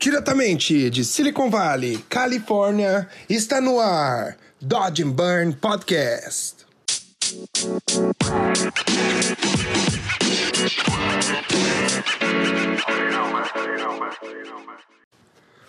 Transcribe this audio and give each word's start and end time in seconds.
Diretamente 0.00 0.88
de 0.90 1.04
Silicon 1.04 1.50
Valley, 1.50 1.98
Califórnia, 2.08 3.08
está 3.28 3.60
no 3.60 3.80
ar 3.80 4.36
Dodge 4.60 5.02
and 5.02 5.10
Burn 5.10 5.52
Podcast. 5.54 6.58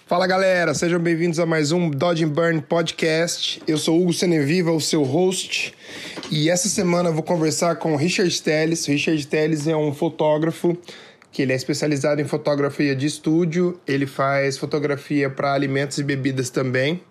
Fala 0.06 0.28
galera, 0.28 0.76
sejam 0.76 1.00
bem-vindos 1.00 1.40
a 1.40 1.46
mais 1.48 1.72
um 1.72 1.90
Dodge 1.90 2.24
and 2.24 2.30
Burn 2.30 2.62
Podcast. 2.62 3.64
Eu 3.68 3.80
sou 3.80 4.00
Hugo 4.00 4.14
Seneviva, 4.14 4.72
o 4.72 4.80
seu 4.80 5.04
host, 5.04 5.74
e 6.30 6.52
essa 6.52 6.70
semana 6.70 7.10
eu 7.10 7.14
vou 7.14 7.24
conversar 7.24 7.78
com 7.78 7.96
Richard 7.96 8.42
Telles. 8.44 8.86
Richard 8.86 9.26
Telles 9.26 9.68
é 9.68 9.76
um 9.76 9.92
fotógrafo 9.92 10.78
que 11.32 11.42
ele 11.42 11.54
é 11.54 11.56
especializado 11.56 12.22
em 12.22 12.26
fotografia 12.26 12.96
de 12.96 13.06
estúdio, 13.06 13.80
ele 13.88 14.06
faz 14.06 14.58
fotografia 14.58 15.30
para 15.30 15.54
alimentos 15.54 15.98
e 15.98 16.04
bebidas 16.04 16.50
também, 16.50 17.02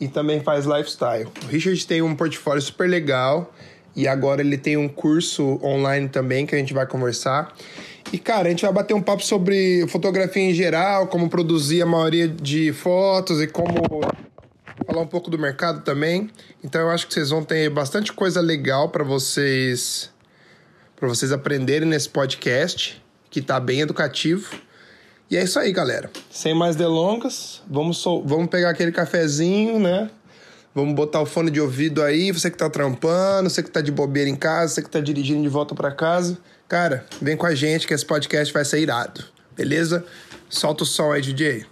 e 0.00 0.08
também 0.08 0.40
faz 0.40 0.64
lifestyle. 0.64 1.28
O 1.44 1.46
Richard 1.48 1.86
tem 1.86 2.00
um 2.02 2.14
portfólio 2.14 2.62
super 2.62 2.88
legal 2.88 3.52
e 3.94 4.06
agora 4.06 4.40
ele 4.40 4.56
tem 4.56 4.76
um 4.76 4.88
curso 4.88 5.60
online 5.62 6.08
também 6.08 6.46
que 6.46 6.54
a 6.54 6.58
gente 6.58 6.72
vai 6.72 6.86
conversar. 6.86 7.54
E 8.12 8.18
cara, 8.18 8.46
a 8.46 8.50
gente 8.50 8.62
vai 8.62 8.72
bater 8.72 8.94
um 8.94 9.02
papo 9.02 9.24
sobre 9.24 9.86
fotografia 9.88 10.42
em 10.42 10.54
geral, 10.54 11.08
como 11.08 11.28
produzir 11.28 11.82
a 11.82 11.86
maioria 11.86 12.28
de 12.28 12.72
fotos 12.72 13.42
e 13.42 13.46
como 13.46 13.74
falar 14.86 15.02
um 15.02 15.06
pouco 15.06 15.28
do 15.30 15.38
mercado 15.38 15.82
também. 15.82 16.30
Então 16.62 16.80
eu 16.80 16.90
acho 16.90 17.06
que 17.06 17.12
vocês 17.12 17.30
vão 17.30 17.42
ter 17.42 17.68
bastante 17.68 18.12
coisa 18.12 18.40
legal 18.40 18.88
para 18.88 19.04
vocês 19.04 20.10
para 20.96 21.08
vocês 21.08 21.30
aprenderem 21.30 21.88
nesse 21.88 22.08
podcast 22.08 23.02
que 23.30 23.42
tá 23.42 23.58
bem 23.60 23.80
educativo. 23.80 24.54
E 25.30 25.36
é 25.36 25.44
isso 25.44 25.58
aí, 25.58 25.72
galera. 25.72 26.10
Sem 26.30 26.54
mais 26.54 26.74
delongas, 26.74 27.62
vamos, 27.68 27.98
so 27.98 28.22
vamos 28.24 28.48
pegar 28.48 28.70
aquele 28.70 28.90
cafezinho, 28.90 29.78
né? 29.78 30.10
Vamos 30.74 30.94
botar 30.94 31.20
o 31.20 31.26
fone 31.26 31.50
de 31.50 31.60
ouvido 31.60 32.02
aí, 32.02 32.30
você 32.30 32.50
que 32.50 32.56
tá 32.56 32.70
trampando, 32.70 33.50
você 33.50 33.62
que 33.62 33.70
tá 33.70 33.80
de 33.80 33.90
bobeira 33.90 34.30
em 34.30 34.36
casa, 34.36 34.74
você 34.74 34.82
que 34.82 34.88
tá 34.88 35.00
dirigindo 35.00 35.42
de 35.42 35.48
volta 35.48 35.74
para 35.74 35.90
casa. 35.90 36.38
Cara, 36.68 37.04
vem 37.20 37.36
com 37.36 37.46
a 37.46 37.54
gente 37.54 37.86
que 37.86 37.94
esse 37.94 38.04
podcast 38.04 38.52
vai 38.52 38.64
ser 38.64 38.80
irado. 38.80 39.24
Beleza? 39.56 40.04
Solta 40.48 40.84
o 40.84 40.86
som 40.86 41.12
aí, 41.12 41.20
DJ. 41.20 41.66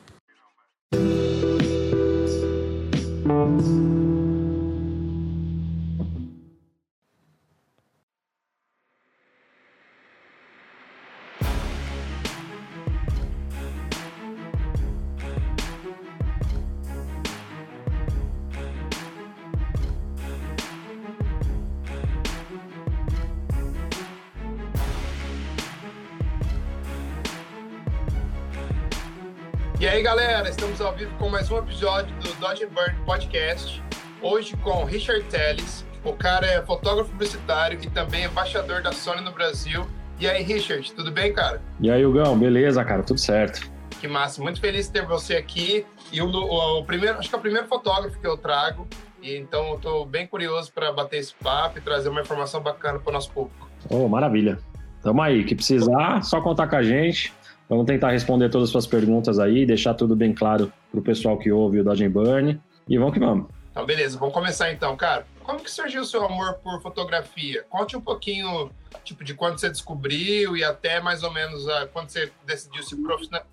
Galera, 30.36 30.50
estamos 30.50 30.82
ao 30.82 30.94
vivo 30.94 31.16
com 31.16 31.30
mais 31.30 31.50
um 31.50 31.56
episódio 31.56 32.14
do 32.16 32.30
Dodge 32.34 32.64
and 32.64 32.68
Burn 32.68 32.94
Podcast. 33.06 33.82
Hoje 34.20 34.54
com 34.58 34.84
Richard 34.84 35.24
Telles. 35.30 35.86
O 36.04 36.12
cara 36.12 36.46
é 36.46 36.60
fotógrafo 36.60 37.10
publicitário 37.10 37.78
e 37.82 37.88
também 37.88 38.26
embaixador 38.26 38.82
da 38.82 38.92
Sony 38.92 39.22
no 39.22 39.32
Brasil. 39.32 39.86
E 40.20 40.28
aí, 40.28 40.42
Richard, 40.42 40.92
tudo 40.92 41.10
bem, 41.10 41.32
cara? 41.32 41.62
E 41.80 41.90
aí, 41.90 42.04
Hugão, 42.04 42.38
beleza, 42.38 42.84
cara? 42.84 43.02
Tudo 43.02 43.18
certo. 43.18 43.66
Que 43.98 44.06
massa, 44.06 44.42
muito 44.42 44.60
feliz 44.60 44.88
de 44.88 44.92
ter 44.92 45.06
você 45.06 45.36
aqui. 45.36 45.86
E 46.12 46.20
o, 46.20 46.26
o, 46.26 46.80
o 46.80 46.84
primeiro, 46.84 47.18
acho 47.18 47.30
que 47.30 47.34
é 47.34 47.38
o 47.38 47.40
primeiro 47.40 47.66
fotógrafo 47.66 48.20
que 48.20 48.26
eu 48.26 48.36
trago. 48.36 48.86
E 49.22 49.34
então 49.38 49.70
eu 49.70 49.78
tô 49.78 50.04
bem 50.04 50.26
curioso 50.26 50.70
para 50.70 50.92
bater 50.92 51.16
esse 51.16 51.34
papo 51.42 51.78
e 51.78 51.80
trazer 51.80 52.10
uma 52.10 52.20
informação 52.20 52.60
bacana 52.60 52.98
para 52.98 53.08
o 53.08 53.12
nosso 53.14 53.32
público. 53.32 53.70
Oh, 53.88 54.06
maravilha. 54.06 54.58
Tamo 55.02 55.22
aí, 55.22 55.44
que 55.44 55.54
precisar, 55.54 56.22
só 56.22 56.42
contar 56.42 56.66
com 56.66 56.76
a 56.76 56.82
gente. 56.82 57.32
Vamos 57.69 57.87
tentar 57.87 58.10
responder 58.10 58.49
todas 58.49 58.69
as 58.69 58.72
suas 58.72 58.87
perguntas 58.87 59.38
aí, 59.38 59.66
deixar 59.66 59.94
tudo 59.94 60.15
bem 60.15 60.32
claro 60.32 60.72
para 60.91 61.00
o 61.00 61.03
pessoal 61.03 61.38
que 61.38 61.50
ouve 61.50 61.81
o 61.81 61.84
Dodge 61.84 62.09
Burn. 62.09 62.60
E 62.88 62.99
vamos 62.99 63.12
que 63.12 63.21
vamos. 63.21 63.49
Então, 63.72 63.84
beleza, 63.84 64.19
vamos 64.19 64.32
começar 64.32 64.72
então, 64.72 64.97
cara. 64.97 65.27
Como 65.43 65.60
que 65.60 65.71
surgiu 65.71 66.03
o 66.03 66.05
seu 66.05 66.25
amor 66.25 66.55
por 66.55 66.81
fotografia? 66.81 67.65
Conte 67.69 67.97
um 67.97 68.00
pouquinho, 68.00 68.71
tipo, 69.05 69.22
de 69.22 69.34
quando 69.34 69.59
você 69.59 69.69
descobriu 69.69 70.56
e 70.56 70.65
até 70.65 71.00
mais 71.00 71.22
ou 71.22 71.32
menos 71.32 71.69
a, 71.69 71.87
quando 71.87 72.09
você 72.09 72.31
decidiu 72.47 72.82
se 72.82 72.97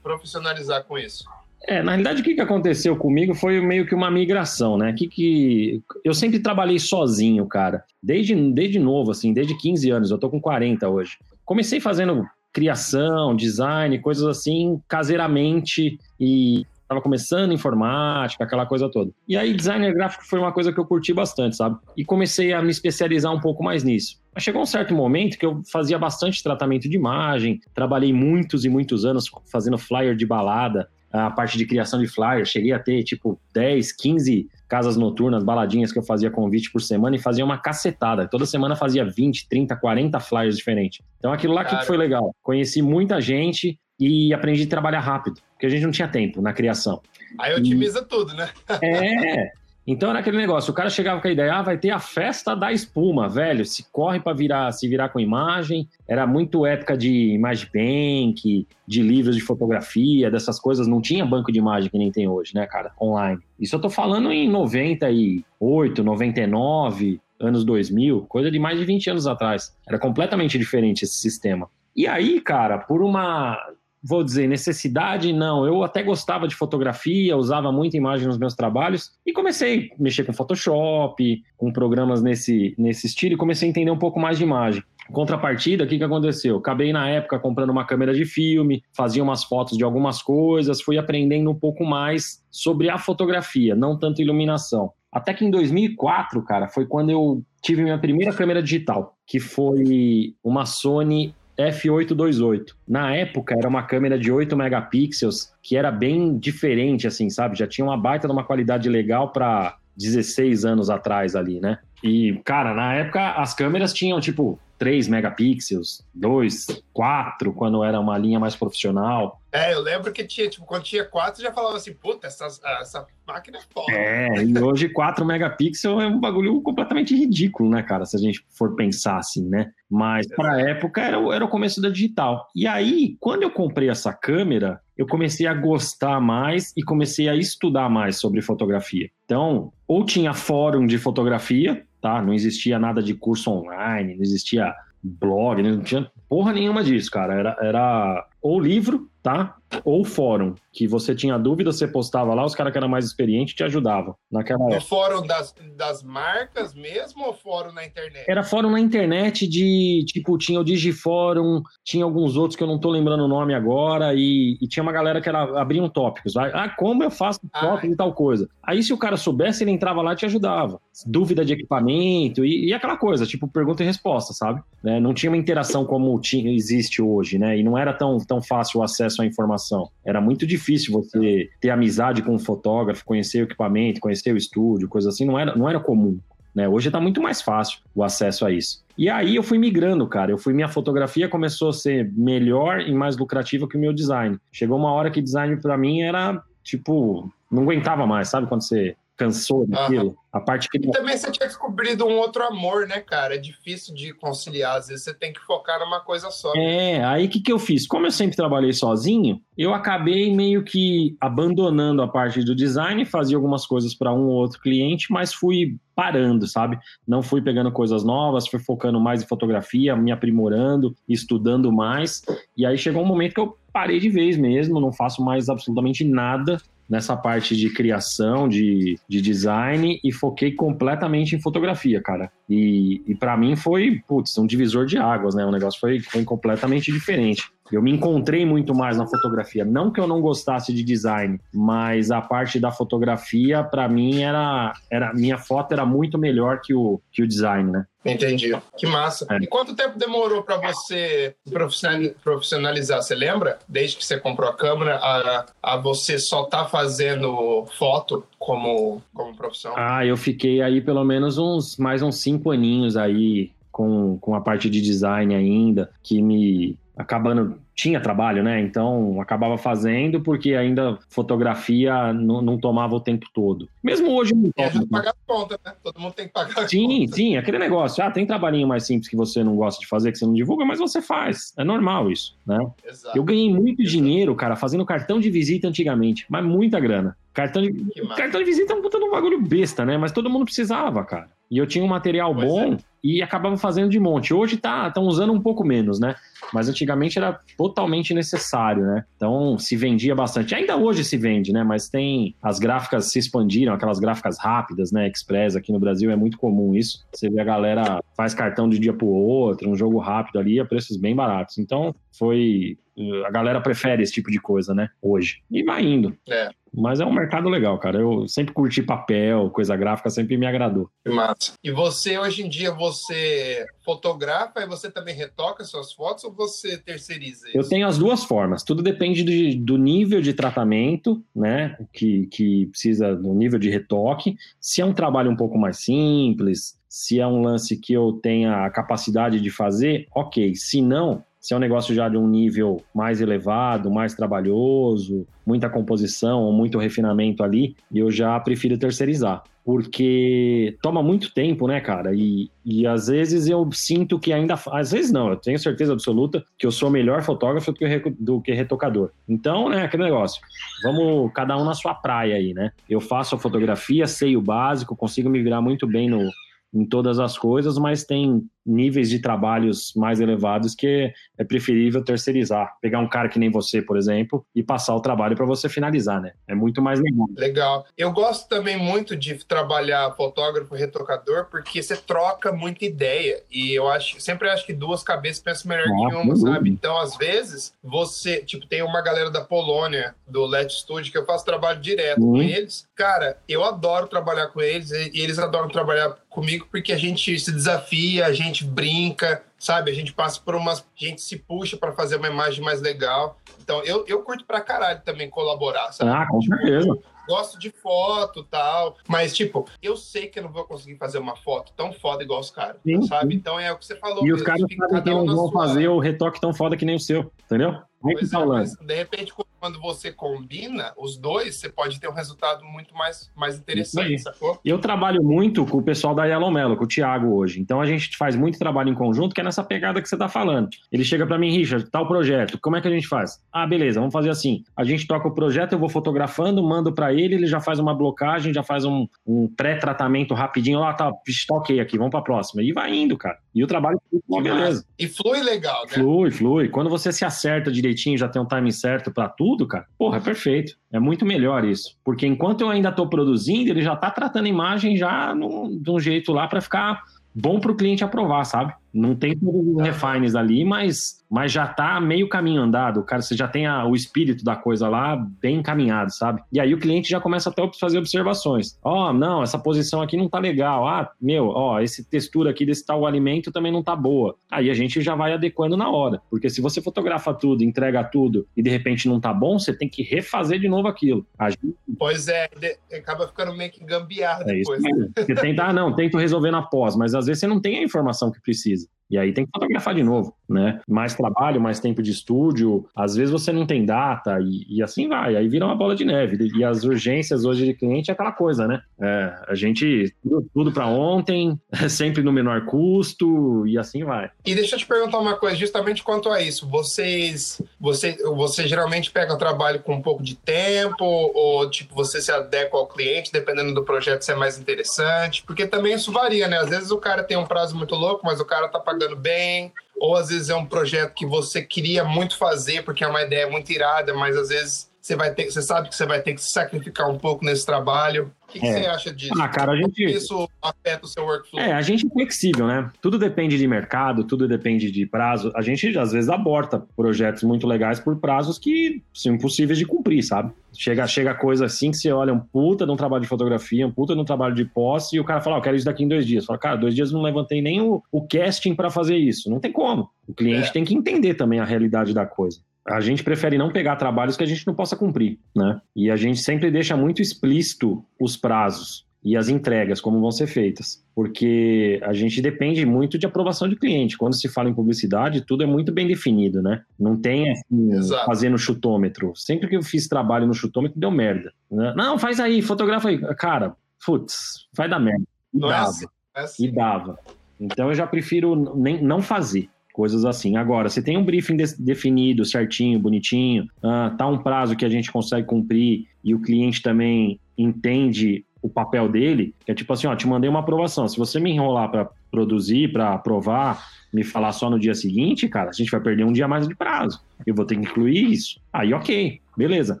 profissionalizar 0.02 0.84
com 0.84 0.98
isso. 0.98 1.24
É, 1.66 1.82
na 1.82 1.92
realidade, 1.92 2.20
o 2.20 2.24
que, 2.24 2.34
que 2.34 2.40
aconteceu 2.40 2.96
comigo 2.96 3.34
foi 3.34 3.60
meio 3.60 3.86
que 3.86 3.94
uma 3.94 4.10
migração, 4.10 4.76
né? 4.76 4.92
Que, 4.92 5.08
que 5.08 5.82
eu 6.04 6.12
sempre 6.12 6.40
trabalhei 6.40 6.78
sozinho, 6.78 7.46
cara. 7.46 7.84
Desde, 8.02 8.34
desde 8.52 8.78
novo, 8.78 9.10
assim, 9.10 9.32
desde 9.32 9.56
15 9.56 9.90
anos, 9.90 10.10
eu 10.10 10.18
tô 10.18 10.28
com 10.28 10.40
40 10.40 10.88
hoje. 10.88 11.18
Comecei 11.44 11.80
fazendo 11.80 12.24
criação, 12.52 13.34
design, 13.34 13.98
coisas 13.98 14.24
assim, 14.24 14.80
caseiramente 14.86 15.98
e 16.20 16.66
estava 16.92 17.00
começando 17.00 17.52
informática, 17.52 18.44
aquela 18.44 18.66
coisa 18.66 18.90
toda. 18.90 19.10
E 19.26 19.36
aí, 19.36 19.54
designer 19.54 19.94
gráfico 19.94 20.26
foi 20.26 20.38
uma 20.38 20.52
coisa 20.52 20.72
que 20.72 20.78
eu 20.78 20.84
curti 20.84 21.12
bastante, 21.12 21.56
sabe? 21.56 21.78
E 21.96 22.04
comecei 22.04 22.52
a 22.52 22.60
me 22.60 22.70
especializar 22.70 23.32
um 23.32 23.40
pouco 23.40 23.64
mais 23.64 23.82
nisso. 23.82 24.20
Mas 24.34 24.44
chegou 24.44 24.62
um 24.62 24.66
certo 24.66 24.94
momento 24.94 25.38
que 25.38 25.46
eu 25.46 25.62
fazia 25.70 25.98
bastante 25.98 26.42
tratamento 26.42 26.88
de 26.88 26.96
imagem, 26.96 27.60
trabalhei 27.74 28.12
muitos 28.12 28.64
e 28.64 28.68
muitos 28.68 29.04
anos 29.04 29.30
fazendo 29.50 29.78
flyer 29.78 30.14
de 30.14 30.26
balada, 30.26 30.88
a 31.10 31.30
parte 31.30 31.58
de 31.58 31.66
criação 31.66 32.00
de 32.00 32.08
flyer, 32.08 32.46
cheguei 32.46 32.72
a 32.72 32.78
ter 32.78 33.02
tipo 33.04 33.38
10, 33.52 33.92
15 33.92 34.48
casas 34.72 34.96
noturnas, 34.96 35.44
baladinhas 35.44 35.92
que 35.92 35.98
eu 35.98 36.02
fazia 36.02 36.30
convite 36.30 36.72
por 36.72 36.80
semana 36.80 37.14
e 37.14 37.18
fazia 37.18 37.44
uma 37.44 37.58
cacetada. 37.58 38.26
Toda 38.26 38.46
semana 38.46 38.74
fazia 38.74 39.04
20, 39.04 39.46
30, 39.46 39.76
40 39.76 40.18
flyers 40.18 40.56
diferentes. 40.56 41.04
Então 41.18 41.30
aquilo 41.30 41.52
lá 41.52 41.62
que 41.62 41.84
foi 41.84 41.98
legal. 41.98 42.34
Conheci 42.42 42.80
muita 42.80 43.20
gente 43.20 43.78
e 44.00 44.32
aprendi 44.32 44.62
a 44.62 44.66
trabalhar 44.66 45.00
rápido, 45.00 45.42
porque 45.52 45.66
a 45.66 45.68
gente 45.68 45.82
não 45.82 45.90
tinha 45.90 46.08
tempo 46.08 46.40
na 46.40 46.54
criação. 46.54 47.02
Aí 47.38 47.54
otimiza 47.54 47.98
e... 47.98 48.04
tudo, 48.06 48.32
né? 48.32 48.48
é, 48.80 49.52
então 49.86 50.10
era 50.10 50.20
aquele 50.20 50.36
negócio, 50.36 50.70
o 50.70 50.74
cara 50.74 50.88
chegava 50.88 51.20
com 51.20 51.26
a 51.26 51.32
ideia, 51.32 51.54
ah, 51.54 51.62
vai 51.62 51.76
ter 51.76 51.90
a 51.90 51.98
festa 51.98 52.54
da 52.54 52.72
espuma, 52.72 53.28
velho, 53.28 53.64
se 53.64 53.84
corre 53.90 54.20
para 54.20 54.32
virar, 54.32 54.70
se 54.72 54.88
virar 54.88 55.08
com 55.08 55.18
imagem. 55.18 55.88
Era 56.06 56.26
muito 56.26 56.64
época 56.64 56.96
de 56.96 57.34
Image 57.34 57.68
Bank, 57.72 58.66
de 58.86 59.02
livros 59.02 59.34
de 59.34 59.42
fotografia, 59.42 60.30
dessas 60.30 60.60
coisas, 60.60 60.86
não 60.86 61.00
tinha 61.00 61.26
banco 61.26 61.50
de 61.50 61.58
imagem 61.58 61.90
que 61.90 61.98
nem 61.98 62.12
tem 62.12 62.28
hoje, 62.28 62.54
né, 62.54 62.66
cara, 62.66 62.92
online. 63.00 63.40
Isso 63.58 63.74
eu 63.74 63.80
tô 63.80 63.90
falando 63.90 64.30
em 64.30 64.48
98, 64.48 66.04
99, 66.04 67.20
anos 67.40 67.64
2000, 67.64 68.22
coisa 68.28 68.50
de 68.50 68.58
mais 68.58 68.78
de 68.78 68.84
20 68.84 69.10
anos 69.10 69.26
atrás. 69.26 69.74
Era 69.86 69.98
completamente 69.98 70.56
diferente 70.56 71.02
esse 71.02 71.18
sistema. 71.18 71.68
E 71.94 72.06
aí, 72.06 72.40
cara, 72.40 72.78
por 72.78 73.02
uma 73.02 73.58
vou 74.02 74.24
dizer, 74.24 74.48
necessidade, 74.48 75.32
não. 75.32 75.64
Eu 75.64 75.84
até 75.84 76.02
gostava 76.02 76.48
de 76.48 76.54
fotografia, 76.54 77.36
usava 77.36 77.70
muita 77.70 77.96
imagem 77.96 78.26
nos 78.26 78.38
meus 78.38 78.54
trabalhos 78.54 79.12
e 79.24 79.32
comecei 79.32 79.90
a 79.98 80.02
mexer 80.02 80.24
com 80.24 80.32
Photoshop, 80.32 81.42
com 81.56 81.72
programas 81.72 82.20
nesse, 82.20 82.74
nesse 82.76 83.06
estilo 83.06 83.34
e 83.34 83.38
comecei 83.38 83.68
a 83.68 83.70
entender 83.70 83.90
um 83.90 83.98
pouco 83.98 84.18
mais 84.18 84.38
de 84.38 84.44
imagem. 84.44 84.82
Contrapartida, 85.10 85.84
o 85.84 85.86
que, 85.86 85.98
que 85.98 86.04
aconteceu? 86.04 86.56
Acabei 86.56 86.92
na 86.92 87.08
época 87.08 87.38
comprando 87.38 87.70
uma 87.70 87.84
câmera 87.84 88.14
de 88.14 88.24
filme, 88.24 88.82
fazia 88.92 89.22
umas 89.22 89.44
fotos 89.44 89.76
de 89.76 89.84
algumas 89.84 90.22
coisas, 90.22 90.80
fui 90.80 90.96
aprendendo 90.96 91.50
um 91.50 91.54
pouco 91.54 91.84
mais 91.84 92.42
sobre 92.50 92.88
a 92.88 92.98
fotografia, 92.98 93.74
não 93.74 93.98
tanto 93.98 94.22
iluminação. 94.22 94.92
Até 95.12 95.34
que 95.34 95.44
em 95.44 95.50
2004, 95.50 96.42
cara, 96.42 96.68
foi 96.68 96.86
quando 96.86 97.10
eu 97.10 97.44
tive 97.60 97.82
minha 97.82 97.98
primeira 97.98 98.32
câmera 98.32 98.62
digital, 98.62 99.14
que 99.26 99.38
foi 99.38 100.34
uma 100.42 100.64
Sony 100.64 101.34
F828. 101.58 102.72
Na 102.86 103.14
época 103.14 103.54
era 103.56 103.68
uma 103.68 103.82
câmera 103.82 104.18
de 104.18 104.30
8 104.30 104.56
megapixels 104.56 105.52
que 105.62 105.76
era 105.76 105.90
bem 105.90 106.38
diferente, 106.38 107.06
assim, 107.06 107.28
sabe? 107.30 107.58
Já 107.58 107.66
tinha 107.66 107.84
uma 107.84 107.96
baita 107.96 108.26
de 108.26 108.32
uma 108.32 108.44
qualidade 108.44 108.88
legal 108.88 109.32
para 109.32 109.76
16 109.96 110.64
anos 110.64 110.90
atrás 110.90 111.36
ali, 111.36 111.60
né? 111.60 111.78
E, 112.02 112.40
cara, 112.44 112.74
na 112.74 112.94
época 112.94 113.32
as 113.32 113.54
câmeras 113.54 113.92
tinham 113.92 114.20
tipo 114.20 114.58
3 114.82 115.06
megapixels, 115.06 116.04
2, 116.12 116.82
4, 116.92 117.52
quando 117.52 117.84
era 117.84 118.00
uma 118.00 118.18
linha 118.18 118.40
mais 118.40 118.56
profissional. 118.56 119.40
É, 119.52 119.72
eu 119.72 119.80
lembro 119.80 120.12
que 120.12 120.24
tinha, 120.24 120.50
tipo, 120.50 120.66
quando 120.66 120.82
tinha 120.82 121.04
4, 121.04 121.40
já 121.40 121.52
falava 121.52 121.76
assim, 121.76 121.94
puta, 121.94 122.26
essa, 122.26 122.46
essa 122.80 123.06
máquina 123.24 123.58
é 123.58 123.60
foda. 123.72 123.92
É, 123.92 124.42
e 124.42 124.58
hoje 124.58 124.88
4 124.88 125.24
megapixels 125.24 126.02
é 126.02 126.06
um 126.08 126.18
bagulho 126.18 126.60
completamente 126.62 127.14
ridículo, 127.14 127.70
né, 127.70 127.80
cara, 127.84 128.04
se 128.04 128.16
a 128.16 128.18
gente 128.18 128.44
for 128.50 128.74
pensar 128.74 129.18
assim, 129.18 129.48
né? 129.48 129.70
Mas 129.88 130.26
para 130.26 130.54
a 130.54 130.60
época 130.60 131.00
era, 131.00 131.16
era 131.32 131.44
o 131.44 131.48
começo 131.48 131.80
da 131.80 131.88
digital. 131.88 132.48
E 132.52 132.66
aí, 132.66 133.16
quando 133.20 133.44
eu 133.44 133.52
comprei 133.52 133.88
essa 133.88 134.12
câmera, 134.12 134.80
eu 134.98 135.06
comecei 135.06 135.46
a 135.46 135.54
gostar 135.54 136.20
mais 136.20 136.72
e 136.76 136.82
comecei 136.82 137.28
a 137.28 137.36
estudar 137.36 137.88
mais 137.88 138.16
sobre 138.16 138.42
fotografia. 138.42 139.08
Então, 139.24 139.72
ou 139.86 140.04
tinha 140.04 140.34
fórum 140.34 140.88
de 140.88 140.98
fotografia, 140.98 141.86
tá? 142.02 142.20
Não 142.20 142.34
existia 142.34 142.78
nada 142.78 143.02
de 143.02 143.14
curso 143.14 143.50
online, 143.50 144.16
não 144.16 144.22
existia 144.22 144.74
blog, 145.02 145.62
não 145.62 145.80
tinha 145.80 146.10
porra 146.28 146.52
nenhuma 146.52 146.82
disso, 146.84 147.10
cara. 147.10 147.34
Era, 147.34 147.56
era 147.60 148.26
ou 148.42 148.60
livro, 148.60 149.08
tá? 149.22 149.56
Ou 149.84 150.04
fórum, 150.04 150.54
que 150.70 150.86
você 150.86 151.14
tinha 151.14 151.38
dúvida, 151.38 151.72
você 151.72 151.88
postava 151.88 152.34
lá, 152.34 152.44
os 152.44 152.54
caras 152.54 152.72
que 152.72 152.78
eram 152.78 152.88
mais 152.88 153.06
experientes 153.06 153.54
te 153.54 153.64
ajudavam 153.64 154.14
naquela 154.30 154.64
época. 154.66 154.80
fórum 154.82 155.26
das, 155.26 155.54
das 155.76 156.02
marcas 156.02 156.74
mesmo 156.74 157.24
ou 157.24 157.32
fórum 157.32 157.72
na 157.72 157.84
internet? 157.84 158.24
Era 158.28 158.42
fórum 158.42 158.70
na 158.70 158.80
internet 158.80 159.46
de, 159.46 160.04
tipo, 160.06 160.36
tinha 160.36 160.60
o 160.60 160.64
Digifórum, 160.64 161.62
tinha 161.82 162.04
alguns 162.04 162.36
outros 162.36 162.56
que 162.56 162.62
eu 162.62 162.66
não 162.66 162.78
tô 162.78 162.90
lembrando 162.90 163.24
o 163.24 163.28
nome 163.28 163.54
agora, 163.54 164.12
e, 164.14 164.58
e 164.60 164.68
tinha 164.68 164.82
uma 164.82 164.92
galera 164.92 165.20
que 165.22 165.28
era, 165.28 165.58
abriam 165.60 165.88
tópicos. 165.88 166.34
vai, 166.34 166.50
Ah, 166.52 166.68
como 166.68 167.02
eu 167.02 167.10
faço 167.10 167.40
Ah. 167.52 167.76
de 167.76 167.96
tal 167.96 168.12
coisa? 168.12 168.48
Aí, 168.62 168.82
se 168.82 168.92
o 168.92 168.98
cara 168.98 169.16
soubesse, 169.16 169.64
ele 169.64 169.70
entrava 169.70 170.02
lá 170.02 170.12
e 170.12 170.16
te 170.16 170.26
ajudava. 170.26 170.80
Dúvida 171.06 171.44
de 171.44 171.54
equipamento 171.54 172.44
e, 172.44 172.66
e 172.68 172.74
aquela 172.74 172.96
coisa, 172.96 173.24
tipo, 173.26 173.48
pergunta 173.48 173.82
e 173.82 173.86
resposta, 173.86 174.32
sabe? 174.34 174.60
Né, 174.84 175.00
Não 175.00 175.14
tinha 175.14 175.30
uma 175.30 175.36
interação 175.36 175.84
como 175.84 176.18
tinha, 176.20 176.52
existe 176.52 177.00
hoje, 177.00 177.38
né? 177.38 177.58
E 177.58 177.62
não 177.62 177.78
era 177.78 177.92
tão, 177.94 178.18
tão 178.18 178.42
fácil 178.42 178.80
o 178.80 178.82
acesso 178.82 179.11
à 179.20 179.26
informação. 179.26 179.90
Era 180.04 180.20
muito 180.20 180.46
difícil 180.46 180.92
você 180.92 181.50
ter 181.60 181.70
amizade 181.70 182.22
com 182.22 182.34
um 182.34 182.38
fotógrafo, 182.38 183.04
conhecer 183.04 183.42
o 183.42 183.44
equipamento, 183.44 184.00
conhecer 184.00 184.32
o 184.32 184.36
estúdio, 184.36 184.88
coisa 184.88 185.08
assim, 185.08 185.26
não 185.26 185.38
era, 185.38 185.54
não 185.54 185.68
era 185.68 185.80
comum. 185.80 186.18
Né? 186.54 186.68
Hoje 186.68 186.88
está 186.88 187.00
muito 187.00 187.20
mais 187.20 187.42
fácil 187.42 187.80
o 187.94 188.04
acesso 188.04 188.46
a 188.46 188.50
isso. 188.50 188.84
E 188.96 189.08
aí 189.08 189.36
eu 189.36 189.42
fui 189.42 189.58
migrando, 189.58 190.06
cara. 190.06 190.30
Eu 190.30 190.38
fui 190.38 190.52
minha 190.52 190.68
fotografia 190.68 191.28
começou 191.28 191.70
a 191.70 191.72
ser 191.72 192.10
melhor 192.14 192.80
e 192.80 192.92
mais 192.92 193.16
lucrativa 193.16 193.66
que 193.66 193.76
o 193.76 193.80
meu 193.80 193.92
design. 193.92 194.38
Chegou 194.52 194.78
uma 194.78 194.92
hora 194.92 195.10
que 195.10 195.20
design 195.20 195.56
para 195.56 195.76
mim 195.76 196.02
era 196.02 196.42
tipo, 196.62 197.30
não 197.50 197.62
aguentava 197.62 198.06
mais, 198.06 198.28
sabe 198.28 198.46
quando 198.46 198.62
você 198.62 198.94
cansou 199.16 199.66
daquilo? 199.66 200.16
A 200.32 200.40
parte 200.40 200.68
que 200.68 200.78
E 200.78 200.90
também 200.90 201.16
você 201.16 201.30
tinha 201.30 201.46
descobrido 201.46 202.06
um 202.06 202.16
outro 202.16 202.42
amor, 202.42 202.86
né, 202.86 203.00
cara? 203.00 203.34
É 203.34 203.38
difícil 203.38 203.94
de 203.94 204.14
conciliar. 204.14 204.78
Às 204.78 204.88
vezes 204.88 205.04
você 205.04 205.12
tem 205.12 205.30
que 205.30 205.40
focar 205.40 205.78
numa 205.78 206.00
coisa 206.00 206.30
só. 206.30 206.52
É, 206.56 207.04
aí 207.04 207.26
o 207.26 207.28
que, 207.28 207.40
que 207.40 207.52
eu 207.52 207.58
fiz? 207.58 207.86
Como 207.86 208.06
eu 208.06 208.10
sempre 208.10 208.34
trabalhei 208.34 208.72
sozinho, 208.72 209.42
eu 209.58 209.74
acabei 209.74 210.34
meio 210.34 210.64
que 210.64 211.14
abandonando 211.20 212.00
a 212.00 212.08
parte 212.08 212.42
do 212.42 212.54
design, 212.54 213.04
fazia 213.04 213.36
algumas 213.36 213.66
coisas 213.66 213.94
para 213.94 214.12
um 214.12 214.28
ou 214.28 214.36
outro 214.36 214.58
cliente, 214.58 215.12
mas 215.12 215.34
fui 215.34 215.76
parando, 215.94 216.46
sabe? 216.46 216.78
Não 217.06 217.22
fui 217.22 217.42
pegando 217.42 217.70
coisas 217.70 218.02
novas, 218.02 218.48
fui 218.48 218.58
focando 218.58 218.98
mais 218.98 219.22
em 219.22 219.26
fotografia, 219.26 219.94
me 219.94 220.10
aprimorando, 220.10 220.96
estudando 221.06 221.70
mais. 221.70 222.22
E 222.56 222.64
aí 222.64 222.78
chegou 222.78 223.02
um 223.02 223.06
momento 223.06 223.34
que 223.34 223.40
eu 223.40 223.58
parei 223.70 224.00
de 224.00 224.08
vez 224.08 224.38
mesmo, 224.38 224.80
não 224.80 224.92
faço 224.92 225.22
mais 225.22 225.50
absolutamente 225.50 226.04
nada 226.04 226.58
nessa 226.92 227.16
parte 227.16 227.56
de 227.56 227.70
criação, 227.70 228.46
de, 228.46 228.98
de 229.08 229.22
design 229.22 229.98
e 230.04 230.12
foquei 230.12 230.52
completamente 230.52 231.34
em 231.34 231.40
fotografia, 231.40 232.02
cara. 232.02 232.30
E, 232.52 233.02
e 233.06 233.14
para 233.14 233.34
mim 233.34 233.56
foi, 233.56 234.02
putz, 234.06 234.36
um 234.36 234.46
divisor 234.46 234.84
de 234.84 234.98
águas, 234.98 235.34
né? 235.34 235.42
O 235.42 235.50
negócio 235.50 235.80
foi, 235.80 236.00
foi 236.00 236.22
completamente 236.22 236.92
diferente. 236.92 237.50
Eu 237.70 237.80
me 237.80 237.90
encontrei 237.90 238.44
muito 238.44 238.74
mais 238.74 238.98
na 238.98 239.06
fotografia. 239.06 239.64
Não 239.64 239.90
que 239.90 239.98
eu 239.98 240.06
não 240.06 240.20
gostasse 240.20 240.70
de 240.74 240.82
design, 240.82 241.40
mas 241.54 242.10
a 242.10 242.20
parte 242.20 242.60
da 242.60 242.70
fotografia, 242.70 243.64
para 243.64 243.88
mim, 243.88 244.22
era, 244.22 244.74
era. 244.90 245.14
Minha 245.14 245.38
foto 245.38 245.72
era 245.72 245.86
muito 245.86 246.18
melhor 246.18 246.60
que 246.60 246.74
o, 246.74 247.00
que 247.10 247.22
o 247.22 247.26
design, 247.26 247.70
né? 247.70 247.86
Entendi. 248.04 248.50
Que 248.76 248.86
massa. 248.86 249.26
É. 249.30 249.36
E 249.36 249.46
quanto 249.46 249.74
tempo 249.74 249.98
demorou 249.98 250.42
para 250.42 250.58
você 250.58 251.34
profissionali- 251.50 252.14
profissionalizar? 252.22 253.00
Você 253.00 253.14
lembra? 253.14 253.58
Desde 253.66 253.96
que 253.96 254.04
você 254.04 254.18
comprou 254.18 254.50
a 254.50 254.54
câmera, 254.54 254.96
a, 254.96 255.46
a 255.62 255.76
você 255.76 256.18
só 256.18 256.44
tá 256.44 256.64
fazendo 256.66 257.64
foto 257.78 258.26
como, 258.42 259.00
como 259.14 259.36
profissão? 259.36 259.72
Ah, 259.76 260.04
eu 260.04 260.16
fiquei 260.16 260.60
aí 260.60 260.80
pelo 260.80 261.04
menos 261.04 261.38
uns 261.38 261.76
mais 261.76 262.02
uns 262.02 262.16
cinco 262.16 262.50
aninhos 262.50 262.96
aí 262.96 263.52
com, 263.70 264.18
com 264.18 264.34
a 264.34 264.40
parte 264.40 264.68
de 264.68 264.80
design 264.80 265.32
ainda, 265.34 265.90
que 266.02 266.20
me 266.20 266.76
acabando 267.02 267.58
tinha 267.74 268.00
trabalho, 268.00 268.42
né? 268.42 268.60
Então 268.60 269.20
acabava 269.20 269.56
fazendo 269.56 270.20
porque 270.20 270.54
ainda 270.54 270.98
fotografia 271.08 272.12
não, 272.12 272.42
não 272.42 272.58
tomava 272.58 272.94
o 272.94 273.00
tempo 273.00 273.26
todo. 273.32 273.68
Mesmo 273.82 274.12
hoje 274.12 274.34
não 274.34 274.50
toma. 274.52 274.68
ajuda 274.68 274.84
a 274.84 274.88
pagar 274.88 275.10
a 275.10 275.14
conta, 275.26 275.60
né? 275.64 275.72
Todo 275.82 276.00
mundo 276.00 276.12
tem 276.12 276.26
que 276.26 276.32
pagar 276.32 276.58
a 276.64 276.68
Sim, 276.68 277.00
conta. 277.06 277.16
sim, 277.16 277.36
aquele 277.36 277.58
negócio. 277.58 278.04
Ah, 278.04 278.10
tem 278.10 278.26
trabalhinho 278.26 278.68
mais 278.68 278.84
simples 278.84 279.08
que 279.08 279.16
você 279.16 279.42
não 279.42 279.56
gosta 279.56 279.80
de 279.80 279.86
fazer, 279.86 280.12
que 280.12 280.18
você 280.18 280.26
não 280.26 280.34
divulga, 280.34 280.64
mas 280.64 280.78
você 280.78 281.00
faz. 281.00 281.52
É 281.56 281.64
normal 281.64 282.10
isso, 282.10 282.36
né? 282.46 282.58
Exato. 282.86 283.16
Eu 283.16 283.24
ganhei 283.24 283.52
muito 283.52 283.82
Exato. 283.82 283.96
dinheiro, 283.96 284.34
cara, 284.34 284.54
fazendo 284.54 284.84
cartão 284.84 285.18
de 285.18 285.30
visita 285.30 285.66
antigamente, 285.66 286.26
mas 286.28 286.44
muita 286.44 286.78
grana. 286.78 287.16
Cartão 287.32 287.62
de, 287.62 287.72
Que 287.72 288.06
cartão 288.08 288.40
de 288.40 288.44
visita 288.46 288.74
é 288.74 288.76
um 288.76 288.82
puta 288.82 288.98
de 288.98 289.04
um 289.04 289.10
bagulho 289.10 289.40
besta, 289.40 289.84
né? 289.86 289.96
Mas 289.96 290.12
todo 290.12 290.28
mundo 290.28 290.44
precisava, 290.44 291.02
cara. 291.04 291.30
E 291.50 291.56
eu 291.56 291.66
tinha 291.66 291.84
um 291.84 291.88
material 291.88 292.34
Pois 292.34 292.46
bom 292.46 292.74
é. 292.74 292.76
e 293.02 293.22
acabava 293.22 293.56
fazendo 293.56 293.90
de 293.90 293.98
monte. 293.98 294.34
Hoje 294.34 294.56
tá, 294.58 294.88
estão 294.88 295.04
usando 295.04 295.32
um 295.32 295.40
pouco 295.40 295.64
menos, 295.64 295.98
né? 295.98 296.14
Mas 296.52 296.68
antigamente 296.68 297.18
era 297.18 297.38
totalmente 297.56 298.14
necessário, 298.14 298.84
né? 298.84 299.04
Então 299.16 299.58
se 299.58 299.76
vendia 299.76 300.14
bastante. 300.14 300.54
Ainda 300.54 300.76
hoje 300.76 301.04
se 301.04 301.16
vende, 301.16 301.52
né? 301.52 301.62
Mas 301.62 301.88
tem. 301.88 302.34
As 302.42 302.58
gráficas 302.58 303.10
se 303.10 303.18
expandiram, 303.18 303.72
aquelas 303.72 303.98
gráficas 303.98 304.38
rápidas, 304.38 304.92
né? 304.92 305.08
Express 305.08 305.56
aqui 305.56 305.72
no 305.72 305.80
Brasil 305.80 306.10
é 306.10 306.16
muito 306.16 306.38
comum 306.38 306.74
isso. 306.74 307.04
Você 307.12 307.28
vê 307.28 307.40
a 307.40 307.44
galera 307.44 308.02
faz 308.16 308.34
cartão 308.34 308.68
de 308.68 308.78
dia 308.78 308.92
pro 308.92 309.06
outro, 309.06 309.68
um 309.68 309.76
jogo 309.76 309.98
rápido 309.98 310.38
ali, 310.38 310.60
a 310.60 310.64
preços 310.64 310.96
bem 310.96 311.14
baratos. 311.14 311.58
Então 311.58 311.94
foi. 312.16 312.78
A 313.26 313.30
galera 313.30 313.60
prefere 313.60 314.02
esse 314.02 314.12
tipo 314.12 314.30
de 314.30 314.38
coisa, 314.38 314.74
né? 314.74 314.90
Hoje. 315.00 315.42
E 315.50 315.62
vai 315.62 315.82
indo. 315.82 316.14
É. 316.28 316.50
Mas 316.74 317.00
é 317.00 317.04
um 317.04 317.12
mercado 317.12 317.48
legal, 317.48 317.78
cara. 317.78 318.00
Eu 318.00 318.26
sempre 318.26 318.54
curti 318.54 318.82
papel, 318.82 319.50
coisa 319.50 319.76
gráfica, 319.76 320.08
sempre 320.08 320.36
me 320.36 320.46
agradou. 320.46 320.88
Que 321.04 321.10
massa. 321.12 321.52
E 321.62 321.70
você, 321.70 322.18
hoje 322.18 322.42
em 322.42 322.48
dia, 322.48 322.70
você 322.72 323.66
fotografa 323.84 324.60
e 324.60 324.66
você 324.66 324.90
também 324.90 325.14
retoca 325.14 325.64
suas 325.64 325.92
fotos 325.92 326.24
ou 326.24 326.32
você 326.32 326.78
terceiriza 326.78 327.48
isso? 327.48 327.58
Eu 327.58 327.68
tenho 327.68 327.86
as 327.86 327.98
duas 327.98 328.24
formas. 328.24 328.62
Tudo 328.62 328.82
depende 328.82 329.22
de- 329.22 329.54
do 329.56 329.76
nível 329.76 330.20
de 330.22 330.32
tratamento, 330.32 331.22
né? 331.34 331.76
Que, 331.92 332.26
que 332.26 332.66
precisa 332.66 333.14
do 333.14 333.34
nível 333.34 333.58
de 333.58 333.68
retoque. 333.68 334.36
Se 334.60 334.80
é 334.80 334.84
um 334.84 334.94
trabalho 334.94 335.30
um 335.30 335.36
pouco 335.36 335.58
mais 335.58 335.78
simples, 335.78 336.78
se 336.88 337.20
é 337.20 337.26
um 337.26 337.42
lance 337.42 337.76
que 337.76 337.92
eu 337.92 338.12
tenha 338.22 338.64
a 338.64 338.70
capacidade 338.70 339.40
de 339.40 339.50
fazer, 339.50 340.06
ok. 340.14 340.54
Se 340.54 340.80
não, 340.80 341.22
se 341.42 341.52
é 341.52 341.56
um 341.56 341.60
negócio 341.60 341.92
já 341.92 342.08
de 342.08 342.16
um 342.16 342.28
nível 342.28 342.80
mais 342.94 343.20
elevado, 343.20 343.90
mais 343.90 344.14
trabalhoso, 344.14 345.26
muita 345.44 345.68
composição 345.68 346.52
muito 346.52 346.78
refinamento 346.78 347.42
ali, 347.42 347.74
eu 347.92 348.12
já 348.12 348.38
prefiro 348.38 348.78
terceirizar. 348.78 349.42
Porque 349.64 350.76
toma 350.80 351.02
muito 351.02 351.34
tempo, 351.34 351.66
né, 351.66 351.80
cara? 351.80 352.14
E, 352.14 352.48
e 352.64 352.86
às 352.86 353.08
vezes 353.08 353.48
eu 353.48 353.68
sinto 353.72 354.18
que 354.20 354.32
ainda. 354.32 354.54
Às 354.70 354.92
vezes 354.92 355.10
não, 355.12 355.30
eu 355.30 355.36
tenho 355.36 355.58
certeza 355.58 355.92
absoluta 355.92 356.44
que 356.56 356.66
eu 356.66 356.70
sou 356.70 356.90
melhor 356.90 357.22
fotógrafo 357.22 357.72
do 357.72 357.78
que, 357.78 358.10
do 358.18 358.40
que 358.40 358.52
retocador. 358.52 359.10
Então, 359.28 359.68
né, 359.68 359.82
aquele 359.82 360.04
negócio. 360.04 360.40
Vamos 360.84 361.32
cada 361.32 361.56
um 361.56 361.64
na 361.64 361.74
sua 361.74 361.94
praia 361.94 362.36
aí, 362.36 362.54
né? 362.54 362.70
Eu 362.88 363.00
faço 363.00 363.34
a 363.34 363.38
fotografia, 363.38 364.06
sei 364.06 364.36
o 364.36 364.42
básico, 364.42 364.96
consigo 364.96 365.28
me 365.28 365.42
virar 365.42 365.60
muito 365.60 365.86
bem 365.86 366.10
no, 366.10 366.28
em 366.74 366.84
todas 366.86 367.18
as 367.18 367.36
coisas, 367.36 367.76
mas 367.76 368.04
tem 368.04 368.42
níveis 368.66 369.08
de 369.08 369.18
trabalhos 369.18 369.92
mais 369.96 370.20
elevados 370.20 370.74
que 370.74 371.12
é 371.38 371.44
preferível 371.44 372.02
terceirizar. 372.04 372.76
Pegar 372.80 372.98
um 372.98 373.08
cara 373.08 373.28
que 373.28 373.38
nem 373.38 373.50
você, 373.50 373.80
por 373.80 373.96
exemplo, 373.96 374.44
e 374.54 374.62
passar 374.62 374.94
o 374.94 375.00
trabalho 375.00 375.36
para 375.36 375.46
você 375.46 375.68
finalizar, 375.68 376.20
né? 376.20 376.32
É 376.48 376.54
muito 376.54 376.82
mais 376.82 377.00
legal. 377.00 377.28
Legal. 377.36 377.86
Eu 377.96 378.12
gosto 378.12 378.48
também 378.48 378.76
muito 378.76 379.14
de 379.16 379.34
trabalhar 379.44 380.12
fotógrafo 380.16 380.74
retocador 380.74 381.46
porque 381.50 381.82
você 381.82 381.96
troca 381.96 382.52
muita 382.52 382.84
ideia. 382.84 383.42
E 383.50 383.72
eu 383.72 383.88
acho, 383.88 384.20
sempre 384.20 384.48
acho 384.48 384.66
que 384.66 384.72
duas 384.72 385.02
cabeças 385.02 385.42
pensam 385.42 385.68
melhor 385.68 385.86
Ah, 385.86 386.08
que 386.10 386.16
uma, 386.16 386.36
sem 386.36 386.52
sabe? 386.52 386.70
Então, 386.70 386.98
às 386.98 387.16
vezes, 387.16 387.72
você, 387.82 388.38
tipo, 388.44 388.66
tem 388.66 388.82
uma 388.82 389.00
galera 389.00 389.30
da 389.30 389.40
Polônia, 389.40 390.14
do 390.26 390.44
Let 390.46 390.70
Studio, 390.70 391.12
que 391.12 391.18
eu 391.18 391.24
faço 391.26 391.44
trabalho 391.44 391.80
direto 391.80 392.20
Uhum. 392.20 392.32
com 392.32 392.42
eles. 392.42 392.86
Cara, 392.96 393.38
eu 393.48 393.64
adoro 393.64 394.06
trabalhar 394.08 394.48
com 394.48 394.60
eles 394.60 394.90
e 394.90 395.12
e 395.12 395.20
eles 395.20 395.38
adoram 395.38 395.68
trabalhar 395.68 396.16
comigo 396.28 396.66
porque 396.70 396.92
a 396.92 396.96
gente 396.96 397.38
se 397.38 397.52
desafia, 397.52 398.26
a 398.26 398.32
gente 398.32 398.51
brinca, 398.60 399.42
sabe? 399.58 399.90
A 399.90 399.94
gente 399.94 400.12
passa 400.12 400.40
por 400.40 400.54
umas. 400.54 400.80
A 400.80 400.84
gente 400.96 401.20
se 401.20 401.36
puxa 401.38 401.76
para 401.76 401.92
fazer 401.92 402.16
uma 402.16 402.28
imagem 402.28 402.62
mais 402.62 402.80
legal. 402.80 403.38
Então, 403.62 403.82
eu, 403.84 404.04
eu 404.06 404.22
curto 404.22 404.44
pra 404.44 404.60
caralho 404.60 405.00
também 405.04 405.30
colaborar, 405.30 405.92
sabe? 405.92 406.10
Ah, 406.10 406.26
com 406.28 406.40
certeza. 406.42 406.98
gosto 407.28 407.58
de 407.58 407.70
foto 407.70 408.42
tal, 408.42 408.96
mas 409.08 409.34
tipo, 409.34 409.64
eu 409.80 409.96
sei 409.96 410.26
que 410.26 410.40
eu 410.40 410.42
não 410.42 410.50
vou 410.52 410.64
conseguir 410.64 410.96
fazer 410.96 411.18
uma 411.18 411.36
foto 411.36 411.72
tão 411.76 411.92
foda 411.92 412.24
igual 412.24 412.40
os 412.40 412.50
caras, 412.50 412.76
Sim, 412.84 413.00
sabe? 413.02 413.32
sim. 413.32 413.38
Então 413.38 413.58
é 413.60 413.70
o 413.72 413.78
que 413.78 413.86
você 413.86 413.94
falou. 413.96 414.26
E 414.26 414.32
os 414.32 414.42
caras 414.42 414.60
sabem 414.60 415.02
que 415.04 415.10
não 415.10 415.24
vão 415.26 415.48
sua- 415.48 415.52
fazer 415.66 415.86
o 415.88 416.00
retoque 416.00 416.40
tão 416.40 416.52
foda 416.52 416.76
que 416.76 416.84
nem 416.84 416.96
o 416.96 417.00
seu, 417.00 417.30
entendeu? 417.44 417.80
Pois 418.00 418.28
tá 418.30 418.40
é, 418.40 418.44
lance. 418.44 418.84
de 418.84 418.94
repente, 418.94 419.32
com 419.32 419.44
quando 419.62 419.78
você 419.78 420.10
combina 420.10 420.92
os 420.98 421.16
dois, 421.16 421.54
você 421.54 421.68
pode 421.68 422.00
ter 422.00 422.08
um 422.08 422.12
resultado 422.12 422.64
muito 422.64 422.92
mais, 422.96 423.30
mais 423.32 423.56
interessante, 423.56 424.18
sacou? 424.18 424.58
Eu 424.64 424.76
trabalho 424.76 425.22
muito 425.22 425.64
com 425.64 425.78
o 425.78 425.82
pessoal 425.82 426.16
da 426.16 426.24
Yellow 426.24 426.50
Mello, 426.50 426.76
com 426.76 426.82
o 426.82 426.88
Thiago 426.88 427.32
hoje. 427.32 427.60
Então 427.60 427.80
a 427.80 427.86
gente 427.86 428.16
faz 428.16 428.34
muito 428.34 428.58
trabalho 428.58 428.90
em 428.90 428.94
conjunto, 428.94 429.32
que 429.32 429.40
é 429.40 429.44
nessa 429.44 429.62
pegada 429.62 430.02
que 430.02 430.08
você 430.08 430.16
tá 430.16 430.28
falando. 430.28 430.68
Ele 430.90 431.04
chega 431.04 431.24
para 431.24 431.38
mim, 431.38 431.56
Richard, 431.56 431.88
tal 431.88 432.08
projeto, 432.08 432.58
como 432.60 432.74
é 432.74 432.80
que 432.80 432.88
a 432.88 432.90
gente 432.90 433.06
faz? 433.06 433.40
Ah, 433.52 433.64
beleza, 433.64 434.00
vamos 434.00 434.12
fazer 434.12 434.30
assim. 434.30 434.64
A 434.76 434.82
gente 434.82 435.06
toca 435.06 435.28
o 435.28 435.32
projeto, 435.32 435.74
eu 435.74 435.78
vou 435.78 435.88
fotografando, 435.88 436.60
mando 436.60 436.92
para 436.92 437.14
ele, 437.14 437.36
ele 437.36 437.46
já 437.46 437.60
faz 437.60 437.78
uma 437.78 437.94
blocagem, 437.94 438.52
já 438.52 438.64
faz 438.64 438.84
um, 438.84 439.06
um 439.24 439.46
pré-tratamento 439.46 440.34
rapidinho. 440.34 440.80
Lá, 440.80 440.92
tá, 440.92 441.12
tá 441.12 441.54
ok 441.54 441.78
aqui, 441.78 441.96
vamos 441.96 442.10
pra 442.10 442.20
próxima. 442.20 442.64
E 442.64 442.72
vai 442.72 442.92
indo, 442.92 443.16
cara. 443.16 443.38
E 443.54 443.62
o 443.62 443.66
trabalho 443.68 444.00
flui, 444.10 444.42
beleza. 444.42 444.84
E 444.98 445.06
flui 445.06 445.40
legal, 445.40 445.82
né? 445.82 445.92
Flui, 445.92 446.30
flui. 446.32 446.68
Quando 446.68 446.90
você 446.90 447.12
se 447.12 447.24
acerta 447.24 447.70
direitinho, 447.70 448.18
já 448.18 448.28
tem 448.28 448.42
um 448.42 448.46
timing 448.46 448.72
certo 448.72 449.12
para 449.12 449.28
tudo, 449.28 449.51
cara, 449.66 449.86
porra, 449.98 450.18
é 450.18 450.20
perfeito. 450.20 450.76
É 450.92 450.98
muito 450.98 451.24
melhor 451.24 451.64
isso. 451.64 451.96
Porque 452.04 452.26
enquanto 452.26 452.62
eu 452.62 452.70
ainda 452.70 452.88
estou 452.88 453.08
produzindo, 453.08 453.70
ele 453.70 453.82
já 453.82 453.94
está 453.94 454.10
tratando 454.10 454.46
a 454.46 454.48
imagem 454.48 454.96
já 454.96 455.34
no, 455.34 455.78
de 455.80 455.90
um 455.90 456.00
jeito 456.00 456.32
lá 456.32 456.46
para 456.46 456.60
ficar 456.60 457.02
bom 457.34 457.58
para 457.60 457.72
o 457.72 457.76
cliente 457.76 458.04
aprovar, 458.04 458.44
sabe? 458.44 458.74
Não 458.92 459.14
tem 459.14 459.36
todos 459.36 459.76
os 459.76 459.82
refines 459.82 460.34
ali, 460.34 460.64
mas, 460.64 461.24
mas 461.30 461.50
já 461.50 461.66
tá 461.66 462.00
meio 462.00 462.28
caminho 462.28 462.62
andado. 462.62 463.02
Cara, 463.02 463.22
você 463.22 463.34
já 463.36 463.48
tem 463.48 463.66
a, 463.66 463.84
o 463.86 463.94
espírito 463.94 464.44
da 464.44 464.54
coisa 464.54 464.88
lá 464.88 465.16
bem 465.40 465.56
encaminhado, 465.56 466.12
sabe? 466.12 466.42
E 466.52 466.60
aí 466.60 466.74
o 466.74 466.78
cliente 466.78 467.08
já 467.08 467.20
começa 467.20 467.50
até 467.50 467.62
a 467.62 467.70
fazer 467.72 467.98
observações. 467.98 468.78
Ó, 468.82 469.10
oh, 469.10 469.12
não, 469.12 469.42
essa 469.42 469.58
posição 469.58 470.02
aqui 470.02 470.16
não 470.16 470.28
tá 470.28 470.38
legal. 470.38 470.86
Ah, 470.86 471.10
meu, 471.20 471.48
ó, 471.48 471.76
oh, 471.76 471.80
esse 471.80 472.04
textura 472.04 472.50
aqui 472.50 472.66
desse 472.66 472.84
tal 472.84 473.06
alimento 473.06 473.50
também 473.50 473.72
não 473.72 473.82
tá 473.82 473.96
boa. 473.96 474.36
Aí 474.50 474.70
a 474.70 474.74
gente 474.74 475.00
já 475.00 475.14
vai 475.14 475.32
adequando 475.32 475.76
na 475.76 475.90
hora. 475.90 476.20
Porque 476.30 476.50
se 476.50 476.60
você 476.60 476.80
fotografa 476.80 477.32
tudo, 477.32 477.64
entrega 477.64 478.04
tudo 478.04 478.46
e 478.56 478.62
de 478.62 478.70
repente 478.70 479.08
não 479.08 479.20
tá 479.20 479.32
bom, 479.32 479.58
você 479.58 479.76
tem 479.76 479.88
que 479.88 480.02
refazer 480.02 480.60
de 480.60 480.68
novo 480.68 480.88
aquilo. 480.88 481.26
Gente... 481.40 481.74
Pois 481.98 482.28
é, 482.28 482.48
acaba 482.92 483.26
ficando 483.26 483.56
meio 483.56 483.70
que 483.70 483.84
gambiarra 483.84 484.42
é 484.42 484.56
depois. 484.56 484.82
Isso 484.84 485.10
Você 485.16 485.34
tenta, 485.34 485.64
ah, 485.64 485.72
não, 485.72 485.94
tento 485.94 486.18
resolver 486.18 486.50
na 486.50 486.62
pós, 486.62 486.96
mas 486.96 487.14
às 487.14 487.26
vezes 487.26 487.40
você 487.40 487.46
não 487.46 487.60
tem 487.60 487.78
a 487.78 487.82
informação 487.82 488.30
que 488.30 488.40
precisa. 488.40 488.81
E 489.12 489.18
aí 489.18 489.30
tem 489.30 489.44
que 489.44 489.50
fotografar 489.52 489.94
de 489.94 490.02
novo, 490.02 490.34
né? 490.48 490.80
Mais 490.88 491.14
trabalho, 491.14 491.60
mais 491.60 491.78
tempo 491.78 492.02
de 492.02 492.10
estúdio, 492.10 492.88
às 492.96 493.14
vezes 493.14 493.30
você 493.30 493.52
não 493.52 493.66
tem 493.66 493.84
data 493.84 494.38
e, 494.40 494.78
e 494.78 494.82
assim 494.82 495.06
vai, 495.06 495.36
aí 495.36 495.46
vira 495.48 495.66
uma 495.66 495.74
bola 495.74 495.94
de 495.94 496.02
neve. 496.02 496.50
E 496.56 496.64
as 496.64 496.82
urgências 496.82 497.44
hoje 497.44 497.66
de 497.66 497.74
cliente 497.74 498.10
é 498.10 498.14
aquela 498.14 498.32
coisa, 498.32 498.66
né? 498.66 498.80
É, 498.98 499.34
a 499.48 499.54
gente 499.54 500.14
tudo, 500.22 500.50
tudo 500.54 500.72
para 500.72 500.86
ontem, 500.86 501.60
sempre 501.90 502.22
no 502.22 502.32
menor 502.32 502.64
custo 502.64 503.66
e 503.66 503.76
assim 503.76 504.02
vai. 504.02 504.30
E 504.46 504.54
deixa 504.54 504.76
eu 504.76 504.78
te 504.78 504.86
perguntar 504.86 505.18
uma 505.18 505.36
coisa, 505.36 505.56
justamente 505.56 506.02
quanto 506.02 506.30
a 506.30 506.40
isso, 506.40 506.66
vocês, 506.66 507.60
você, 507.78 508.16
você 508.34 508.66
geralmente 508.66 509.10
pega 509.10 509.36
trabalho 509.36 509.80
com 509.80 509.96
um 509.96 510.00
pouco 510.00 510.22
de 510.22 510.36
tempo 510.36 511.04
ou 511.04 511.68
tipo 511.68 511.94
você 511.94 512.22
se 512.22 512.32
adequa 512.32 512.78
ao 512.78 512.86
cliente, 512.86 513.30
dependendo 513.30 513.74
do 513.74 513.84
projeto 513.84 514.22
se 514.22 514.32
é 514.32 514.34
mais 514.34 514.58
interessante? 514.58 515.42
Porque 515.42 515.66
também 515.66 515.92
isso 515.92 516.10
varia, 516.10 516.48
né? 516.48 516.56
Às 516.56 516.70
vezes 516.70 516.90
o 516.90 516.96
cara 516.96 517.22
tem 517.22 517.36
um 517.36 517.44
prazo 517.44 517.76
muito 517.76 517.94
louco, 517.94 518.24
mas 518.24 518.40
o 518.40 518.44
cara 518.46 518.68
tá 518.68 518.80
pagando 518.80 519.01
andando 519.02 519.16
bem, 519.16 519.72
ou 519.96 520.16
às 520.16 520.28
vezes 520.28 520.48
é 520.48 520.54
um 520.54 520.66
projeto 520.66 521.14
que 521.14 521.26
você 521.26 521.62
queria 521.62 522.04
muito 522.04 522.36
fazer 522.36 522.82
porque 522.84 523.04
é 523.04 523.08
uma 523.08 523.22
ideia 523.22 523.48
muito 523.48 523.70
irada, 523.70 524.14
mas 524.14 524.36
às 524.36 524.48
vezes 524.48 524.92
você 525.02 525.16
vai 525.16 525.34
ter, 525.34 525.50
você 525.50 525.60
sabe 525.60 525.88
que 525.88 525.96
você 525.96 526.06
vai 526.06 526.22
ter 526.22 526.32
que 526.32 526.40
se 526.40 526.50
sacrificar 526.50 527.10
um 527.10 527.18
pouco 527.18 527.44
nesse 527.44 527.66
trabalho. 527.66 528.32
O 528.44 528.52
que, 528.52 528.60
que 528.60 528.66
é. 528.66 528.72
você 528.72 528.86
acha 528.86 529.12
disso? 529.12 529.34
Ah, 529.40 529.48
cara, 529.48 529.72
a 529.72 529.76
gente. 529.76 530.04
Como 530.04 530.16
isso 530.16 530.48
afeta 530.62 531.04
o 531.04 531.08
seu 531.08 531.24
workflow? 531.24 531.60
É, 531.60 531.72
a 531.72 531.82
gente 531.82 532.06
é 532.06 532.10
flexível, 532.10 532.68
né? 532.68 532.88
Tudo 533.00 533.18
depende 533.18 533.58
de 533.58 533.66
mercado, 533.66 534.22
tudo 534.22 534.46
depende 534.46 534.92
de 534.92 535.04
prazo. 535.04 535.50
A 535.56 535.62
gente 535.62 535.98
às 535.98 536.12
vezes 536.12 536.30
aborta 536.30 536.78
projetos 536.94 537.42
muito 537.42 537.66
legais 537.66 537.98
por 537.98 538.16
prazos 538.16 538.58
que 538.58 539.02
são 539.12 539.34
impossíveis 539.34 539.76
de 539.76 539.84
cumprir, 539.84 540.22
sabe? 540.22 540.52
Chega, 540.72 541.06
chega 541.06 541.34
coisa 541.34 541.66
assim 541.66 541.90
que 541.90 541.96
você 541.96 542.10
olha 542.10 542.32
um 542.32 542.40
puta 542.40 542.86
de 542.86 542.92
um 542.92 542.96
trabalho 542.96 543.22
de 543.22 543.28
fotografia, 543.28 543.86
um 543.86 543.92
puta 543.92 544.14
de 544.14 544.20
um 544.20 544.24
trabalho 544.24 544.54
de 544.54 544.64
posse, 544.64 545.16
e 545.16 545.20
o 545.20 545.24
cara 545.24 545.40
fala, 545.40 545.56
oh, 545.56 545.58
eu 545.58 545.62
quero 545.62 545.76
isso 545.76 545.84
daqui 545.84 546.04
em 546.04 546.08
dois 546.08 546.26
dias. 546.26 546.44
Fala, 546.44 546.58
cara, 546.58 546.76
dois 546.76 546.94
dias 546.94 547.12
não 547.12 547.22
levantei 547.22 547.60
nem 547.60 547.80
o, 547.80 548.02
o 548.10 548.26
casting 548.26 548.74
para 548.74 548.90
fazer 548.90 549.16
isso. 549.16 549.50
Não 549.50 549.60
tem 549.60 549.70
como. 549.70 550.08
O 550.26 550.34
cliente 550.34 550.68
é. 550.68 550.72
tem 550.72 550.84
que 550.84 550.94
entender 550.94 551.34
também 551.34 551.60
a 551.60 551.64
realidade 551.64 552.14
da 552.14 552.26
coisa 552.26 552.60
a 552.84 553.00
gente 553.00 553.22
prefere 553.22 553.56
não 553.56 553.70
pegar 553.70 553.94
trabalhos 553.94 554.36
que 554.36 554.42
a 554.42 554.46
gente 554.46 554.66
não 554.66 554.74
possa 554.74 554.96
cumprir, 554.96 555.38
né? 555.54 555.80
E 555.94 556.10
a 556.10 556.16
gente 556.16 556.40
sempre 556.40 556.68
deixa 556.68 556.96
muito 556.96 557.22
explícito 557.22 558.04
os 558.20 558.36
prazos 558.36 559.06
e 559.24 559.36
as 559.36 559.48
entregas, 559.48 560.00
como 560.00 560.20
vão 560.20 560.32
ser 560.32 560.48
feitas, 560.48 561.04
porque 561.14 562.00
a 562.02 562.12
gente 562.12 562.42
depende 562.42 562.84
muito 562.84 563.16
de 563.16 563.26
aprovação 563.26 563.68
de 563.68 563.76
cliente. 563.76 564.18
Quando 564.18 564.34
se 564.34 564.48
fala 564.48 564.68
em 564.68 564.74
publicidade, 564.74 565.42
tudo 565.42 565.62
é 565.62 565.66
muito 565.66 565.92
bem 565.92 566.08
definido, 566.08 566.60
né? 566.60 566.82
Não 566.98 567.16
tem 567.16 567.50
assim, 567.50 567.90
fazer 568.26 568.48
no 568.48 568.58
chutômetro. 568.58 569.32
Sempre 569.36 569.68
que 569.68 569.76
eu 569.76 569.82
fiz 569.82 570.08
trabalho 570.08 570.46
no 570.46 570.54
chutômetro, 570.54 570.98
deu 570.98 571.10
merda. 571.10 571.52
Né? 571.70 571.94
Não, 571.96 572.18
faz 572.18 572.40
aí, 572.40 572.60
fotografa 572.60 573.10
aí. 573.10 573.18
Cara, 573.36 573.76
putz, 574.04 574.66
vai 574.76 574.88
dar 574.88 574.98
merda. 574.98 575.24
E 575.54 575.58
não 575.58 575.68
dava. 575.68 575.84
É 575.84 575.88
assim, 575.88 576.06
é 576.34 576.40
assim. 576.40 576.66
E 576.66 576.72
dava. 576.72 577.18
Então 577.60 577.88
eu 577.88 577.94
já 577.94 578.06
prefiro 578.06 578.74
nem, 578.74 579.00
não 579.00 579.22
fazer 579.22 579.68
coisas 579.92 580.24
assim. 580.24 580.56
Agora, 580.56 580.88
se 580.88 581.02
tem 581.02 581.16
um 581.16 581.24
briefing 581.24 581.56
de 581.56 581.76
definido, 581.78 582.44
certinho, 582.44 582.98
bonitinho, 582.98 583.68
uh, 583.78 584.16
tá 584.16 584.26
um 584.26 584.38
prazo 584.38 584.74
que 584.74 584.84
a 584.84 584.88
gente 584.88 585.12
consegue 585.12 585.46
cumprir 585.46 586.06
e 586.24 586.34
o 586.34 586.40
cliente 586.40 586.82
também 586.82 587.38
entende 587.56 588.44
o 588.62 588.70
papel 588.70 589.08
dele, 589.08 589.54
é 589.66 589.74
tipo 589.74 589.92
assim, 589.92 590.06
ó, 590.06 590.14
te 590.14 590.26
mandei 590.26 590.48
uma 590.48 590.60
aprovação. 590.60 591.08
Se 591.08 591.18
você 591.18 591.40
me 591.40 591.50
enrolar 591.50 591.90
para 591.90 592.08
produzir, 592.30 592.92
para 592.92 593.12
aprovar, 593.12 593.84
me 594.12 594.22
falar 594.22 594.52
só 594.52 594.70
no 594.70 594.78
dia 594.78 594.94
seguinte, 594.94 595.48
cara, 595.48 595.70
a 595.70 595.72
gente 595.72 595.90
vai 595.90 596.00
perder 596.00 596.24
um 596.24 596.32
dia 596.32 596.46
mais 596.46 596.68
de 596.68 596.74
prazo. 596.74 597.20
Eu 597.44 597.54
vou 597.54 597.66
ter 597.66 597.74
que 597.74 597.82
incluir 597.82 598.32
isso. 598.32 598.60
Aí, 598.72 598.94
ok, 598.94 599.40
beleza. 599.56 600.00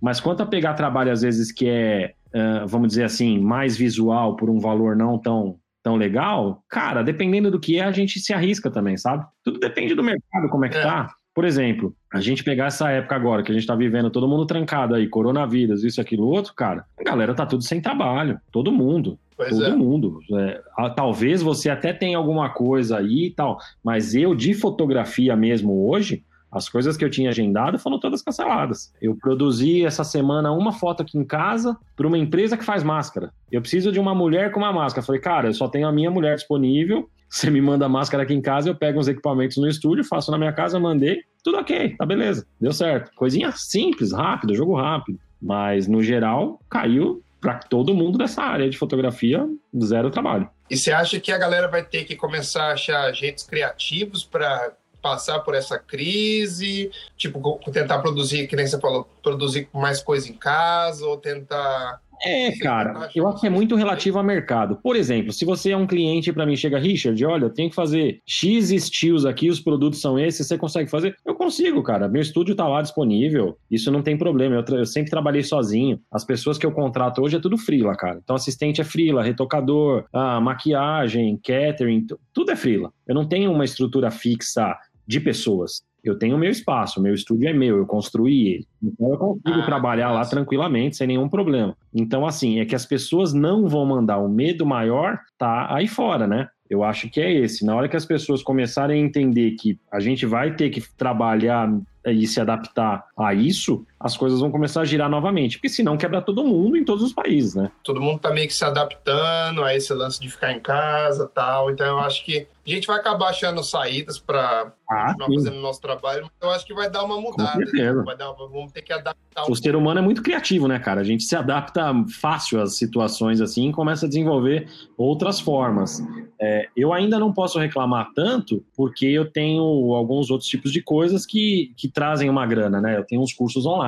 Mas 0.00 0.20
quanto 0.20 0.42
a 0.42 0.46
pegar 0.46 0.74
trabalho, 0.74 1.10
às 1.10 1.22
vezes, 1.22 1.50
que 1.50 1.66
é, 1.66 2.12
uh, 2.34 2.66
vamos 2.66 2.88
dizer 2.88 3.04
assim, 3.04 3.38
mais 3.40 3.76
visual 3.76 4.36
por 4.36 4.50
um 4.50 4.60
valor 4.60 4.94
não 4.94 5.18
tão 5.18 5.58
tão 5.82 5.94
legal, 5.94 6.64
cara, 6.68 7.00
dependendo 7.04 7.48
do 7.48 7.60
que 7.60 7.78
é, 7.78 7.84
a 7.84 7.92
gente 7.92 8.18
se 8.18 8.32
arrisca 8.32 8.68
também, 8.68 8.96
sabe? 8.96 9.24
Tudo 9.44 9.60
depende 9.60 9.94
do 9.94 10.02
mercado, 10.02 10.48
como 10.50 10.64
é 10.64 10.68
que 10.68 10.76
é. 10.76 10.82
tá. 10.82 11.14
Por 11.36 11.44
exemplo, 11.44 11.94
a 12.10 12.18
gente 12.18 12.42
pegar 12.42 12.68
essa 12.68 12.90
época 12.90 13.14
agora 13.14 13.42
que 13.42 13.52
a 13.52 13.54
gente 13.54 13.66
tá 13.66 13.74
vivendo 13.74 14.08
todo 14.08 14.26
mundo 14.26 14.46
trancado 14.46 14.94
aí, 14.94 15.06
coronavírus, 15.06 15.84
isso, 15.84 16.00
aquilo, 16.00 16.26
outro, 16.26 16.54
cara, 16.54 16.86
a 16.98 17.04
galera 17.04 17.34
tá 17.34 17.44
tudo 17.44 17.62
sem 17.62 17.78
trabalho, 17.78 18.40
todo 18.50 18.72
mundo. 18.72 19.18
Pois 19.36 19.50
todo 19.50 19.66
é. 19.66 19.76
mundo. 19.76 20.20
É, 20.32 20.62
talvez 20.96 21.42
você 21.42 21.68
até 21.68 21.92
tenha 21.92 22.16
alguma 22.16 22.48
coisa 22.48 22.96
aí 22.96 23.26
e 23.26 23.30
tal, 23.30 23.58
mas 23.84 24.14
eu 24.14 24.34
de 24.34 24.54
fotografia 24.54 25.36
mesmo 25.36 25.90
hoje, 25.90 26.24
as 26.50 26.70
coisas 26.70 26.96
que 26.96 27.04
eu 27.04 27.10
tinha 27.10 27.28
agendado 27.28 27.78
foram 27.78 28.00
todas 28.00 28.22
canceladas. 28.22 28.90
Eu 29.02 29.14
produzi 29.14 29.84
essa 29.84 30.04
semana 30.04 30.50
uma 30.52 30.72
foto 30.72 31.02
aqui 31.02 31.18
em 31.18 31.24
casa 31.24 31.76
para 31.94 32.06
uma 32.06 32.16
empresa 32.16 32.56
que 32.56 32.64
faz 32.64 32.82
máscara. 32.82 33.30
Eu 33.52 33.60
preciso 33.60 33.92
de 33.92 34.00
uma 34.00 34.14
mulher 34.14 34.52
com 34.52 34.60
uma 34.60 34.72
máscara. 34.72 35.04
falei, 35.04 35.20
cara, 35.20 35.48
eu 35.48 35.52
só 35.52 35.68
tenho 35.68 35.86
a 35.86 35.92
minha 35.92 36.10
mulher 36.10 36.34
disponível. 36.34 37.10
Você 37.36 37.50
me 37.50 37.60
manda 37.60 37.84
a 37.84 37.88
máscara 37.88 38.22
aqui 38.22 38.32
em 38.32 38.40
casa, 38.40 38.70
eu 38.70 38.74
pego 38.74 38.98
os 38.98 39.08
equipamentos 39.08 39.58
no 39.58 39.68
estúdio, 39.68 40.02
faço 40.02 40.30
na 40.30 40.38
minha 40.38 40.54
casa, 40.54 40.80
mandei, 40.80 41.20
tudo 41.44 41.58
ok, 41.58 41.94
tá 41.94 42.06
beleza, 42.06 42.46
deu 42.58 42.72
certo. 42.72 43.10
Coisinha 43.14 43.52
simples, 43.52 44.10
rápido, 44.10 44.54
jogo 44.54 44.74
rápido. 44.74 45.20
Mas 45.40 45.86
no 45.86 46.02
geral, 46.02 46.58
caiu 46.70 47.22
para 47.38 47.58
todo 47.58 47.94
mundo 47.94 48.16
dessa 48.16 48.42
área 48.42 48.70
de 48.70 48.78
fotografia, 48.78 49.46
zero 49.84 50.10
trabalho. 50.10 50.48
E 50.70 50.78
você 50.78 50.90
acha 50.90 51.20
que 51.20 51.30
a 51.30 51.36
galera 51.36 51.68
vai 51.68 51.84
ter 51.84 52.04
que 52.04 52.16
começar 52.16 52.70
a 52.70 52.72
achar 52.72 53.12
jeitos 53.12 53.44
criativos 53.44 54.24
para 54.24 54.72
passar 55.02 55.40
por 55.40 55.54
essa 55.54 55.78
crise, 55.78 56.90
tipo, 57.18 57.60
tentar 57.70 57.98
produzir, 57.98 58.46
que 58.46 58.56
nem 58.56 58.66
você 58.66 58.80
falou, 58.80 59.06
produzir 59.22 59.68
mais 59.74 60.00
coisa 60.00 60.30
em 60.30 60.34
casa, 60.34 61.06
ou 61.06 61.18
tentar 61.18 62.00
é, 62.22 62.56
cara, 62.58 63.08
eu 63.14 63.26
acho 63.26 63.40
que 63.40 63.46
é 63.46 63.50
muito 63.50 63.74
relativo 63.74 64.18
ao 64.18 64.24
mercado. 64.24 64.76
Por 64.82 64.96
exemplo, 64.96 65.32
se 65.32 65.44
você 65.44 65.70
é 65.70 65.76
um 65.76 65.86
cliente 65.86 66.32
para 66.32 66.46
mim 66.46 66.56
chega, 66.56 66.78
Richard, 66.78 67.24
olha, 67.24 67.44
eu 67.44 67.50
tenho 67.50 67.70
que 67.70 67.74
fazer 67.74 68.20
X 68.26 68.70
estilos 68.70 69.26
aqui, 69.26 69.48
os 69.48 69.60
produtos 69.60 70.00
são 70.00 70.18
esses, 70.18 70.46
você 70.46 70.56
consegue 70.56 70.90
fazer? 70.90 71.16
Eu 71.24 71.34
consigo, 71.34 71.82
cara. 71.82 72.08
Meu 72.08 72.22
estúdio 72.22 72.54
tá 72.54 72.66
lá 72.66 72.82
disponível. 72.82 73.56
Isso 73.70 73.90
não 73.90 74.02
tem 74.02 74.16
problema. 74.16 74.56
Eu, 74.56 74.78
eu 74.78 74.86
sempre 74.86 75.10
trabalhei 75.10 75.42
sozinho. 75.42 76.00
As 76.10 76.24
pessoas 76.24 76.58
que 76.58 76.66
eu 76.66 76.72
contrato 76.72 77.22
hoje 77.22 77.36
é 77.36 77.40
tudo 77.40 77.58
freela, 77.58 77.94
cara. 77.96 78.20
Então 78.22 78.36
assistente 78.36 78.80
é 78.80 78.84
freela, 78.84 79.22
retocador, 79.22 80.04
ah, 80.12 80.40
maquiagem, 80.40 81.38
catering, 81.42 82.06
tudo 82.32 82.50
é 82.50 82.56
freela. 82.56 82.92
Eu 83.06 83.14
não 83.14 83.26
tenho 83.26 83.52
uma 83.52 83.64
estrutura 83.64 84.10
fixa 84.10 84.76
de 85.06 85.20
pessoas. 85.20 85.82
Eu 86.08 86.18
tenho 86.18 86.36
o 86.36 86.38
meu 86.38 86.50
espaço, 86.50 87.00
o 87.00 87.02
meu 87.02 87.14
estúdio 87.14 87.48
é 87.48 87.52
meu, 87.52 87.76
eu 87.78 87.86
construí 87.86 88.48
ele. 88.48 88.66
Então 88.82 89.10
eu 89.10 89.18
consigo 89.18 89.60
ah, 89.60 89.64
trabalhar 89.64 90.12
lá 90.12 90.24
tranquilamente, 90.24 90.96
sem 90.96 91.06
nenhum 91.06 91.28
problema. 91.28 91.76
Então, 91.94 92.26
assim, 92.26 92.60
é 92.60 92.64
que 92.64 92.74
as 92.74 92.86
pessoas 92.86 93.32
não 93.32 93.68
vão 93.68 93.84
mandar. 93.84 94.18
O 94.18 94.28
medo 94.28 94.64
maior 94.64 95.18
tá 95.38 95.74
aí 95.74 95.88
fora, 95.88 96.26
né? 96.26 96.48
Eu 96.68 96.82
acho 96.82 97.08
que 97.08 97.20
é 97.20 97.32
esse. 97.32 97.64
Na 97.64 97.74
hora 97.74 97.88
que 97.88 97.96
as 97.96 98.04
pessoas 98.04 98.42
começarem 98.42 99.00
a 99.00 99.04
entender 99.04 99.52
que 99.52 99.78
a 99.90 100.00
gente 100.00 100.26
vai 100.26 100.54
ter 100.54 100.70
que 100.70 100.82
trabalhar 100.96 101.72
e 102.04 102.26
se 102.26 102.40
adaptar 102.40 103.04
a 103.16 103.34
isso, 103.34 103.84
as 103.98 104.16
coisas 104.16 104.40
vão 104.40 104.50
começar 104.50 104.82
a 104.82 104.84
girar 104.84 105.08
novamente, 105.08 105.56
porque 105.56 105.68
senão 105.68 105.96
quebra 105.96 106.20
todo 106.20 106.44
mundo 106.44 106.76
em 106.76 106.84
todos 106.84 107.02
os 107.02 107.12
países, 107.12 107.54
né? 107.54 107.70
Todo 107.82 108.00
mundo 108.00 108.18
tá 108.18 108.30
meio 108.30 108.46
que 108.46 108.54
se 108.54 108.64
adaptando 108.64 109.64
a 109.64 109.74
esse 109.74 109.92
lance 109.94 110.20
de 110.20 110.28
ficar 110.30 110.52
em 110.52 110.60
casa 110.60 111.30
tal. 111.34 111.70
Então 111.70 111.86
eu 111.86 111.98
acho 111.98 112.24
que 112.24 112.46
a 112.66 112.70
gente 112.70 112.86
vai 112.86 112.98
acabar 112.98 113.28
achando 113.28 113.62
saídas 113.62 114.18
para 114.18 114.72
ah, 114.90 115.06
continuar 115.06 115.28
sim. 115.28 115.34
fazendo 115.36 115.58
o 115.58 115.62
nosso 115.62 115.80
trabalho, 115.80 116.22
mas 116.22 116.32
eu 116.42 116.50
acho 116.50 116.66
que 116.66 116.74
vai 116.74 116.90
dar 116.90 117.04
uma 117.04 117.20
mudada. 117.20 117.58
Né? 117.58 117.92
Vai 118.04 118.16
dar, 118.16 118.32
vamos 118.32 118.72
ter 118.72 118.82
que 118.82 118.92
adaptar. 118.92 119.48
O 119.48 119.54
ser 119.54 119.76
humano 119.76 120.00
é 120.00 120.02
muito 120.02 120.20
criativo, 120.20 120.66
né, 120.66 120.78
cara? 120.78 121.00
A 121.00 121.04
gente 121.04 121.22
se 121.22 121.36
adapta 121.36 121.92
fácil 122.20 122.60
às 122.60 122.76
situações 122.76 123.40
assim 123.40 123.68
e 123.68 123.72
começa 123.72 124.06
a 124.06 124.08
desenvolver 124.08 124.68
outras 124.96 125.38
formas. 125.38 126.02
É, 126.40 126.68
eu 126.76 126.92
ainda 126.92 127.18
não 127.20 127.32
posso 127.32 127.58
reclamar 127.58 128.10
tanto, 128.14 128.64
porque 128.76 129.06
eu 129.06 129.30
tenho 129.30 129.62
alguns 129.94 130.28
outros 130.30 130.48
tipos 130.48 130.72
de 130.72 130.82
coisas 130.82 131.24
que, 131.24 131.72
que 131.76 131.88
trazem 131.88 132.28
uma 132.28 132.44
grana, 132.46 132.80
né? 132.80 132.98
Eu 132.98 133.04
tenho 133.04 133.22
uns 133.22 133.32
cursos 133.32 133.64
online, 133.64 133.85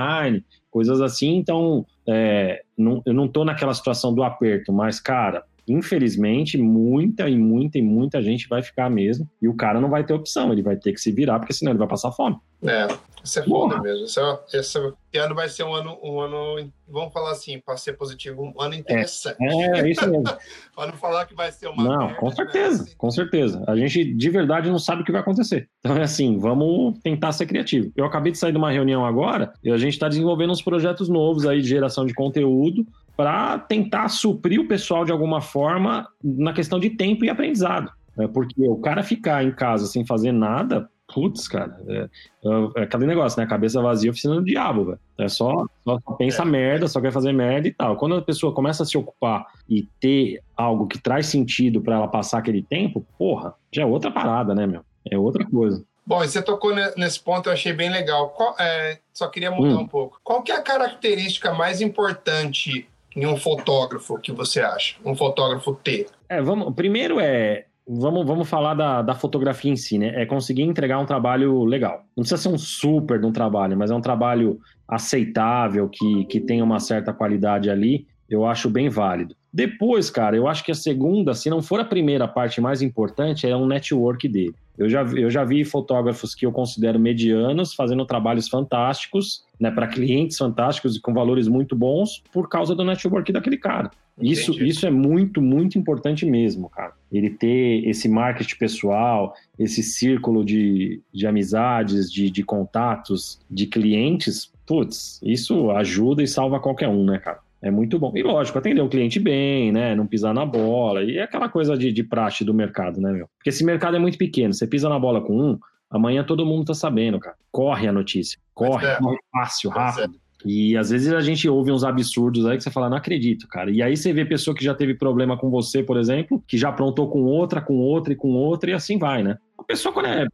coisas 0.71 1.01
assim, 1.01 1.37
então 1.37 1.85
é, 2.07 2.63
não, 2.77 3.03
eu 3.05 3.13
não 3.13 3.27
estou 3.27 3.45
naquela 3.45 3.75
situação 3.75 4.15
do 4.15 4.23
aperto, 4.23 4.73
mas, 4.73 5.01
cara, 5.01 5.45
infelizmente, 5.69 6.59
muita 6.59 7.29
e 7.29 7.37
muita 7.37 7.79
e 7.79 7.83
muita 7.83 8.23
gente 8.23 8.49
vai 8.49 8.63
ficar 8.63 8.91
mesmo. 8.91 9.29
E 9.41 9.49
o 9.49 9.55
cara 9.55 9.81
não 9.81 9.91
vai 9.91 10.05
ter 10.05 10.15
opção, 10.15 10.53
ele 10.53 10.63
vai 10.63 10.77
ter 10.77 10.93
que 10.93 11.01
se 11.01 11.13
virar, 11.13 11.39
porque 11.39 11.53
senão 11.53 11.73
ele 11.73 11.79
vai 11.79 11.89
passar 11.89 12.13
fome. 12.13 12.37
É, 12.63 12.89
isso 13.23 13.39
é 13.39 13.43
foda 13.45 13.77
Porra. 13.77 13.83
mesmo. 13.83 14.05
Esse, 14.05 14.21
esse, 14.53 14.79
ano 15.19 15.35
vai 15.35 15.49
ser 15.49 15.63
um 15.63 15.75
ano, 15.75 15.99
um 16.03 16.21
ano, 16.21 16.71
vamos 16.89 17.13
falar 17.13 17.31
assim, 17.31 17.61
para 17.61 17.77
ser 17.77 17.93
positivo, 17.93 18.43
um 18.43 18.61
ano 18.61 18.75
interessante. 18.75 19.37
É, 19.41 19.81
é 19.81 19.91
isso 19.91 20.09
mesmo. 20.09 20.25
para 20.75 20.87
não 20.87 20.95
falar 20.95 21.27
que 21.27 21.35
vai 21.35 21.53
ser 21.53 21.69
uma. 21.69 21.85
Não, 21.85 22.07
merda, 22.07 22.15
com 22.15 22.29
né? 22.29 22.35
certeza, 22.35 22.85
né? 22.85 22.91
com 22.97 23.11
certeza. 23.11 23.65
A 23.67 23.77
gente 23.77 24.13
de 24.13 24.31
verdade 24.31 24.71
não 24.71 24.79
sabe 24.79 25.03
o 25.03 25.05
que 25.05 25.13
vai 25.13 25.21
acontecer. 25.21 25.69
Então 25.81 25.97
é 25.97 26.03
assim, 26.03 26.39
vamos 26.39 26.99
tentar 27.01 27.33
ser 27.33 27.47
criativo. 27.47 27.93
Eu 27.97 28.05
acabei 28.05 28.33
de 28.33 28.39
sair 28.39 28.53
de 28.53 28.59
uma 28.59 28.73
reunião 28.73 29.05
agora 29.05 29.53
e 29.63 29.71
a 29.71 29.79
gente 29.79 29.93
está 29.93 30.09
desenvolvendo 30.09 30.51
uns 30.51 30.63
projetos 30.63 31.09
novos 31.09 31.47
aí 31.47 31.61
de 31.61 31.69
geração 31.69 32.05
de 32.05 32.15
conteúdo 32.15 32.85
para 33.19 33.59
tentar 33.59 34.09
suprir 34.11 34.61
o 34.61 34.69
pessoal 34.69 35.05
de 35.05 35.11
alguma 35.11 35.41
forma 35.41 36.07
na 36.23 36.53
questão 36.53 36.79
de 36.79 36.91
tempo 36.91 37.25
e 37.25 37.29
aprendizado. 37.29 37.91
Né? 38.17 38.29
Porque 38.29 38.63
o 38.69 38.77
cara 38.77 39.03
ficar 39.03 39.43
em 39.43 39.51
casa 39.51 39.87
sem 39.87 40.07
fazer 40.07 40.31
nada, 40.31 40.89
putz, 41.13 41.49
cara, 41.49 41.77
é, 41.89 42.09
é, 42.45 42.71
é 42.77 42.83
aquele 42.85 43.07
negócio, 43.07 43.41
né? 43.41 43.45
Cabeça 43.45 43.83
vazia, 43.83 44.13
oficina 44.13 44.37
do 44.37 44.45
diabo, 44.45 44.85
velho. 44.85 45.01
É 45.19 45.29
só, 45.29 45.67
só 45.83 45.99
pensa 46.17 46.43
é. 46.43 46.45
merda, 46.45 46.87
só 46.87 47.01
quer 47.01 47.11
fazer 47.11 47.33
merda 47.33 47.67
e 47.67 47.73
tal. 47.73 47.97
Quando 47.97 48.15
a 48.15 48.23
pessoa 48.23 48.55
começa 48.55 48.85
a 48.85 48.87
se 48.87 48.97
ocupar 48.97 49.47
e 49.69 49.83
ter 49.99 50.41
algo 50.57 50.87
que 50.87 50.97
traz 50.97 51.27
sentido 51.27 51.81
para 51.81 51.97
ela 51.97 52.07
passar 52.07 52.39
aquele 52.39 52.63
tempo, 52.63 53.05
porra, 53.19 53.53
já 53.73 53.83
é 53.83 53.87
outra 53.87 54.13
parada, 54.13 54.55
né, 54.55 54.65
meu? 54.65 54.83
É 55.11 55.19
outra 55.19 55.45
coisa. 55.45 55.85
Bom, 56.07 56.21
você 56.21 56.41
tocou 56.41 56.73
nesse 56.97 57.19
ponto, 57.19 57.49
eu 57.49 57.53
achei 57.53 57.73
bem 57.73 57.91
legal. 57.91 58.29
Qual, 58.29 58.55
é, 58.61 59.01
só 59.13 59.27
queria 59.27 59.51
mudar 59.51 59.75
hum. 59.75 59.81
um 59.81 59.89
pouco. 59.89 60.21
Qual 60.23 60.41
que 60.41 60.53
é 60.53 60.55
a 60.55 60.63
característica 60.63 61.53
mais 61.53 61.81
importante 61.81 62.89
em 63.19 63.27
um 63.27 63.37
fotógrafo 63.37 64.17
que 64.19 64.31
você 64.31 64.61
acha? 64.61 64.95
Um 65.05 65.15
fotógrafo 65.15 65.75
ter? 65.75 66.07
É, 66.29 66.41
vamos, 66.41 66.73
primeiro 66.75 67.19
é 67.19 67.65
vamos, 67.89 68.25
vamos 68.25 68.49
falar 68.49 68.75
da, 68.75 69.03
da 69.03 69.15
fotografia 69.15 69.73
em 69.73 69.77
si, 69.77 69.99
né? 69.99 70.13
É 70.15 70.25
conseguir 70.25 70.63
entregar 70.63 70.99
um 70.99 71.07
trabalho 71.07 71.65
legal. 71.65 72.05
Não 72.17 72.23
precisa 72.23 72.41
ser 72.41 72.49
um 72.49 72.59
super 72.59 73.19
de 73.19 73.27
um 73.27 73.33
trabalho, 73.33 73.77
mas 73.77 73.91
é 73.91 73.95
um 73.95 74.01
trabalho 74.01 74.61
aceitável, 74.87 75.89
que, 75.89 76.25
que 76.27 76.39
tenha 76.39 76.63
uma 76.63 76.79
certa 76.79 77.13
qualidade 77.13 77.69
ali, 77.69 78.07
eu 78.29 78.47
acho 78.47 78.71
bem 78.71 78.89
válido. 78.89 79.35
Depois, 79.53 80.11
cara, 80.11 80.37
eu 80.37 80.47
acho 80.47 80.65
que 80.65 80.71
a 80.71 80.75
segunda, 80.75 81.35
se 81.35 81.49
não 81.49 81.63
for 81.63 81.81
a 81.81 81.85
primeira 81.85 82.29
parte 82.29 82.61
mais 82.61 82.83
importante, 82.83 83.47
é 83.47 83.57
um 83.57 83.67
network 83.67 84.29
dele. 84.29 84.55
Eu 84.77 84.89
já, 84.89 85.03
eu 85.03 85.29
já 85.29 85.43
vi 85.43 85.65
fotógrafos 85.65 86.35
que 86.35 86.47
eu 86.47 86.53
considero 86.53 87.01
medianos 87.01 87.75
fazendo 87.75 88.07
trabalhos 88.07 88.49
fantásticos, 88.49 89.43
né, 89.59 89.71
para 89.71 89.89
clientes 89.89 90.37
fantásticos 90.37 90.97
e 90.97 91.01
com 91.01 91.13
valores 91.13 91.49
muito 91.49 91.75
bons 91.75 92.23
por 92.33 92.49
causa 92.49 92.75
do 92.77 92.85
network 92.85 93.33
daquele 93.33 93.57
cara. 93.57 93.91
Isso, 94.21 94.53
isso 94.63 94.87
é 94.87 94.91
muito, 94.91 95.41
muito 95.41 95.79
importante 95.79 96.27
mesmo, 96.27 96.69
cara. 96.69 96.93
Ele 97.11 97.31
ter 97.31 97.89
esse 97.89 98.09
marketing 98.09 98.57
pessoal, 98.57 99.35
esse 99.59 99.83
círculo 99.83 100.45
de, 100.45 101.01
de 101.13 101.27
amizades, 101.27 102.11
de, 102.13 102.31
de 102.31 102.43
contatos, 102.43 103.41
de 103.51 103.67
clientes, 103.67 104.53
putz, 104.67 105.21
isso 105.23 105.71
ajuda 105.71 106.23
e 106.23 106.29
salva 106.29 106.61
qualquer 106.61 106.89
um, 106.89 107.05
né, 107.05 107.19
cara? 107.19 107.41
É 107.61 107.71
muito 107.71 107.99
bom. 107.99 108.13
E 108.15 108.23
lógico, 108.23 108.59
atender 108.59 108.81
o 108.81 108.89
cliente 108.89 109.19
bem, 109.19 109.73
né? 109.73 109.95
Não 109.95 110.07
pisar 110.07 110.33
na 110.33 110.47
bola. 110.47 111.03
E 111.03 111.19
é 111.19 111.23
aquela 111.23 111.49
coisa 111.49 111.77
de, 111.77 111.93
de 111.93 112.05
praxe 112.05 112.45
do 112.45 112.55
mercado, 112.55 113.01
né, 113.01 113.13
meu? 113.13 113.29
Porque 113.37 113.51
esse 113.51 113.65
mercado 113.65 113.97
é 113.97 113.99
muito 113.99 114.17
pequeno. 114.17 114.55
Você 114.55 114.67
pisa 114.67 114.89
na 114.89 114.99
bola 114.99 115.21
com 115.21 115.37
um, 115.37 115.59
amanhã 115.91 116.23
todo 116.23 116.47
mundo 116.47 116.67
tá 116.67 116.75
sabendo, 116.75 117.19
cara. 117.19 117.37
Corre 117.51 117.89
a 117.89 117.93
notícia. 117.93 118.39
Corre, 118.55 118.87
é. 118.87 118.97
corre 118.97 119.19
fácil, 119.33 119.71
é. 119.71 119.75
rápido. 119.75 120.21
É. 120.45 120.49
E 120.49 120.77
às 120.77 120.91
vezes 120.91 121.13
a 121.13 121.21
gente 121.21 121.49
ouve 121.49 121.73
uns 121.73 121.85
absurdos 121.85 122.47
aí 122.47 122.57
que 122.57 122.63
você 122.63 122.71
fala, 122.71 122.89
não 122.89 122.97
acredito, 122.97 123.47
cara. 123.49 123.71
E 123.71 123.83
aí 123.83 123.97
você 123.97 124.13
vê 124.13 124.25
pessoa 124.25 124.55
que 124.55 124.65
já 124.65 124.75
teve 124.75 124.95
problema 124.95 125.37
com 125.37 125.51
você, 125.51 125.83
por 125.83 125.97
exemplo, 125.97 126.43
que 126.47 126.57
já 126.57 126.69
aprontou 126.69 127.09
com 127.09 127.23
outra, 127.25 127.61
com 127.61 127.77
outra 127.79 128.13
e 128.13 128.17
com 128.17 128.33
outra, 128.33 128.71
e 128.71 128.75
assim 128.75 128.99
vai, 128.99 129.23
né? 129.23 129.39
A 129.59 129.65
pessoa, 129.65 129.93
quando 129.93 130.07
é, 130.07 130.27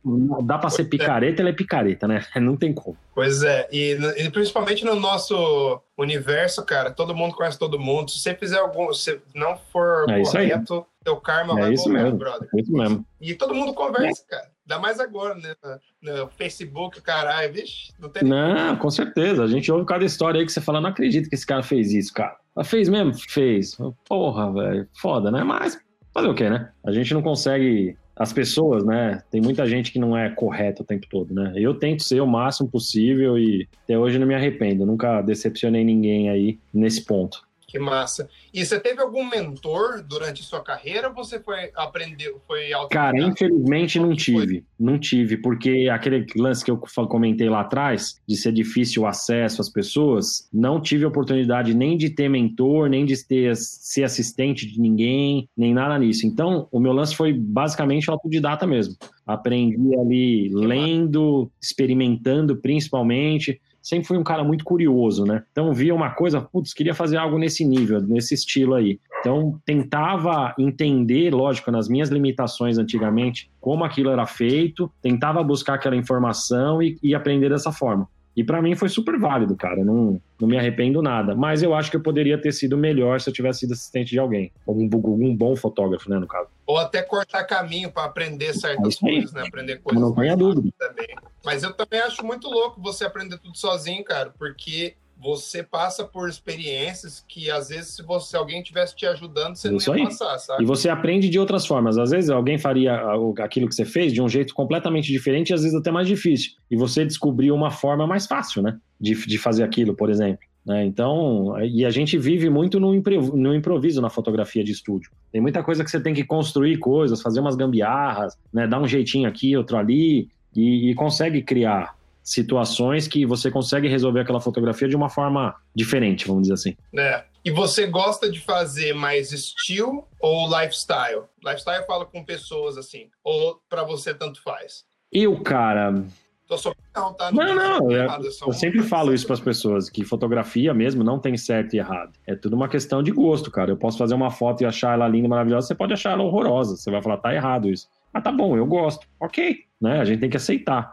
dá 0.42 0.58
pra 0.58 0.68
ser 0.68 0.84
picareta, 0.84 1.40
ela 1.40 1.48
é 1.48 1.52
picareta, 1.52 2.06
né? 2.06 2.24
Não 2.36 2.56
tem 2.56 2.74
como. 2.74 2.96
Pois 3.14 3.42
é, 3.42 3.66
e, 3.72 3.96
e, 4.18 4.30
principalmente 4.30 4.84
no 4.84 4.94
nosso 4.96 5.80
universo, 5.96 6.64
cara, 6.64 6.90
todo 6.90 7.14
mundo 7.14 7.34
conhece 7.34 7.58
todo 7.58 7.78
mundo. 7.78 8.10
Se 8.10 8.20
você 8.20 8.34
fizer 8.34 8.58
algum, 8.58 8.92
se 8.92 9.20
não 9.34 9.56
for 9.56 10.04
é 10.10 10.22
correto, 10.22 10.86
teu 11.02 11.16
karma 11.16 11.58
é 11.58 11.62
vai 11.62 11.72
isso 11.72 11.88
mesmo, 11.88 12.18
brother. 12.18 12.48
É 12.54 12.60
isso 12.60 12.72
mesmo. 12.72 13.06
E 13.20 13.34
todo 13.34 13.54
mundo 13.54 13.72
conversa, 13.72 14.22
é. 14.28 14.30
cara. 14.30 14.53
Ainda 14.68 14.80
mais 14.80 14.98
agora, 14.98 15.34
né? 15.34 15.54
No 16.02 16.28
Facebook, 16.28 17.00
caralho, 17.02 17.52
vixe, 17.52 17.92
não 17.98 18.08
tem 18.08 18.22
Não, 18.22 18.76
com 18.76 18.90
certeza. 18.90 19.44
A 19.44 19.46
gente 19.46 19.70
ouve 19.70 19.86
cada 19.86 20.04
história 20.04 20.40
aí 20.40 20.46
que 20.46 20.52
você 20.52 20.60
fala, 20.60 20.80
não 20.80 20.90
acredito 20.90 21.28
que 21.28 21.34
esse 21.34 21.46
cara 21.46 21.62
fez 21.62 21.92
isso, 21.92 22.12
cara. 22.12 22.36
Ela 22.56 22.64
fez 22.64 22.88
mesmo? 22.88 23.12
Fez. 23.28 23.76
Porra, 24.08 24.52
velho. 24.52 24.88
Foda, 24.94 25.30
né? 25.30 25.44
Mas 25.44 25.78
fazer 26.14 26.28
o 26.28 26.34
quê, 26.34 26.48
né? 26.48 26.70
A 26.84 26.92
gente 26.92 27.12
não 27.12 27.22
consegue. 27.22 27.96
As 28.16 28.32
pessoas, 28.32 28.84
né? 28.84 29.20
Tem 29.28 29.40
muita 29.40 29.66
gente 29.66 29.90
que 29.90 29.98
não 29.98 30.16
é 30.16 30.30
correta 30.30 30.82
o 30.82 30.86
tempo 30.86 31.04
todo, 31.10 31.34
né? 31.34 31.52
Eu 31.56 31.74
tento 31.74 32.04
ser 32.04 32.20
o 32.20 32.26
máximo 32.26 32.70
possível 32.70 33.36
e 33.36 33.68
até 33.82 33.98
hoje 33.98 34.20
não 34.20 34.26
me 34.26 34.36
arrependo. 34.36 34.86
Nunca 34.86 35.20
decepcionei 35.20 35.82
ninguém 35.82 36.30
aí 36.30 36.60
nesse 36.72 37.04
ponto. 37.04 37.42
Que 37.74 37.78
massa. 37.80 38.28
E 38.52 38.64
você 38.64 38.78
teve 38.78 39.02
algum 39.02 39.28
mentor 39.28 40.00
durante 40.00 40.44
sua 40.44 40.62
carreira 40.62 41.08
ou 41.08 41.14
você 41.14 41.40
foi 41.40 41.72
aprender, 41.74 42.32
foi 42.46 42.70
Cara, 42.88 43.18
infelizmente 43.18 43.98
não 43.98 44.14
tive. 44.14 44.60
Foi? 44.60 44.64
Não 44.78 44.96
tive, 44.96 45.36
porque 45.38 45.88
aquele 45.90 46.24
lance 46.36 46.64
que 46.64 46.70
eu 46.70 46.78
comentei 46.78 47.48
lá 47.48 47.62
atrás, 47.62 48.20
de 48.28 48.36
ser 48.36 48.52
difícil 48.52 49.02
o 49.02 49.06
acesso 49.08 49.60
às 49.60 49.68
pessoas, 49.68 50.48
não 50.52 50.80
tive 50.80 51.04
oportunidade 51.04 51.74
nem 51.74 51.96
de 51.96 52.10
ter 52.10 52.28
mentor, 52.28 52.88
nem 52.88 53.04
de 53.04 53.26
ter, 53.26 53.56
ser 53.56 54.04
assistente 54.04 54.68
de 54.68 54.80
ninguém, 54.80 55.48
nem 55.56 55.74
nada 55.74 55.98
nisso. 55.98 56.28
Então, 56.28 56.68
o 56.70 56.78
meu 56.78 56.92
lance 56.92 57.16
foi 57.16 57.32
basicamente 57.32 58.08
autodidata 58.08 58.68
mesmo. 58.68 58.94
Aprendi 59.26 59.96
ali 59.98 60.48
lendo, 60.54 61.50
experimentando 61.60 62.56
principalmente 62.56 63.60
sempre 63.84 64.08
fui 64.08 64.16
um 64.16 64.24
cara 64.24 64.42
muito 64.42 64.64
curioso, 64.64 65.26
né? 65.26 65.44
Então 65.52 65.72
via 65.74 65.94
uma 65.94 66.10
coisa, 66.10 66.40
putz, 66.40 66.72
queria 66.72 66.94
fazer 66.94 67.18
algo 67.18 67.38
nesse 67.38 67.64
nível, 67.66 68.00
nesse 68.00 68.32
estilo 68.32 68.74
aí. 68.74 68.98
Então 69.20 69.60
tentava 69.64 70.54
entender, 70.58 71.32
lógico, 71.32 71.70
nas 71.70 71.86
minhas 71.86 72.08
limitações 72.08 72.78
antigamente, 72.78 73.50
como 73.60 73.84
aquilo 73.84 74.10
era 74.10 74.26
feito, 74.26 74.90
tentava 75.02 75.42
buscar 75.44 75.74
aquela 75.74 75.96
informação 75.96 76.82
e, 76.82 76.98
e 77.02 77.14
aprender 77.14 77.50
dessa 77.50 77.70
forma. 77.70 78.08
E 78.36 78.42
para 78.42 78.60
mim 78.60 78.74
foi 78.74 78.88
super 78.88 79.18
válido, 79.18 79.56
cara. 79.56 79.84
Não, 79.84 80.20
não 80.40 80.48
me 80.48 80.58
arrependo 80.58 81.00
nada. 81.00 81.34
Mas 81.34 81.62
eu 81.62 81.74
acho 81.74 81.90
que 81.90 81.96
eu 81.96 82.02
poderia 82.02 82.40
ter 82.40 82.52
sido 82.52 82.76
melhor 82.76 83.20
se 83.20 83.30
eu 83.30 83.34
tivesse 83.34 83.60
sido 83.60 83.72
assistente 83.72 84.10
de 84.10 84.18
alguém. 84.18 84.52
Ou 84.66 84.76
um, 84.76 84.90
um 84.92 85.36
bom 85.36 85.54
fotógrafo, 85.54 86.10
né, 86.10 86.18
no 86.18 86.26
caso. 86.26 86.48
Ou 86.66 86.78
até 86.78 87.02
cortar 87.02 87.44
caminho 87.44 87.92
para 87.92 88.04
aprender 88.04 88.52
certas 88.54 88.96
é 88.96 89.00
coisas, 89.00 89.32
né? 89.32 89.44
Aprender 89.46 89.76
coisas. 89.78 90.02
Não 90.02 90.12
tenha 90.14 90.36
dúvida. 90.36 90.68
Também. 90.78 91.06
Mas 91.44 91.62
eu 91.62 91.72
também 91.72 92.00
acho 92.00 92.24
muito 92.24 92.48
louco 92.48 92.80
você 92.80 93.04
aprender 93.04 93.38
tudo 93.38 93.56
sozinho, 93.56 94.02
cara, 94.02 94.32
porque 94.38 94.96
você 95.24 95.62
passa 95.62 96.04
por 96.04 96.28
experiências 96.28 97.24
que 97.26 97.50
às 97.50 97.70
vezes 97.70 97.94
se 97.94 98.02
você 98.02 98.36
alguém 98.36 98.62
tivesse 98.62 98.94
te 98.94 99.06
ajudando 99.06 99.56
você 99.56 99.74
Isso 99.74 99.88
não 99.88 99.96
ia 99.96 100.04
aí. 100.04 100.08
passar, 100.10 100.38
sabe? 100.38 100.62
E 100.62 100.66
você 100.66 100.90
aprende 100.90 101.30
de 101.30 101.38
outras 101.38 101.64
formas. 101.64 101.96
Às 101.96 102.10
vezes 102.10 102.28
alguém 102.28 102.58
faria 102.58 102.94
aquilo 103.40 103.66
que 103.66 103.74
você 103.74 103.86
fez 103.86 104.12
de 104.12 104.20
um 104.20 104.28
jeito 104.28 104.52
completamente 104.52 105.10
diferente 105.10 105.48
e 105.48 105.54
às 105.54 105.62
vezes 105.62 105.74
até 105.74 105.90
mais 105.90 106.06
difícil. 106.06 106.52
E 106.70 106.76
você 106.76 107.06
descobriu 107.06 107.54
uma 107.54 107.70
forma 107.70 108.06
mais 108.06 108.26
fácil, 108.26 108.62
né? 108.62 108.76
De, 109.00 109.14
de 109.26 109.38
fazer 109.38 109.62
aquilo, 109.62 109.94
por 109.94 110.10
exemplo. 110.10 110.46
Né? 110.64 110.84
Então, 110.84 111.54
e 111.62 111.86
a 111.86 111.90
gente 111.90 112.18
vive 112.18 112.50
muito 112.50 112.78
no, 112.78 112.92
no 112.92 113.54
improviso 113.54 114.02
na 114.02 114.10
fotografia 114.10 114.62
de 114.62 114.72
estúdio. 114.72 115.10
Tem 115.32 115.40
muita 115.40 115.62
coisa 115.62 115.82
que 115.82 115.90
você 115.90 116.00
tem 116.00 116.12
que 116.12 116.24
construir 116.24 116.78
coisas, 116.78 117.22
fazer 117.22 117.40
umas 117.40 117.56
gambiarras, 117.56 118.36
né? 118.52 118.66
dar 118.66 118.80
um 118.80 118.86
jeitinho 118.86 119.28
aqui, 119.28 119.56
outro 119.56 119.78
ali, 119.78 120.28
e, 120.54 120.90
e 120.90 120.94
consegue 120.94 121.42
criar 121.42 121.94
situações 122.24 123.06
que 123.06 123.26
você 123.26 123.50
consegue 123.50 123.86
resolver 123.86 124.20
aquela 124.20 124.40
fotografia 124.40 124.88
de 124.88 124.96
uma 124.96 125.10
forma 125.10 125.54
diferente, 125.76 126.26
vamos 126.26 126.42
dizer 126.42 126.54
assim. 126.54 126.76
É. 126.96 127.24
E 127.44 127.50
você 127.50 127.86
gosta 127.86 128.30
de 128.30 128.40
fazer 128.40 128.94
mais 128.94 129.30
estilo 129.30 130.08
ou 130.18 130.48
lifestyle? 130.48 131.24
Lifestyle 131.44 131.86
fala 131.86 132.06
com 132.06 132.24
pessoas 132.24 132.78
assim, 132.78 133.10
ou 133.22 133.60
para 133.68 133.84
você 133.84 134.14
tanto 134.14 134.42
faz? 134.42 134.84
Eu, 135.12 135.38
cara, 135.42 136.02
Tô 136.46 136.58
só... 136.58 136.74
Não, 136.94 137.12
tá? 137.14 137.32
Não, 137.32 137.54
não, 137.54 137.78
não 137.78 137.90
eu, 137.90 138.08
eu 138.46 138.52
sempre 138.52 138.82
falo 138.82 139.14
isso 139.14 139.26
para 139.26 139.34
as 139.34 139.40
pessoas, 139.40 139.88
que 139.88 140.04
fotografia 140.04 140.74
mesmo 140.74 141.02
não 141.02 141.18
tem 141.18 141.36
certo 141.36 141.74
e 141.74 141.78
errado. 141.78 142.12
É 142.26 142.34
tudo 142.34 142.54
uma 142.54 142.68
questão 142.68 143.02
de 143.02 143.10
gosto, 143.10 143.50
cara. 143.50 143.70
Eu 143.70 143.76
posso 143.76 143.96
fazer 143.96 144.14
uma 144.14 144.30
foto 144.30 144.62
e 144.62 144.66
achar 144.66 144.94
ela 144.94 145.08
linda, 145.08 145.26
maravilhosa, 145.26 145.66
você 145.66 145.74
pode 145.74 145.94
achar 145.94 146.12
ela 146.12 146.22
horrorosa. 146.22 146.76
Você 146.76 146.90
vai 146.90 147.00
falar, 147.00 147.16
tá 147.16 147.34
errado 147.34 147.70
isso. 147.70 147.88
Ah, 148.12 148.20
tá 148.20 148.30
bom, 148.30 148.56
eu 148.56 148.66
gosto. 148.66 149.06
Ok, 149.18 149.60
né? 149.80 150.00
A 150.00 150.04
gente 150.04 150.20
tem 150.20 150.30
que 150.30 150.36
aceitar. 150.36 150.92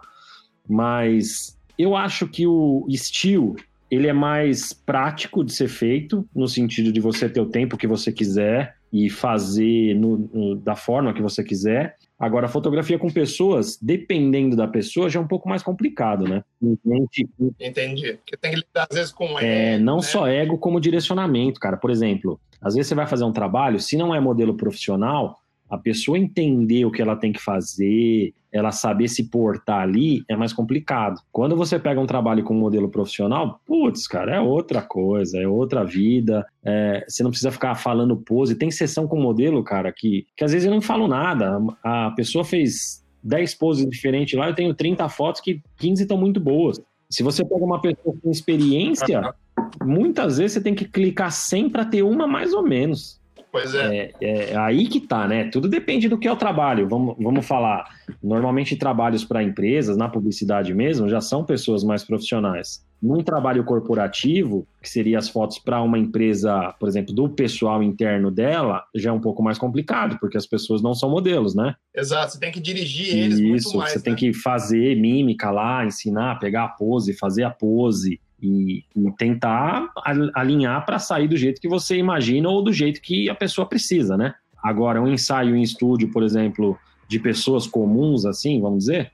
Mas 0.67 1.57
eu 1.77 1.95
acho 1.95 2.27
que 2.27 2.45
o 2.45 2.85
estilo 2.87 3.55
ele 3.91 4.07
é 4.07 4.13
mais 4.13 4.71
prático 4.71 5.43
de 5.43 5.51
ser 5.51 5.67
feito, 5.67 6.25
no 6.33 6.47
sentido 6.47 6.93
de 6.93 7.01
você 7.01 7.27
ter 7.27 7.41
o 7.41 7.49
tempo 7.49 7.77
que 7.77 7.85
você 7.85 8.09
quiser 8.09 8.77
e 8.91 9.09
fazer 9.09 9.93
no, 9.95 10.29
no, 10.33 10.55
da 10.55 10.77
forma 10.77 11.13
que 11.13 11.21
você 11.21 11.43
quiser. 11.43 11.97
Agora, 12.17 12.47
fotografia 12.47 12.97
com 12.97 13.09
pessoas, 13.09 13.77
dependendo 13.81 14.55
da 14.55 14.67
pessoa, 14.67 15.09
já 15.09 15.19
é 15.19 15.23
um 15.23 15.27
pouco 15.27 15.49
mais 15.49 15.61
complicado, 15.61 16.25
né? 16.25 16.41
Gente, 16.61 17.27
Entendi. 17.59 18.13
Porque 18.13 18.37
tem 18.37 18.51
que 18.51 18.57
lidar, 18.57 18.87
às 18.89 18.95
vezes, 18.95 19.11
com 19.11 19.37
é, 19.39 19.73
ego. 19.73 19.83
Não 19.83 19.97
né? 19.97 20.01
só 20.03 20.27
ego, 20.27 20.57
como 20.57 20.79
direcionamento, 20.79 21.59
cara. 21.59 21.75
Por 21.75 21.89
exemplo, 21.89 22.39
às 22.61 22.75
vezes 22.75 22.87
você 22.87 22.95
vai 22.95 23.07
fazer 23.07 23.25
um 23.25 23.33
trabalho, 23.33 23.79
se 23.79 23.97
não 23.97 24.15
é 24.15 24.19
modelo 24.19 24.55
profissional, 24.55 25.40
a 25.71 25.77
pessoa 25.77 26.19
entender 26.19 26.83
o 26.83 26.91
que 26.91 27.01
ela 27.01 27.15
tem 27.15 27.31
que 27.31 27.41
fazer, 27.41 28.33
ela 28.51 28.73
saber 28.73 29.07
se 29.07 29.29
portar 29.29 29.79
ali, 29.79 30.21
é 30.27 30.35
mais 30.35 30.51
complicado. 30.51 31.21
Quando 31.31 31.55
você 31.55 31.79
pega 31.79 32.01
um 32.01 32.05
trabalho 32.05 32.43
com 32.43 32.53
um 32.53 32.59
modelo 32.59 32.89
profissional, 32.89 33.61
putz, 33.65 34.05
cara, 34.05 34.35
é 34.35 34.41
outra 34.41 34.81
coisa, 34.81 35.39
é 35.39 35.47
outra 35.47 35.85
vida. 35.85 36.45
É, 36.61 37.05
você 37.07 37.23
não 37.23 37.29
precisa 37.29 37.51
ficar 37.51 37.75
falando 37.75 38.17
pose. 38.17 38.55
Tem 38.55 38.69
sessão 38.69 39.07
com 39.07 39.15
modelo, 39.15 39.63
cara, 39.63 39.93
que, 39.95 40.27
que 40.35 40.43
às 40.43 40.51
vezes 40.51 40.67
eu 40.67 40.73
não 40.73 40.81
falo 40.81 41.07
nada. 41.07 41.57
A 41.81 42.11
pessoa 42.11 42.43
fez 42.43 43.01
10 43.23 43.55
poses 43.55 43.89
diferentes 43.89 44.37
lá, 44.37 44.49
eu 44.49 44.55
tenho 44.55 44.73
30 44.73 45.07
fotos 45.07 45.39
que 45.39 45.61
15 45.77 46.01
estão 46.01 46.17
muito 46.17 46.41
boas. 46.41 46.81
Se 47.09 47.23
você 47.23 47.45
pega 47.45 47.63
uma 47.63 47.79
pessoa 47.79 48.13
com 48.21 48.29
experiência, 48.29 49.33
muitas 49.81 50.37
vezes 50.37 50.53
você 50.53 50.61
tem 50.61 50.75
que 50.75 50.85
clicar 50.85 51.31
100 51.31 51.69
para 51.69 51.85
ter 51.85 52.03
uma 52.03 52.27
mais 52.27 52.53
ou 52.53 52.63
menos. 52.63 53.20
Pois 53.51 53.75
é. 53.75 54.13
é. 54.21 54.51
é. 54.51 54.57
aí 54.57 54.87
que 54.87 55.01
tá, 55.01 55.27
né? 55.27 55.49
Tudo 55.49 55.67
depende 55.67 56.07
do 56.07 56.17
que 56.17 56.27
é 56.27 56.31
o 56.31 56.37
trabalho. 56.37 56.87
Vamos, 56.87 57.15
vamos 57.19 57.45
falar. 57.45 57.85
Normalmente, 58.23 58.75
trabalhos 58.75 59.25
para 59.25 59.43
empresas, 59.43 59.97
na 59.97 60.07
publicidade 60.07 60.73
mesmo, 60.73 61.09
já 61.09 61.19
são 61.19 61.43
pessoas 61.43 61.83
mais 61.83 62.03
profissionais. 62.03 62.85
Num 63.01 63.23
trabalho 63.23 63.63
corporativo, 63.63 64.65
que 64.81 64.87
seria 64.87 65.17
as 65.17 65.27
fotos 65.27 65.57
para 65.57 65.81
uma 65.81 65.97
empresa, 65.97 66.73
por 66.79 66.87
exemplo, 66.87 67.13
do 67.13 67.27
pessoal 67.27 67.81
interno 67.81 68.29
dela, 68.29 68.83
já 68.95 69.09
é 69.09 69.13
um 69.13 69.19
pouco 69.19 69.41
mais 69.41 69.57
complicado, 69.57 70.17
porque 70.19 70.37
as 70.37 70.45
pessoas 70.45 70.83
não 70.83 70.93
são 70.93 71.09
modelos, 71.09 71.55
né? 71.55 71.75
Exato, 71.95 72.33
você 72.33 72.39
tem 72.39 72.51
que 72.51 72.59
dirigir 72.59 73.17
eles 73.17 73.39
Isso, 73.39 73.47
muito 73.47 73.77
mais. 73.77 73.91
Você 73.93 73.97
né? 73.97 74.03
tem 74.03 74.15
que 74.15 74.33
fazer 74.33 74.95
mímica 74.95 75.49
lá, 75.49 75.83
ensinar, 75.83 76.39
pegar 76.39 76.65
a 76.65 76.69
pose, 76.69 77.17
fazer 77.17 77.43
a 77.43 77.49
pose 77.49 78.21
e, 78.41 78.83
e 78.95 79.11
tentar 79.17 79.89
alinhar 80.33 80.85
para 80.85 80.99
sair 80.99 81.27
do 81.27 81.37
jeito 81.37 81.61
que 81.61 81.67
você 81.67 81.95
imagina 81.97 82.49
ou 82.49 82.63
do 82.63 82.73
jeito 82.73 83.01
que 83.01 83.29
a 83.29 83.35
pessoa 83.35 83.67
precisa, 83.67 84.17
né? 84.17 84.33
Agora, 84.63 85.01
um 85.01 85.07
ensaio 85.07 85.55
em 85.55 85.61
estúdio, 85.61 86.11
por 86.11 86.23
exemplo, 86.23 86.77
de 87.07 87.19
pessoas 87.19 87.67
comuns, 87.67 88.25
assim, 88.25 88.61
vamos 88.61 88.79
dizer, 88.79 89.11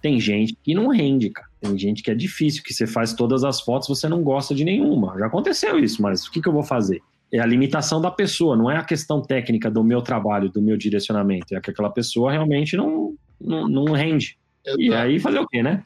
tem 0.00 0.18
gente 0.18 0.56
que 0.62 0.74
não 0.74 0.88
rende, 0.88 1.30
cara. 1.30 1.48
Tem 1.60 1.78
gente 1.78 2.02
que 2.02 2.10
é 2.10 2.14
difícil, 2.14 2.62
que 2.62 2.74
você 2.74 2.86
faz 2.86 3.12
todas 3.12 3.44
as 3.44 3.60
fotos, 3.60 3.88
você 3.88 4.08
não 4.08 4.22
gosta 4.22 4.54
de 4.54 4.64
nenhuma. 4.64 5.16
Já 5.18 5.26
aconteceu 5.26 5.78
isso, 5.78 6.02
mas 6.02 6.26
o 6.26 6.30
que, 6.32 6.42
que 6.42 6.48
eu 6.48 6.52
vou 6.52 6.64
fazer? 6.64 7.00
É 7.32 7.38
a 7.38 7.46
limitação 7.46 8.00
da 8.00 8.10
pessoa, 8.10 8.56
não 8.56 8.70
é 8.70 8.76
a 8.76 8.84
questão 8.84 9.22
técnica 9.22 9.70
do 9.70 9.82
meu 9.82 10.02
trabalho, 10.02 10.50
do 10.50 10.60
meu 10.60 10.76
direcionamento. 10.76 11.54
É 11.54 11.60
que 11.60 11.70
aquela 11.70 11.88
pessoa 11.88 12.32
realmente 12.32 12.76
não, 12.76 13.14
não, 13.40 13.68
não 13.68 13.84
rende. 13.92 14.36
E 14.76 14.92
aí 14.92 15.18
fazer 15.18 15.38
o 15.38 15.46
quê, 15.46 15.62
né? 15.62 15.82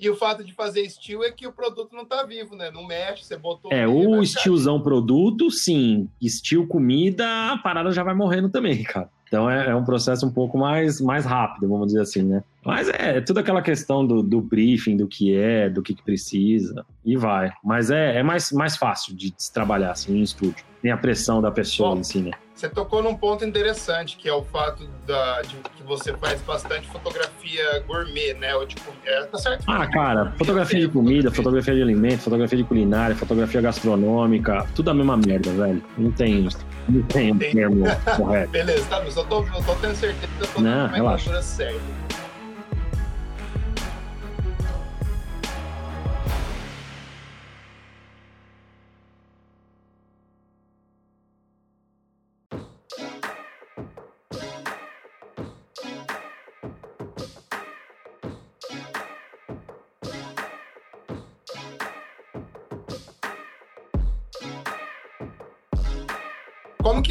E 0.00 0.08
o 0.08 0.16
fato 0.16 0.42
de 0.42 0.54
fazer 0.54 0.80
estilo 0.80 1.22
é 1.22 1.30
que 1.30 1.46
o 1.46 1.52
produto 1.52 1.94
não 1.94 2.06
tá 2.06 2.22
vivo, 2.22 2.56
né? 2.56 2.70
Não 2.70 2.86
mexe, 2.86 3.22
você 3.22 3.36
botou. 3.36 3.70
É, 3.70 3.86
o 3.86 4.22
estilzão 4.22 4.80
produto, 4.80 5.50
sim. 5.50 6.08
Estilo 6.20 6.66
comida, 6.66 7.26
a 7.52 7.58
parada 7.58 7.92
já 7.92 8.02
vai 8.02 8.14
morrendo 8.14 8.48
também, 8.48 8.82
cara. 8.84 9.10
Então 9.28 9.48
é, 9.48 9.68
é, 9.68 9.76
um 9.76 9.84
processo 9.84 10.26
um 10.26 10.30
pouco 10.32 10.58
mais, 10.58 11.00
mais 11.00 11.24
rápido, 11.24 11.68
vamos 11.68 11.88
dizer 11.88 12.00
assim, 12.00 12.22
né? 12.22 12.42
Mas 12.64 12.88
é, 12.88 13.18
é 13.18 13.20
tudo 13.20 13.38
aquela 13.38 13.62
questão 13.62 14.04
do, 14.04 14.22
do, 14.22 14.40
briefing, 14.40 14.96
do 14.96 15.06
que 15.06 15.36
é, 15.36 15.70
do 15.70 15.82
que, 15.82 15.94
que 15.94 16.02
precisa, 16.02 16.84
e 17.04 17.16
vai. 17.16 17.52
Mas 17.62 17.90
é, 17.90 18.16
é 18.16 18.22
mais, 18.22 18.50
mais 18.50 18.76
fácil 18.76 19.14
de, 19.14 19.30
de 19.30 19.52
trabalhar 19.52 19.92
assim 19.92 20.16
em 20.16 20.22
estúdio. 20.22 20.64
Tem 20.82 20.90
a 20.90 20.96
pressão 20.96 21.42
da 21.42 21.50
pessoa 21.50 21.90
Bom, 21.90 22.00
em 22.00 22.04
si, 22.04 22.20
né? 22.20 22.30
Você 22.54 22.68
tocou 22.68 23.02
num 23.02 23.14
ponto 23.14 23.42
interessante, 23.44 24.16
que 24.18 24.28
é 24.28 24.34
o 24.34 24.42
fato 24.42 24.86
da, 25.06 25.40
de 25.42 25.56
que 25.76 25.82
você 25.82 26.14
faz 26.16 26.42
bastante 26.42 26.86
fotografia 26.88 27.82
gourmet, 27.86 28.34
né? 28.34 28.54
Ou 28.54 28.66
tipo, 28.66 28.92
é, 29.04 29.22
tá 29.24 29.38
certo? 29.38 29.64
Ah, 29.66 29.86
cara, 29.86 30.32
fotografia 30.36 30.80
de 30.80 30.88
comida, 30.88 31.30
fotografia 31.30 31.74
de 31.74 31.82
alimento, 31.82 32.20
fotografia 32.20 32.58
de 32.58 32.64
culinária, 32.64 33.16
fotografia 33.16 33.62
gastronômica, 33.62 34.66
tudo 34.74 34.90
a 34.90 34.94
mesma 34.94 35.16
merda, 35.16 35.50
velho. 35.50 35.82
Não 35.96 36.12
tem, 36.12 36.48
não 36.88 37.02
tem, 37.04 37.36
tem. 37.36 37.52
termo 37.52 37.84
correto. 38.16 38.50
Beleza, 38.52 38.86
tá, 38.90 39.02
eu 39.02 39.10
só 39.10 39.24
tô, 39.24 39.42
eu 39.42 39.64
tô 39.64 39.74
tendo 39.76 39.94
certeza 39.94 40.26
que 40.36 40.42
eu 40.42 40.48
tô 40.48 40.60
não, 40.60 40.86
na 40.86 40.86
relaxa. 40.88 41.42
certa. 41.42 41.80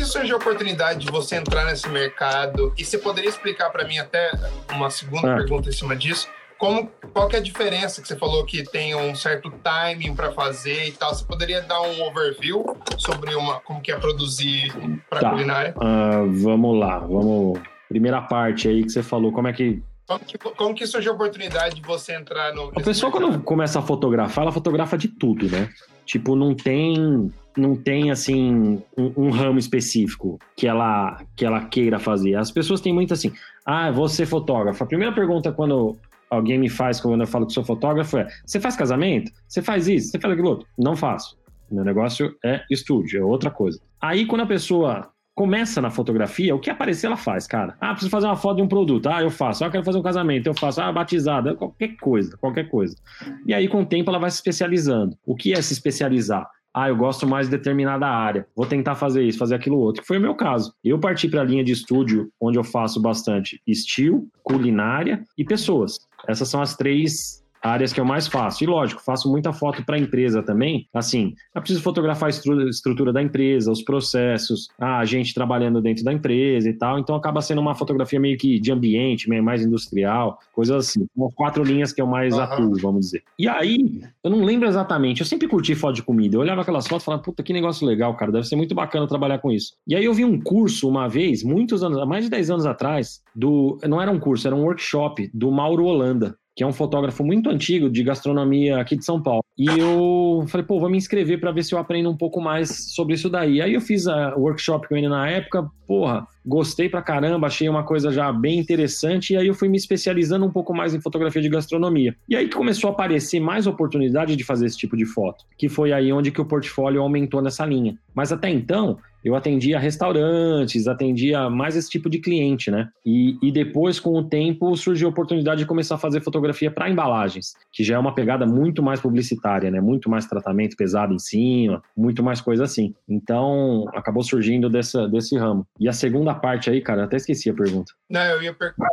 Surgiu 0.10 0.36
a 0.36 0.39
oportunidade 0.39 1.06
de 1.06 1.12
você 1.12 1.36
entrar 1.36 1.65
nesse 1.65 1.88
mercado? 1.88 2.74
E 2.78 2.84
você 2.84 2.98
poderia 2.98 3.30
explicar 3.30 3.69
para 3.69 3.88
mim 3.88 3.98
até 3.98 4.32
uma 4.74 4.89
segunda 4.89 5.34
ah. 5.34 5.38
pergunta 5.38 5.69
em 5.69 5.72
cima 5.72 5.95
disso? 5.95 6.28
Como, 6.58 6.91
qual 7.13 7.30
que 7.30 7.38
é 7.38 7.39
a 7.39 7.41
diferença 7.41 8.02
que 8.02 8.08
você 8.08 8.17
falou 8.17 8.43
que 8.43 8.63
tem 8.63 8.93
um 8.93 9.15
certo 9.15 9.50
timing 9.63 10.13
para 10.13 10.32
fazer 10.34 10.89
e 10.89 10.91
tal? 10.91 11.15
Você 11.15 11.24
poderia 11.24 11.62
dar 11.62 11.82
um 11.82 12.04
overview 12.04 12.76
sobre 12.98 13.34
uma, 13.34 13.62
como 13.62 13.82
que 13.82 13.91
é 13.91 13.95
produzir 13.95 14.74
para 15.10 15.22
tá. 15.22 15.30
culinária? 15.30 15.74
Uh, 15.78 16.30
vamos 16.43 16.78
lá, 16.78 17.00
vamos. 17.00 17.60
Primeira 17.88 18.22
parte 18.22 18.67
aí 18.67 18.84
que 18.84 18.89
você 18.89 19.02
falou, 19.02 19.32
como 19.32 19.48
é 19.48 19.54
que 19.54 19.82
como 20.06 20.19
que, 20.26 20.38
como 20.38 20.76
que 20.76 20.88
surgiu 20.88 21.12
a 21.12 21.15
oportunidade 21.15 21.76
de 21.76 21.82
você 21.84 22.15
entrar 22.15 22.52
no. 22.54 22.72
A 22.76 22.82
pessoa, 22.82 23.12
mercado? 23.12 23.32
quando 23.32 23.43
começa 23.43 23.78
a 23.78 23.82
fotografar, 23.82 24.43
ela 24.43 24.52
fotografa 24.52 24.98
de 24.98 25.08
tudo, 25.08 25.48
né? 25.48 25.69
Tipo, 26.04 26.36
não 26.36 26.56
tem 26.56 27.32
não 27.57 27.75
tem 27.75 28.12
assim 28.12 28.81
um, 28.97 29.13
um, 29.17 29.29
ramo 29.29 29.59
específico 29.59 30.39
que 30.55 30.67
ela 30.67 31.21
que 31.35 31.45
ela 31.45 31.65
queira 31.65 31.99
fazer. 31.99 32.35
As 32.35 32.51
pessoas 32.51 32.81
têm 32.81 32.93
muito 32.93 33.13
assim, 33.13 33.31
ah, 33.65 33.91
ser 34.07 34.25
fotógrafo. 34.25 34.83
A 34.83 34.88
primeira 34.88 35.13
pergunta 35.13 35.51
quando 35.51 35.97
alguém 36.29 36.57
me 36.57 36.69
faz 36.69 37.01
quando 37.01 37.21
eu 37.21 37.27
falo 37.27 37.47
que 37.47 37.53
sou 37.53 37.63
fotógrafo 37.63 38.17
é: 38.17 38.27
você 38.45 38.59
faz 38.59 38.75
casamento? 38.75 39.31
Você 39.47 39.62
faz 39.62 39.88
isso? 39.88 40.12
Você 40.12 40.19
faz 40.19 40.33
aquilo 40.33 40.49
outro? 40.49 40.67
Não 40.77 40.95
faço. 40.95 41.38
Meu 41.71 41.83
negócio 41.83 42.35
é 42.43 42.63
estúdio, 42.69 43.21
é 43.21 43.23
outra 43.23 43.51
coisa. 43.51 43.79
Aí 44.01 44.25
quando 44.25 44.41
a 44.41 44.47
pessoa 44.47 45.09
começa 45.39 45.81
na 45.81 45.89
fotografia, 45.89 46.53
o 46.53 46.59
que 46.59 46.69
aparecer 46.69 47.07
ela 47.07 47.15
faz, 47.15 47.47
cara. 47.47 47.73
Ah, 47.79 47.91
preciso 47.91 48.09
fazer 48.09 48.25
uma 48.25 48.35
foto 48.35 48.57
de 48.57 48.62
um 48.62 48.67
produto. 48.67 49.07
Ah, 49.07 49.21
eu 49.21 49.29
faço. 49.29 49.63
Ah, 49.63 49.67
eu 49.67 49.71
quero 49.71 49.85
fazer 49.85 49.97
um 49.97 50.03
casamento. 50.03 50.47
Eu 50.47 50.53
faço. 50.53 50.81
Ah, 50.81 50.91
batizada. 50.91 51.55
Qualquer 51.55 51.95
coisa, 51.95 52.35
qualquer 52.35 52.67
coisa. 52.67 52.97
E 53.45 53.53
aí, 53.53 53.69
com 53.69 53.81
o 53.81 53.85
tempo, 53.85 54.09
ela 54.09 54.19
vai 54.19 54.29
se 54.29 54.35
especializando. 54.35 55.17
O 55.25 55.38
que 55.38 55.53
é 55.53 55.62
se 55.62 55.71
especializar? 55.71 56.45
Ah, 56.73 56.89
eu 56.89 56.95
gosto 56.95 57.27
mais 57.27 57.47
de 57.47 57.58
determinada 57.58 58.08
área. 58.08 58.47
Vou 58.55 58.65
tentar 58.65 58.95
fazer 58.95 59.23
isso, 59.23 59.38
fazer 59.38 59.55
aquilo 59.55 59.77
outro. 59.77 60.03
Foi 60.05 60.17
o 60.17 60.21
meu 60.21 60.36
caso. 60.36 60.73
Eu 60.84 60.99
parti 60.99 61.27
para 61.27 61.41
a 61.41 61.43
linha 61.43 61.63
de 61.63 61.71
estúdio 61.71 62.29
onde 62.39 62.58
eu 62.58 62.63
faço 62.63 63.01
bastante 63.01 63.62
estilo, 63.65 64.27
culinária 64.43 65.23
e 65.38 65.43
pessoas. 65.43 65.97
Essas 66.27 66.47
são 66.47 66.62
as 66.62 66.75
três 66.75 67.38
áreas 67.62 67.93
que 67.93 68.00
eu 68.00 68.06
mais 68.06 68.28
faço. 68.28 68.63
E 68.63 68.67
lógico, 68.67 69.02
faço 69.04 69.30
muita 69.30 69.54
foto 69.54 69.84
para 69.84 69.95
a 69.95 70.00
empresa 70.00 70.41
também. 70.41 70.88
Assim, 70.93 71.34
eu 71.54 71.62
preciso 71.62 71.82
fotografar 71.82 72.28
a 72.28 72.69
estrutura 72.69 73.12
da 73.12 73.22
empresa, 73.22 73.72
os 73.72 73.82
processos, 73.82 74.69
a 74.80 75.04
gente 75.06 75.34
trabalhando 75.34 75.82
dentro 75.82 76.04
da 76.04 76.13
empresa 76.13 76.69
e 76.69 76.74
tal. 76.74 77.00
Então 77.00 77.15
acaba 77.15 77.41
sendo 77.41 77.62
uma 77.62 77.76
fotografia 77.76 78.19
meio 78.19 78.38
que 78.38 78.60
de 78.60 78.72
ambiente, 78.72 79.30
meio 79.30 79.43
mais 79.43 79.62
industrial, 79.62 80.39
coisas 80.54 80.88
assim. 80.88 81.06
São 81.15 81.30
quatro 81.32 81.63
linhas 81.63 81.91
que 81.91 82.02
eu 82.02 82.08
mais 82.08 82.34
uhum. 82.34 82.41
atuo, 82.41 82.76
vamos 82.82 83.06
dizer. 83.06 83.24
E 83.38 83.48
aí, 83.48 84.02
eu 84.24 84.30
não 84.32 84.43
lembro 84.43 84.67
exatamente, 84.67 85.22
eu 85.22 85.26
sempre 85.26 85.48
curti 85.48 85.76
foto 85.76 85.95
de 85.95 86.04
comida. 86.04 86.36
Eu 86.36 86.41
olhava 86.41 86.62
aquelas 86.62 86.88
fotos 86.88 87.04
e 87.04 87.06
falava, 87.06 87.24
puta, 87.24 87.43
que 87.43 87.54
negócio 87.54 87.86
legal, 87.86 88.15
cara, 88.15 88.32
deve 88.32 88.48
ser 88.48 88.56
muito 88.56 88.76
bacana 88.76 89.08
trabalhar 89.08 89.39
com 89.39 89.52
isso. 89.52 89.74
E 89.88 89.95
aí 89.95 90.06
eu 90.06 90.13
vi 90.13 90.26
um 90.26 90.39
curso 90.39 90.88
uma 90.88 91.08
vez, 91.08 91.43
muitos 91.43 91.84
anos, 91.84 92.06
mais 92.08 92.26
de 92.26 92.30
10 92.30 92.52
anos 92.52 92.65
atrás, 92.65 93.22
do. 93.36 93.78
Não 93.88 94.02
era 94.02 94.12
um 94.12 94.19
curso, 94.19 94.48
era 94.48 94.56
um 94.56 94.63
workshop 94.63 95.30
do 95.34 95.52
Mauro 95.52 95.86
Holanda 95.86 96.36
que 96.60 96.63
é 96.65 96.67
um 96.67 96.74
fotógrafo 96.74 97.24
muito 97.24 97.50
antigo 97.50 97.89
de 97.89 98.04
gastronomia 98.04 98.82
aqui 98.82 98.98
de 98.98 99.06
São 99.06 99.24
Paulo. 99.24 99.41
E 99.58 99.65
eu 99.65 100.43
falei, 100.50 100.67
pô, 100.67 100.78
vou 100.78 100.89
me 100.89 100.98
inscrever 100.98 101.39
para 101.39 101.54
ver 101.54 101.63
se 101.63 101.74
eu 101.74 101.80
aprendo 101.80 102.10
um 102.10 102.17
pouco 102.17 102.41
mais 102.41 102.93
sobre 102.93 103.13
isso 103.13 103.30
daí. 103.30 103.62
Aí 103.62 103.76
eu 103.76 103.80
fiz 103.80 104.08
o 104.08 104.39
workshop 104.39 104.89
com 104.89 104.98
ele 104.98 105.08
na 105.08 105.26
época, 105.30 105.65
porra, 105.88 106.28
gostei 106.45 106.89
pra 106.89 107.02
caramba, 107.02 107.48
achei 107.48 107.69
uma 107.69 107.84
coisa 107.84 108.12
já 108.12 108.30
bem 108.34 108.60
interessante, 108.60 109.32
e 109.32 109.38
aí 109.38 109.48
eu 109.48 109.54
fui 109.54 109.69
me 109.69 109.78
especializando 109.78 110.45
um 110.45 110.52
pouco 110.52 110.74
mais 110.74 110.93
em 110.93 111.00
fotografia 111.00 111.41
de 111.41 111.48
gastronomia. 111.48 112.13
E 112.28 112.36
aí 112.36 112.50
que 112.50 112.58
começou 112.58 112.89
a 112.89 112.91
aparecer 112.91 113.39
mais 113.39 113.65
oportunidade 113.65 114.36
de 114.36 114.43
fazer 114.43 114.65
esse 114.65 114.78
tipo 114.78 114.98
de 114.98 115.06
foto, 115.06 115.45
que 115.58 115.69
foi 115.69 115.93
aí 115.93 116.12
onde 116.12 116.30
que 116.30 116.41
o 116.41 116.45
portfólio 116.45 117.02
aumentou 117.02 117.41
nessa 117.41 117.65
linha. 117.65 117.98
Mas 118.13 118.34
até 118.34 118.50
então, 118.50 118.98
eu 119.23 119.36
atendia 119.36 119.79
restaurantes, 119.79 120.88
atendia 120.88 121.49
mais 121.49 121.75
esse 121.75 121.89
tipo 121.89 122.10
de 122.10 122.19
cliente, 122.19 122.71
né? 122.71 122.89
E, 123.05 123.38
e 123.41 123.51
depois, 123.51 123.99
com 123.99 124.17
o 124.17 124.23
tempo, 124.23 124.75
surgiu 124.75 125.08
a 125.08 125.12
oportunidade 125.12 125.60
de 125.60 125.65
começar 125.65 125.95
a 125.95 125.97
fazer 125.99 126.21
fotografia 126.21 126.71
para 126.71 126.89
embalagens, 126.89 127.53
que 127.71 127.84
já 127.84 127.95
é 127.95 127.99
uma 127.99 128.13
pegada 128.13 128.45
muito 128.45 128.82
mais 128.82 128.99
publicitária, 128.99 129.69
né? 129.69 129.82
Muito 129.82 130.10
mais 130.10 130.25
tratamento 130.25 130.75
pesado 130.75 131.13
em 131.13 131.19
cima, 131.19 131.82
muito 131.95 132.23
mais 132.23 132.41
coisa 132.41 132.63
assim. 132.63 132.93
Então, 133.08 133.86
acabou 133.93 134.23
surgindo 134.23 134.69
dessa, 134.69 135.08
desse 135.08 135.38
ramo. 135.38 135.65
E 135.79 135.88
a 135.88 135.93
segunda 135.93 136.34
parte 136.34 136.69
aí, 136.69 136.82
cara, 136.82 137.03
até 137.03 137.17
esqueci 137.17 137.49
a 137.49 137.53
pergunta. 137.53 137.93
Não, 138.10 138.21
eu 138.21 138.41
ia 138.41 138.53
perguntar. 138.53 138.89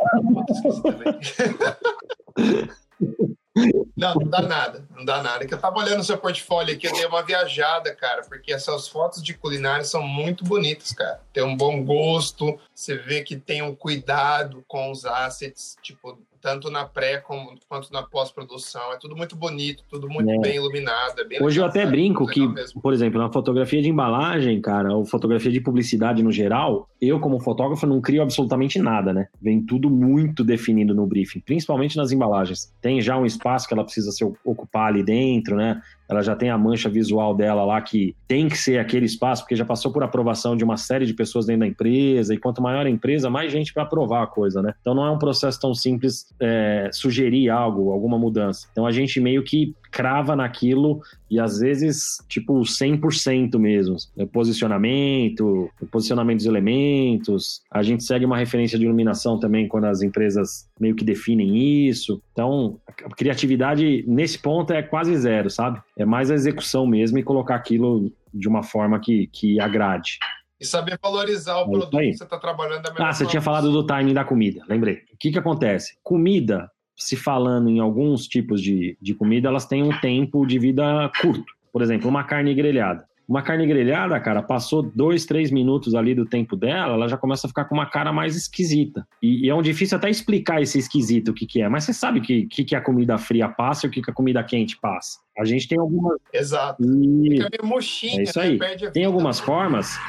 Não, 3.95 4.13
não 4.13 4.27
dá 4.27 4.41
nada, 4.41 4.85
não 4.95 5.03
dá 5.03 5.23
nada. 5.23 5.43
É 5.43 5.47
que 5.47 5.53
eu 5.53 5.59
tava 5.59 5.79
olhando 5.79 6.01
o 6.01 6.03
seu 6.03 6.17
portfólio 6.17 6.75
aqui, 6.75 6.87
eu 6.87 6.93
dei 6.93 7.05
uma 7.05 7.23
viajada, 7.23 7.93
cara, 7.95 8.21
porque 8.23 8.53
essas 8.53 8.87
fotos 8.87 9.23
de 9.23 9.33
culinária 9.33 9.83
são 9.83 10.03
muito 10.03 10.43
bonitas, 10.43 10.91
cara. 10.91 11.21
Tem 11.33 11.43
um 11.43 11.55
bom 11.55 11.83
gosto, 11.83 12.59
você 12.73 12.95
vê 12.95 13.23
que 13.23 13.35
tem 13.35 13.61
um 13.61 13.75
cuidado 13.75 14.63
com 14.67 14.91
os 14.91 15.05
assets, 15.05 15.77
tipo, 15.81 16.19
tanto 16.47 16.71
na 16.71 16.85
pré 16.85 17.17
como, 17.17 17.55
quanto 17.67 17.91
na 17.91 18.01
pós-produção. 18.03 18.93
É 18.93 18.97
tudo 18.97 19.17
muito 19.17 19.35
bonito, 19.35 19.83
tudo 19.89 20.07
muito 20.07 20.31
é. 20.31 20.39
bem 20.39 20.55
iluminado. 20.55 21.19
É 21.19 21.25
bem 21.25 21.43
Hoje 21.43 21.57
legal, 21.57 21.65
eu 21.65 21.69
até 21.69 21.79
cara, 21.79 21.91
brinco 21.91 22.25
que, 22.25 22.47
mesmo. 22.47 22.81
por 22.81 22.93
exemplo, 22.93 23.19
na 23.19 23.29
fotografia 23.29 23.81
de 23.81 23.89
embalagem, 23.89 24.61
cara, 24.61 24.95
ou 24.95 25.03
fotografia 25.03 25.51
de 25.51 25.59
publicidade 25.59 26.23
no 26.23 26.31
geral, 26.31 26.87
eu, 27.01 27.19
como 27.19 27.37
fotógrafo, 27.41 27.85
não 27.85 27.99
crio 27.99 28.21
absolutamente 28.21 28.79
nada, 28.79 29.11
né? 29.11 29.27
Vem 29.41 29.61
tudo 29.61 29.89
muito 29.89 30.41
definido 30.41 30.95
no 30.95 31.05
briefing, 31.05 31.41
principalmente 31.41 31.97
nas 31.97 32.13
embalagens. 32.13 32.73
Tem 32.81 33.01
já 33.01 33.17
um 33.17 33.25
espaço 33.25 33.67
que 33.67 33.73
ela 33.73 33.83
precisa 33.83 34.11
se 34.11 34.23
ocupar 34.45 34.87
ali 34.87 35.03
dentro, 35.03 35.57
né? 35.57 35.81
Ela 36.09 36.21
já 36.21 36.35
tem 36.35 36.49
a 36.49 36.57
mancha 36.57 36.89
visual 36.89 37.35
dela 37.35 37.65
lá 37.65 37.81
que 37.81 38.15
tem 38.27 38.47
que 38.47 38.57
ser 38.57 38.79
aquele 38.79 39.05
espaço, 39.05 39.43
porque 39.43 39.55
já 39.55 39.65
passou 39.65 39.91
por 39.91 40.03
aprovação 40.03 40.55
de 40.55 40.63
uma 40.63 40.77
série 40.77 41.05
de 41.05 41.13
pessoas 41.13 41.45
dentro 41.45 41.61
da 41.61 41.67
empresa, 41.67 42.33
e 42.33 42.37
quanto 42.37 42.61
maior 42.61 42.85
a 42.85 42.89
empresa, 42.89 43.29
mais 43.29 43.51
gente 43.51 43.73
para 43.73 43.83
aprovar 43.83 44.23
a 44.23 44.27
coisa, 44.27 44.61
né? 44.61 44.73
Então 44.81 44.93
não 44.93 45.05
é 45.05 45.11
um 45.11 45.17
processo 45.19 45.59
tão 45.59 45.73
simples 45.73 46.33
é, 46.39 46.89
sugerir 46.93 47.49
algo, 47.49 47.91
alguma 47.91 48.17
mudança. 48.17 48.67
Então 48.71 48.85
a 48.85 48.91
gente 48.91 49.19
meio 49.19 49.43
que 49.43 49.75
crava 49.97 50.35
naquilo 50.35 51.01
e 51.27 51.39
às 51.39 51.57
vezes, 51.57 52.23
tipo, 52.29 52.53
100% 52.59 53.57
mesmo. 53.57 53.95
O 54.15 54.27
posicionamento, 54.27 55.71
o 55.81 55.87
posicionamento 55.87 56.37
dos 56.37 56.45
elementos. 56.45 57.63
A 57.71 57.81
gente 57.81 58.03
segue 58.03 58.23
uma 58.23 58.37
referência 58.37 58.77
de 58.77 58.85
iluminação 58.85 59.39
também 59.39 59.67
quando 59.67 59.85
as 59.85 60.03
empresas 60.03 60.69
meio 60.79 60.95
que 60.95 61.03
definem 61.03 61.87
isso. 61.87 62.21
Então, 62.31 62.79
a 62.87 63.15
criatividade 63.15 64.05
nesse 64.07 64.37
ponto 64.37 64.71
é 64.71 64.83
quase 64.83 65.17
zero, 65.17 65.49
sabe? 65.49 65.81
É 65.97 66.05
mais 66.05 66.29
a 66.29 66.35
execução 66.35 66.85
mesmo 66.85 67.17
e 67.17 67.23
colocar 67.23 67.55
aquilo 67.55 68.11
de 68.31 68.47
uma 68.47 68.61
forma 68.61 68.99
que, 68.99 69.25
que 69.33 69.59
agrade. 69.59 70.19
E 70.59 70.65
saber 70.65 70.99
valorizar 71.01 71.57
o 71.57 71.61
é 71.61 71.69
produto 71.71 71.97
que 71.97 72.13
você 72.13 72.23
está 72.23 72.37
trabalhando 72.37 72.83
da 72.83 73.09
Ah, 73.09 73.13
você 73.13 73.25
tinha 73.25 73.41
falado 73.41 73.71
do 73.71 73.83
timing 73.83 74.13
da 74.13 74.23
comida, 74.23 74.63
lembrei. 74.69 74.97
O 75.11 75.17
que, 75.17 75.31
que 75.31 75.39
acontece? 75.39 75.97
Comida, 76.03 76.69
se 76.97 77.15
falando 77.15 77.69
em 77.69 77.79
alguns 77.79 78.27
tipos 78.27 78.61
de, 78.61 78.97
de 78.99 79.13
comida, 79.13 79.47
elas 79.47 79.65
têm 79.65 79.83
um 79.83 79.97
tempo 79.99 80.45
de 80.45 80.57
vida 80.57 81.11
curto. 81.21 81.45
Por 81.71 81.81
exemplo, 81.81 82.09
uma 82.09 82.23
carne 82.23 82.55
grelhada. 82.55 83.05
Uma 83.27 83.41
carne 83.41 83.67
grelhada, 83.67 84.17
cara, 84.21 84.41
passou 84.41 84.81
dois, 84.81 85.25
três 85.25 85.51
minutos 85.51 85.93
ali 85.93 86.15
do 86.15 86.25
tempo 86.25 86.55
dela, 86.55 86.93
ela 86.93 87.09
já 87.09 87.17
começa 87.17 87.45
a 87.45 87.49
ficar 87.49 87.65
com 87.65 87.75
uma 87.75 87.85
cara 87.85 88.13
mais 88.13 88.37
esquisita. 88.37 89.05
E, 89.21 89.45
e 89.45 89.49
é 89.49 89.53
um 89.53 89.61
difícil 89.61 89.97
até 89.97 90.09
explicar 90.09 90.61
esse 90.61 90.79
esquisito 90.79 91.31
o 91.31 91.33
que, 91.33 91.45
que 91.45 91.61
é. 91.61 91.67
Mas 91.67 91.83
você 91.83 91.93
sabe 91.93 92.19
o 92.19 92.21
que, 92.21 92.47
que, 92.47 92.63
que 92.63 92.75
a 92.75 92.79
comida 92.79 93.17
fria 93.17 93.49
passa 93.49 93.85
e 93.85 93.89
o 93.89 93.91
que, 93.91 94.01
que 94.01 94.09
a 94.09 94.13
comida 94.13 94.41
quente 94.43 94.79
passa. 94.79 95.19
A 95.37 95.43
gente 95.43 95.67
tem 95.67 95.77
algumas. 95.77 96.17
Exato. 96.33 96.81
E... 96.81 97.31
Fica 97.31 97.49
meio 97.51 97.65
mochinha, 97.65 98.21
é 98.21 98.23
isso 98.23 98.39
aí. 98.39 98.57
Né? 98.57 98.75
Tem 98.93 99.03
algumas 99.03 99.41
formas 99.41 99.99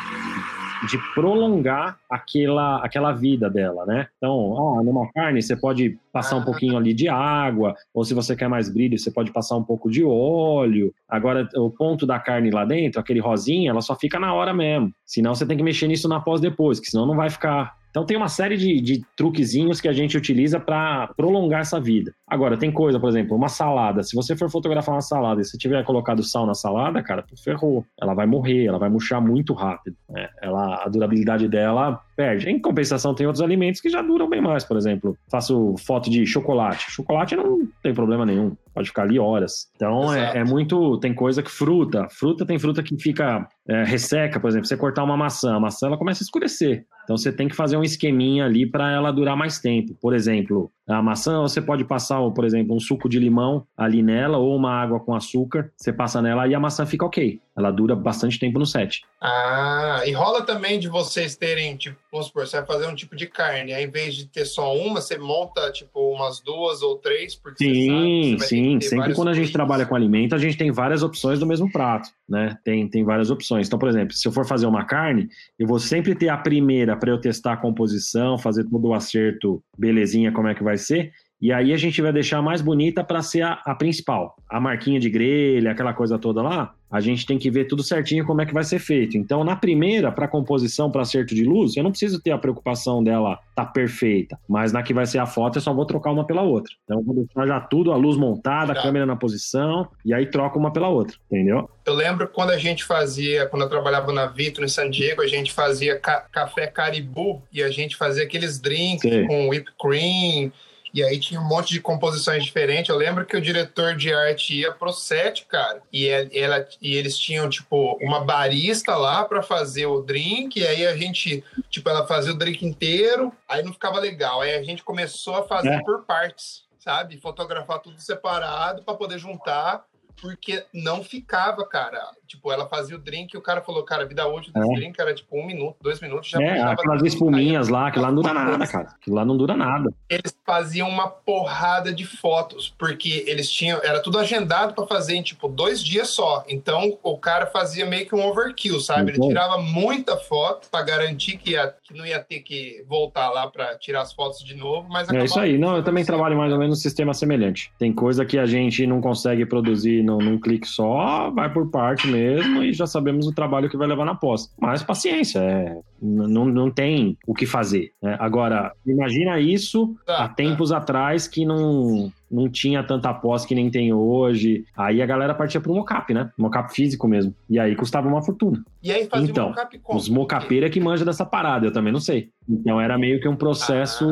de 0.87 0.99
prolongar 1.15 1.99
aquela, 2.11 2.85
aquela 2.85 3.13
vida 3.13 3.51
dela, 3.51 3.85
né? 3.87 4.07
Então, 4.17 4.79
ah, 4.79 4.83
numa 4.83 5.11
carne 5.13 5.43
você 5.43 5.57
pode 5.57 5.99
passar 6.13 6.37
um 6.37 6.45
pouquinho 6.45 6.77
ali 6.77 6.95
de 6.95 7.09
água, 7.09 7.75
ou 7.93 8.05
se 8.05 8.15
você 8.15 8.37
quer 8.37 8.49
mais 8.49 8.69
brilho, 8.69 8.99
você 8.99 9.11
pode 9.11 9.33
passar 9.33 9.57
um 9.57 9.65
pouco 9.65 9.91
de 9.91 10.05
óleo. 10.05 10.95
Agora, 11.09 11.49
o 11.57 11.71
ponto 11.71 12.07
da 12.07 12.19
carne 12.19 12.51
lá 12.51 12.65
dentro, 12.65 13.01
aquele 13.01 13.21
rosinha, 13.21 13.71
ela 13.71 13.81
só 13.81 13.95
fica 13.95 14.19
na 14.19 14.33
hora 14.33 14.55
mesmo. 14.55 14.93
Senão 15.05 15.35
você 15.35 15.47
tem 15.47 15.57
que 15.57 15.63
mexer 15.63 15.89
nisso 15.89 16.09
na 16.09 16.21
pós 16.21 16.41
depois, 16.41 16.79
que 16.79 16.91
senão 16.91 17.07
não 17.07 17.17
vai 17.17 17.31
ficar 17.31 17.77
então 17.99 18.07
tem 18.07 18.17
uma 18.17 18.29
série 18.29 18.57
de, 18.57 18.81
de 18.81 19.05
truquezinhos 19.17 19.81
que 19.81 19.89
a 19.89 19.93
gente 19.93 20.17
utiliza 20.17 20.61
para 20.61 21.09
prolongar 21.17 21.63
essa 21.63 21.81
vida. 21.81 22.15
Agora, 22.29 22.57
tem 22.57 22.71
coisa, 22.71 23.01
por 23.01 23.09
exemplo, 23.09 23.37
uma 23.37 23.49
salada. 23.49 24.05
Se 24.05 24.15
você 24.15 24.37
for 24.37 24.49
fotografar 24.49 24.95
uma 24.95 25.01
salada 25.01 25.41
e 25.41 25.45
você 25.45 25.59
tiver 25.59 25.83
colocado 25.83 26.23
sal 26.23 26.47
na 26.47 26.55
salada, 26.55 27.03
cara, 27.03 27.25
ferrou. 27.43 27.85
Ela 28.01 28.15
vai 28.15 28.25
morrer, 28.25 28.67
ela 28.67 28.79
vai 28.79 28.89
murchar 28.89 29.21
muito 29.21 29.53
rápido. 29.53 29.97
Né? 30.09 30.29
Ela, 30.41 30.85
a 30.85 30.89
durabilidade 30.89 31.49
dela 31.49 32.01
perde. 32.19 32.51
Em 32.51 32.61
compensação, 32.61 33.15
tem 33.15 33.29
outros 33.29 33.41
alimentos 33.41 33.81
que 33.81 33.89
já 33.89 34.03
duram 34.03 34.29
bem 34.29 34.41
mais. 34.41 34.65
Por 34.65 34.77
exemplo, 34.77 35.17
faço 35.31 35.77
foto 35.79 36.11
de 36.11 36.27
chocolate. 36.27 36.91
Chocolate 36.91 37.37
não 37.37 37.61
tem 37.81 37.95
problema 37.95 38.27
nenhum. 38.27 38.57
Pode 38.75 38.89
ficar 38.89 39.03
ali 39.03 39.21
horas. 39.21 39.71
Então 39.77 40.13
é, 40.13 40.39
é, 40.39 40.45
muito. 40.45 40.99
Tem 40.99 41.15
coisa 41.15 41.45
que 41.45 41.51
fruta. 41.51 42.09
Fruta 42.11 42.45
tem 42.45 42.59
fruta 42.59 42.83
que 42.83 43.01
fica 43.01 43.49
é, 43.69 43.85
resseca, 43.85 44.41
por 44.41 44.49
exemplo. 44.49 44.67
Você 44.67 44.77
cortar 44.77 45.05
uma 45.05 45.17
maçã, 45.17 45.55
a 45.55 45.61
maçã 45.61 45.87
ela 45.87 45.97
começa 45.97 46.25
a 46.25 46.27
escurecer. 46.27 46.85
Então 47.05 47.17
você 47.17 47.33
tem 47.33 47.47
que 47.47 47.55
fazer 47.55 47.77
um 47.77 47.85
esqueminha 47.85 48.45
ali 48.47 48.69
para 48.69 48.91
ela 48.91 49.13
durar 49.13 49.37
mais 49.37 49.61
tempo. 49.61 49.97
Por 50.01 50.13
exemplo, 50.13 50.73
a 50.89 51.03
maçã 51.03 51.41
você 51.43 51.61
pode 51.61 51.85
passar, 51.85 52.19
por 52.31 52.45
exemplo, 52.45 52.75
um 52.75 52.81
suco 52.81 53.09
de 53.09 53.19
limão 53.19 53.67
ali 53.77 54.03
nela 54.03 54.39
ou 54.39 54.57
uma 54.57 54.73
água 54.73 54.99
com 54.99 55.15
açúcar. 55.15 55.71
Você 55.77 55.93
passa 55.93 56.23
nela 56.23 56.49
e 56.49 56.55
a 56.55 56.61
maçã 56.61 56.87
fica 56.87 57.05
ok. 57.05 57.41
Ela 57.57 57.71
dura 57.71 57.95
bastante 57.95 58.39
tempo 58.39 58.59
no 58.59 58.65
set. 58.65 59.03
Ah, 59.21 60.03
e 60.07 60.13
rola 60.13 60.43
também 60.43 60.79
de 60.79 60.89
vocês 60.89 61.35
terem, 61.37 61.77
tipo, 61.77 61.97
vamos 62.11 62.29
supor, 62.29 62.47
você 62.47 62.57
vai 62.59 62.67
fazer 62.67 62.87
um 62.87 62.95
tipo 62.95 63.17
de 63.17 63.27
carne, 63.27 63.73
aí, 63.73 63.85
em 63.85 63.91
vez 63.91 64.15
de 64.15 64.27
ter 64.27 64.45
só 64.45 64.77
uma, 64.77 65.01
você 65.01 65.19
monta, 65.19 65.73
tipo, 65.73 66.13
umas 66.13 66.41
duas 66.41 66.83
ou 66.83 66.97
três, 66.97 67.35
porque 67.35 67.65
sim, 67.65 68.39
sabe, 68.39 68.49
sim. 68.49 68.81
Sempre 68.81 69.15
quando 69.15 69.29
a 69.29 69.35
gente 69.35 69.53
trabalha 69.53 69.85
com 69.85 69.97
alimento, 69.97 70.37
a 70.37 70.39
gente 70.39 70.57
tem 70.57 70.71
várias 70.71 71.03
opções 71.03 71.41
do 71.41 71.47
mesmo 71.47 71.71
prato, 71.73 72.11
né? 72.29 72.57
Tem, 72.65 72.89
tem 72.89 73.03
várias 73.03 73.29
opções. 73.29 73.67
Então, 73.67 73.79
por 73.79 73.89
exemplo, 73.89 74.15
se 74.15 74.27
eu 74.27 74.31
for 74.31 74.47
fazer 74.47 74.67
uma 74.67 74.85
carne, 74.85 75.29
eu 75.59 75.67
vou 75.67 75.81
sempre 75.81 76.15
ter 76.15 76.29
a 76.29 76.37
primeira 76.37 76.97
para 76.97 77.11
eu 77.11 77.21
testar 77.21 77.55
a 77.55 77.57
composição, 77.57 78.39
fazer 78.39 78.65
todo 78.71 78.87
o 78.87 78.95
acerto, 78.95 79.61
belezinha, 79.77 80.31
como 80.31 80.47
é 80.47 80.55
que 80.55 80.63
vai 80.63 80.78
ser. 80.79 81.13
E 81.41 81.53
aí 81.53 81.73
a 81.73 81.77
gente 81.77 82.03
vai 82.03 82.13
deixar 82.13 82.43
mais 82.43 82.61
bonita 82.61 83.05
para 83.05 83.23
ser 83.23 83.43
a, 83.43 83.61
a, 83.65 83.75
principal. 83.75 84.35
A 84.49 84.61
marquinha 84.61 84.99
de 84.99 85.09
grelha, 85.09 85.71
aquela 85.71 85.95
coisa 85.95 86.19
toda 86.19 86.43
lá, 86.43 86.75
a 86.91 87.01
gente 87.01 87.25
tem 87.27 87.39
que 87.39 87.51
ver 87.51 87.67
tudo 87.67 87.83
certinho 87.83 88.27
como 88.27 88.41
é 88.41 88.47
que 88.47 88.53
vai 88.53 88.65
ser 88.65 88.81
feito. 88.81 89.17
Então, 89.17 89.45
na 89.45 89.55
primeira, 89.55 90.11
para 90.11 90.27
composição, 90.27 90.91
para 90.91 91.03
acerto 91.03 91.35
de 91.35 91.45
luz, 91.45 91.77
eu 91.77 91.85
não 91.85 91.91
preciso 91.91 92.21
ter 92.21 92.33
a 92.33 92.39
preocupação 92.39 93.05
dela 93.05 93.39
tá 93.55 93.65
perfeita. 93.65 94.39
Mas 94.49 94.73
na 94.73 94.83
que 94.83 94.93
vai 94.93 95.07
ser 95.07 95.19
a 95.19 95.27
foto, 95.27 95.59
eu 95.59 95.63
só 95.63 95.73
vou 95.73 95.87
trocar 95.87 96.11
uma 96.11 96.27
pela 96.27 96.43
outra. 96.43 96.73
Então, 96.85 96.99
eu 96.99 97.05
vou 97.05 97.15
deixar 97.15 97.47
já 97.47 97.61
tudo, 97.61 97.93
a 97.93 97.97
luz 97.97 98.17
montada, 98.17 98.73
a 98.73 98.83
câmera 98.83 99.07
na 99.07 99.15
posição, 99.15 99.89
e 100.05 100.13
aí 100.13 100.27
troco 100.27 100.59
uma 100.59 100.73
pela 100.73 100.89
outra, 100.89 101.17
entendeu? 101.31 101.71
Eu 101.87 101.95
lembro 101.95 102.27
quando 102.29 102.51
a 102.51 102.59
gente 102.59 102.85
fazia, 102.85 103.47
quando 103.47 103.63
eu 103.63 103.69
trabalhava 103.69 104.13
na 104.13 104.27
Vito, 104.27 104.65
em 104.65 104.69
San 104.69 104.91
Diego, 104.91 105.23
a 105.23 105.27
gente 105.27 105.53
fazia 105.53 105.99
ca 105.99 106.21
café 106.33 106.67
caribu 106.67 107.43
e 107.53 107.63
a 107.63 107.71
gente 107.71 107.97
fazia 107.97 108.25
aqueles 108.25 108.61
drinks 108.61 109.09
Sim. 109.09 109.27
com 109.27 109.49
whipped 109.49 109.73
cream 109.81 110.53
e 110.93 111.03
aí 111.03 111.19
tinha 111.19 111.41
um 111.41 111.49
monte 111.49 111.73
de 111.73 111.81
composições 111.81 112.45
diferentes. 112.45 112.89
Eu 112.89 112.97
lembro 112.97 113.27
que 113.27 113.37
o 113.37 113.41
diretor 113.41 113.97
de 113.97 114.13
arte 114.13 114.61
ia 114.61 114.73
pro 114.73 114.93
set, 114.93 115.47
cara, 115.47 115.83
e, 115.93 116.09
ela, 116.09 116.67
e 116.81 116.95
eles 116.95 117.19
tinham, 117.19 117.49
tipo, 117.49 117.99
uma 118.01 118.21
barista 118.21 118.97
lá 118.97 119.25
para 119.25 119.43
fazer 119.43 119.87
o 119.87 120.01
drink, 120.01 120.59
e 120.59 120.67
aí 120.67 120.87
a 120.87 120.97
gente, 120.97 121.45
tipo, 121.71 121.89
ela 121.89 122.07
fazia 122.07 122.33
o 122.33 122.39
drink 122.39 122.65
inteiro, 122.65 123.33
aí 123.49 123.63
não 123.63 123.73
ficava 123.73 123.99
legal. 123.99 124.41
Aí 124.41 124.55
a 124.55 124.63
gente 124.63 124.83
começou 124.83 125.37
a 125.37 125.47
fazer 125.47 125.75
é. 125.75 125.83
por 125.83 126.05
partes, 126.05 126.65
sabe? 126.79 127.19
Fotografar 127.19 127.81
tudo 127.81 128.01
separado 128.01 128.83
para 128.83 128.95
poder 128.95 129.19
juntar 129.19 129.85
porque 130.21 130.65
não 130.73 131.03
ficava, 131.03 131.67
cara. 131.67 132.01
Tipo, 132.27 132.53
ela 132.53 132.69
fazia 132.69 132.95
o 132.95 132.99
drink 132.99 133.33
e 133.33 133.39
o 133.39 133.43
cara 133.43 133.63
falou, 133.63 133.83
cara, 133.85 134.05
vida 134.05 134.27
útil 134.27 134.53
desse 134.53 134.71
é. 134.71 134.75
drink 134.75 135.01
era 135.01 135.15
tipo 135.15 135.39
um 135.39 135.47
minuto, 135.47 135.77
dois 135.81 136.01
minutos, 136.01 136.29
já 136.29 136.41
É, 136.41 136.61
aquelas 136.61 137.03
espuminhas 137.03 137.69
lá, 137.69 137.91
que 137.91 137.99
lá 137.99 138.09
não 138.09 138.23
dura 138.23 138.35
nada, 138.35 138.67
cara. 138.67 138.95
Que 139.01 139.11
lá 139.11 139.25
não 139.25 139.37
dura 139.37 139.57
nada. 139.57 139.91
Eles 140.09 140.37
faziam 140.45 140.89
uma 140.89 141.09
porrada 141.09 141.93
de 141.93 142.05
fotos, 142.05 142.75
porque 142.79 143.25
eles 143.27 143.51
tinham, 143.51 143.81
era 143.83 144.01
tudo 144.01 144.19
agendado 144.19 144.75
para 144.75 144.87
fazer 144.87 145.15
em 145.15 145.23
tipo 145.23 145.49
dois 145.49 145.83
dias 145.83 146.11
só. 146.11 146.45
Então 146.49 146.99
o 147.03 147.17
cara 147.17 147.47
fazia 147.47 147.87
meio 147.87 148.07
que 148.07 148.15
um 148.15 148.27
overkill, 148.27 148.81
sabe? 148.81 149.13
Ele 149.13 149.27
tirava 149.27 149.59
muita 149.59 150.17
foto 150.17 150.69
para 150.71 150.85
garantir 150.85 151.39
que, 151.39 151.53
ia, 151.53 151.75
que 151.83 151.97
não 151.97 152.05
ia 152.05 152.21
ter 152.21 152.41
que 152.41 152.85
voltar 152.87 153.31
lá 153.31 153.47
para 153.47 153.77
tirar 153.79 154.03
as 154.03 154.13
fotos 154.13 154.45
de 154.45 154.55
novo, 154.55 154.89
mas 154.91 155.09
É 155.09 155.25
isso 155.25 155.39
aí. 155.39 155.57
Não, 155.57 155.77
eu 155.77 155.83
também 155.83 156.05
trabalho 156.05 156.37
mais 156.37 156.53
ou 156.53 156.59
menos 156.59 156.79
no 156.79 156.83
sistema 156.83 157.15
semelhante. 157.15 157.73
Tem 157.79 157.93
coisa 157.93 158.25
que 158.25 158.39
a 158.39 158.47
gente 158.47 158.87
não 158.87 159.01
consegue 159.01 159.47
produzir 159.47 160.03
num, 160.09 160.19
num 160.19 160.39
clique 160.39 160.67
só, 160.67 161.31
vai 161.31 161.53
por 161.53 161.71
parte 161.71 162.07
mesmo 162.09 162.63
e 162.63 162.73
já 162.73 162.87
sabemos 162.87 163.27
o 163.27 163.35
trabalho 163.35 163.69
que 163.69 163.77
vai 163.77 163.87
levar 163.87 164.05
na 164.05 164.15
pós. 164.15 164.53
Mas 164.61 164.83
paciência, 164.83 165.39
é, 165.41 165.77
não, 166.01 166.47
não 166.47 166.71
tem 166.71 167.17
o 167.27 167.35
que 167.35 167.47
fazer. 167.47 167.93
Né? 168.03 168.17
Agora, 168.19 168.73
imagina 168.87 169.39
isso 169.39 169.95
Tá, 170.07 170.25
há 170.25 170.29
tá. 170.29 170.35
tempos 170.35 170.73
atrás 170.73 171.29
que 171.29 171.45
não, 171.45 172.11
não 172.31 172.49
tinha 172.49 172.83
tanta 172.83 173.13
pós 173.15 173.45
que 173.47 173.55
nem 173.55 173.71
tem 173.71 173.93
hoje. 173.93 174.65
Aí 174.77 175.01
a 175.03 175.07
galera 175.07 175.35
partia 175.35 175.61
pro 175.61 175.75
mocap, 175.75 176.13
né? 176.13 176.31
Mocap 176.37 176.73
físico 176.73 177.07
mesmo. 177.09 177.35
E 177.49 177.59
aí 177.59 177.75
custava 177.75 178.09
uma 178.09 178.23
fortuna. 178.23 178.63
E 178.83 178.93
aí 178.93 179.07
fazia 179.07 179.31
Então, 179.31 179.49
mocap 179.49 179.79
como? 179.79 179.99
Os 179.99 180.09
mocapeiros 180.09 180.69
é 180.69 180.73
que 180.73 180.81
manja 180.81 181.05
dessa 181.05 181.25
parada, 181.25 181.67
eu 181.67 181.73
também 181.73 181.93
não 181.93 182.01
sei. 182.01 182.31
Então 182.49 182.81
era 182.81 182.97
meio 182.97 183.21
que 183.21 183.29
um 183.29 183.37
processo 183.37 184.07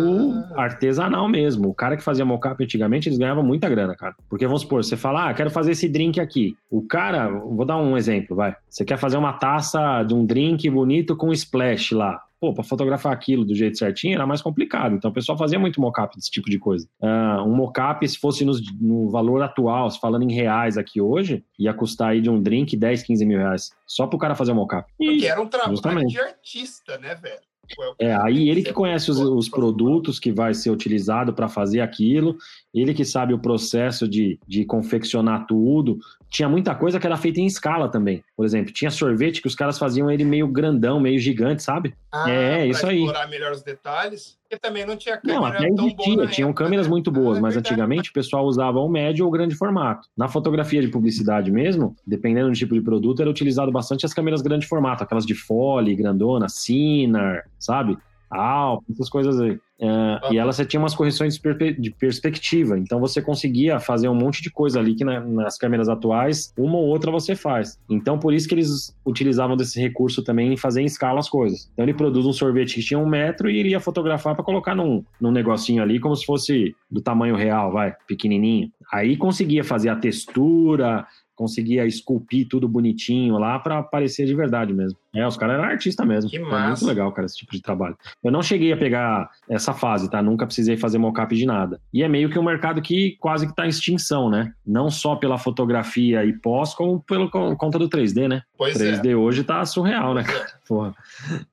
Ah. 0.57 0.63
artesanal 0.65 1.29
mesmo. 1.29 1.69
O 1.69 1.75
cara 1.75 1.97
que 1.97 2.03
fazia 2.03 2.25
mocap 2.25 2.63
antigamente, 2.63 3.09
eles 3.09 3.19
ganhavam 3.19 3.43
muita 3.43 3.69
grana, 3.69 3.95
cara. 3.95 4.15
Porque 4.29 4.47
vamos 4.47 4.63
supor, 4.63 4.85
você 4.85 4.97
fala, 4.97 5.29
ah, 5.31 5.35
quero 5.35 5.51
fazer 5.51 5.73
esse 5.73 5.89
drink 5.89 6.21
aqui. 6.21 6.57
O 6.71 6.83
cara, 6.83 7.29
vou 7.29 7.65
dar 7.65 7.77
um 7.79 7.97
exemplo, 7.97 8.37
vai. 8.37 8.55
Você 8.69 8.85
quer 8.85 8.99
fazer 8.99 9.17
uma 9.17 9.33
taça 9.33 10.03
de 10.03 10.15
um 10.15 10.25
drink 10.27 10.69
bonito 10.69 11.17
com 11.17 11.33
splash 11.33 11.93
lá. 11.93 12.21
Pô, 12.40 12.53
pra 12.53 12.62
fotografar 12.62 13.12
aquilo 13.12 13.44
do 13.44 13.55
jeito 13.55 13.79
certinho 13.79 14.14
era 14.14 14.27
mais 14.27 14.42
complicado. 14.42 14.94
Então 14.94 15.11
o 15.11 15.14
pessoal 15.14 15.38
fazia 15.38 15.59
muito 15.59 15.81
mocap 15.81 16.14
desse 16.14 16.31
tipo 16.31 16.51
de 16.51 16.59
coisa. 16.59 16.87
Ah, 17.01 17.42
um 17.46 17.55
mocap, 17.55 18.07
se 18.07 18.18
fosse 18.18 18.44
nos- 18.44 18.61
no 18.81 19.09
valor 19.09 19.42
atual, 19.42 19.90
se 19.90 19.99
falando 19.99 20.22
em 20.29 20.33
reais 20.35 20.77
aqui 20.77 21.01
hoje, 21.01 21.42
ia 21.59 21.72
custar 21.72 22.11
aí 22.11 22.20
de 22.20 22.29
um 22.29 22.42
drink 22.42 22.77
10, 22.77 23.03
15 23.03 23.25
mil 23.25 23.38
reais. 23.38 23.70
Só 23.87 24.07
pro 24.07 24.18
cara 24.18 24.35
fazer 24.35 24.53
o 24.53 24.55
mocap. 24.55 24.90
Porque 24.99 25.27
era 25.27 25.40
um 25.40 25.46
trabalho 25.46 26.07
de 26.07 26.20
artista, 26.20 26.99
né, 26.99 27.14
velho? 27.14 27.40
Tipo, 27.66 27.83
É, 27.99 28.12
cara 28.12 28.27
aí 28.29 28.49
ele 28.49 28.62
que 28.62 28.72
conhece 28.72 29.11
os, 29.11 29.18
os 29.18 29.49
produtos 29.49 30.20
que 30.20 30.31
vai 30.31 30.55
ser 30.55 30.70
utilizado 30.70 31.33
para 31.35 31.49
fazer 31.49 31.81
aquilo, 31.81 32.37
ele 32.72 32.94
que 32.94 33.05
sabe 33.05 33.35
o 33.35 33.40
processo 33.40 34.07
de, 34.07 34.38
de 34.46 34.64
confeccionar 34.64 35.46
tudo. 35.49 35.99
Tinha 36.29 36.49
muita 36.49 36.75
coisa 36.75 36.99
que 36.99 37.07
era 37.07 37.17
feita 37.17 37.41
em 37.41 37.47
escala 37.47 37.89
também. 37.89 38.23
Por 38.37 38.45
exemplo, 38.45 38.73
tinha 38.73 38.91
sorvete 38.91 39.41
que 39.41 39.47
os 39.47 39.55
caras 39.55 39.79
faziam 39.79 40.11
ele 40.11 40.25
meio 40.25 40.49
grandão, 40.49 40.99
meio 41.01 41.19
gigante, 41.19 41.62
sabe? 41.62 41.95
Ah, 42.12 42.31
É, 42.31 42.67
isso 42.67 42.87
aí. 42.87 42.99
explorar 42.99 43.29
melhor 43.29 43.53
os 43.53 43.62
detalhes. 43.62 44.37
Porque 44.49 44.61
também 44.61 44.87
não 44.87 44.97
tinha 44.97 45.17
câmera 45.17 45.41
Não, 45.41 45.45
até 45.47 45.67
tão 45.67 45.75
boa 45.75 45.87
existia, 45.89 46.17
na 46.17 46.31
tinham 46.31 46.49
época, 46.51 46.65
câmeras 46.65 46.87
né? 46.87 46.91
muito 46.91 47.11
boas, 47.11 47.39
Ah, 47.39 47.41
mas 47.41 47.57
antigamente 47.57 48.11
o 48.11 48.12
pessoal 48.12 48.45
usava 48.45 48.79
o 48.79 48.89
médio 48.89 49.25
ou 49.25 49.29
o 49.29 49.33
grande 49.33 49.55
formato. 49.57 50.09
Na 50.17 50.29
fotografia 50.29 50.81
de 50.81 50.89
publicidade 50.89 51.51
mesmo, 51.51 51.97
dependendo 52.07 52.49
do 52.51 52.55
tipo 52.55 52.75
de 52.75 52.81
produto, 52.81 53.21
era 53.21 53.31
utilizado 53.31 53.73
bastante 53.73 54.07
as 54.07 54.15
câmeras 54.15 54.43
grande 54.43 54.67
formato, 54.67 55.03
aquelas 55.03 55.27
de 55.27 55.35
fole, 55.35 55.97
grandona, 55.97 56.49
Cinar, 56.49 57.45
sabe? 57.59 57.99
Alp, 58.31 58.83
essas 58.91 59.09
coisas 59.09 59.41
aí. 59.41 59.59
É, 59.79 60.33
e 60.33 60.39
elas 60.39 60.57
você 60.57 60.65
tinha 60.65 60.81
umas 60.81 60.95
correções 60.95 61.37
de, 61.39 61.73
de 61.75 61.91
perspectiva, 61.91 62.79
então 62.79 62.99
você 62.99 63.21
conseguia 63.21 63.79
fazer 63.79 64.09
um 64.09 64.15
monte 64.15 64.43
de 64.43 64.51
coisa 64.51 64.81
ali 64.81 64.95
que 64.95 65.05
na- 65.05 65.21
nas 65.21 65.59
câmeras 65.59 65.87
atuais, 65.89 66.51
uma 66.57 66.79
ou 66.79 66.87
outra 66.87 67.11
você 67.11 67.37
faz. 67.37 67.79
Então 67.91 68.19
por 68.19 68.33
isso 68.33 68.49
que 68.49 68.55
eles 68.55 68.97
utilizavam 69.05 69.55
desse 69.55 69.79
recurso 69.79 70.25
também 70.25 70.53
em 70.53 70.57
fazer 70.57 70.81
em 70.81 70.87
escala 70.87 71.21
as 71.21 71.29
coisas. 71.29 71.69
Então 71.75 71.85
ele 71.85 71.93
produz 71.93 72.25
um 72.25 72.33
sorvete 72.33 72.77
que 72.77 72.81
tinha 72.81 72.99
um 72.99 73.07
metro 73.07 73.51
e 73.51 73.59
iria 73.59 73.79
fotografar 73.79 74.35
para 74.35 74.45
colocar 74.45 74.75
num, 74.75 75.05
num 75.21 75.31
negocinho 75.31 75.83
ali, 75.83 76.01
como 76.01 76.17
se 76.17 76.25
fosse 76.25 76.75
do 76.91 77.03
tamanho 77.03 77.37
real, 77.37 77.71
vai, 77.71 77.95
pequenininho. 78.09 78.71
Aí 78.91 79.15
conseguia 79.17 79.62
fazer 79.62 79.91
a 79.91 79.97
textura, 79.97 81.07
conseguia 81.37 81.87
esculpir 81.87 82.49
tudo 82.49 82.66
bonitinho 82.68 83.38
lá 83.38 83.59
para 83.59 83.83
parecer 83.83 84.27
de 84.27 84.35
verdade 84.35 84.72
mesmo. 84.72 84.99
É, 85.14 85.27
os 85.27 85.37
caras 85.37 85.55
eram 85.59 85.64
artistas 85.64 86.07
mesmo. 86.07 86.29
Que 86.31 86.37
É 86.37 86.40
massa. 86.40 86.66
muito 86.85 86.87
legal, 86.87 87.12
cara, 87.12 87.25
esse 87.27 87.37
tipo 87.37 87.53
de 87.53 87.62
trabalho. 87.62 87.96
Eu 88.22 88.31
não 88.33 88.42
cheguei 88.42 88.72
a 88.72 88.77
pegar 88.77 89.31
essa 89.49 89.72
fase, 89.72 90.11
tá? 90.11 90.20
Nunca 90.22 90.44
precisei 90.46 90.77
fazer 90.77 90.99
mocap 90.99 91.35
de 91.35 91.46
nada. 91.46 91.81
E 91.92 92.03
é 92.03 92.09
meio 92.09 92.29
que 92.29 92.38
um 92.38 92.42
mercado 92.42 92.83
que 92.83 93.16
quase 93.20 93.46
que 93.46 93.55
tá 93.55 93.64
em 93.64 93.70
extinção, 93.70 94.29
né? 94.29 94.53
Não 94.66 94.90
só 94.90 95.14
pela 95.16 95.38
fotografia 95.38 96.25
e 96.25 96.33
pós, 96.35 96.75
como 96.75 97.01
pelo 97.01 97.31
con- 97.31 97.57
conta 97.57 97.79
do 97.79 97.88
3D, 97.88 98.29
né? 98.29 98.42
Pois 98.59 98.79
é. 98.81 98.92
3D 98.92 99.14
hoje 99.18 99.42
tá 99.44 99.64
surreal, 99.64 100.12
né, 100.14 100.22
cara? 100.25 100.46
Porra. 100.68 100.94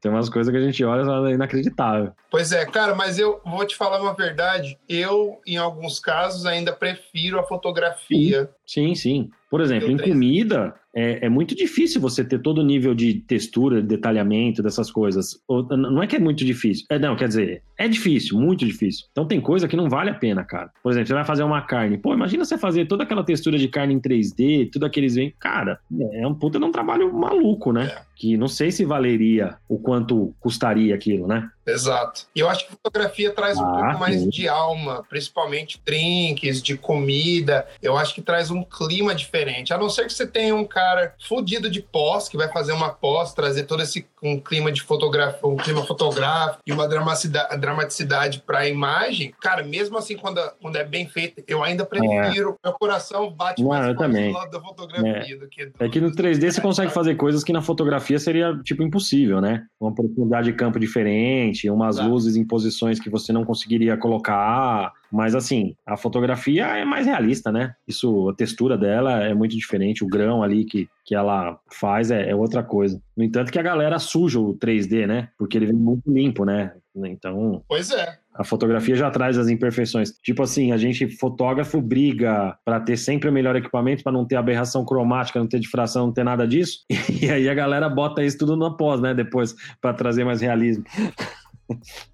Tem 0.01 0.11
umas 0.11 0.27
coisas 0.29 0.51
que 0.51 0.57
a 0.57 0.61
gente 0.63 0.83
olha 0.83 1.29
e 1.29 1.31
é 1.31 1.35
inacreditável. 1.35 2.11
Pois 2.31 2.51
é, 2.51 2.65
cara, 2.65 2.95
mas 2.95 3.19
eu 3.19 3.39
vou 3.45 3.63
te 3.65 3.75
falar 3.75 4.01
uma 4.01 4.13
verdade. 4.13 4.77
Eu, 4.89 5.39
em 5.45 5.55
alguns 5.55 5.99
casos, 5.99 6.45
ainda 6.45 6.73
prefiro 6.73 7.39
a 7.39 7.43
fotografia. 7.43 8.49
Sim, 8.65 8.95
sim. 8.95 9.29
Por 9.49 9.61
exemplo, 9.61 9.91
em 9.91 9.97
3D. 9.97 10.07
comida, 10.09 10.73
é, 10.95 11.25
é 11.25 11.29
muito 11.29 11.53
difícil 11.55 12.01
você 12.01 12.23
ter 12.23 12.39
todo 12.41 12.59
o 12.59 12.63
nível 12.65 12.95
de 12.95 13.15
textura, 13.15 13.81
de 13.81 13.87
detalhamento 13.87 14.63
dessas 14.63 14.89
coisas. 14.89 15.39
Ou- 15.47 15.67
Não 15.77 16.01
é 16.01 16.07
que 16.07 16.15
é 16.15 16.19
muito 16.19 16.43
difícil. 16.43 16.85
É, 16.89 16.97
não, 16.97 17.15
quer 17.15 17.27
dizer, 17.27 17.61
é 17.77 17.87
difícil, 17.87 18.39
muito 18.39 18.65
difícil. 18.65 19.05
Então 19.11 19.27
tem 19.27 19.39
coisa 19.41 19.67
que 19.67 19.75
não 19.75 19.89
vale 19.89 20.09
a 20.09 20.13
pena, 20.15 20.43
cara. 20.43 20.71
Por 20.81 20.91
exemplo, 20.91 21.07
você 21.07 21.13
vai 21.13 21.25
fazer 21.25 21.43
uma 21.43 21.61
carne. 21.61 21.97
Pô, 21.99 22.13
imagina 22.13 22.45
você 22.45 22.57
fazer 22.57 22.85
toda 22.85 23.03
aquela 23.03 23.23
textura 23.23 23.57
de 23.57 23.67
carne 23.67 23.93
em 23.93 23.99
3D, 23.99 24.69
tudo 24.71 24.85
aqueles... 24.85 25.13
Cara, 25.39 25.77
é 26.13 26.25
um 26.25 26.33
puta 26.33 26.57
de 26.57 26.65
um 26.65 26.71
trabalho 26.71 27.13
maluco, 27.13 27.71
né? 27.71 27.91
É. 27.95 28.01
Que 28.15 28.37
não 28.37 28.47
sei 28.47 28.71
se 28.71 28.85
valeria 28.85 29.57
o 29.69 29.77
quanto 29.77 30.33
custaria 30.39 30.95
aquilo, 30.95 31.27
né? 31.27 31.47
Exato. 31.65 32.23
E 32.35 32.39
eu 32.41 32.49
acho 32.49 32.65
que 32.67 32.71
fotografia 32.73 33.31
traz 33.31 33.57
um 33.57 33.63
Ah, 33.63 33.71
pouco 33.83 33.99
mais 33.99 34.19
sim. 34.21 34.29
de 34.29 34.47
alma, 34.49 35.03
principalmente 35.09 35.81
drinks, 35.85 36.61
de 36.61 36.77
comida. 36.77 37.67
Eu 37.81 37.97
acho 37.97 38.13
que 38.13 38.21
traz 38.21 38.51
um 38.51 38.63
clima 38.63 39.15
diferente. 39.15 39.73
A 39.73 39.77
não 39.77 39.89
ser 39.89 40.05
que 40.05 40.13
você 40.13 40.27
tenha 40.27 40.53
um 40.53 40.65
cara 40.65 41.15
fudido 41.25 41.69
de 41.69 41.81
pós, 41.81 42.27
que 42.27 42.35
vai 42.37 42.51
fazer 42.51 42.73
uma 42.73 42.89
pós, 42.89 43.33
trazer 43.33 43.63
todo 43.63 43.81
esse 43.81 44.05
um 44.23 44.39
clima 44.39 44.71
de 44.71 44.81
fotografia, 44.81 45.39
um 45.43 45.57
clima 45.57 45.83
fotográfico 45.83 46.61
e 46.65 46.71
uma 46.71 46.87
dramaticidade, 46.87 48.39
para 48.39 48.59
a 48.59 48.69
imagem. 48.69 49.33
Cara, 49.41 49.63
mesmo 49.63 49.97
assim, 49.97 50.15
quando, 50.15 50.39
quando 50.61 50.77
é 50.77 50.83
bem 50.83 51.07
feito, 51.07 51.43
eu 51.47 51.61
ainda 51.61 51.85
prefiro. 51.85 52.57
Meu 52.63 52.73
coração 52.73 53.29
bate 53.31 53.61
Não, 53.61 53.69
mais 53.69 53.85
forte 53.87 53.97
também. 53.97 54.31
do 54.31 54.37
lado 54.37 54.51
da 54.51 54.61
fotografia 54.61 55.37
do 55.37 55.47
que 55.47 55.65
do, 55.65 55.73
É 55.79 55.89
que 55.89 55.99
no 55.99 56.11
3D 56.11 56.51
você 56.51 56.61
consegue 56.61 56.91
fazer 56.91 57.15
coisas 57.15 57.43
que 57.43 57.51
na 57.51 57.61
fotografia 57.61 58.17
seria, 58.17 58.57
tipo, 58.63 58.81
impossível, 58.81 59.41
né? 59.41 59.65
Uma 59.79 59.93
profundidade 59.93 60.51
de 60.51 60.53
campo 60.53 60.79
diferente, 60.79 61.69
umas 61.69 61.99
luzes 61.99 62.35
em 62.35 62.45
posições 62.45 62.99
que 62.99 63.09
você 63.09 63.33
não 63.33 63.43
conseguiria 63.43 63.97
colocar. 63.97 64.91
Mas, 65.13 65.35
assim, 65.35 65.75
a 65.85 65.95
fotografia 65.95 66.65
é 66.65 66.83
mais 66.83 67.05
realista, 67.05 67.51
né? 67.51 67.75
Isso, 67.87 68.29
a 68.29 68.33
textura 68.33 68.75
dela 68.75 69.23
é 69.23 69.31
muito 69.31 69.55
diferente, 69.55 70.03
o 70.03 70.07
grão 70.07 70.41
ali 70.41 70.65
que, 70.65 70.89
que 71.05 71.13
ela 71.13 71.59
faz 71.71 72.09
é, 72.09 72.31
é 72.31 72.35
outra 72.35 72.63
coisa. 72.63 72.99
No 73.15 73.23
entanto, 73.23 73.51
que 73.51 73.59
a 73.59 73.63
galera 73.63 73.99
suja 73.99 74.39
o 74.39 74.55
3D, 74.55 75.05
né? 75.05 75.29
Porque 75.37 75.55
ele 75.55 75.67
vem 75.67 75.75
muito 75.75 76.11
limpo, 76.11 76.43
né? 76.43 76.73
Então, 76.95 77.63
Pois 77.67 77.91
é. 77.91 78.17
a 78.33 78.43
fotografia 78.43 78.95
já 78.95 79.11
traz 79.11 79.37
as 79.37 79.49
imperfeições. 79.49 80.13
Tipo 80.23 80.41
assim, 80.41 80.71
a 80.71 80.77
gente, 80.77 81.07
fotógrafo, 81.07 81.79
briga 81.79 82.57
para 82.65 82.79
ter 82.79 82.97
sempre 82.97 83.29
o 83.29 83.33
melhor 83.33 83.55
equipamento, 83.55 84.01
para 84.01 84.11
não 84.11 84.25
ter 84.25 84.35
aberração 84.35 84.83
cromática, 84.83 85.39
não 85.39 85.47
ter 85.47 85.59
difração, 85.59 86.07
não 86.07 86.13
ter 86.13 86.23
nada 86.23 86.47
disso. 86.47 86.79
E 87.21 87.29
aí 87.29 87.47
a 87.47 87.53
galera 87.53 87.87
bota 87.87 88.23
isso 88.23 88.39
tudo 88.39 88.57
na 88.57 88.71
pós, 88.71 88.99
né? 88.99 89.13
Depois, 89.13 89.55
para 89.79 89.93
trazer 89.93 90.25
mais 90.25 90.41
realismo. 90.41 90.83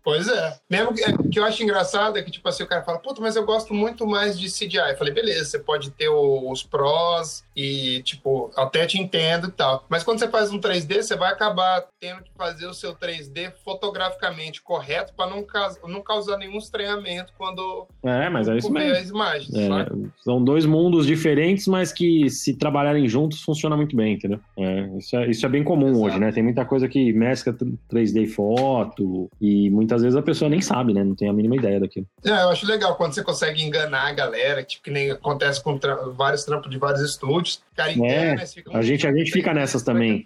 Pois 0.04 0.28
é. 0.28 0.56
Mesmo 0.70 0.94
que, 0.94 1.04
o 1.10 1.30
que 1.30 1.40
eu 1.40 1.44
acho 1.44 1.62
engraçado 1.64 2.18
é 2.18 2.22
que, 2.24 2.32
tipo 2.32 2.48
assim, 2.48 2.64
o 2.64 2.68
cara 2.68 2.84
fala, 2.84 3.00
puta, 3.00 3.22
mas 3.22 3.36
eu 3.36 3.46
gosto 3.46 3.74
muito 3.74 4.06
mais 4.08 4.40
de 4.40 4.50
CGI. 4.50 4.92
Eu 4.92 4.98
falei, 4.98 5.14
beleza, 5.14 5.46
você 5.46 5.60
pode 5.60 5.92
ter 5.92 6.08
o- 6.10 6.52
os 6.52 6.64
prós 6.64 7.44
e, 7.56 8.02
tipo, 8.04 8.52
até 8.56 8.86
te 8.86 8.98
entendo 9.00 9.48
e 9.48 9.52
tal. 9.52 9.86
Mas 9.90 10.04
quando 10.04 10.20
você 10.20 10.28
faz 10.28 10.52
um 10.52 10.60
3D, 10.60 11.02
você 11.04 11.16
vai 11.16 11.32
acabar 11.32 11.84
tendo 12.00 12.24
que 12.24 12.32
fazer 12.38 12.68
o 12.68 12.74
seu 12.74 12.94
3D 12.96 13.52
fotograficamente 13.64 14.62
correto 14.62 15.14
para 15.14 15.30
não, 15.30 15.46
não 15.88 16.02
causar 16.02 16.38
nenhum 16.38 16.58
estranhamento 16.58 17.34
quando 17.38 17.88
É, 18.04 18.30
mas 18.30 18.48
é 18.48 18.58
isso 18.58 18.72
mesmo. 18.72 18.96
as 18.98 19.10
imagens, 19.10 19.54
É, 19.54 19.70
são 20.24 20.44
dois 20.44 20.66
mundos 20.66 21.06
diferentes, 21.06 21.68
mas 21.68 21.92
que 21.92 22.30
se 22.30 22.54
trabalharem 22.56 23.08
juntos 23.08 23.42
funciona 23.42 23.76
muito 23.76 23.96
bem, 23.96 24.14
entendeu? 24.14 24.40
É, 24.58 24.98
isso, 24.98 25.16
é, 25.18 25.30
isso 25.30 25.46
é 25.46 25.50
bem 25.50 25.64
comum 25.64 25.90
Exato. 25.90 26.06
hoje, 26.06 26.20
né? 26.20 26.32
Tem 26.32 26.44
muita 26.44 26.64
coisa 26.66 26.88
que 26.88 27.12
mescla 27.14 27.54
3D 27.90 28.24
e 28.24 28.28
foto, 28.28 29.30
e 29.42 29.70
muitas 29.70 30.02
vezes 30.02 30.16
a 30.18 30.22
pessoa 30.22 30.50
nem 30.50 30.62
sabe, 30.62 30.94
né? 30.94 31.04
Não 31.04 31.16
tem 31.16 31.30
a 31.30 31.34
mínima 31.34 31.56
ideia 31.56 31.80
daquilo. 31.80 32.06
É, 32.26 32.30
eu 32.30 32.50
acho 32.50 32.66
legal 32.66 32.96
quando 32.96 33.14
você 33.14 33.24
consegue 33.24 33.64
enganar 33.64 34.08
a 34.08 34.14
galera, 34.14 34.64
tipo, 34.64 34.84
que 34.84 34.92
nem 34.92 35.12
acontece 35.12 35.64
com 35.64 35.78
tra- 35.78 35.96
vários 36.10 36.44
trampos 36.44 36.70
de 36.70 36.78
vários 36.78 37.02
estúdios. 37.02 37.62
O 37.72 37.76
cara 37.76 37.92
engana, 37.94 38.34
eles 38.34 38.54
ficam, 38.54 38.74
É, 38.74 38.78
a 38.78 38.82
gente- 38.82 39.08
a 39.08 39.14
gente 39.14 39.32
fica 39.32 39.54
nessas 39.54 39.82
também. 39.84 40.24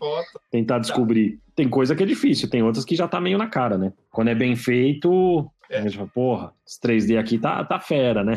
tentar 0.51 0.79
descobrir. 0.79 1.39
Tem 1.55 1.69
coisa 1.69 1.95
que 1.95 2.01
é 2.03 2.05
difícil, 2.05 2.49
tem 2.49 2.63
outras 2.63 2.83
que 2.85 2.95
já 2.95 3.07
tá 3.07 3.21
meio 3.21 3.37
na 3.37 3.47
cara, 3.47 3.77
né? 3.77 3.93
Quando 4.11 4.29
é 4.29 4.35
bem 4.35 4.55
feito, 4.55 5.47
É. 5.69 5.79
a 5.79 5.81
gente 5.81 5.95
fala, 5.97 6.09
porra, 6.13 6.53
esse 6.65 6.79
3D 6.79 7.17
aqui 7.17 7.37
tá, 7.37 7.63
tá 7.63 7.79
fera, 7.79 8.23
né? 8.23 8.33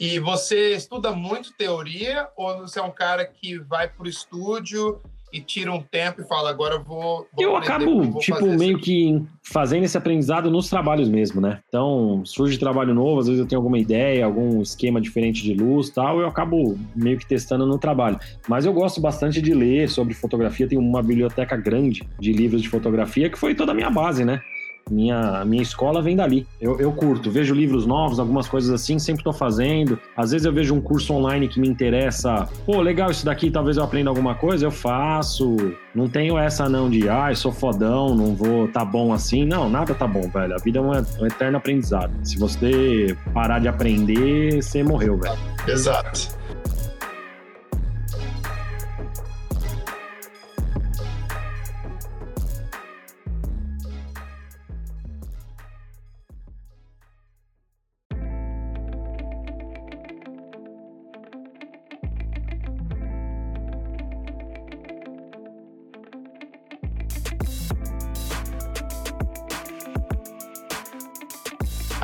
E 0.00 0.18
você 0.18 0.74
estuda 0.74 1.12
muito 1.12 1.52
teoria 1.52 2.26
ou 2.36 2.58
você 2.60 2.80
é 2.80 2.82
um 2.82 2.90
cara 2.90 3.24
que 3.24 3.58
vai 3.58 3.88
pro 3.88 4.08
estúdio 4.08 5.00
e 5.32 5.40
tira 5.40 5.72
um 5.72 5.80
tempo 5.80 6.20
e 6.20 6.24
fala, 6.24 6.50
agora 6.50 6.74
eu 6.74 6.82
vou. 6.82 7.26
vou 7.32 7.44
Eu 7.44 7.56
acabo, 7.56 8.02
vou 8.02 8.20
tipo, 8.20 8.46
meio 8.58 8.78
que 8.78 9.22
fazendo 9.42 9.84
esse 9.84 9.96
aprendizado 9.96 10.50
nos 10.50 10.68
trabalhos 10.68 11.08
mesmo, 11.08 11.40
né? 11.40 11.60
Então, 11.68 12.22
surge 12.24 12.58
trabalho 12.58 12.92
novo, 12.94 13.20
às 13.20 13.26
vezes 13.26 13.40
eu 13.40 13.46
tenho 13.46 13.58
alguma 13.58 13.78
ideia, 13.78 14.24
algum 14.24 14.60
esquema 14.60 15.00
diferente 15.00 15.42
de 15.42 15.54
luz 15.54 15.88
tal, 15.90 16.20
eu 16.20 16.26
acabo 16.26 16.78
meio 16.94 17.18
que 17.18 17.26
testando 17.26 17.66
no 17.66 17.78
trabalho. 17.78 18.20
Mas 18.46 18.66
eu 18.66 18.72
gosto 18.72 19.00
bastante 19.00 19.40
de 19.40 19.54
ler 19.54 19.88
sobre 19.88 20.14
fotografia, 20.14 20.68
tenho 20.68 20.80
uma 20.80 21.02
biblioteca 21.02 21.56
grande 21.56 22.02
de 22.18 22.32
livros 22.32 22.60
de 22.60 22.68
fotografia, 22.68 23.30
que 23.30 23.38
foi 23.38 23.54
toda 23.54 23.72
a 23.72 23.74
minha 23.74 23.90
base, 23.90 24.24
né? 24.24 24.42
Minha, 24.90 25.44
minha 25.44 25.62
escola 25.62 26.02
vem 26.02 26.16
dali. 26.16 26.46
Eu, 26.60 26.78
eu 26.78 26.92
curto, 26.92 27.30
vejo 27.30 27.54
livros 27.54 27.86
novos, 27.86 28.18
algumas 28.18 28.48
coisas 28.48 28.70
assim, 28.70 28.98
sempre 28.98 29.20
estou 29.20 29.32
fazendo. 29.32 29.98
Às 30.16 30.32
vezes 30.32 30.44
eu 30.44 30.52
vejo 30.52 30.74
um 30.74 30.80
curso 30.80 31.12
online 31.14 31.48
que 31.48 31.60
me 31.60 31.68
interessa. 31.68 32.48
Pô, 32.66 32.80
legal 32.80 33.10
isso 33.10 33.24
daqui, 33.24 33.50
talvez 33.50 33.76
eu 33.76 33.84
aprenda 33.84 34.10
alguma 34.10 34.34
coisa, 34.34 34.66
eu 34.66 34.70
faço. 34.70 35.56
Não 35.94 36.08
tenho 36.08 36.38
essa 36.38 36.68
não 36.68 36.90
de, 36.90 37.08
ah, 37.08 37.34
sou 37.34 37.52
fodão, 37.52 38.14
não 38.14 38.34
vou, 38.34 38.68
tá 38.68 38.84
bom 38.84 39.12
assim. 39.12 39.44
Não, 39.44 39.68
nada 39.68 39.94
tá 39.94 40.06
bom, 40.06 40.28
velho. 40.28 40.54
A 40.54 40.58
vida 40.58 40.78
é 40.78 40.82
um, 40.82 40.90
um 40.90 41.26
eterno 41.26 41.56
aprendizado. 41.56 42.12
Se 42.22 42.38
você 42.38 43.16
parar 43.32 43.58
de 43.58 43.68
aprender, 43.68 44.62
você 44.62 44.82
morreu, 44.82 45.16
velho. 45.16 45.38
Exato. 45.66 46.41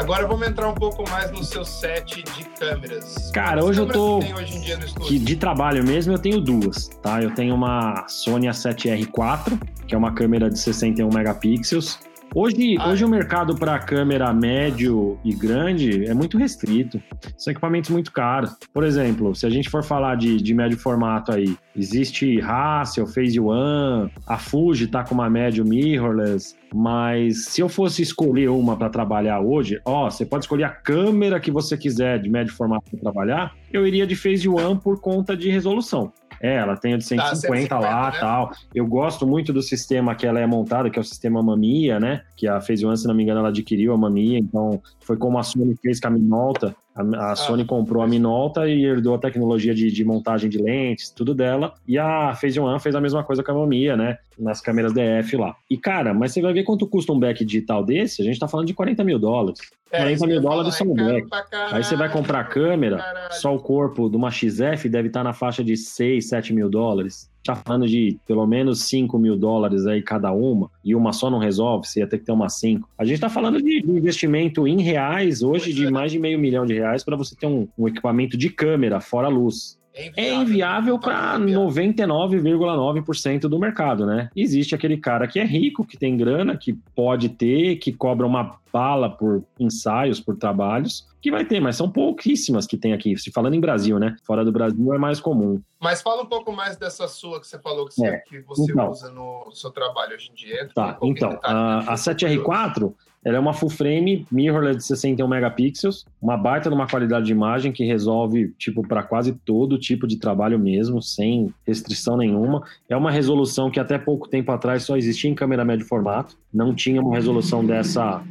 Agora 0.08 0.26
vamos 0.26 0.48
entrar 0.48 0.66
um 0.70 0.74
pouco 0.74 1.04
mais 1.10 1.30
no 1.30 1.44
seu 1.44 1.66
set 1.66 2.22
de 2.22 2.44
câmeras. 2.58 3.30
Cara, 3.30 3.62
hoje 3.62 3.82
eu 3.82 3.86
tô. 3.86 4.20
Hoje 4.20 4.94
que 5.06 5.18
de 5.18 5.36
trabalho 5.36 5.84
mesmo 5.84 6.14
eu 6.14 6.18
tenho 6.18 6.40
duas, 6.40 6.88
tá? 7.02 7.22
Eu 7.22 7.34
tenho 7.34 7.54
uma 7.54 8.06
Sony 8.08 8.46
A7R4, 8.46 9.60
que 9.86 9.94
é 9.94 9.98
uma 9.98 10.14
câmera 10.14 10.48
de 10.48 10.58
61 10.58 11.10
megapixels. 11.12 11.98
Hoje, 12.34 12.76
ah, 12.78 12.90
hoje 12.90 13.04
o 13.04 13.08
mercado 13.08 13.54
para 13.54 13.78
câmera 13.78 14.32
médio 14.34 15.18
e 15.24 15.32
grande 15.32 16.04
é 16.04 16.12
muito 16.12 16.36
restrito. 16.36 17.02
São 17.36 17.50
equipamentos 17.50 17.90
muito 17.90 18.12
caros. 18.12 18.54
Por 18.72 18.84
exemplo, 18.84 19.34
se 19.34 19.46
a 19.46 19.50
gente 19.50 19.70
for 19.70 19.82
falar 19.82 20.14
de, 20.16 20.36
de 20.36 20.54
médio 20.54 20.78
formato 20.78 21.32
aí, 21.32 21.56
existe 21.74 22.38
Hassel, 22.42 23.06
Phase 23.06 23.40
One, 23.40 24.10
a 24.26 24.36
Fuji 24.36 24.88
tá 24.88 25.02
com 25.02 25.14
uma 25.14 25.30
médio 25.30 25.64
mirrorless, 25.64 26.54
mas 26.72 27.46
se 27.46 27.62
eu 27.62 27.68
fosse 27.68 28.02
escolher 28.02 28.50
uma 28.50 28.76
para 28.76 28.90
trabalhar 28.90 29.40
hoje, 29.40 29.80
ó, 29.84 30.10
você 30.10 30.26
pode 30.26 30.44
escolher 30.44 30.64
a 30.64 30.70
câmera 30.70 31.40
que 31.40 31.50
você 31.50 31.78
quiser 31.78 32.20
de 32.20 32.28
médio 32.28 32.52
formato 32.54 32.90
para 32.90 33.00
trabalhar, 33.00 33.54
eu 33.72 33.86
iria 33.86 34.06
de 34.06 34.14
Phase 34.14 34.48
One 34.48 34.78
por 34.78 35.00
conta 35.00 35.34
de 35.34 35.48
resolução. 35.48 36.12
É, 36.40 36.56
ela 36.56 36.76
tem 36.76 36.94
o 36.94 36.98
de 36.98 37.04
150 37.04 37.68
tá, 37.68 37.78
lá 37.78 38.10
né? 38.10 38.16
tal. 38.18 38.52
Eu 38.74 38.86
gosto 38.86 39.26
muito 39.26 39.52
do 39.52 39.62
sistema 39.62 40.14
que 40.14 40.26
ela 40.26 40.40
é 40.40 40.46
montada, 40.46 40.88
que 40.90 40.98
é 40.98 41.02
o 41.02 41.04
sistema 41.04 41.42
Mamia, 41.42 41.98
né? 41.98 42.22
Que 42.36 42.46
a 42.46 42.60
Phase 42.60 42.84
One, 42.84 42.96
se 42.96 43.06
não 43.06 43.14
me 43.14 43.22
engano, 43.22 43.40
ela 43.40 43.48
adquiriu 43.48 43.92
a 43.92 43.98
Mamia, 43.98 44.38
então 44.38 44.80
foi 45.00 45.16
como 45.16 45.38
a 45.38 45.42
Sony 45.42 45.76
fez 45.82 46.00
com 46.00 46.08
a 46.08 46.10
Minolta. 46.10 46.74
A, 46.98 47.32
a 47.32 47.36
Sony 47.36 47.62
ah, 47.62 47.66
comprou 47.66 48.02
a 48.02 48.06
Minolta 48.08 48.68
e 48.68 48.84
herdou 48.84 49.14
a 49.14 49.18
tecnologia 49.18 49.72
de, 49.72 49.90
de, 49.90 50.04
montagem 50.04 50.50
de 50.50 50.58
lentes, 50.58 51.10
tudo 51.10 51.32
dela. 51.32 51.74
E 51.86 51.96
a 51.96 52.34
Phase 52.34 52.58
One 52.58 52.80
fez 52.80 52.94
a 52.96 53.00
mesma 53.00 53.22
coisa 53.22 53.42
com 53.42 53.52
a 53.52 53.54
Mamia, 53.54 53.96
né? 53.96 54.18
Nas 54.36 54.60
câmeras 54.60 54.92
DF 54.92 55.36
lá. 55.36 55.54
E, 55.70 55.76
cara, 55.76 56.12
mas 56.12 56.32
você 56.32 56.42
vai 56.42 56.52
ver 56.52 56.64
quanto 56.64 56.86
custa 56.86 57.12
um 57.12 57.18
back 57.18 57.44
digital 57.44 57.84
desse? 57.84 58.20
A 58.20 58.24
gente 58.24 58.40
tá 58.40 58.48
falando 58.48 58.66
de 58.66 58.74
40 58.74 59.04
mil 59.04 59.18
dólares. 59.18 59.60
É, 59.92 59.98
40 59.98 60.26
mil 60.26 60.40
dólares 60.40 60.74
só 60.74 60.84
um 60.84 60.94
back. 60.94 61.28
Caralho, 61.28 61.76
Aí 61.76 61.84
você 61.84 61.94
vai 61.94 62.10
comprar 62.10 62.40
a 62.40 62.44
câmera, 62.44 63.28
só 63.30 63.54
o 63.54 63.60
corpo 63.60 64.10
de 64.10 64.16
uma 64.16 64.30
XF 64.30 64.88
deve 64.88 65.08
estar 65.08 65.20
tá 65.20 65.24
na 65.24 65.32
faixa 65.32 65.62
de 65.62 65.76
6, 65.76 66.28
7 66.28 66.52
mil 66.52 66.68
dólares 66.68 67.30
tá 67.44 67.56
falando 67.56 67.86
de 67.86 68.18
pelo 68.26 68.46
menos 68.46 68.82
5 68.84 69.18
mil 69.18 69.36
dólares 69.36 69.86
aí 69.86 70.02
cada 70.02 70.32
uma, 70.32 70.70
e 70.84 70.94
uma 70.94 71.12
só 71.12 71.30
não 71.30 71.38
resolve, 71.38 71.86
você 71.86 72.00
ia 72.00 72.06
ter 72.06 72.18
que 72.18 72.24
ter 72.24 72.32
uma 72.32 72.48
5. 72.48 72.88
A 72.98 73.04
gente 73.04 73.20
tá 73.20 73.28
falando 73.28 73.62
de 73.62 73.82
investimento 73.88 74.66
em 74.66 74.82
reais 74.82 75.42
hoje 75.42 75.72
de 75.72 75.86
é. 75.86 75.90
mais 75.90 76.12
de 76.12 76.18
meio 76.18 76.38
milhão 76.38 76.66
de 76.66 76.74
reais 76.74 77.04
para 77.04 77.16
você 77.16 77.34
ter 77.34 77.46
um, 77.46 77.68
um 77.78 77.88
equipamento 77.88 78.36
de 78.36 78.50
câmera 78.50 79.00
fora 79.00 79.28
luz. 79.28 79.77
É 80.16 80.32
inviável 80.32 80.96
é 80.96 80.98
para 80.98 81.38
99,9% 81.38 83.40
do 83.40 83.58
mercado, 83.58 84.06
né? 84.06 84.30
Existe 84.34 84.74
aquele 84.74 84.96
cara 84.96 85.26
que 85.26 85.40
é 85.40 85.44
rico, 85.44 85.84
que 85.84 85.96
tem 85.96 86.16
grana, 86.16 86.56
que 86.56 86.72
pode 86.94 87.30
ter, 87.30 87.76
que 87.76 87.92
cobra 87.92 88.24
uma 88.24 88.58
bala 88.72 89.10
por 89.10 89.42
ensaios, 89.58 90.20
por 90.20 90.36
trabalhos, 90.36 91.08
que 91.20 91.30
vai 91.30 91.44
ter, 91.44 91.58
mas 91.58 91.76
são 91.76 91.90
pouquíssimas 91.90 92.66
que 92.66 92.76
tem 92.76 92.92
aqui. 92.92 93.16
Se 93.16 93.32
falando 93.32 93.54
em 93.54 93.60
Brasil, 93.60 93.98
né? 93.98 94.14
Fora 94.24 94.44
do 94.44 94.52
Brasil 94.52 94.94
é 94.94 94.98
mais 94.98 95.18
comum. 95.18 95.60
Mas 95.80 96.00
fala 96.00 96.22
um 96.22 96.26
pouco 96.26 96.52
mais 96.52 96.76
dessa 96.76 97.08
sua 97.08 97.40
que 97.40 97.46
você 97.46 97.58
falou 97.58 97.86
que 97.86 97.94
você, 97.94 98.06
é. 98.06 98.18
que 98.18 98.40
você 98.40 98.70
então, 98.70 98.90
usa 98.90 99.10
no 99.10 99.50
seu 99.52 99.70
trabalho 99.70 100.14
hoje 100.14 100.30
em 100.30 100.34
dia. 100.34 100.68
Tá, 100.74 100.96
então, 101.02 101.38
a, 101.42 101.92
a 101.92 101.94
7R4 101.94 102.94
ela 103.24 103.36
é 103.36 103.40
uma 103.40 103.52
full 103.52 103.70
frame 103.70 104.26
mirrorless 104.30 104.78
de 104.78 104.84
61 104.84 105.26
megapixels, 105.26 106.04
uma 106.20 106.36
baita 106.36 106.68
de 106.68 106.74
uma 106.74 106.86
qualidade 106.86 107.26
de 107.26 107.32
imagem 107.32 107.72
que 107.72 107.84
resolve 107.84 108.54
tipo 108.58 108.86
para 108.86 109.02
quase 109.02 109.32
todo 109.32 109.78
tipo 109.78 110.06
de 110.06 110.16
trabalho 110.18 110.58
mesmo, 110.58 111.02
sem 111.02 111.52
restrição 111.66 112.16
nenhuma. 112.16 112.62
É 112.88 112.96
uma 112.96 113.10
resolução 113.10 113.70
que 113.70 113.80
até 113.80 113.98
pouco 113.98 114.28
tempo 114.28 114.52
atrás 114.52 114.84
só 114.84 114.96
existia 114.96 115.30
em 115.30 115.34
câmera 115.34 115.64
médio 115.64 115.86
formato, 115.86 116.36
não 116.52 116.74
tinha 116.74 117.00
uma 117.00 117.14
resolução 117.14 117.64
dessa 117.64 118.22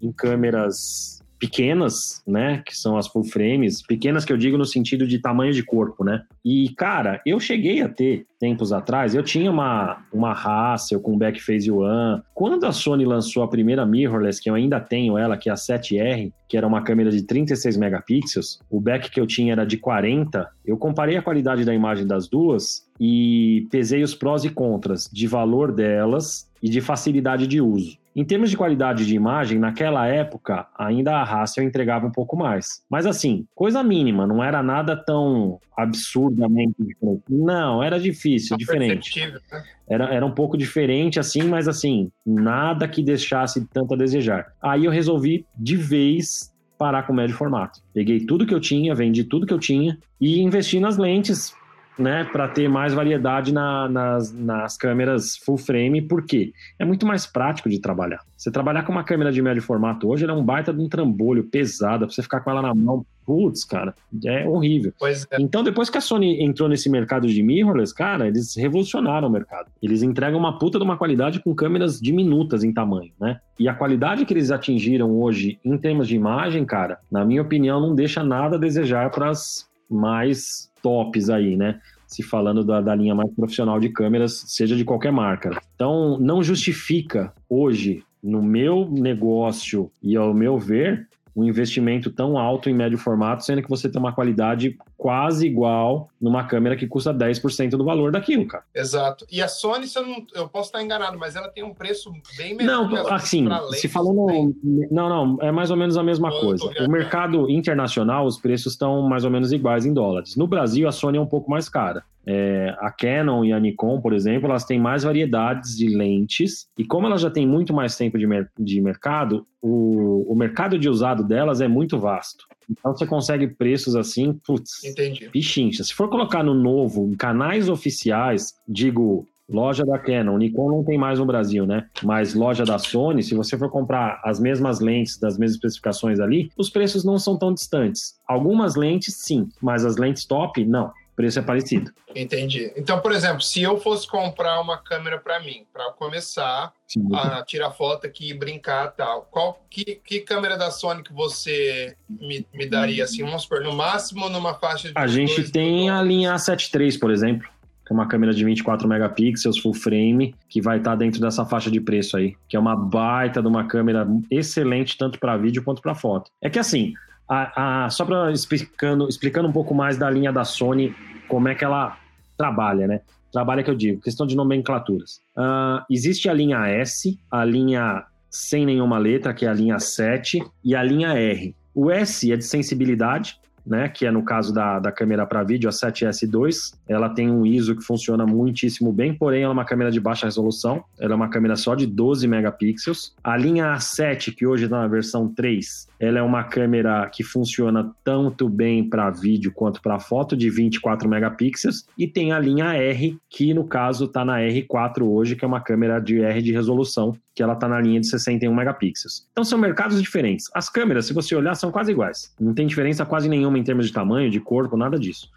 em 0.00 0.10
câmeras 0.10 1.21
pequenas, 1.42 2.22
né, 2.24 2.62
que 2.64 2.76
são 2.76 2.96
as 2.96 3.08
full 3.08 3.24
frames, 3.24 3.84
pequenas 3.84 4.24
que 4.24 4.32
eu 4.32 4.36
digo 4.36 4.56
no 4.56 4.64
sentido 4.64 5.08
de 5.08 5.18
tamanho 5.18 5.52
de 5.52 5.64
corpo, 5.64 6.04
né? 6.04 6.22
E 6.44 6.68
cara, 6.76 7.20
eu 7.26 7.40
cheguei 7.40 7.82
a 7.82 7.88
ter 7.88 8.26
tempos 8.38 8.72
atrás, 8.72 9.12
eu 9.12 9.24
tinha 9.24 9.50
uma 9.50 10.04
uma 10.12 10.30
Hassel 10.30 11.00
com 11.00 11.18
Backphase 11.18 11.68
One. 11.68 12.22
Quando 12.32 12.64
a 12.64 12.70
Sony 12.70 13.04
lançou 13.04 13.42
a 13.42 13.48
primeira 13.48 13.84
mirrorless, 13.84 14.40
que 14.40 14.48
eu 14.48 14.54
ainda 14.54 14.78
tenho 14.78 15.18
ela, 15.18 15.36
que 15.36 15.48
é 15.48 15.52
a 15.52 15.56
7R, 15.56 16.32
que 16.48 16.56
era 16.56 16.66
uma 16.66 16.82
câmera 16.82 17.10
de 17.10 17.24
36 17.24 17.76
megapixels, 17.76 18.60
o 18.70 18.80
back 18.80 19.10
que 19.10 19.18
eu 19.18 19.26
tinha 19.26 19.52
era 19.52 19.66
de 19.66 19.78
40. 19.78 20.48
Eu 20.64 20.76
comparei 20.76 21.16
a 21.16 21.22
qualidade 21.22 21.64
da 21.64 21.74
imagem 21.74 22.06
das 22.06 22.28
duas 22.28 22.86
e 23.00 23.66
pesei 23.68 24.04
os 24.04 24.14
prós 24.14 24.44
e 24.44 24.48
contras 24.48 25.10
de 25.12 25.26
valor 25.26 25.72
delas 25.72 26.48
e 26.62 26.68
de 26.68 26.80
facilidade 26.80 27.48
de 27.48 27.60
uso. 27.60 28.00
Em 28.14 28.24
termos 28.24 28.50
de 28.50 28.56
qualidade 28.56 29.06
de 29.06 29.14
imagem, 29.14 29.58
naquela 29.58 30.06
época, 30.06 30.66
ainda 30.76 31.16
a 31.16 31.22
Hassel 31.22 31.64
entregava 31.64 32.06
um 32.06 32.10
pouco 32.10 32.36
mais. 32.36 32.82
Mas 32.88 33.06
assim, 33.06 33.46
coisa 33.54 33.82
mínima, 33.82 34.26
não 34.26 34.44
era 34.44 34.62
nada 34.62 34.94
tão 34.94 35.58
absurdamente 35.76 36.74
diferente. 36.78 37.22
Não, 37.28 37.82
era 37.82 37.98
difícil, 37.98 38.56
diferente. 38.56 39.18
Né? 39.18 39.40
Era, 39.88 40.14
era 40.14 40.26
um 40.26 40.30
pouco 40.30 40.58
diferente 40.58 41.18
assim, 41.18 41.42
mas 41.44 41.66
assim, 41.66 42.10
nada 42.24 42.86
que 42.86 43.02
deixasse 43.02 43.66
tanto 43.72 43.94
a 43.94 43.96
desejar. 43.96 44.52
Aí 44.62 44.84
eu 44.84 44.90
resolvi 44.90 45.46
de 45.56 45.76
vez 45.76 46.52
parar 46.76 47.04
com 47.04 47.12
médio 47.12 47.36
formato. 47.36 47.80
Peguei 47.94 48.20
tudo 48.26 48.44
que 48.44 48.54
eu 48.54 48.60
tinha, 48.60 48.94
vendi 48.94 49.24
tudo 49.24 49.46
que 49.46 49.54
eu 49.54 49.58
tinha 49.58 49.96
e 50.20 50.40
investi 50.42 50.80
nas 50.80 50.98
lentes 50.98 51.54
né, 51.98 52.24
para 52.24 52.48
ter 52.48 52.68
mais 52.68 52.94
variedade 52.94 53.52
na, 53.52 53.88
nas, 53.88 54.32
nas 54.32 54.76
câmeras 54.76 55.36
full 55.36 55.58
frame, 55.58 56.02
porque 56.02 56.52
é 56.78 56.84
muito 56.84 57.06
mais 57.06 57.26
prático 57.26 57.68
de 57.68 57.78
trabalhar. 57.78 58.20
Você 58.36 58.50
trabalhar 58.50 58.82
com 58.82 58.92
uma 58.92 59.04
câmera 59.04 59.30
de 59.30 59.40
médio 59.40 59.62
formato 59.62 60.08
hoje, 60.08 60.24
ela 60.24 60.32
é 60.32 60.36
um 60.36 60.44
baita 60.44 60.72
de 60.72 60.80
um 60.80 60.88
trambolho 60.88 61.44
pesado, 61.44 62.06
pra 62.06 62.14
você 62.14 62.22
ficar 62.22 62.40
com 62.40 62.50
ela 62.50 62.62
na 62.62 62.74
mão, 62.74 63.06
putz, 63.24 63.64
cara, 63.64 63.94
é 64.24 64.48
horrível. 64.48 64.92
É. 65.30 65.40
Então, 65.40 65.62
depois 65.62 65.88
que 65.88 65.98
a 65.98 66.00
Sony 66.00 66.42
entrou 66.42 66.68
nesse 66.68 66.90
mercado 66.90 67.28
de 67.28 67.42
mirrorless, 67.42 67.94
cara, 67.94 68.26
eles 68.26 68.56
revolucionaram 68.56 69.28
o 69.28 69.30
mercado. 69.30 69.70
Eles 69.80 70.02
entregam 70.02 70.40
uma 70.40 70.58
puta 70.58 70.78
de 70.78 70.84
uma 70.84 70.96
qualidade 70.96 71.40
com 71.40 71.54
câmeras 71.54 72.00
diminutas 72.00 72.64
em 72.64 72.72
tamanho, 72.72 73.12
né? 73.20 73.40
E 73.58 73.68
a 73.68 73.74
qualidade 73.74 74.24
que 74.24 74.34
eles 74.34 74.50
atingiram 74.50 75.10
hoje 75.10 75.60
em 75.64 75.78
termos 75.78 76.08
de 76.08 76.16
imagem, 76.16 76.64
cara, 76.64 76.98
na 77.10 77.24
minha 77.24 77.42
opinião, 77.42 77.80
não 77.80 77.94
deixa 77.94 78.24
nada 78.24 78.56
a 78.56 78.58
desejar 78.58 79.10
para 79.10 79.28
as 79.28 79.70
mais 79.92 80.70
tops 80.82 81.30
aí, 81.30 81.56
né? 81.56 81.80
Se 82.06 82.22
falando 82.22 82.64
da, 82.64 82.80
da 82.80 82.94
linha 82.94 83.14
mais 83.14 83.30
profissional 83.34 83.80
de 83.80 83.88
câmeras, 83.88 84.44
seja 84.48 84.76
de 84.76 84.84
qualquer 84.84 85.12
marca. 85.12 85.58
Então, 85.74 86.18
não 86.18 86.42
justifica 86.42 87.32
hoje, 87.48 88.02
no 88.22 88.42
meu 88.42 88.88
negócio 88.90 89.90
e 90.02 90.16
ao 90.16 90.32
meu 90.32 90.58
ver, 90.58 91.08
um 91.34 91.44
investimento 91.44 92.10
tão 92.10 92.38
alto 92.38 92.68
em 92.68 92.74
médio 92.74 92.98
formato, 92.98 93.44
sendo 93.44 93.62
que 93.62 93.68
você 93.68 93.88
tem 93.88 94.00
uma 94.00 94.12
qualidade 94.12 94.76
quase 94.96 95.46
igual 95.46 96.08
numa 96.20 96.44
câmera 96.44 96.76
que 96.76 96.86
custa 96.86 97.12
10% 97.12 97.70
do 97.70 97.84
valor 97.84 98.12
daquilo, 98.12 98.46
cara. 98.46 98.64
Exato. 98.74 99.26
E 99.30 99.40
a 99.42 99.48
Sony, 99.48 99.86
eu, 99.94 100.06
não, 100.06 100.26
eu 100.34 100.48
posso 100.48 100.68
estar 100.68 100.82
enganado, 100.82 101.18
mas 101.18 101.34
ela 101.34 101.48
tem 101.48 101.64
um 101.64 101.74
preço 101.74 102.12
bem 102.36 102.54
menor. 102.54 102.88
Não, 102.88 103.08
assim, 103.08 103.48
se 103.72 103.88
falando. 103.88 104.26
Bem... 104.26 104.54
Não, 104.90 105.08
não, 105.08 105.38
é 105.40 105.50
mais 105.50 105.70
ou 105.70 105.76
menos 105.76 105.96
a 105.96 106.02
mesma 106.02 106.28
eu 106.28 106.40
coisa. 106.40 106.64
O 106.80 106.90
mercado 106.90 107.48
internacional, 107.50 108.26
os 108.26 108.38
preços 108.38 108.74
estão 108.74 109.02
mais 109.02 109.24
ou 109.24 109.30
menos 109.30 109.52
iguais 109.52 109.86
em 109.86 109.92
dólares. 109.92 110.36
No 110.36 110.46
Brasil, 110.46 110.86
a 110.86 110.92
Sony 110.92 111.18
é 111.18 111.20
um 111.20 111.26
pouco 111.26 111.50
mais 111.50 111.68
cara. 111.68 112.04
É, 112.26 112.74
a 112.78 112.90
Canon 112.90 113.44
e 113.44 113.52
a 113.52 113.58
Nikon, 113.58 114.00
por 114.00 114.12
exemplo, 114.12 114.48
elas 114.48 114.64
têm 114.64 114.78
mais 114.78 115.02
variedades 115.02 115.76
de 115.76 115.88
lentes 115.88 116.68
e 116.78 116.84
como 116.84 117.06
elas 117.06 117.20
já 117.20 117.30
têm 117.30 117.46
muito 117.46 117.72
mais 117.72 117.96
tempo 117.96 118.18
de, 118.18 118.26
mer 118.26 118.50
de 118.58 118.80
mercado, 118.80 119.46
o, 119.60 120.24
o 120.32 120.34
mercado 120.34 120.78
de 120.78 120.88
usado 120.88 121.24
delas 121.24 121.60
é 121.60 121.68
muito 121.68 121.98
vasto. 121.98 122.46
Então 122.70 122.96
você 122.96 123.06
consegue 123.06 123.48
preços 123.48 123.96
assim, 123.96 124.32
putz, 124.46 124.84
Entendi. 124.84 125.28
pichincha. 125.30 125.82
Se 125.84 125.92
for 125.94 126.08
colocar 126.08 126.42
no 126.42 126.54
novo, 126.54 127.08
em 127.10 127.16
canais 127.16 127.68
oficiais, 127.68 128.54
digo 128.66 129.26
loja 129.48 129.84
da 129.84 129.98
Canon, 129.98 130.38
Nikon 130.38 130.70
não 130.70 130.84
tem 130.84 130.96
mais 130.96 131.18
no 131.18 131.26
Brasil, 131.26 131.66
né? 131.66 131.86
Mas 132.02 132.32
loja 132.34 132.64
da 132.64 132.78
Sony, 132.78 133.22
se 133.22 133.34
você 133.34 133.58
for 133.58 133.68
comprar 133.68 134.20
as 134.24 134.40
mesmas 134.40 134.80
lentes 134.80 135.18
das 135.18 135.36
mesmas 135.36 135.56
especificações 135.56 136.20
ali, 136.20 136.50
os 136.56 136.70
preços 136.70 137.04
não 137.04 137.18
são 137.18 137.36
tão 137.36 137.52
distantes. 137.52 138.14
Algumas 138.26 138.76
lentes, 138.76 139.14
sim, 139.16 139.48
mas 139.60 139.84
as 139.84 139.96
lentes 139.96 140.24
top, 140.24 140.64
não 140.64 140.90
preço 141.14 141.38
é 141.38 141.42
parecido. 141.42 141.92
Entendi. 142.14 142.72
Então, 142.76 143.00
por 143.00 143.12
exemplo, 143.12 143.40
se 143.40 143.62
eu 143.62 143.78
fosse 143.78 144.06
comprar 144.06 144.60
uma 144.60 144.78
câmera 144.78 145.18
para 145.18 145.40
mim, 145.40 145.64
para 145.72 145.92
começar 145.92 146.72
Sim. 146.86 147.08
a 147.14 147.42
tirar 147.42 147.70
foto 147.70 148.06
aqui 148.06 148.30
e 148.30 148.34
brincar 148.34 148.88
tal, 148.92 149.28
qual 149.30 149.64
que, 149.70 150.00
que 150.04 150.20
câmera 150.20 150.56
da 150.56 150.70
Sony 150.70 151.02
que 151.02 151.12
você 151.12 151.96
me, 152.08 152.46
me 152.52 152.66
daria 152.66 153.04
assim, 153.04 153.22
vamos 153.24 153.42
supor, 153.42 153.62
no 153.62 153.72
máximo 153.72 154.28
numa 154.28 154.54
faixa 154.54 154.88
de 154.88 154.94
A 154.96 155.06
gente 155.06 155.50
tem 155.50 155.90
a 155.90 156.02
linha 156.02 156.34
A7 156.34 156.74
III, 156.74 156.98
por 156.98 157.10
exemplo, 157.10 157.48
que 157.86 157.92
é 157.92 157.94
uma 157.94 158.06
câmera 158.06 158.32
de 158.32 158.44
24 158.44 158.88
megapixels 158.88 159.58
full 159.58 159.74
frame, 159.74 160.34
que 160.48 160.60
vai 160.60 160.78
estar 160.78 160.92
tá 160.92 160.96
dentro 160.96 161.20
dessa 161.20 161.44
faixa 161.44 161.70
de 161.70 161.80
preço 161.80 162.16
aí, 162.16 162.34
que 162.48 162.56
é 162.56 162.60
uma 162.60 162.76
baita 162.76 163.42
de 163.42 163.48
uma 163.48 163.66
câmera 163.66 164.06
excelente 164.30 164.96
tanto 164.96 165.18
para 165.18 165.36
vídeo 165.36 165.62
quanto 165.62 165.82
para 165.82 165.94
foto. 165.94 166.30
É 166.40 166.48
que 166.48 166.58
assim, 166.58 166.94
a, 167.28 167.84
a, 167.84 167.90
só 167.90 168.04
para 168.04 168.30
explicando, 168.32 169.08
explicando 169.08 169.48
um 169.48 169.52
pouco 169.52 169.74
mais 169.74 169.96
da 169.96 170.10
linha 170.10 170.32
da 170.32 170.44
Sony, 170.44 170.94
como 171.28 171.48
é 171.48 171.54
que 171.54 171.64
ela 171.64 171.98
trabalha, 172.36 172.86
né? 172.86 173.00
Trabalha 173.32 173.62
que 173.62 173.70
eu 173.70 173.74
digo, 173.74 174.00
questão 174.00 174.26
de 174.26 174.36
nomenclaturas. 174.36 175.22
Uh, 175.36 175.82
existe 175.90 176.28
a 176.28 176.34
linha 176.34 176.66
S, 176.68 177.18
a 177.30 177.44
linha 177.44 178.04
sem 178.30 178.66
nenhuma 178.66 178.98
letra, 178.98 179.32
que 179.32 179.46
é 179.46 179.48
a 179.48 179.54
linha 179.54 179.78
7, 179.78 180.42
e 180.64 180.74
a 180.74 180.82
linha 180.82 181.14
R. 181.14 181.54
O 181.74 181.90
S 181.90 182.30
é 182.30 182.36
de 182.36 182.44
sensibilidade, 182.44 183.38
né, 183.64 183.88
que 183.88 184.06
é 184.06 184.10
no 184.10 184.24
caso 184.24 184.52
da, 184.52 184.78
da 184.78 184.92
câmera 184.92 185.26
para 185.26 185.42
vídeo, 185.42 185.68
a 185.68 185.72
7S2. 185.72 186.74
Ela 186.88 187.08
tem 187.08 187.30
um 187.30 187.46
ISO 187.46 187.76
que 187.76 187.82
funciona 187.82 188.26
muitíssimo 188.26 188.92
bem, 188.92 189.14
porém 189.14 189.42
ela 189.42 189.52
é 189.52 189.54
uma 189.54 189.64
câmera 189.64 189.90
de 189.90 190.00
baixa 190.00 190.26
resolução. 190.26 190.84
Ela 190.98 191.12
é 191.12 191.16
uma 191.16 191.28
câmera 191.28 191.56
só 191.56 191.74
de 191.74 191.86
12 191.86 192.26
megapixels. 192.26 193.14
A 193.22 193.36
linha 193.36 193.74
A7, 193.74 194.34
que 194.34 194.46
hoje 194.46 194.64
está 194.64 194.80
na 194.80 194.88
versão 194.88 195.28
3, 195.28 195.88
ela 195.98 196.18
é 196.18 196.22
uma 196.22 196.44
câmera 196.44 197.08
que 197.08 197.22
funciona 197.22 197.92
tanto 198.02 198.48
bem 198.48 198.88
para 198.88 199.10
vídeo 199.10 199.52
quanto 199.52 199.80
para 199.80 200.00
foto, 200.00 200.36
de 200.36 200.50
24 200.50 201.08
megapixels. 201.08 201.86
E 201.96 202.06
tem 202.06 202.32
a 202.32 202.38
linha 202.38 202.74
R, 202.74 203.16
que 203.30 203.54
no 203.54 203.64
caso 203.64 204.06
está 204.06 204.24
na 204.24 204.38
R4 204.38 205.02
hoje, 205.02 205.36
que 205.36 205.44
é 205.44 205.48
uma 205.48 205.60
câmera 205.60 206.00
de 206.00 206.20
R 206.20 206.42
de 206.42 206.52
resolução, 206.52 207.16
que 207.34 207.42
ela 207.42 207.54
está 207.54 207.68
na 207.68 207.80
linha 207.80 208.00
de 208.00 208.08
61 208.08 208.54
megapixels. 208.54 209.26
Então 209.32 209.44
são 209.44 209.58
mercados 209.58 210.00
diferentes. 210.02 210.46
As 210.54 210.68
câmeras, 210.68 211.06
se 211.06 211.12
você 211.12 211.34
olhar, 211.34 211.54
são 211.54 211.70
quase 211.70 211.92
iguais. 211.92 212.34
Não 212.38 212.52
tem 212.52 212.66
diferença 212.66 213.06
quase 213.06 213.28
nenhuma 213.28 213.51
em 213.58 213.64
termos 213.64 213.86
de 213.86 213.92
tamanho, 213.92 214.30
de 214.30 214.40
corpo, 214.40 214.76
nada 214.76 214.98
disso. 214.98 215.28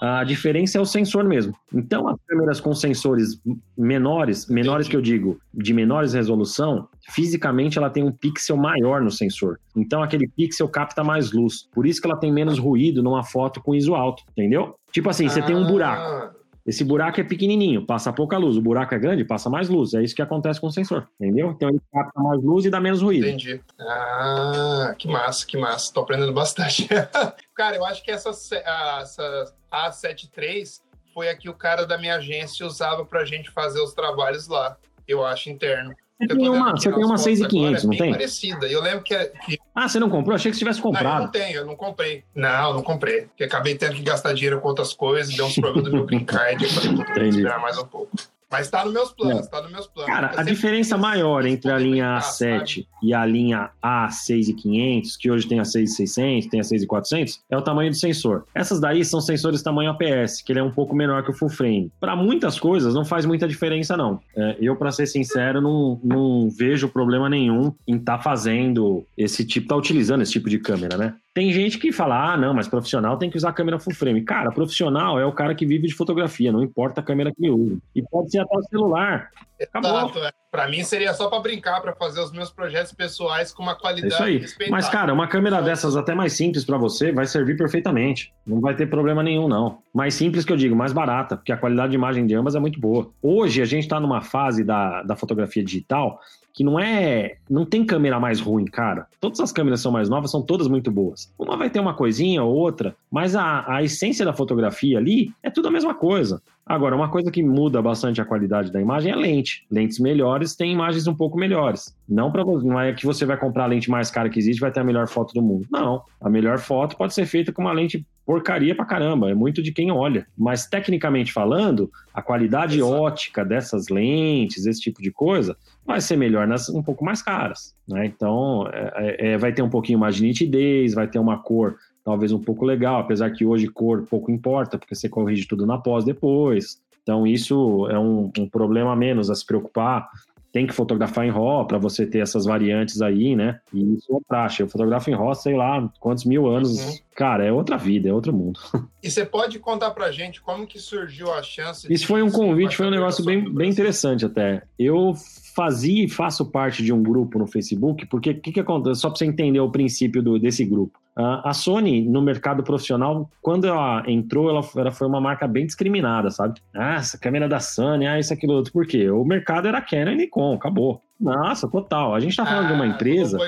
A 0.00 0.24
diferença 0.24 0.78
é 0.78 0.80
o 0.80 0.84
sensor 0.84 1.22
mesmo. 1.22 1.54
Então, 1.72 2.08
as 2.08 2.16
câmeras 2.26 2.60
com 2.60 2.74
sensores 2.74 3.40
menores, 3.78 4.48
menores 4.48 4.88
que 4.88 4.96
eu 4.96 5.00
digo, 5.00 5.38
de 5.54 5.72
menores 5.72 6.12
resolução, 6.12 6.88
fisicamente 7.10 7.78
ela 7.78 7.88
tem 7.88 8.02
um 8.02 8.10
pixel 8.10 8.56
maior 8.56 9.00
no 9.00 9.12
sensor. 9.12 9.60
Então, 9.76 10.02
aquele 10.02 10.26
pixel 10.26 10.68
capta 10.68 11.04
mais 11.04 11.30
luz. 11.30 11.68
Por 11.72 11.86
isso 11.86 12.00
que 12.00 12.08
ela 12.08 12.16
tem 12.16 12.32
menos 12.32 12.58
ruído 12.58 13.00
numa 13.00 13.22
foto 13.22 13.60
com 13.60 13.76
ISO 13.76 13.94
alto, 13.94 14.24
entendeu? 14.32 14.74
Tipo 14.90 15.08
assim, 15.08 15.28
você 15.28 15.40
tem 15.40 15.54
um 15.54 15.68
buraco. 15.68 16.36
Esse 16.64 16.84
buraco 16.84 17.20
é 17.20 17.24
pequenininho, 17.24 17.84
passa 17.84 18.12
pouca 18.12 18.38
luz. 18.38 18.56
O 18.56 18.62
buraco 18.62 18.94
é 18.94 18.98
grande, 18.98 19.24
passa 19.24 19.50
mais 19.50 19.68
luz. 19.68 19.94
É 19.94 20.02
isso 20.02 20.14
que 20.14 20.22
acontece 20.22 20.60
com 20.60 20.68
o 20.68 20.72
sensor, 20.72 21.08
entendeu? 21.20 21.50
Então 21.50 21.68
ele 21.68 21.80
capta 21.92 22.20
mais 22.20 22.42
luz 22.42 22.64
e 22.64 22.70
dá 22.70 22.80
menos 22.80 23.02
ruído. 23.02 23.26
Entendi. 23.26 23.60
Ah, 23.80 24.94
que 24.96 25.08
massa, 25.08 25.44
que 25.44 25.56
massa. 25.56 25.92
Tô 25.92 26.00
aprendendo 26.00 26.32
bastante. 26.32 26.88
cara, 27.54 27.76
eu 27.76 27.84
acho 27.84 28.02
que 28.04 28.10
essa, 28.12 28.30
essa 28.30 29.54
A7 29.72 30.30
III 30.36 30.64
foi 31.12 31.28
a 31.28 31.36
que 31.36 31.48
o 31.48 31.54
cara 31.54 31.84
da 31.84 31.98
minha 31.98 32.16
agência 32.16 32.64
usava 32.64 33.04
pra 33.04 33.24
gente 33.24 33.50
fazer 33.50 33.80
os 33.80 33.92
trabalhos 33.92 34.46
lá. 34.46 34.76
Eu 35.06 35.24
acho 35.24 35.50
interno. 35.50 35.92
Você 36.22 36.36
tem 36.36 36.48
uma, 36.48 36.70
você 36.70 36.92
tem 36.92 37.04
uma 37.04 37.18
6,500, 37.18 37.82
é 37.82 37.86
não 37.86 37.96
tem? 37.96 38.10
parecida. 38.12 38.66
Eu 38.66 38.80
lembro 38.80 39.02
que, 39.02 39.16
que, 39.46 39.58
Ah, 39.74 39.88
você 39.88 39.98
não 39.98 40.08
comprou? 40.08 40.34
Achei 40.34 40.50
que 40.50 40.56
você 40.56 40.60
tivesse 40.60 40.80
comprado. 40.80 41.04
Não, 41.04 41.16
eu 41.16 41.22
não 41.24 41.30
tenho, 41.30 41.56
eu 41.56 41.66
não 41.66 41.76
comprei. 41.76 42.24
Não, 42.34 42.74
não 42.74 42.82
comprei. 42.82 43.22
Porque 43.22 43.44
acabei 43.44 43.74
tendo 43.74 43.94
que 43.96 44.02
gastar 44.02 44.32
dinheiro 44.32 44.60
com 44.60 44.68
outras 44.68 44.92
coisas, 44.92 45.34
deu 45.34 45.46
uns 45.46 45.56
problemas 45.56 45.90
do 45.90 45.96
meu 45.96 46.06
green 46.06 46.24
card. 46.24 46.62
Eu 46.62 46.70
falei, 46.70 46.94
vou 46.96 47.24
esperar 47.24 47.60
mais 47.60 47.76
um 47.76 47.86
pouco. 47.86 48.10
Mas 48.52 48.68
tá 48.68 48.84
nos 48.84 48.92
meus 48.92 49.12
planos, 49.12 49.46
é. 49.46 49.50
tá 49.50 49.62
nos 49.62 49.72
meus 49.72 49.86
planos. 49.86 50.12
Cara, 50.12 50.32
a 50.36 50.42
diferença 50.42 50.98
maior 50.98 51.46
entre 51.46 51.70
a 51.70 51.78
linha 51.78 52.18
A7 52.18 52.86
e 53.02 53.14
a 53.14 53.24
linha 53.24 53.70
A6500, 53.82 55.16
que 55.18 55.30
hoje 55.30 55.48
tem 55.48 55.58
a 55.58 55.64
6600, 55.64 56.50
tem 56.50 56.60
a 56.60 56.62
6400, 56.62 57.40
é 57.50 57.56
o 57.56 57.62
tamanho 57.62 57.90
do 57.90 57.96
sensor. 57.96 58.44
Essas 58.54 58.78
daí 58.78 59.04
são 59.06 59.22
sensores 59.22 59.62
tamanho 59.62 59.90
APS, 59.90 60.42
que 60.42 60.52
ele 60.52 60.60
é 60.60 60.62
um 60.62 60.70
pouco 60.70 60.94
menor 60.94 61.24
que 61.24 61.30
o 61.30 61.34
full 61.34 61.48
frame. 61.48 61.90
Para 61.98 62.14
muitas 62.14 62.60
coisas 62.60 62.94
não 62.94 63.06
faz 63.06 63.24
muita 63.24 63.48
diferença 63.48 63.96
não. 63.96 64.20
É, 64.36 64.58
eu, 64.60 64.76
para 64.76 64.92
ser 64.92 65.06
sincero, 65.06 65.62
não, 65.62 65.98
não 66.04 66.50
vejo 66.50 66.90
problema 66.90 67.30
nenhum 67.30 67.72
em 67.88 67.96
estar 67.96 68.18
tá 68.18 68.22
fazendo 68.22 69.06
esse 69.16 69.46
tipo, 69.46 69.66
tá 69.66 69.76
utilizando 69.76 70.20
esse 70.20 70.32
tipo 70.32 70.50
de 70.50 70.58
câmera, 70.58 70.98
né? 70.98 71.14
Tem 71.34 71.50
gente 71.50 71.78
que 71.78 71.90
fala, 71.90 72.34
ah, 72.34 72.36
não, 72.36 72.52
mas 72.52 72.68
profissional 72.68 73.16
tem 73.16 73.30
que 73.30 73.38
usar 73.38 73.54
câmera 73.54 73.78
full 73.78 73.94
frame. 73.94 74.22
Cara, 74.22 74.52
profissional 74.52 75.18
é 75.18 75.24
o 75.24 75.32
cara 75.32 75.54
que 75.54 75.64
vive 75.64 75.86
de 75.86 75.94
fotografia, 75.94 76.52
não 76.52 76.62
importa 76.62 77.00
a 77.00 77.04
câmera 77.04 77.32
que 77.32 77.42
ele 77.42 77.50
usa. 77.50 77.78
E 77.94 78.02
pode 78.02 78.30
ser 78.30 78.40
até 78.40 78.54
o 78.54 78.62
celular. 78.64 79.30
Exato, 79.58 80.18
é. 80.18 80.30
Para 80.50 80.68
mim 80.68 80.84
seria 80.84 81.14
só 81.14 81.30
para 81.30 81.40
brincar, 81.40 81.80
para 81.80 81.94
fazer 81.94 82.20
os 82.20 82.30
meus 82.32 82.50
projetos 82.50 82.92
pessoais 82.92 83.50
com 83.50 83.62
uma 83.62 83.74
qualidade 83.74 84.22
é 84.22 84.30
Isso 84.44 84.56
aí. 84.60 84.68
Mas, 84.68 84.90
cara, 84.90 85.14
uma 85.14 85.26
câmera 85.26 85.62
dessas 85.62 85.96
até 85.96 86.14
mais 86.14 86.34
simples 86.34 86.66
para 86.66 86.76
você 86.76 87.10
vai 87.12 87.24
servir 87.24 87.56
perfeitamente. 87.56 88.34
Não 88.46 88.60
vai 88.60 88.76
ter 88.76 88.90
problema 88.90 89.22
nenhum, 89.22 89.48
não. 89.48 89.78
Mais 89.94 90.12
simples 90.12 90.44
que 90.44 90.52
eu 90.52 90.56
digo, 90.56 90.76
mais 90.76 90.92
barata, 90.92 91.36
porque 91.36 91.52
a 91.52 91.56
qualidade 91.56 91.92
de 91.92 91.96
imagem 91.96 92.26
de 92.26 92.34
ambas 92.34 92.54
é 92.54 92.60
muito 92.60 92.78
boa. 92.78 93.10
Hoje 93.22 93.62
a 93.62 93.64
gente 93.64 93.84
está 93.84 93.98
numa 93.98 94.20
fase 94.20 94.62
da, 94.62 95.02
da 95.02 95.16
fotografia 95.16 95.64
digital 95.64 96.20
que 96.52 96.62
não 96.64 96.78
é. 96.78 97.36
Não 97.48 97.64
tem 97.64 97.84
câmera 97.84 98.20
mais 98.20 98.40
ruim, 98.40 98.64
cara. 98.64 99.06
Todas 99.20 99.40
as 99.40 99.52
câmeras 99.52 99.80
são 99.80 99.92
mais 99.92 100.08
novas, 100.08 100.30
são 100.30 100.42
todas 100.42 100.68
muito 100.68 100.90
boas. 100.90 101.32
Uma 101.38 101.56
vai 101.56 101.70
ter 101.70 101.80
uma 101.80 101.94
coisinha 101.94 102.42
ou 102.42 102.54
outra, 102.54 102.94
mas 103.10 103.34
a, 103.34 103.64
a 103.66 103.82
essência 103.82 104.24
da 104.24 104.32
fotografia 104.32 104.98
ali 104.98 105.32
é 105.42 105.50
tudo 105.50 105.68
a 105.68 105.70
mesma 105.70 105.94
coisa. 105.94 106.42
Agora, 106.64 106.94
uma 106.94 107.08
coisa 107.08 107.30
que 107.30 107.42
muda 107.42 107.82
bastante 107.82 108.20
a 108.20 108.24
qualidade 108.24 108.70
da 108.70 108.80
imagem 108.80 109.10
é 109.10 109.14
a 109.14 109.18
lente. 109.18 109.66
Lentes 109.70 109.98
melhores 109.98 110.54
têm 110.54 110.72
imagens 110.72 111.06
um 111.08 111.14
pouco 111.14 111.36
melhores. 111.36 111.96
Não, 112.08 112.30
pra, 112.30 112.44
não 112.44 112.80
é 112.80 112.92
que 112.92 113.04
você 113.04 113.26
vai 113.26 113.36
comprar 113.36 113.64
a 113.64 113.66
lente 113.66 113.90
mais 113.90 114.10
cara 114.10 114.30
que 114.30 114.38
existe 114.38 114.58
e 114.58 114.60
vai 114.60 114.70
ter 114.70 114.80
a 114.80 114.84
melhor 114.84 115.08
foto 115.08 115.34
do 115.34 115.42
mundo. 115.42 115.66
Não. 115.70 116.02
A 116.20 116.30
melhor 116.30 116.58
foto 116.58 116.96
pode 116.96 117.14
ser 117.14 117.26
feita 117.26 117.52
com 117.52 117.62
uma 117.62 117.72
lente 117.72 118.06
porcaria 118.24 118.76
pra 118.76 118.84
caramba. 118.84 119.28
É 119.28 119.34
muito 119.34 119.60
de 119.60 119.72
quem 119.72 119.90
olha. 119.90 120.24
Mas, 120.38 120.66
tecnicamente 120.66 121.32
falando, 121.32 121.90
a 122.14 122.22
qualidade 122.22 122.78
Exato. 122.78 122.92
ótica 122.92 123.44
dessas 123.44 123.88
lentes, 123.88 124.64
esse 124.64 124.80
tipo 124.80 125.02
de 125.02 125.10
coisa, 125.10 125.56
vai 125.84 126.00
ser 126.00 126.16
melhor 126.16 126.46
nas 126.46 126.68
um 126.68 126.82
pouco 126.82 127.04
mais 127.04 127.20
caras. 127.20 127.74
Né? 127.88 128.06
Então, 128.06 128.68
é, 128.72 128.92
é, 128.94 129.32
é 129.32 129.38
vai 129.38 129.52
ter 129.52 129.62
um 129.62 129.70
pouquinho 129.70 129.98
mais 129.98 130.14
de 130.14 130.22
nitidez, 130.22 130.94
vai 130.94 131.08
ter 131.08 131.18
uma 131.18 131.38
cor 131.42 131.76
talvez 132.04 132.32
um 132.32 132.38
pouco 132.38 132.64
legal, 132.64 133.00
apesar 133.00 133.30
que 133.30 133.44
hoje 133.44 133.68
cor 133.68 134.02
pouco 134.02 134.30
importa, 134.30 134.78
porque 134.78 134.94
você 134.94 135.08
corrige 135.08 135.46
tudo 135.46 135.66
na 135.66 135.78
pós 135.78 136.04
depois. 136.04 136.80
Então, 137.02 137.26
isso 137.26 137.88
é 137.90 137.98
um, 137.98 138.30
um 138.38 138.48
problema 138.48 138.94
menos 138.94 139.30
a 139.30 139.34
se 139.34 139.44
preocupar. 139.44 140.08
Tem 140.52 140.66
que 140.66 140.74
fotografar 140.74 141.24
em 141.24 141.30
RAW 141.30 141.66
para 141.66 141.78
você 141.78 142.06
ter 142.06 142.18
essas 142.18 142.44
variantes 142.44 143.00
aí, 143.00 143.34
né? 143.34 143.58
E 143.72 143.94
isso 143.94 144.14
é 144.14 144.20
praxe. 144.28 144.62
Eu 144.62 144.68
fotografo 144.68 145.10
em 145.10 145.14
RAW, 145.14 145.34
sei 145.34 145.56
lá, 145.56 145.90
quantos 145.98 146.24
mil 146.24 146.46
anos. 146.46 146.78
Uhum. 146.78 146.98
Cara, 147.14 147.44
é 147.44 147.52
outra 147.52 147.76
vida, 147.76 148.08
é 148.08 148.12
outro 148.12 148.32
mundo. 148.32 148.58
E 149.02 149.10
você 149.10 149.26
pode 149.26 149.58
contar 149.58 149.90
pra 149.90 150.12
gente 150.12 150.40
como 150.40 150.64
que 150.64 150.78
surgiu 150.78 151.32
a 151.32 151.42
chance? 151.42 151.92
Isso 151.92 152.06
foi 152.06 152.22
um 152.22 152.30
convite, 152.30 152.76
foi 152.76 152.86
um 152.86 152.90
negócio 152.90 153.24
bem, 153.24 153.52
bem 153.52 153.68
interessante 153.68 154.24
até. 154.24 154.62
Eu 154.78 155.14
fazia 155.56 156.04
e 156.04 156.08
faço 156.08 156.46
parte 156.52 156.84
de 156.84 156.92
um 156.92 157.02
grupo 157.02 157.36
no 157.36 157.48
Facebook, 157.48 158.06
porque 158.06 158.30
o 158.30 158.40
que, 158.40 158.52
que 158.52 158.60
acontece? 158.60 159.00
Só 159.00 159.08
para 159.08 159.18
você 159.18 159.24
entender 159.24 159.58
o 159.58 159.72
princípio 159.72 160.22
do, 160.22 160.38
desse 160.38 160.64
grupo. 160.64 161.00
A 161.14 161.52
Sony, 161.52 162.08
no 162.08 162.22
mercado 162.22 162.62
profissional, 162.62 163.28
quando 163.42 163.66
ela 163.66 164.02
entrou, 164.06 164.48
ela, 164.48 164.66
ela, 164.76 164.90
foi 164.90 165.06
uma 165.06 165.20
marca 165.20 165.46
bem 165.46 165.66
discriminada, 165.66 166.30
sabe? 166.30 166.60
Ah, 166.74 166.94
essa 166.94 167.18
câmera 167.18 167.46
da 167.46 167.60
Sony, 167.60 168.06
ah, 168.06 168.18
isso, 168.18 168.32
aquilo, 168.32 168.54
outro. 168.54 168.72
Por 168.72 168.86
quê? 168.86 169.10
O 169.10 169.22
mercado 169.22 169.68
era 169.68 169.82
Canon 169.82 170.12
e 170.12 170.16
Nikon, 170.16 170.54
acabou. 170.54 171.02
Nossa, 171.22 171.68
total. 171.68 172.14
A 172.14 172.20
gente 172.20 172.36
tá 172.36 172.44
falando 172.44 172.64
ah, 172.64 172.68
de 172.68 172.74
uma 172.74 172.84
ah, 172.84 172.88
empresa 172.88 173.38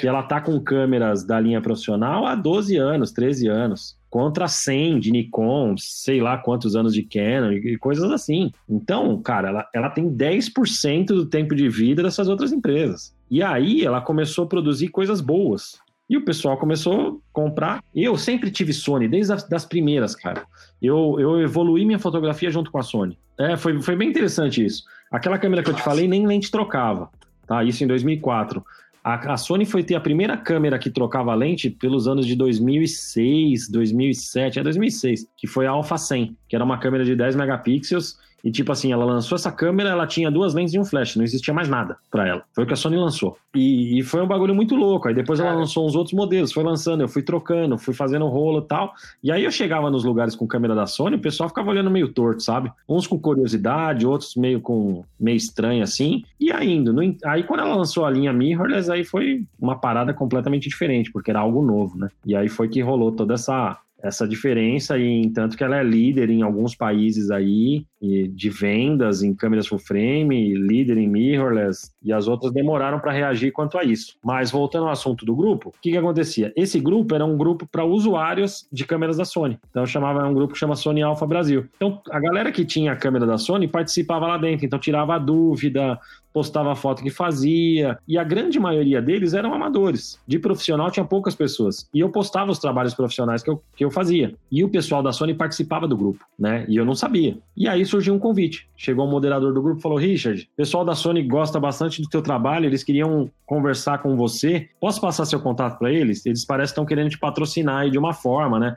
que 0.00 0.06
ela 0.06 0.22
tá 0.22 0.42
com 0.42 0.60
câmeras 0.60 1.24
da 1.24 1.40
linha 1.40 1.60
profissional 1.60 2.26
há 2.26 2.34
12 2.34 2.76
anos, 2.76 3.12
13 3.12 3.48
anos 3.48 3.96
contra 4.10 4.46
100 4.46 5.00
de 5.00 5.10
Nikon, 5.10 5.74
sei 5.76 6.20
lá 6.20 6.38
quantos 6.38 6.76
anos 6.76 6.94
de 6.94 7.02
Canon 7.02 7.50
e 7.50 7.76
coisas 7.78 8.08
assim. 8.12 8.52
Então, 8.68 9.20
cara, 9.20 9.48
ela, 9.48 9.68
ela 9.74 9.90
tem 9.90 10.08
10% 10.08 11.06
do 11.06 11.26
tempo 11.26 11.52
de 11.52 11.68
vida 11.68 12.02
dessas 12.02 12.28
outras 12.28 12.52
empresas. 12.52 13.12
E 13.28 13.42
aí 13.42 13.84
ela 13.84 14.00
começou 14.00 14.44
a 14.44 14.48
produzir 14.48 14.88
coisas 14.88 15.20
boas. 15.20 15.82
E 16.08 16.16
o 16.16 16.24
pessoal 16.24 16.58
começou 16.58 17.08
a 17.08 17.12
comprar. 17.32 17.82
Eu 17.94 18.16
sempre 18.16 18.50
tive 18.50 18.72
Sony, 18.72 19.08
desde 19.08 19.32
as 19.32 19.48
das 19.48 19.64
primeiras, 19.64 20.14
cara. 20.14 20.44
Eu, 20.80 21.16
eu 21.18 21.40
evoluí 21.40 21.84
minha 21.84 21.98
fotografia 21.98 22.50
junto 22.50 22.70
com 22.70 22.78
a 22.78 22.82
Sony. 22.82 23.18
É, 23.36 23.56
foi, 23.56 23.80
foi 23.82 23.96
bem 23.96 24.10
interessante 24.10 24.64
isso. 24.64 24.84
Aquela 25.14 25.38
câmera 25.38 25.62
que 25.62 25.70
eu 25.70 25.74
te 25.74 25.80
falei 25.80 26.08
nem 26.08 26.26
lente 26.26 26.50
trocava, 26.50 27.08
tá? 27.46 27.62
Isso 27.62 27.84
em 27.84 27.86
2004. 27.86 28.64
A, 29.04 29.34
a, 29.34 29.36
Sony 29.36 29.64
foi 29.64 29.84
ter 29.84 29.94
a 29.94 30.00
primeira 30.00 30.36
câmera 30.36 30.76
que 30.76 30.90
trocava 30.90 31.32
lente 31.36 31.70
pelos 31.70 32.08
anos 32.08 32.26
de 32.26 32.34
2006, 32.34 33.68
2007, 33.70 34.58
é 34.58 34.62
2006, 34.64 35.28
que 35.36 35.46
foi 35.46 35.68
a 35.68 35.70
Alpha 35.70 35.96
100, 35.96 36.36
que 36.48 36.56
era 36.56 36.64
uma 36.64 36.78
câmera 36.78 37.04
de 37.04 37.14
10 37.14 37.36
megapixels 37.36 38.18
E 38.44 38.52
tipo 38.52 38.70
assim, 38.70 38.92
ela 38.92 39.04
lançou 39.04 39.36
essa 39.36 39.50
câmera, 39.50 39.88
ela 39.88 40.06
tinha 40.06 40.30
duas 40.30 40.52
lentes 40.52 40.74
e 40.74 40.78
um 40.78 40.84
flash, 40.84 41.16
não 41.16 41.24
existia 41.24 41.54
mais 41.54 41.68
nada 41.68 41.96
para 42.10 42.28
ela. 42.28 42.42
Foi 42.52 42.64
o 42.64 42.66
que 42.66 42.74
a 42.74 42.76
Sony 42.76 42.96
lançou. 42.96 43.38
E, 43.54 43.98
e, 43.98 44.02
foi 44.02 44.20
um 44.20 44.26
bagulho 44.26 44.54
muito 44.54 44.74
louco. 44.74 45.08
Aí 45.08 45.14
depois 45.14 45.40
ela 45.40 45.52
lançou 45.52 45.86
uns 45.86 45.94
outros 45.94 46.12
modelos, 46.12 46.52
foi 46.52 46.62
lançando, 46.62 47.00
eu 47.00 47.08
fui 47.08 47.22
trocando, 47.22 47.78
fui 47.78 47.94
fazendo 47.94 48.26
rolo 48.26 48.58
e 48.58 48.68
tal. 48.68 48.92
E 49.22 49.32
aí 49.32 49.44
eu 49.44 49.50
chegava 49.50 49.90
nos 49.90 50.04
lugares 50.04 50.34
com 50.34 50.46
câmera 50.46 50.74
da 50.74 50.86
Sony, 50.86 51.16
o 51.16 51.20
pessoal 51.20 51.48
ficava 51.48 51.70
olhando 51.70 51.90
meio 51.90 52.08
torto, 52.08 52.42
sabe? 52.42 52.70
Uns 52.86 53.06
com 53.06 53.18
curiosidade, 53.18 54.06
outros 54.06 54.34
meio 54.36 54.60
com 54.60 55.04
meio 55.18 55.36
estranho 55.36 55.82
assim. 55.82 56.22
E 56.38 56.52
ainda, 56.52 56.92
aí 57.24 57.44
quando 57.44 57.60
ela 57.60 57.74
lançou 57.74 58.04
a 58.04 58.10
linha 58.10 58.32
mirrorless, 58.32 58.90
aí 58.90 59.04
foi 59.04 59.44
uma 59.58 59.76
parada 59.76 60.12
completamente 60.12 60.68
diferente, 60.68 61.10
porque 61.10 61.30
era 61.30 61.40
algo 61.40 61.62
novo, 61.62 61.96
né? 61.96 62.08
E 62.26 62.36
aí 62.36 62.48
foi 62.48 62.68
que 62.68 62.82
rolou 62.82 63.12
toda 63.12 63.34
essa 63.34 63.78
essa 64.04 64.28
diferença 64.28 64.98
e 64.98 65.30
tanto 65.30 65.56
que 65.56 65.64
ela 65.64 65.78
é 65.78 65.82
líder 65.82 66.28
em 66.28 66.42
alguns 66.42 66.74
países 66.74 67.30
aí 67.30 67.86
de 68.30 68.50
vendas 68.50 69.22
em 69.22 69.34
câmeras 69.34 69.66
full 69.66 69.78
frame, 69.78 70.54
líder 70.54 70.98
em 70.98 71.08
mirrorless 71.08 71.90
e 72.02 72.12
as 72.12 72.28
outras 72.28 72.52
demoraram 72.52 73.00
para 73.00 73.12
reagir 73.12 73.50
quanto 73.50 73.78
a 73.78 73.84
isso. 73.84 74.16
Mas 74.22 74.50
voltando 74.50 74.84
ao 74.84 74.92
assunto 74.92 75.24
do 75.24 75.34
grupo, 75.34 75.70
o 75.70 75.80
que, 75.80 75.90
que 75.90 75.96
acontecia? 75.96 76.52
Esse 76.54 76.78
grupo 76.78 77.14
era 77.14 77.24
um 77.24 77.36
grupo 77.36 77.66
para 77.66 77.82
usuários 77.82 78.68
de 78.70 78.84
câmeras 78.84 79.16
da 79.16 79.24
Sony. 79.24 79.58
Então 79.70 79.86
chamava 79.86 80.20
é 80.20 80.24
um 80.24 80.34
grupo 80.34 80.52
que 80.52 80.58
chama 80.58 80.76
Sony 80.76 81.02
Alpha 81.02 81.26
Brasil. 81.26 81.66
Então 81.76 82.00
a 82.10 82.20
galera 82.20 82.52
que 82.52 82.64
tinha 82.64 82.92
a 82.92 82.96
câmera 82.96 83.24
da 83.24 83.38
Sony 83.38 83.66
participava 83.66 84.26
lá 84.26 84.36
dentro, 84.36 84.66
então 84.66 84.78
tirava 84.78 85.14
a 85.14 85.18
dúvida, 85.18 85.98
postava 86.34 86.72
a 86.72 86.74
foto 86.74 87.00
que 87.00 87.10
fazia, 87.10 87.96
e 88.08 88.18
a 88.18 88.24
grande 88.24 88.58
maioria 88.58 89.00
deles 89.00 89.34
eram 89.34 89.54
amadores. 89.54 90.18
De 90.26 90.36
profissional 90.36 90.90
tinha 90.90 91.04
poucas 91.04 91.34
pessoas. 91.36 91.88
E 91.94 92.00
eu 92.00 92.10
postava 92.10 92.50
os 92.50 92.58
trabalhos 92.58 92.92
profissionais 92.92 93.40
que 93.40 93.48
eu, 93.48 93.62
que 93.76 93.84
eu 93.84 93.90
fazia. 93.94 94.34
E 94.50 94.62
o 94.62 94.68
pessoal 94.68 95.02
da 95.02 95.12
Sony 95.12 95.32
participava 95.32 95.88
do 95.88 95.96
grupo, 95.96 96.24
né? 96.38 96.66
E 96.68 96.76
eu 96.76 96.84
não 96.84 96.94
sabia. 96.94 97.38
E 97.56 97.68
aí 97.68 97.84
surgiu 97.86 98.14
um 98.14 98.18
convite. 98.18 98.68
Chegou 98.76 99.06
um 99.06 99.10
moderador 99.10 99.54
do 99.54 99.62
grupo 99.62 99.78
e 99.78 99.82
falou: 99.82 99.96
Richard, 99.96 100.42
o 100.52 100.56
pessoal 100.56 100.84
da 100.84 100.94
Sony 100.94 101.22
gosta 101.22 101.58
bastante 101.58 102.02
do 102.02 102.08
teu 102.08 102.20
trabalho, 102.20 102.66
eles 102.66 102.84
queriam 102.84 103.30
conversar 103.46 103.98
com 103.98 104.16
você. 104.16 104.68
Posso 104.80 105.00
passar 105.00 105.24
seu 105.24 105.40
contato 105.40 105.78
para 105.78 105.92
eles? 105.92 106.26
Eles 106.26 106.44
parecem 106.44 106.64
que 106.64 106.72
estão 106.72 106.86
querendo 106.86 107.10
te 107.10 107.18
patrocinar 107.18 107.82
aí 107.82 107.90
de 107.90 107.98
uma 107.98 108.12
forma, 108.12 108.58
né? 108.58 108.76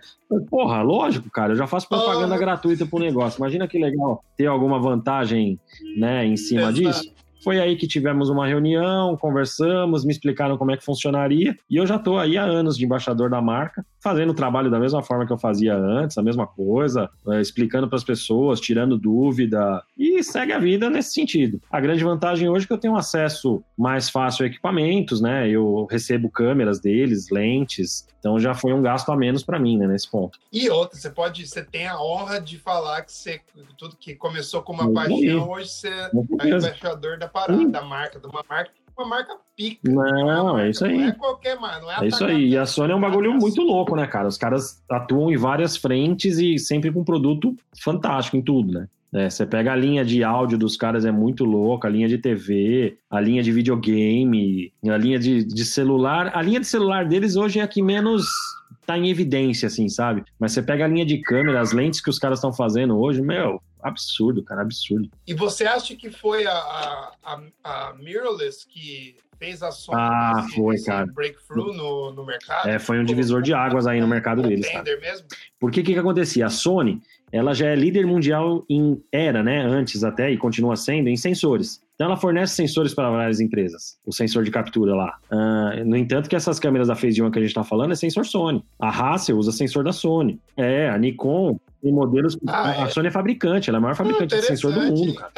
Porra, 0.49 0.81
lógico, 0.81 1.29
cara, 1.29 1.53
eu 1.53 1.57
já 1.57 1.67
faço 1.67 1.89
propaganda 1.89 2.35
oh. 2.35 2.39
gratuita 2.39 2.85
pro 2.85 2.99
negócio. 2.99 3.39
Imagina 3.39 3.67
que 3.67 3.79
legal 3.79 4.23
ter 4.37 4.45
alguma 4.45 4.79
vantagem, 4.79 5.59
né, 5.97 6.25
em 6.25 6.37
cima 6.37 6.69
Exato. 6.69 6.73
disso. 6.73 7.17
Foi 7.43 7.59
aí 7.59 7.75
que 7.75 7.87
tivemos 7.87 8.29
uma 8.29 8.47
reunião, 8.47 9.15
conversamos, 9.17 10.05
me 10.05 10.11
explicaram 10.11 10.57
como 10.57 10.71
é 10.71 10.77
que 10.77 10.83
funcionaria, 10.83 11.55
e 11.69 11.77
eu 11.77 11.85
já 11.85 11.95
estou 11.95 12.17
aí 12.17 12.37
há 12.37 12.43
anos 12.43 12.77
de 12.77 12.85
embaixador 12.85 13.29
da 13.29 13.41
marca, 13.41 13.85
fazendo 14.01 14.31
o 14.31 14.35
trabalho 14.35 14.71
da 14.71 14.79
mesma 14.79 15.01
forma 15.03 15.25
que 15.25 15.33
eu 15.33 15.37
fazia 15.37 15.75
antes, 15.75 16.17
a 16.17 16.23
mesma 16.23 16.47
coisa, 16.47 17.09
é, 17.29 17.41
explicando 17.41 17.87
para 17.87 17.97
as 17.97 18.03
pessoas, 18.03 18.59
tirando 18.59 18.97
dúvida, 18.97 19.83
e 19.97 20.23
segue 20.23 20.53
a 20.53 20.59
vida 20.59 20.89
nesse 20.89 21.13
sentido. 21.13 21.61
A 21.71 21.79
grande 21.79 22.03
vantagem 22.03 22.49
hoje 22.49 22.65
é 22.65 22.67
que 22.67 22.73
eu 22.73 22.77
tenho 22.77 22.95
acesso 22.95 23.63
mais 23.77 24.09
fácil 24.09 24.45
a 24.45 24.47
equipamentos, 24.47 25.21
né? 25.21 25.49
Eu 25.49 25.87
recebo 25.89 26.29
câmeras 26.29 26.79
deles, 26.79 27.29
lentes, 27.29 28.07
então 28.19 28.39
já 28.39 28.53
foi 28.53 28.73
um 28.73 28.81
gasto 28.81 29.11
a 29.11 29.15
menos 29.15 29.43
para 29.43 29.59
mim, 29.59 29.77
né, 29.77 29.87
nesse 29.87 30.09
ponto. 30.09 30.37
E 30.51 30.69
outra, 30.69 30.97
você 30.97 31.09
pode, 31.09 31.47
você 31.47 31.63
tem 31.63 31.87
a 31.87 31.99
honra 32.01 32.39
de 32.39 32.57
falar 32.57 33.03
que 33.03 33.11
você 33.11 33.41
tudo 33.77 33.95
que 33.95 34.15
começou 34.15 34.61
com 34.61 34.73
uma 34.73 34.91
paixão, 34.91 35.49
hoje 35.49 35.69
você 35.69 35.87
é 35.87 36.09
embaixador 36.47 37.17
da 37.17 37.26
da 37.27 37.29
parada, 37.29 37.69
da 37.69 37.81
marca, 37.81 38.19
de 38.19 38.27
uma 38.27 38.43
marca, 38.47 38.71
uma 38.97 39.07
marca 39.07 39.35
pica. 39.55 39.79
Não, 39.83 40.45
marca, 40.45 40.61
é 40.61 40.69
isso 40.69 40.85
aí. 40.85 40.97
Não 40.97 41.07
é 41.07 41.11
qualquer, 41.11 41.59
mano. 41.59 41.81
Não 41.81 41.91
é, 41.91 42.05
é 42.05 42.07
isso 42.07 42.25
aí. 42.25 42.49
E 42.49 42.57
a 42.57 42.65
Sony 42.65 42.93
é 42.93 42.95
um 42.95 43.01
bagulho 43.01 43.33
muito 43.33 43.61
louco, 43.61 43.95
né, 43.95 44.07
cara? 44.07 44.27
Os 44.27 44.37
caras 44.37 44.83
atuam 44.89 45.31
em 45.31 45.37
várias 45.37 45.77
frentes 45.77 46.39
e 46.39 46.57
sempre 46.57 46.91
com 46.91 47.01
um 47.01 47.05
produto 47.05 47.55
fantástico 47.83 48.37
em 48.37 48.41
tudo, 48.41 48.71
né? 48.71 48.87
É, 49.13 49.29
você 49.29 49.45
pega 49.45 49.71
a 49.71 49.75
linha 49.75 50.03
de 50.03 50.21
áudio 50.23 50.57
dos 50.57 50.75
caras, 50.75 51.05
é 51.05 51.11
muito 51.11 51.45
louca, 51.45 51.87
a 51.87 51.91
linha 51.91 52.09
de 52.09 52.17
TV, 52.17 52.97
a 53.09 53.21
linha 53.21 53.41
de 53.41 53.51
videogame, 53.53 54.73
a 54.85 54.97
linha 54.97 55.17
de, 55.17 55.45
de 55.45 55.65
celular. 55.65 56.31
A 56.35 56.41
linha 56.41 56.59
de 56.59 56.67
celular 56.67 57.05
deles 57.05 57.35
hoje 57.35 57.59
é 57.59 57.63
a 57.63 57.67
que 57.67 57.81
menos 57.81 58.27
tá 58.85 58.97
em 58.97 59.09
evidência, 59.09 59.67
assim, 59.67 59.87
sabe? 59.87 60.23
Mas 60.39 60.51
você 60.51 60.61
pega 60.61 60.85
a 60.85 60.87
linha 60.87 61.05
de 61.05 61.19
câmera, 61.19 61.61
as 61.61 61.71
lentes 61.71 62.01
que 62.01 62.09
os 62.09 62.19
caras 62.19 62.39
estão 62.39 62.53
fazendo 62.53 62.97
hoje, 62.97 63.21
meu, 63.21 63.61
absurdo, 63.87 64.43
cara, 64.43 64.61
absurdo. 64.61 65.09
E 65.25 65.33
você 65.33 65.65
acha 65.65 65.95
que 65.95 66.09
foi 66.09 66.45
a, 66.45 66.53
a, 66.53 67.41
a 67.63 67.93
Mirrorless 67.93 68.67
que 68.67 69.17
fez 69.37 69.61
a 69.61 69.71
Sony 69.71 69.97
ah, 69.99 70.45
foi, 70.55 70.81
cara. 70.81 71.05
breakthrough 71.07 71.73
no, 71.73 72.11
no 72.11 72.25
mercado? 72.25 72.67
É, 72.67 72.79
foi 72.79 72.99
um 72.99 73.03
divisor 73.03 73.41
de 73.41 73.53
águas 73.53 73.87
aí 73.87 74.01
no 74.01 74.07
mercado 74.07 74.41
deles. 74.41 74.69
Cara. 74.69 74.83
Mesmo? 74.99 75.27
Porque 75.59 75.81
o 75.81 75.83
que, 75.83 75.93
que 75.93 75.99
acontecia? 75.99 76.45
A 76.45 76.49
Sony, 76.49 77.01
ela 77.31 77.53
já 77.53 77.67
é 77.67 77.75
líder 77.75 78.05
mundial 78.05 78.65
em 78.69 79.01
era, 79.11 79.43
né? 79.43 79.61
Antes 79.61 80.03
até, 80.03 80.31
e 80.31 80.37
continua 80.37 80.75
sendo, 80.75 81.09
em 81.09 81.17
sensores. 81.17 81.81
Então 81.95 82.07
ela 82.07 82.17
fornece 82.17 82.53
sensores 82.53 82.93
para 82.93 83.09
várias 83.09 83.39
empresas, 83.39 83.97
o 84.05 84.13
sensor 84.13 84.43
de 84.43 84.51
captura 84.51 84.93
lá. 84.93 85.17
Uh, 85.31 85.83
no 85.83 85.97
entanto, 85.97 86.29
que 86.29 86.35
essas 86.35 86.59
câmeras 86.59 86.89
da 86.89 86.95
Phase 86.95 87.21
1 87.21 87.31
que 87.31 87.39
a 87.39 87.41
gente 87.41 87.49
está 87.49 87.63
falando 87.63 87.91
é 87.91 87.95
sensor 87.95 88.23
Sony. 88.23 88.63
A 88.79 88.89
Hassel 88.89 89.35
usa 89.35 89.51
sensor 89.51 89.83
da 89.83 89.91
Sony. 89.91 90.39
É, 90.55 90.89
a 90.89 90.97
Nikon 90.97 91.59
tem 91.87 91.93
modelos. 91.93 92.37
Ah, 92.45 92.83
a 92.83 92.87
é. 92.87 92.89
Sony 92.89 93.07
é 93.07 93.11
fabricante, 93.11 93.69
ela 93.69 93.77
é 93.77 93.79
a 93.79 93.81
maior 93.81 93.95
fabricante 93.95 94.35
de 94.35 94.41
sensor 94.41 94.73
do 94.73 94.81
mundo, 94.81 95.15
cara. 95.15 95.31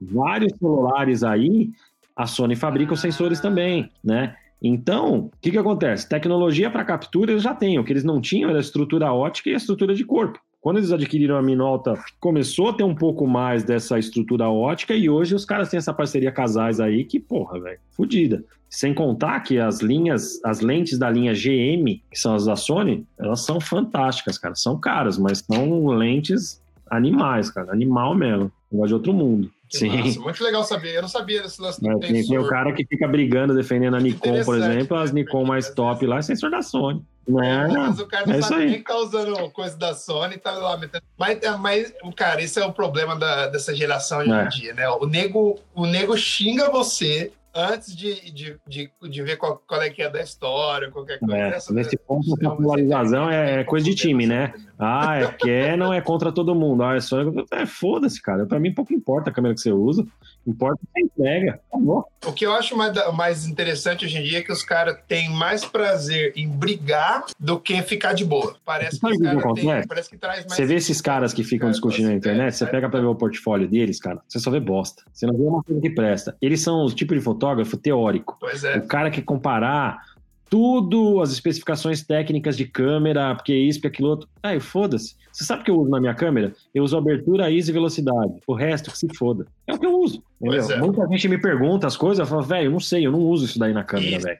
Vários 0.00 0.52
celulares 0.58 1.22
aí, 1.22 1.70
a 2.16 2.26
Sony 2.26 2.56
fabrica 2.56 2.94
os 2.94 3.00
sensores 3.00 3.40
também, 3.40 3.90
né? 4.02 4.34
Então, 4.60 5.26
o 5.26 5.30
que, 5.40 5.50
que 5.50 5.58
acontece? 5.58 6.08
Tecnologia 6.08 6.70
para 6.70 6.84
captura 6.84 7.32
eles 7.32 7.42
já 7.42 7.54
têm. 7.54 7.78
O 7.78 7.84
que 7.84 7.92
eles 7.92 8.04
não 8.04 8.20
tinham 8.20 8.48
era 8.48 8.58
a 8.58 8.60
estrutura 8.60 9.12
ótica 9.12 9.50
e 9.50 9.54
a 9.54 9.56
estrutura 9.56 9.94
de 9.94 10.04
corpo. 10.04 10.38
Quando 10.62 10.76
eles 10.76 10.92
adquiriram 10.92 11.36
a 11.36 11.42
Minolta, 11.42 11.94
começou 12.20 12.68
a 12.68 12.72
ter 12.72 12.84
um 12.84 12.94
pouco 12.94 13.26
mais 13.26 13.64
dessa 13.64 13.98
estrutura 13.98 14.48
ótica 14.48 14.94
e 14.94 15.10
hoje 15.10 15.34
os 15.34 15.44
caras 15.44 15.68
têm 15.68 15.76
essa 15.76 15.92
parceria 15.92 16.30
casais 16.30 16.78
aí 16.78 17.02
que, 17.02 17.18
porra, 17.18 17.60
velho, 17.60 17.80
fodida. 17.90 18.44
Sem 18.70 18.94
contar 18.94 19.40
que 19.40 19.58
as 19.58 19.80
linhas, 19.80 20.40
as 20.44 20.60
lentes 20.60 20.96
da 21.00 21.10
linha 21.10 21.34
GM, 21.34 22.00
que 22.08 22.16
são 22.16 22.36
as 22.36 22.46
da 22.46 22.54
Sony, 22.54 23.04
elas 23.18 23.44
são 23.44 23.60
fantásticas, 23.60 24.38
cara. 24.38 24.54
São 24.54 24.78
caras, 24.78 25.18
mas 25.18 25.40
são 25.40 25.88
lentes 25.88 26.62
animais, 26.88 27.50
cara. 27.50 27.72
Animal 27.72 28.14
mesmo. 28.14 28.52
Negócio 28.70 28.88
de 28.88 28.94
outro 28.94 29.12
mundo. 29.12 29.50
Sim. 29.68 29.88
Massa. 29.88 30.20
Muito 30.20 30.44
legal 30.44 30.62
saber. 30.62 30.94
Eu 30.94 31.02
não 31.02 31.08
sabia 31.08 31.42
desse 31.42 31.60
lance 31.60 31.84
é, 31.84 31.98
tem, 31.98 32.24
tem, 32.24 32.38
o 32.38 32.46
cara 32.46 32.72
que 32.72 32.86
fica 32.86 33.08
brigando, 33.08 33.52
defendendo 33.52 33.96
a 33.96 34.00
Nikon, 34.00 34.44
por 34.44 34.56
exemplo, 34.56 34.96
as 34.96 35.10
Nikon 35.10 35.44
mais 35.44 35.70
top 35.70 36.06
lá 36.06 36.18
é 36.18 36.22
sensor 36.22 36.50
da 36.50 36.62
Sony. 36.62 37.02
Né? 37.26 37.68
Mas 37.68 38.00
o 38.00 38.06
cara 38.06 38.26
não 38.26 38.34
é 38.34 38.42
sabe 38.42 38.66
nem 38.66 38.78
que 38.78 38.84
tá 38.84 38.96
usando 38.96 39.50
coisa 39.50 39.76
da 39.76 39.94
Sony, 39.94 40.38
tá 40.38 40.52
lá 40.52 40.76
metendo. 40.76 41.04
Mas, 41.16 41.40
é, 41.42 41.56
mas 41.56 41.92
cara, 42.16 42.42
esse 42.42 42.60
é 42.60 42.66
o 42.66 42.72
problema 42.72 43.16
da, 43.16 43.46
dessa 43.48 43.74
geração 43.74 44.18
hoje 44.18 44.32
é. 44.32 44.44
em 44.44 44.48
dia, 44.48 44.74
né? 44.74 44.88
O 44.88 45.06
nego, 45.06 45.58
o 45.74 45.86
nego 45.86 46.16
xinga 46.16 46.70
você 46.70 47.32
antes 47.54 47.94
de, 47.94 48.32
de, 48.32 48.56
de, 48.66 48.90
de 49.02 49.22
ver 49.22 49.36
qual, 49.36 49.62
qual, 49.66 49.82
é 49.82 49.90
que 49.90 50.02
é 50.02 50.08
da 50.08 50.20
história, 50.20 50.90
qualquer 50.90 51.18
coisa. 51.18 51.36
É, 51.36 51.48
essa, 51.50 51.72
nesse 51.72 51.96
ponto, 51.96 52.34
a 52.34 52.50
popularização 52.50 53.30
é, 53.30 53.60
é 53.60 53.64
coisa 53.64 53.84
de 53.84 53.94
time, 53.94 54.26
né? 54.26 54.52
Ah, 54.78 55.18
é 55.18 55.26
que 55.32 55.76
não 55.76 55.92
é 55.92 56.00
contra 56.00 56.32
todo 56.32 56.54
mundo. 56.54 56.82
Ah, 56.82 56.96
é 56.96 57.00
só. 57.00 57.18
É, 57.52 57.66
foda-se, 57.66 58.20
cara. 58.20 58.46
Pra 58.46 58.58
mim, 58.58 58.72
pouco 58.72 58.92
importa 58.92 59.30
a 59.30 59.32
câmera 59.32 59.54
que 59.54 59.60
você 59.60 59.70
usa. 59.70 60.04
Importa 60.46 60.80
que 60.94 61.02
entrega. 61.02 61.60
Acabou. 61.68 62.06
O 62.26 62.32
que 62.32 62.46
eu 62.46 62.52
acho 62.52 62.76
mais, 62.76 62.92
mais 63.14 63.46
interessante 63.46 64.04
hoje 64.04 64.18
em 64.18 64.22
dia 64.22 64.38
é 64.38 64.42
que 64.42 64.52
os 64.52 64.62
caras 64.62 64.96
têm 65.06 65.30
mais 65.30 65.64
prazer 65.64 66.32
em 66.36 66.48
brigar 66.48 67.24
do 67.38 67.58
que 67.58 67.80
ficar 67.82 68.12
de 68.12 68.24
boa. 68.24 68.56
Parece 68.64 69.00
que, 69.00 69.06
que 69.06 69.54
tem, 69.54 69.86
parece 69.86 70.10
que 70.10 70.16
traz 70.16 70.40
mais. 70.40 70.54
Você 70.54 70.64
vê 70.64 70.74
esses 70.74 71.00
caras 71.00 71.32
que 71.32 71.44
ficam 71.44 71.70
discutindo 71.70 72.08
na 72.08 72.14
internet, 72.14 72.56
você 72.56 72.66
pega 72.66 72.88
pra 72.88 73.00
ver 73.00 73.06
o 73.06 73.14
portfólio 73.14 73.68
deles, 73.68 74.00
cara, 74.00 74.20
você 74.26 74.38
só 74.38 74.50
vê 74.50 74.60
bosta. 74.60 75.02
Você 75.12 75.26
não 75.26 75.36
vê 75.36 75.42
uma 75.44 75.62
coisa 75.62 75.80
que 75.80 75.90
presta. 75.90 76.36
Eles 76.40 76.60
são 76.60 76.84
o 76.84 76.92
tipo 76.92 77.14
de 77.14 77.20
fotógrafo 77.20 77.76
teórico. 77.76 78.36
Pois 78.40 78.64
é. 78.64 78.78
O 78.78 78.86
cara 78.86 79.10
que 79.10 79.22
comparar 79.22 80.11
tudo, 80.52 81.22
as 81.22 81.32
especificações 81.32 82.02
técnicas 82.02 82.58
de 82.58 82.66
câmera, 82.66 83.34
porque 83.34 83.54
isso, 83.54 83.78
porque 83.78 83.88
aquilo 83.88 84.10
outro. 84.10 84.28
Ai, 84.42 84.60
foda-se. 84.60 85.16
Você 85.32 85.44
sabe 85.44 85.62
o 85.62 85.64
que 85.64 85.70
eu 85.70 85.80
uso 85.80 85.90
na 85.90 85.98
minha 85.98 86.12
câmera? 86.12 86.52
Eu 86.74 86.84
uso 86.84 86.94
abertura, 86.94 87.50
ISO 87.50 87.70
e 87.70 87.72
velocidade. 87.72 88.34
O 88.46 88.52
resto 88.52 88.90
que 88.90 88.98
se 88.98 89.08
foda. 89.16 89.46
É 89.66 89.72
o 89.72 89.78
que 89.78 89.86
eu 89.86 89.98
uso. 89.98 90.22
É. 90.42 90.76
Muita 90.76 91.08
gente 91.08 91.26
me 91.26 91.38
pergunta 91.38 91.86
as 91.86 91.96
coisas, 91.96 92.18
eu 92.18 92.26
falo, 92.26 92.42
velho, 92.42 92.66
eu 92.66 92.70
não 92.70 92.80
sei, 92.80 93.06
eu 93.06 93.10
não 93.10 93.20
uso 93.20 93.46
isso 93.46 93.58
daí 93.58 93.72
na 93.72 93.82
câmera, 93.82 94.18
velho. 94.18 94.38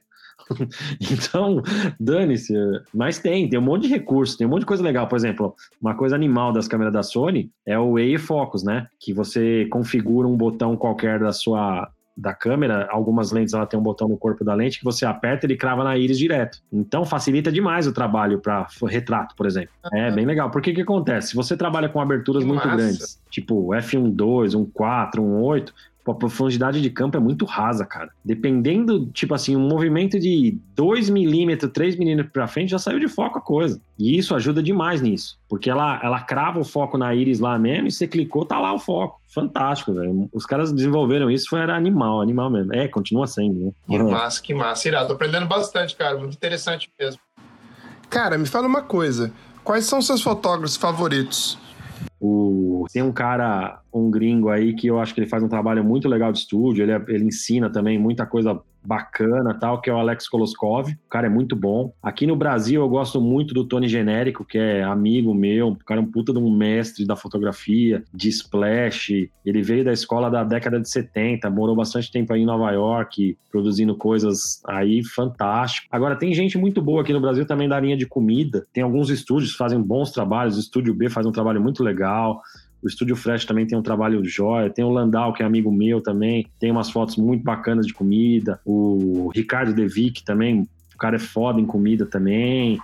então, 1.01 1.63
dane-se. 1.99 2.53
Mas 2.93 3.19
tem, 3.19 3.49
tem 3.49 3.59
um 3.59 3.63
monte 3.63 3.85
de 3.85 3.89
recurso, 3.89 4.37
tem 4.37 4.47
um 4.47 4.51
monte 4.51 4.61
de 4.61 4.67
coisa 4.67 4.83
legal. 4.83 5.09
Por 5.09 5.17
exemplo, 5.17 5.57
uma 5.81 5.95
coisa 5.95 6.15
animal 6.15 6.53
das 6.53 6.69
câmeras 6.69 6.93
da 6.93 7.03
Sony 7.03 7.51
é 7.65 7.79
o 7.79 7.93
Wave 7.93 8.19
Focus, 8.19 8.63
né? 8.63 8.87
Que 9.01 9.15
você 9.15 9.67
configura 9.71 10.29
um 10.29 10.37
botão 10.37 10.77
qualquer 10.77 11.21
da 11.21 11.33
sua 11.33 11.91
da 12.17 12.35
câmera, 12.35 12.89
algumas 12.91 13.33
lentes 13.33 13.55
ela 13.55 13.67
tem 13.67 13.79
um 13.79 13.83
botão 13.83 14.09
no 14.09 14.17
corpo 14.17 14.45
da 14.45 14.55
lente 14.55 14.79
que 14.79 14.85
você 14.85 15.07
aperta 15.07 15.45
e 15.45 15.49
ele 15.49 15.57
crava 15.57 15.83
na 15.83 15.97
íris 15.97 16.19
direto. 16.19 16.59
Então 16.73 17.05
facilita 17.05 17.51
demais 17.51 17.87
o 17.87 17.93
trabalho 17.93 18.39
para 18.39 18.67
retrato, 18.87 19.35
por 19.35 19.47
exemplo. 19.47 19.71
Uhum. 19.91 19.99
É 19.99 20.11
bem 20.11 20.27
legal. 20.27 20.51
Porque 20.51 20.73
que 20.73 20.83
acontece? 20.83 21.29
Se 21.29 21.35
você 21.35 21.57
trabalha 21.57 21.89
com 21.89 22.01
aberturas 22.01 22.43
que 22.43 22.49
muito 22.49 22.67
massa. 22.67 22.77
grandes, 22.77 23.21
tipo 23.31 23.69
F12, 23.69 24.55
um 24.55 24.67
4, 24.67 25.23
um 25.23 25.43
8, 25.43 25.75
a 26.11 26.15
profundidade 26.15 26.81
de 26.81 26.91
campo 26.91 27.17
é 27.17 27.21
muito 27.21 27.45
rasa, 27.45 27.87
cara. 27.87 28.11
Dependendo, 28.25 29.07
tipo 29.07 29.35
assim, 29.35 29.55
um 29.55 29.69
movimento 29.69 30.19
de 30.19 30.59
2 30.75 31.09
milímetros, 31.09 31.71
3 31.73 31.97
milímetros 31.97 32.33
pra 32.33 32.49
frente, 32.49 32.71
já 32.71 32.79
saiu 32.79 32.99
de 32.99 33.09
foco 33.09 33.39
a 33.39 33.41
coisa. 33.41 33.81
E 33.99 34.19
isso 34.19 34.35
ajuda 34.35 34.63
demais 34.63 35.01
nisso. 35.01 35.39
Porque 35.49 35.71
ela, 35.71 36.01
ela 36.03 36.21
crava 36.21 36.59
o 36.59 36.65
foco 36.65 36.99
na 36.99 37.15
íris 37.15 37.39
lá 37.39 37.59
mesmo 37.59 37.87
e 37.87 37.93
você 37.93 38.09
clicou, 38.09 38.45
tá 38.45 38.59
lá 38.59 38.73
o 38.73 38.79
foco. 38.79 39.21
Fantástico, 39.29 39.95
velho. 39.95 40.29
Os 40.33 40.45
caras 40.45 40.73
desenvolveram 40.73 41.31
isso, 41.31 41.49
foi 41.49 41.61
era 41.61 41.77
animal, 41.77 42.21
animal 42.21 42.51
mesmo. 42.51 42.75
É, 42.75 42.89
continua 42.89 43.27
sendo, 43.27 43.67
né? 43.67 43.73
Que 43.89 44.03
massa, 44.03 44.43
que 44.43 44.55
massa. 44.55 44.89
Irado, 44.89 45.09
tô 45.09 45.15
aprendendo 45.15 45.47
bastante, 45.47 45.95
cara. 45.95 46.19
Muito 46.19 46.35
interessante 46.35 46.91
mesmo. 46.99 47.21
Cara, 48.11 48.37
me 48.37 48.47
fala 48.47 48.67
uma 48.67 48.83
coisa. 48.83 49.33
Quais 49.65 49.85
são 49.85 50.03
seus 50.03 50.21
fotógrafos 50.21 50.77
favoritos? 50.77 51.59
O... 52.21 52.85
Tem 52.93 53.03
um 53.03 53.13
cara, 53.13 53.82
um 53.93 54.11
gringo 54.11 54.49
aí, 54.49 54.75
que 54.75 54.87
eu 54.87 54.99
acho 54.99 55.15
que 55.15 55.21
ele 55.21 55.29
faz 55.29 55.43
um 55.43 55.49
trabalho 55.49 55.85
muito 55.85 56.09
legal 56.09 56.33
de 56.33 56.39
estúdio, 56.39 56.83
ele, 56.83 56.93
é, 56.93 57.05
ele 57.09 57.25
ensina 57.25 57.71
também 57.71 57.99
muita 57.99 58.27
coisa 58.27 58.61
bacana 58.85 59.55
tal, 59.55 59.81
que 59.81 59.89
é 59.89 59.93
o 59.93 59.97
Alex 59.97 60.29
Koloskov. 60.29 60.91
O 60.91 61.09
cara 61.09 61.27
é 61.27 61.31
muito 61.31 61.55
bom. 61.55 61.93
Aqui 62.03 62.27
no 62.27 62.37
Brasil 62.37 62.81
eu 62.81 62.89
gosto 62.89 63.21
muito 63.21 63.55
do 63.55 63.65
Tony 63.65 63.89
Genérico, 63.89 64.45
que 64.45 64.59
é 64.59 64.83
amigo 64.83 65.33
meu. 65.35 65.69
O 65.69 65.77
cara 65.77 66.01
é 66.01 66.03
um 66.03 66.11
puta 66.11 66.33
de 66.33 66.39
um 66.39 66.55
mestre 66.55 67.07
da 67.07 67.17
fotografia, 67.17 68.03
de 68.13 68.29
splash. 68.29 69.31
Ele 69.45 69.63
veio 69.63 69.85
da 69.85 69.93
escola 69.93 70.31
da 70.31 70.43
década 70.43 70.81
de 70.81 70.89
70, 70.89 71.49
morou 71.51 71.77
bastante 71.77 72.11
tempo 72.11 72.33
aí 72.33 72.43
em 72.43 72.47
Nova 72.47 72.71
York, 72.73 73.37
produzindo 73.51 73.97
coisas 73.97 74.61
aí 74.67 75.05
fantástico. 75.05 75.87
Agora, 75.91 76.17
tem 76.17 76.35
gente 76.35 76.59
muito 76.59 76.83
boa 76.83 77.03
aqui 77.03 77.13
no 77.13 77.21
Brasil 77.21 77.47
também 77.47 77.69
da 77.69 77.79
linha 77.79 77.97
de 77.97 78.07
comida. 78.07 78.67
Tem 78.73 78.83
alguns 78.83 79.11
estúdios 79.11 79.53
que 79.53 79.59
fazem 79.59 79.81
bons 79.81 80.11
trabalhos. 80.11 80.57
O 80.57 80.61
Estúdio 80.61 80.95
B 80.95 81.09
faz 81.09 81.27
um 81.27 81.33
trabalho 81.33 81.61
muito 81.61 81.83
legal. 81.83 82.41
O 82.83 82.89
Estúdio 82.89 83.15
Fresh 83.15 83.45
também 83.45 83.67
tem 83.67 83.79
um 83.79 83.83
trabalho 83.83 84.25
jóia. 84.25 84.71
Tem 84.71 84.85
o 84.85 84.91
Landau, 84.91 85.33
que 85.33 85.43
é 85.43 85.47
amigo 85.47 85.71
meu 85.71 86.01
também. 86.01 86.47
Tem 86.59 86.71
umas 86.71 86.91
fotos 86.91 87.17
muito 87.17 87.45
bacanas 87.45 87.87
de 87.87 87.95
comida. 87.95 88.61
O 88.65 89.31
Ricardo 89.35 89.73
Devic 89.73 90.25
também. 90.25 90.67
O 90.95 90.99
cara 90.99 91.17
é 91.17 91.21
foda 91.21 91.61
em 91.61 91.67
comida 91.67 92.07
também. 92.07 92.81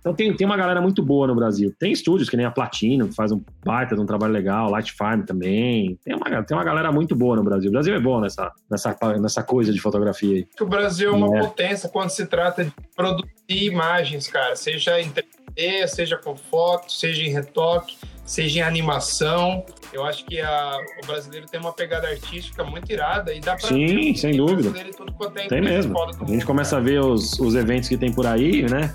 Então 0.00 0.14
tem, 0.14 0.34
tem 0.34 0.46
uma 0.46 0.56
galera 0.56 0.80
muito 0.80 1.02
boa 1.02 1.26
no 1.26 1.34
Brasil. 1.34 1.74
Tem 1.78 1.92
estúdios 1.92 2.28
que 2.28 2.36
nem 2.36 2.46
a 2.46 2.50
Platino, 2.50 3.08
que 3.08 3.14
faz 3.14 3.30
um 3.32 3.40
baita 3.64 3.94
de 3.94 4.00
um 4.00 4.06
trabalho 4.06 4.32
legal, 4.32 4.70
Light 4.70 4.92
Farm 4.92 5.22
também. 5.22 5.98
Tem 6.02 6.16
uma, 6.16 6.42
tem 6.42 6.56
uma 6.56 6.64
galera 6.64 6.90
muito 6.90 7.14
boa 7.14 7.36
no 7.36 7.44
Brasil. 7.44 7.68
O 7.68 7.72
Brasil 7.72 7.94
é 7.94 8.00
bom 8.00 8.18
nessa, 8.18 8.50
nessa, 8.70 8.96
nessa 9.20 9.42
coisa 9.42 9.72
de 9.72 9.78
fotografia 9.78 10.36
aí. 10.36 10.48
O 10.58 10.64
Brasil 10.64 11.10
é 11.10 11.12
uma 11.12 11.36
é. 11.36 11.40
potência 11.40 11.88
quando 11.88 12.08
se 12.08 12.24
trata 12.26 12.64
de 12.64 12.72
produzir 12.96 13.28
imagens, 13.48 14.26
cara. 14.26 14.56
Seja 14.56 14.98
em 14.98 15.10
3D, 15.54 15.86
seja 15.86 16.16
com 16.16 16.36
foto, 16.36 16.92
seja 16.92 17.22
em 17.22 17.30
retoque 17.30 17.96
seja 18.30 18.60
em 18.60 18.62
animação. 18.62 19.64
Eu 19.92 20.04
acho 20.04 20.24
que 20.24 20.40
a, 20.40 20.78
o 21.02 21.06
brasileiro 21.06 21.46
tem 21.48 21.58
uma 21.58 21.72
pegada 21.72 22.06
artística 22.06 22.62
muito 22.62 22.90
irada 22.90 23.34
e 23.34 23.40
dá 23.40 23.56
pra 23.56 23.66
Sim, 23.66 24.14
sem 24.14 24.36
dúvida. 24.36 24.72
É 24.78 25.48
tem 25.48 25.60
mesmo. 25.60 26.00
A 26.00 26.06
gente 26.12 26.30
mundo, 26.30 26.46
começa 26.46 26.76
cara. 26.76 26.82
a 26.82 26.84
ver 26.84 27.00
os, 27.00 27.38
os 27.40 27.56
eventos 27.56 27.88
que 27.88 27.98
tem 27.98 28.12
por 28.12 28.26
aí, 28.26 28.62
né? 28.70 28.94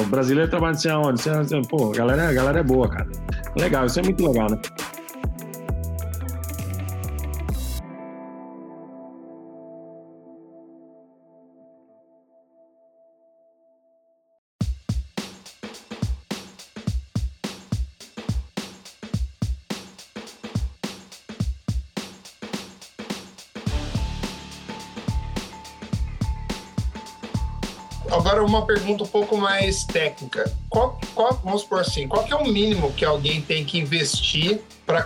O 0.00 0.04
brasileiro 0.06 0.48
trabalha 0.48 0.74
assim 0.74 0.88
aonde? 0.88 1.20
Pô, 1.68 1.90
a 1.90 1.96
galera, 1.96 2.28
a 2.28 2.32
galera 2.32 2.60
é 2.60 2.62
boa, 2.62 2.88
cara. 2.88 3.08
Legal, 3.58 3.86
isso 3.86 3.98
é 3.98 4.02
muito 4.04 4.24
legal, 4.24 4.48
né? 4.48 4.60
Uma 28.56 28.66
pergunta 28.66 29.04
um 29.04 29.06
pouco 29.06 29.36
mais 29.36 29.84
técnica. 29.84 30.50
Qual, 30.68 30.98
qual, 31.14 31.32
vamos 31.44 31.62
supor 31.62 31.80
assim, 31.80 32.08
qual 32.08 32.24
que 32.24 32.32
é 32.32 32.36
o 32.36 32.44
mínimo 32.44 32.92
que 32.92 33.04
alguém 33.04 33.40
tem 33.40 33.64
que 33.64 33.78
investir 33.78 34.60
para 34.86 35.02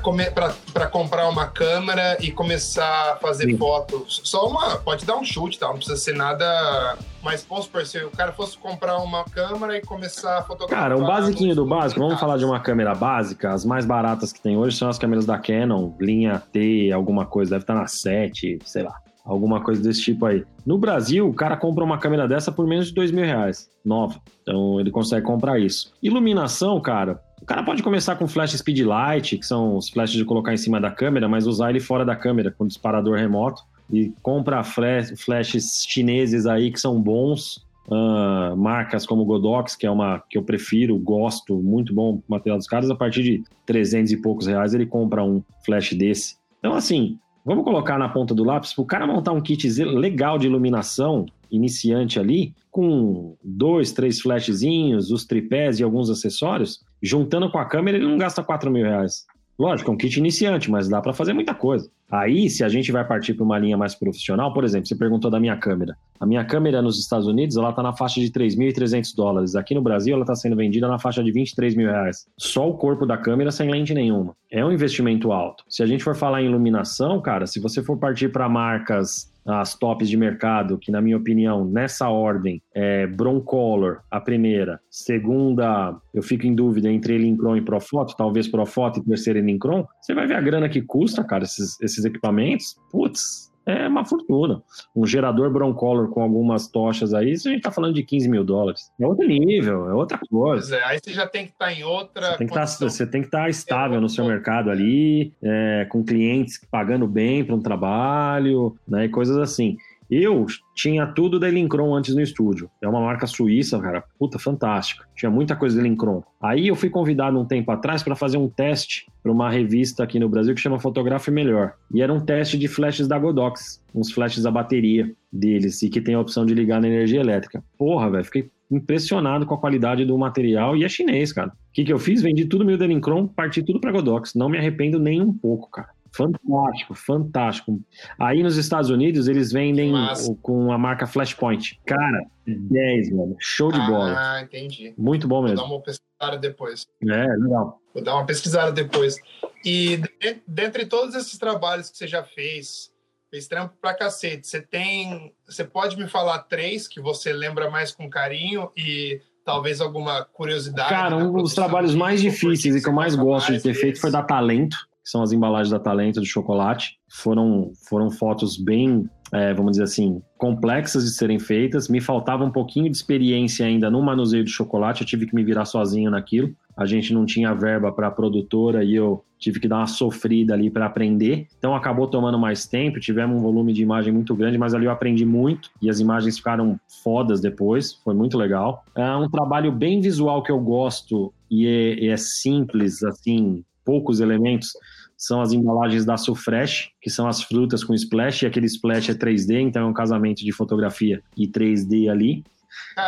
comprar 0.89 1.29
uma 1.29 1.47
câmera 1.47 2.17
e 2.21 2.31
começar 2.31 3.13
a 3.13 3.17
fazer 3.17 3.47
Sim. 3.47 3.57
fotos? 3.57 4.21
Só 4.25 4.49
uma, 4.49 4.77
pode 4.77 5.05
dar 5.05 5.17
um 5.17 5.25
chute, 5.25 5.59
tá? 5.59 5.69
Não 5.69 5.77
precisa 5.77 5.97
ser 5.97 6.15
nada. 6.15 6.97
Mas 7.23 7.45
vamos 7.49 7.67
supor, 7.67 7.85
se 7.85 7.99
o 7.99 8.11
cara 8.11 8.33
fosse 8.33 8.57
comprar 8.57 8.99
uma 8.99 9.25
câmera 9.25 9.77
e 9.77 9.83
começar 9.83 10.39
a 10.39 10.43
fotografar. 10.43 10.85
Cara, 10.85 10.97
o 10.97 11.07
basiquinho 11.07 11.55
do 11.55 11.67
básico, 11.67 12.01
vamos 12.01 12.19
falar 12.19 12.39
de 12.39 12.45
uma 12.45 12.61
câmera 12.61 12.95
básica. 12.95 13.53
As 13.53 13.65
mais 13.65 13.85
baratas 13.85 14.33
que 14.33 14.41
tem 14.41 14.57
hoje 14.57 14.77
são 14.77 14.89
as 14.89 14.99
câmeras 14.99 15.27
da 15.27 15.39
Canon, 15.39 15.93
linha 16.01 16.43
T, 16.53 16.91
alguma 16.93 17.27
coisa, 17.27 17.51
deve 17.53 17.65
estar 17.65 17.75
na 17.75 17.87
7, 17.87 18.59
sei 18.65 18.83
lá 18.83 19.01
alguma 19.25 19.61
coisa 19.61 19.83
desse 19.83 20.03
tipo 20.03 20.27
aí. 20.27 20.45
No 20.65 20.79
Brasil, 20.79 21.29
o 21.29 21.35
cara 21.35 21.57
compra 21.57 21.85
uma 21.85 21.99
câmera 21.99 22.27
dessa 22.27 22.51
por 22.51 22.67
menos 22.67 22.89
de 22.89 22.95
dois 22.95 23.11
mil 23.11 23.25
reais, 23.25 23.69
nova. 23.85 24.21
Então 24.43 24.81
ele 24.81 24.91
consegue 24.91 25.25
comprar 25.25 25.59
isso. 25.59 25.93
Iluminação, 26.03 26.81
cara, 26.81 27.21
o 27.41 27.47
cara 27.47 27.63
pode 27.63 27.83
começar 27.83 28.17
com 28.17 28.29
flash 28.29 28.53
speed 28.53 28.81
light, 28.81 29.39
que 29.39 29.47
são 29.47 29.77
os 29.77 29.89
flashes 29.89 30.17
de 30.17 30.25
colocar 30.25 30.53
em 30.53 30.59
cima 30.59 30.81
da 30.81 30.91
câmera, 30.91 31.29
mas 31.29 31.47
usar 31.47 31.71
ele 31.71 31.81
fora 31.81 32.05
da 32.05 32.15
câmera, 32.17 32.51
com 32.51 32.67
disparador 32.67 33.17
remoto. 33.17 33.63
E 33.93 34.13
compra 34.23 34.63
flash, 34.63 35.13
flashes 35.21 35.85
chineses 35.89 36.47
aí 36.47 36.71
que 36.71 36.79
são 36.79 37.01
bons, 37.01 37.69
Uh, 37.91 38.57
marcas 38.57 39.05
como 39.05 39.25
Godox, 39.25 39.75
que 39.75 39.85
é 39.85 39.91
uma 39.91 40.23
que 40.31 40.39
eu 40.39 40.45
prefiro, 40.45 40.97
gosto, 40.97 41.61
muito 41.61 41.93
bom 41.93 42.23
material 42.29 42.57
dos 42.57 42.69
caras, 42.69 42.89
a 42.89 42.95
partir 42.95 43.21
de 43.25 43.43
300 43.67 44.13
e 44.13 44.17
poucos 44.19 44.47
reais 44.47 44.73
ele 44.75 44.87
compra 44.87 45.25
um 45.25 45.43
flash 45.65 45.93
desse. 45.95 46.37
Então, 46.61 46.75
assim, 46.75 47.19
Vamos 47.45 47.65
colocar 47.65 47.99
na 47.99 48.09
ponta 48.09 48.35
do 48.35 48.45
lápis, 48.45 48.75
para 48.75 48.83
o 48.83 48.87
cara 48.87 49.07
montar 49.07 49.33
um 49.33 49.41
kit 49.41 49.67
legal 49.83 50.39
de 50.39 50.47
iluminação 50.47 51.27
iniciante 51.51 52.19
ali, 52.21 52.55
com 52.71 53.37
dois, 53.43 53.93
três 53.93 54.21
flashzinhos, 54.21 55.11
os 55.11 55.25
tripés 55.25 55.81
e 55.81 55.83
alguns 55.83 56.09
acessórios, 56.11 56.85
juntando 57.03 57.51
com 57.51 57.59
a 57.59 57.65
câmera, 57.65 57.97
ele 57.97 58.07
não 58.07 58.19
gasta 58.19 58.43
4 58.43 58.71
mil 58.71 58.85
reais. 58.85 59.27
Lógico, 59.61 59.91
é 59.91 59.93
um 59.95 59.97
kit 59.99 60.19
iniciante, 60.19 60.71
mas 60.71 60.89
dá 60.89 61.03
para 61.03 61.13
fazer 61.13 61.35
muita 61.35 61.53
coisa. 61.53 61.91
Aí, 62.11 62.49
se 62.49 62.65
a 62.65 62.69
gente 62.71 62.91
vai 62.91 63.07
partir 63.07 63.35
para 63.35 63.45
uma 63.45 63.59
linha 63.59 63.77
mais 63.77 63.95
profissional, 63.95 64.55
por 64.55 64.65
exemplo, 64.65 64.87
você 64.87 64.97
perguntou 64.97 65.31
da 65.31 65.39
minha 65.39 65.55
câmera. 65.55 65.95
A 66.19 66.25
minha 66.25 66.43
câmera 66.47 66.81
nos 66.81 66.99
Estados 66.99 67.27
Unidos, 67.27 67.59
ela 67.59 67.69
está 67.69 67.83
na 67.83 67.93
faixa 67.93 68.23
de 68.23 68.31
3.300 68.31 69.15
dólares. 69.15 69.55
Aqui 69.55 69.75
no 69.75 69.83
Brasil, 69.83 70.15
ela 70.15 70.23
está 70.23 70.35
sendo 70.35 70.57
vendida 70.57 70.89
na 70.89 70.99
faixa 70.99 71.23
de 71.23 71.31
23 71.31 71.75
mil 71.75 71.89
reais. 71.89 72.27
Só 72.39 72.71
o 72.71 72.79
corpo 72.79 73.05
da 73.05 73.19
câmera 73.19 73.51
sem 73.51 73.71
lente 73.71 73.93
nenhuma. 73.93 74.35
É 74.51 74.65
um 74.65 74.73
investimento 74.73 75.31
alto. 75.31 75.63
Se 75.69 75.83
a 75.83 75.87
gente 75.87 76.03
for 76.03 76.17
falar 76.17 76.41
em 76.41 76.47
iluminação, 76.47 77.21
cara, 77.21 77.47
se 77.47 77.61
você 77.61 77.83
for 77.83 77.99
partir 77.99 78.33
para 78.33 78.49
marcas 78.49 79.30
as 79.47 79.75
tops 79.75 80.09
de 80.09 80.17
mercado, 80.17 80.79
que 80.79 80.91
na 80.91 81.01
minha 81.01 81.17
opinião, 81.17 81.65
nessa 81.65 82.09
ordem, 82.09 82.63
é 82.75 83.07
Broncolor, 83.07 84.01
a 84.11 84.21
primeira. 84.21 84.81
Segunda, 84.91 85.97
eu 86.15 86.23
fico 86.23 86.47
em 86.47 86.55
dúvida 86.55 86.91
entre 86.91 87.15
Elincron 87.15 87.57
e 87.57 87.63
Profoto, 87.63 88.15
talvez 88.17 88.49
Profoto 88.49 89.01
e 89.01 89.05
terceira 89.05 89.39
Elincron. 89.39 89.87
Você 90.01 90.15
vai 90.15 90.27
ver 90.27 90.35
a 90.35 90.41
grana 90.41 90.69
que 90.69 90.83
custa, 90.83 91.25
cara, 91.25 91.45
esses, 91.45 91.81
esses 91.81 92.05
equipamentos. 92.05 92.77
Putz, 92.91 93.50
é 93.67 93.87
uma 93.87 94.05
fortuna. 94.05 94.63
Um 94.95 95.07
gerador 95.07 95.51
Broncolor 95.51 96.09
com 96.09 96.23
algumas 96.23 96.69
tochas 96.69 97.15
aí, 97.15 97.33
a 97.33 97.37
gente 97.37 97.61
tá 97.61 97.71
falando 97.71 97.95
de 97.95 98.03
15 98.03 98.29
mil 98.29 98.45
dólares. 98.45 98.91
É 98.99 99.07
outro 99.07 99.27
nível, 99.27 99.89
é 99.89 99.95
outra 99.95 100.19
coisa. 100.19 100.69
Pois 100.69 100.73
é, 100.73 100.85
aí 100.85 100.99
você 101.03 101.13
já 101.13 101.27
tem 101.27 101.47
que 101.47 101.53
estar 101.53 101.67
tá 101.67 101.73
em 101.73 101.85
outra. 101.85 102.33
Você 102.33 102.39
tem 102.39 102.47
que 102.47 102.55
tá, 102.55 102.65
estar 102.65 103.43
tá 103.43 103.49
estável 103.49 103.99
é 103.99 104.01
no 104.01 104.09
seu 104.09 104.25
mercado 104.25 104.71
ali, 104.71 105.33
é, 105.43 105.87
com 105.91 106.05
clientes 106.05 106.61
pagando 106.71 107.07
bem 107.07 107.45
para 107.45 107.55
um 107.55 107.61
trabalho, 107.61 108.77
né, 108.87 109.07
e 109.07 109.09
coisas 109.09 109.37
assim. 109.37 109.77
Eu 110.11 110.45
tinha 110.75 111.07
tudo 111.07 111.39
da 111.39 111.49
Elincron 111.49 111.95
antes 111.95 112.15
no 112.15 112.21
estúdio. 112.21 112.69
É 112.83 112.89
uma 112.89 113.01
marca 113.01 113.29
suíça, 113.29 113.79
cara, 113.79 114.03
puta, 114.19 114.41
fantástica. 114.41 115.07
Tinha 115.15 115.31
muita 115.31 115.55
coisa 115.55 115.77
da 115.77 115.83
Elincron. 115.83 116.23
Aí 116.43 116.67
eu 116.67 116.75
fui 116.75 116.91
convidado 116.91 117.39
um 117.39 117.45
tempo 117.45 117.71
atrás 117.71 118.03
para 118.03 118.17
fazer 118.17 118.37
um 118.37 118.49
teste 118.49 119.07
para 119.23 119.31
uma 119.31 119.49
revista 119.49 120.03
aqui 120.03 120.19
no 120.19 120.29
Brasil 120.29 120.53
que 120.53 120.61
chama 120.61 120.81
Fotografe 120.81 121.31
Melhor. 121.31 121.75
E 121.95 122.03
era 122.03 122.13
um 122.13 122.19
teste 122.19 122.59
de 122.59 122.67
flashes 122.67 123.07
da 123.07 123.19
Godox, 123.19 123.81
uns 123.95 124.11
flashes 124.11 124.45
a 124.45 124.51
bateria 124.51 125.15
deles 125.33 125.81
e 125.83 125.89
que 125.89 126.01
tem 126.01 126.17
a 126.17 126.21
opção 126.21 126.45
de 126.45 126.55
ligar 126.55 126.81
na 126.81 126.89
energia 126.89 127.21
elétrica. 127.21 127.63
Porra, 127.79 128.11
velho, 128.11 128.25
fiquei 128.25 128.51
impressionado 128.69 129.47
com 129.47 129.55
a 129.55 129.59
qualidade 129.59 130.05
do 130.05 130.17
material 130.17 130.77
e 130.77 130.85
é 130.85 130.89
chinês, 130.89 131.33
cara. 131.33 131.49
O 131.51 131.73
que, 131.73 131.85
que 131.85 131.93
eu 131.93 131.99
fiz? 131.99 132.23
Vendi 132.23 132.45
tudo 132.47 132.65
meu 132.65 132.77
da 132.77 132.85
Elincron, 132.85 133.29
parti 133.29 133.63
tudo 133.63 133.81
para 133.81 133.93
Godox. 133.93 134.35
Não 134.35 134.49
me 134.49 134.59
arrependo 134.59 134.99
nem 134.99 135.21
um 135.21 135.33
pouco, 135.33 135.71
cara. 135.71 135.91
Fantástico, 136.13 136.95
fantástico. 136.95 137.81
Aí 138.19 138.43
nos 138.43 138.57
Estados 138.57 138.91
Unidos 138.91 139.29
eles 139.29 139.53
vendem 139.53 139.95
o, 139.95 140.35
com 140.37 140.73
a 140.73 140.79
marca 140.79 141.07
Flashpoint. 141.07 141.81
Cara, 141.87 142.21
10, 142.47 143.11
mano. 143.13 143.37
Show 143.39 143.71
de 143.71 143.79
bola. 143.79 144.15
Ah, 144.17 144.43
entendi. 144.43 144.93
Muito 144.99 145.29
bom 145.29 145.43
mesmo. 145.43 145.57
Vou 145.59 145.67
dar 145.67 145.75
uma 145.75 145.83
pesquisada 145.83 146.37
depois. 146.37 146.87
É, 147.03 147.27
legal. 147.37 147.81
Vou 147.95 148.03
dar 148.03 148.15
uma 148.17 148.27
pesquisada 148.27 148.73
depois. 148.73 149.17
E 149.65 150.01
dentre 150.47 150.87
todos 150.87 151.15
esses 151.15 151.39
trabalhos 151.39 151.91
que 151.91 151.97
você 151.97 152.09
já 152.09 152.25
fez, 152.25 152.91
fez 153.31 153.47
trampo 153.47 153.75
pra 153.81 153.95
cacete, 153.95 154.47
você 154.47 154.61
tem. 154.61 155.33
Você 155.47 155.65
pode 155.65 155.97
me 155.97 156.09
falar 156.09 156.41
três 156.41 156.89
que 156.89 157.01
você 157.01 157.33
lembra 157.33 157.71
mais 157.71 157.93
com 157.93 158.11
carinho 158.11 158.71
e 158.77 159.21
talvez 159.45 159.81
alguma 159.81 160.25
curiosidade? 160.25 160.91
Cara, 160.91 161.17
um 161.17 161.33
dos 161.33 161.55
trabalhos 161.55 161.95
mais 161.95 162.21
difíceis 162.21 162.75
e 162.75 162.83
que 162.83 162.89
eu 162.89 162.93
mais 162.93 163.15
gosto 163.15 163.53
de 163.53 163.61
ter 163.61 163.75
feito 163.75 164.01
foi 164.01 164.11
dar 164.11 164.25
talento 164.25 164.90
que 165.11 165.13
são 165.13 165.23
as 165.23 165.33
embalagens 165.33 165.71
da 165.71 165.81
Talento 165.81 166.21
de 166.21 166.27
chocolate. 166.27 166.97
Foram, 167.09 167.73
foram 167.89 168.11
fotos 168.11 168.57
bem, 168.57 169.11
é, 169.33 169.53
vamos 169.53 169.73
dizer 169.73 169.83
assim, 169.83 170.23
complexas 170.39 171.05
de 171.05 171.11
serem 171.11 171.41
feitas. 171.41 171.89
Me 171.89 172.01
faltava 172.01 172.45
um 172.45 172.51
pouquinho 172.51 172.89
de 172.89 172.97
experiência 172.97 173.67
ainda 173.67 173.91
no 173.91 174.01
manuseio 174.01 174.45
de 174.45 174.51
chocolate, 174.51 175.01
eu 175.03 175.07
tive 175.07 175.27
que 175.27 175.35
me 175.35 175.43
virar 175.43 175.65
sozinho 175.65 176.13
naquilo. 176.13 176.55
A 176.77 176.87
gente 176.87 177.13
não 177.13 177.27
tinha 177.27 177.53
verba 177.53 177.91
para 177.91 178.07
a 178.07 178.11
produtora 178.11 178.85
e 178.85 178.95
eu 178.95 179.23
tive 179.37 179.59
que 179.59 179.67
dar 179.67 179.79
uma 179.79 179.87
sofrida 179.87 180.55
ali 180.55 180.71
para 180.71 180.87
aprender. 180.87 181.49
Então 181.59 181.75
acabou 181.75 182.07
tomando 182.07 182.39
mais 182.39 182.67
tempo, 182.67 183.01
tivemos 183.01 183.37
um 183.37 183.43
volume 183.43 183.73
de 183.73 183.83
imagem 183.83 184.13
muito 184.13 184.35
grande, 184.35 184.57
mas 184.57 184.75
ali 184.75 184.85
eu 184.85 184.93
aprendi 184.93 185.27
muito 185.27 185.71
e 185.83 185.91
as 185.91 185.99
imagens 185.99 186.37
ficaram 186.37 186.79
fodas 187.03 187.41
depois, 187.41 187.95
foi 188.05 188.15
muito 188.15 188.39
legal. 188.39 188.85
É 188.95 189.17
um 189.17 189.29
trabalho 189.29 189.73
bem 189.73 190.01
visual 190.01 190.43
que 190.43 190.53
eu 190.53 190.61
gosto 190.61 191.35
e 191.51 191.67
é, 191.67 192.07
é 192.07 192.17
simples, 192.17 193.03
assim, 193.03 193.65
poucos 193.85 194.21
elementos. 194.21 194.73
São 195.21 195.43
as 195.43 195.53
embalagens 195.53 196.07
da 196.07 196.17
Sufresh, 196.17 196.93
que 196.99 197.11
são 197.11 197.29
as 197.29 197.43
frutas 197.43 197.85
com 197.85 197.93
splash, 197.93 198.41
e 198.41 198.47
aquele 198.47 198.65
splash 198.65 199.11
é 199.11 199.15
3D, 199.15 199.61
então 199.61 199.83
é 199.83 199.85
um 199.85 199.93
casamento 199.93 200.43
de 200.43 200.51
fotografia 200.51 201.23
e 201.37 201.47
3D 201.47 202.09
ali. 202.09 202.43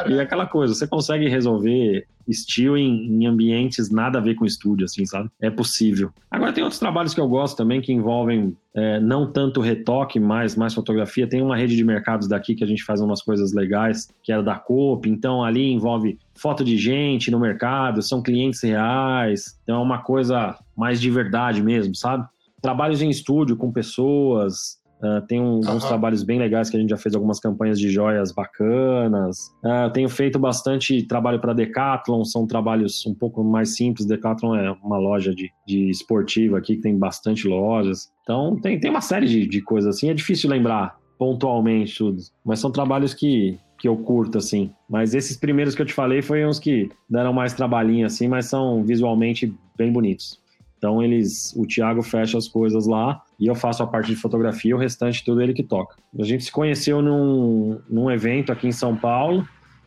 E 0.09 0.15
é 0.15 0.21
aquela 0.21 0.47
coisa, 0.47 0.75
você 0.75 0.87
consegue 0.87 1.29
resolver 1.29 2.07
estilo 2.27 2.77
em, 2.77 3.07
em, 3.07 3.27
ambientes 3.27 3.91
nada 3.91 4.19
a 4.19 4.21
ver 4.21 4.35
com 4.35 4.45
estúdio, 4.45 4.85
assim, 4.85 5.05
sabe? 5.05 5.29
É 5.41 5.51
possível. 5.51 6.11
Agora 6.31 6.53
tem 6.53 6.63
outros 6.63 6.79
trabalhos 6.79 7.15
que 7.15 7.21
eu 7.21 7.29
gosto 7.29 7.57
também 7.57 7.81
que 7.81 7.93
envolvem 7.93 8.57
é, 8.75 9.01
não 9.01 9.31
tanto 9.31 9.61
retoque, 9.61 10.21
mas 10.21 10.57
mais 10.57 10.75
fotografia. 10.75 11.29
Tem 11.29 11.43
uma 11.43 11.57
rede 11.57 11.77
de 11.77 11.85
mercados 11.85 12.29
daqui 12.29 12.55
que 12.55 12.65
a 12.65 12.67
gente 12.67 12.85
faz 12.85 13.01
umas 13.01 13.23
coisas 13.23 13.53
legais, 13.53 14.09
que 14.23 14.33
era 14.33 14.43
da 14.43 14.55
Coop, 14.55 15.09
então 15.09 15.43
ali 15.43 15.73
envolve 15.73 16.19
foto 16.35 16.65
de 16.65 16.77
gente 16.77 17.31
no 17.31 17.41
mercado, 17.41 18.03
são 18.03 18.23
clientes 18.23 18.63
reais, 18.63 19.59
então 19.63 19.77
é 19.77 19.83
uma 19.83 19.99
coisa 20.03 20.57
mais 20.77 21.01
de 21.01 21.11
verdade 21.11 21.63
mesmo, 21.63 21.95
sabe? 21.95 22.27
Trabalhos 22.61 23.03
em 23.03 23.11
estúdio 23.11 23.57
com 23.57 23.73
pessoas, 23.73 24.81
Uh, 25.03 25.21
tem 25.27 25.41
um, 25.41 25.55
uhum. 25.55 25.77
uns 25.77 25.85
trabalhos 25.85 26.23
bem 26.23 26.39
legais 26.39 26.71
que 26.71 26.77
a 26.77 26.81
gente 26.81 26.91
já 26.91 26.97
fez 26.97 27.15
algumas 27.15 27.41
campanhas 27.41 27.79
de 27.79 27.91
joias 27.91 28.31
bacanas. 28.31 29.49
Uh, 29.65 29.91
tenho 29.93 30.09
feito 30.09 30.39
bastante 30.39 31.03
trabalho 31.03 31.41
para 31.41 31.53
Decathlon, 31.53 32.25
são 32.25 32.47
trabalhos 32.47 33.05
um 33.05 33.15
pouco 33.15 33.43
mais 33.43 33.77
simples. 33.77 34.07
Decathlon 34.07 34.55
é 34.55 34.71
uma 34.71 34.99
loja 34.99 35.35
de, 35.35 35.51
de 35.67 35.91
esportiva 35.91 36.59
aqui 36.59 36.77
que 36.77 36.83
tem 36.83 36.97
bastante 36.97 37.49
lojas. 37.49 38.13
Então 38.23 38.57
tem, 38.61 38.79
tem 38.79 38.91
uma 38.91 39.01
série 39.01 39.27
de, 39.27 39.47
de 39.47 39.61
coisas 39.61 39.97
assim. 39.97 40.09
É 40.09 40.15
difícil 40.15 40.49
lembrar 40.49 40.97
pontualmente 41.19 41.99
tudo, 41.99 42.19
mas 42.45 42.59
são 42.59 42.71
trabalhos 42.71 43.15
que, 43.15 43.59
que 43.79 43.89
eu 43.89 43.97
curto, 43.97 44.39
assim. 44.39 44.71
Mas 44.89 45.15
esses 45.15 45.37
primeiros 45.37 45.75
que 45.75 45.83
eu 45.83 45.87
te 45.87 45.93
falei 45.93 46.23
foram 46.23 46.49
uns 46.49 46.59
que 46.59 46.89
deram 47.09 47.33
mais 47.33 47.53
trabalhinho, 47.53 48.07
assim, 48.07 48.29
mas 48.29 48.47
são 48.47 48.85
visualmente 48.85 49.53
bem 49.77 49.93
bonitos. 49.93 50.42
Então 50.83 51.01
eles, 51.01 51.55
o 51.57 51.65
Thiago 51.65 52.03
fecha 52.03 52.37
as 52.37 52.49
coisas 52.49 52.89
lá 52.89 53.23
e 53.39 53.47
eu 53.47 53.55
faço 53.55 53.85
a 53.85 53.87
parte 53.87 54.09
de 54.09 54.17
fotografia, 54.17 54.75
o 54.75 54.79
restante 54.79 55.25
tudo 55.25 55.41
ele 55.41 55.55
que 55.55 55.63
toca. 55.63 55.95
A 56.19 56.25
gente 56.25 56.43
se 56.43 56.51
conheceu 56.51 57.01
num, 57.01 57.81
num 57.89 58.11
evento 58.11 58.51
aqui 58.51 58.67
em 58.67 58.73
São 58.73 58.97
Paulo, 58.97 59.47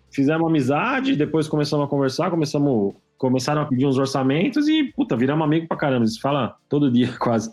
fizemos 0.09 0.47
amizade, 0.47 1.17
depois 1.17 1.49
começamos 1.49 1.85
a 1.85 1.89
conversar, 1.89 2.31
começamos 2.31 2.95
começaram 3.17 3.61
a 3.61 3.65
pedir 3.65 3.85
uns 3.85 3.97
orçamentos 3.97 4.69
e 4.69 4.85
puta, 4.95 5.17
viramos 5.17 5.43
amigo 5.43 5.67
pra 5.67 5.75
caramba, 5.75 6.05
eles 6.05 6.17
fala 6.17 6.55
todo 6.69 6.89
dia 6.89 7.11
quase. 7.19 7.51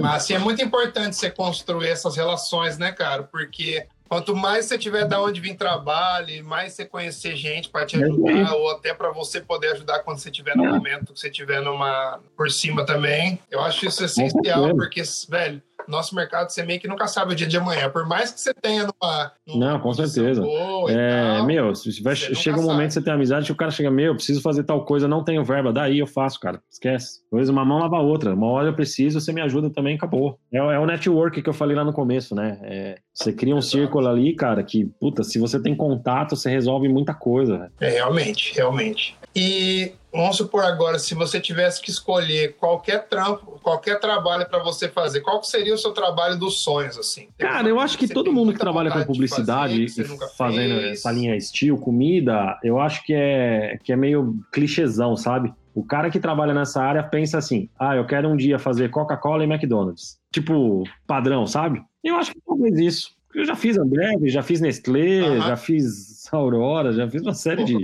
Mas 0.00 0.22
assim, 0.22 0.32
é 0.32 0.38
muito 0.38 0.64
importante 0.64 1.14
você 1.14 1.30
construir 1.30 1.88
essas 1.88 2.16
relações, 2.16 2.78
né, 2.78 2.90
cara? 2.90 3.22
Porque 3.24 3.86
Quanto 4.12 4.36
mais 4.36 4.66
você 4.66 4.76
tiver 4.76 5.06
da 5.06 5.22
onde 5.22 5.40
vir 5.40 5.56
trabalho, 5.56 6.44
mais 6.44 6.74
você 6.74 6.84
conhecer 6.84 7.34
gente 7.34 7.70
para 7.70 7.86
te 7.86 7.96
ajudar, 7.96 8.52
ou 8.56 8.70
até 8.70 8.92
para 8.92 9.10
você 9.10 9.40
poder 9.40 9.68
ajudar 9.68 10.00
quando 10.00 10.18
você 10.18 10.28
estiver 10.28 10.54
no 10.54 10.66
momento 10.66 11.14
que 11.14 11.18
você 11.18 11.28
estiver 11.28 11.62
numa 11.62 12.20
por 12.36 12.50
cima 12.50 12.84
também. 12.84 13.38
Eu 13.50 13.62
acho 13.62 13.86
isso 13.86 14.04
essencial, 14.04 14.76
porque, 14.76 15.02
velho, 15.30 15.62
nosso 15.88 16.14
mercado 16.14 16.50
você 16.50 16.62
meio 16.62 16.80
que 16.80 16.88
nunca 16.88 17.06
sabe 17.06 17.32
o 17.32 17.36
dia 17.36 17.46
de 17.46 17.56
amanhã. 17.56 17.90
Por 17.90 18.06
mais 18.06 18.30
que 18.30 18.40
você 18.40 18.54
tenha 18.54 18.82
numa. 18.82 19.32
numa 19.46 19.72
não, 19.72 19.80
com 19.80 19.92
certeza. 19.92 20.42
É, 20.88 21.36
tal, 21.36 21.46
meu, 21.46 21.72
vai, 22.02 22.16
chega 22.16 22.58
um 22.58 22.62
momento 22.62 22.88
que 22.88 22.94
você 22.94 23.02
tem 23.02 23.12
amizade 23.12 23.46
que 23.46 23.52
o 23.52 23.56
cara 23.56 23.70
chega, 23.70 23.90
meu, 23.90 24.14
preciso 24.14 24.40
fazer 24.40 24.64
tal 24.64 24.84
coisa, 24.84 25.08
não 25.08 25.24
tenho 25.24 25.44
verba, 25.44 25.72
daí 25.72 25.98
eu 25.98 26.06
faço, 26.06 26.38
cara. 26.40 26.60
Esquece. 26.70 27.22
Depois 27.24 27.48
uma 27.48 27.64
mão 27.64 27.78
lava 27.78 27.96
a 27.96 28.00
outra. 28.00 28.34
Uma 28.34 28.48
hora 28.48 28.68
eu 28.68 28.74
preciso, 28.74 29.20
você 29.20 29.32
me 29.32 29.40
ajuda 29.40 29.70
também, 29.70 29.96
acabou. 29.96 30.38
É, 30.52 30.58
é 30.58 30.78
o 30.78 30.86
network 30.86 31.42
que 31.42 31.48
eu 31.48 31.54
falei 31.54 31.76
lá 31.76 31.84
no 31.84 31.92
começo, 31.92 32.34
né? 32.34 32.58
É, 32.62 32.98
você 33.12 33.32
cria 33.32 33.54
um 33.54 33.58
Exato. 33.58 33.72
círculo 33.72 34.08
ali, 34.08 34.34
cara, 34.34 34.62
que, 34.62 34.86
puta, 35.00 35.22
se 35.22 35.38
você 35.38 35.60
tem 35.60 35.74
contato, 35.74 36.36
você 36.36 36.50
resolve 36.50 36.88
muita 36.88 37.14
coisa. 37.14 37.70
É, 37.80 37.90
realmente, 37.90 38.54
realmente. 38.54 39.16
E 39.34 39.92
vamos 40.12 40.36
supor 40.36 40.64
agora, 40.64 40.98
se 40.98 41.14
você 41.14 41.40
tivesse 41.40 41.80
que 41.80 41.90
escolher 41.90 42.56
qualquer 42.56 43.08
trampo, 43.08 43.51
qualquer 43.62 43.98
trabalho 44.00 44.46
para 44.48 44.58
você 44.62 44.88
fazer, 44.88 45.20
qual 45.20 45.42
seria 45.42 45.74
o 45.74 45.78
seu 45.78 45.92
trabalho 45.92 46.38
dos 46.38 46.62
sonhos, 46.62 46.98
assim? 46.98 47.28
Cara, 47.38 47.68
eu 47.68 47.80
acho 47.80 47.96
que 47.96 48.06
todo 48.06 48.32
mundo 48.32 48.52
que 48.52 48.58
trabalha 48.58 48.90
com 48.90 49.04
publicidade, 49.04 49.88
fazer, 49.88 50.18
fazendo 50.36 50.74
essa 50.80 51.10
linha 51.10 51.36
estilo, 51.36 51.78
comida, 51.78 52.58
eu 52.62 52.80
acho 52.80 53.04
que 53.04 53.14
é, 53.14 53.78
que 53.82 53.92
é 53.92 53.96
meio 53.96 54.34
clichêzão, 54.52 55.16
sabe? 55.16 55.52
O 55.74 55.82
cara 55.82 56.10
que 56.10 56.20
trabalha 56.20 56.52
nessa 56.52 56.82
área 56.82 57.02
pensa 57.02 57.38
assim: 57.38 57.68
ah, 57.78 57.96
eu 57.96 58.04
quero 58.04 58.28
um 58.28 58.36
dia 58.36 58.58
fazer 58.58 58.90
Coca-Cola 58.90 59.42
e 59.42 59.50
McDonald's. 59.50 60.18
Tipo, 60.30 60.84
padrão, 61.06 61.46
sabe? 61.46 61.82
Eu 62.04 62.16
acho 62.16 62.32
que 62.32 62.40
talvez 62.46 62.78
isso. 62.78 63.10
Eu 63.34 63.46
já 63.46 63.56
fiz 63.56 63.78
Ambev, 63.78 64.28
já 64.28 64.42
fiz 64.42 64.60
Nestlé, 64.60 65.22
uhum. 65.22 65.40
já 65.40 65.56
fiz 65.56 66.28
Aurora, 66.30 66.92
já 66.92 67.08
fiz 67.08 67.22
uma 67.22 67.32
série 67.32 67.64
de, 67.64 67.78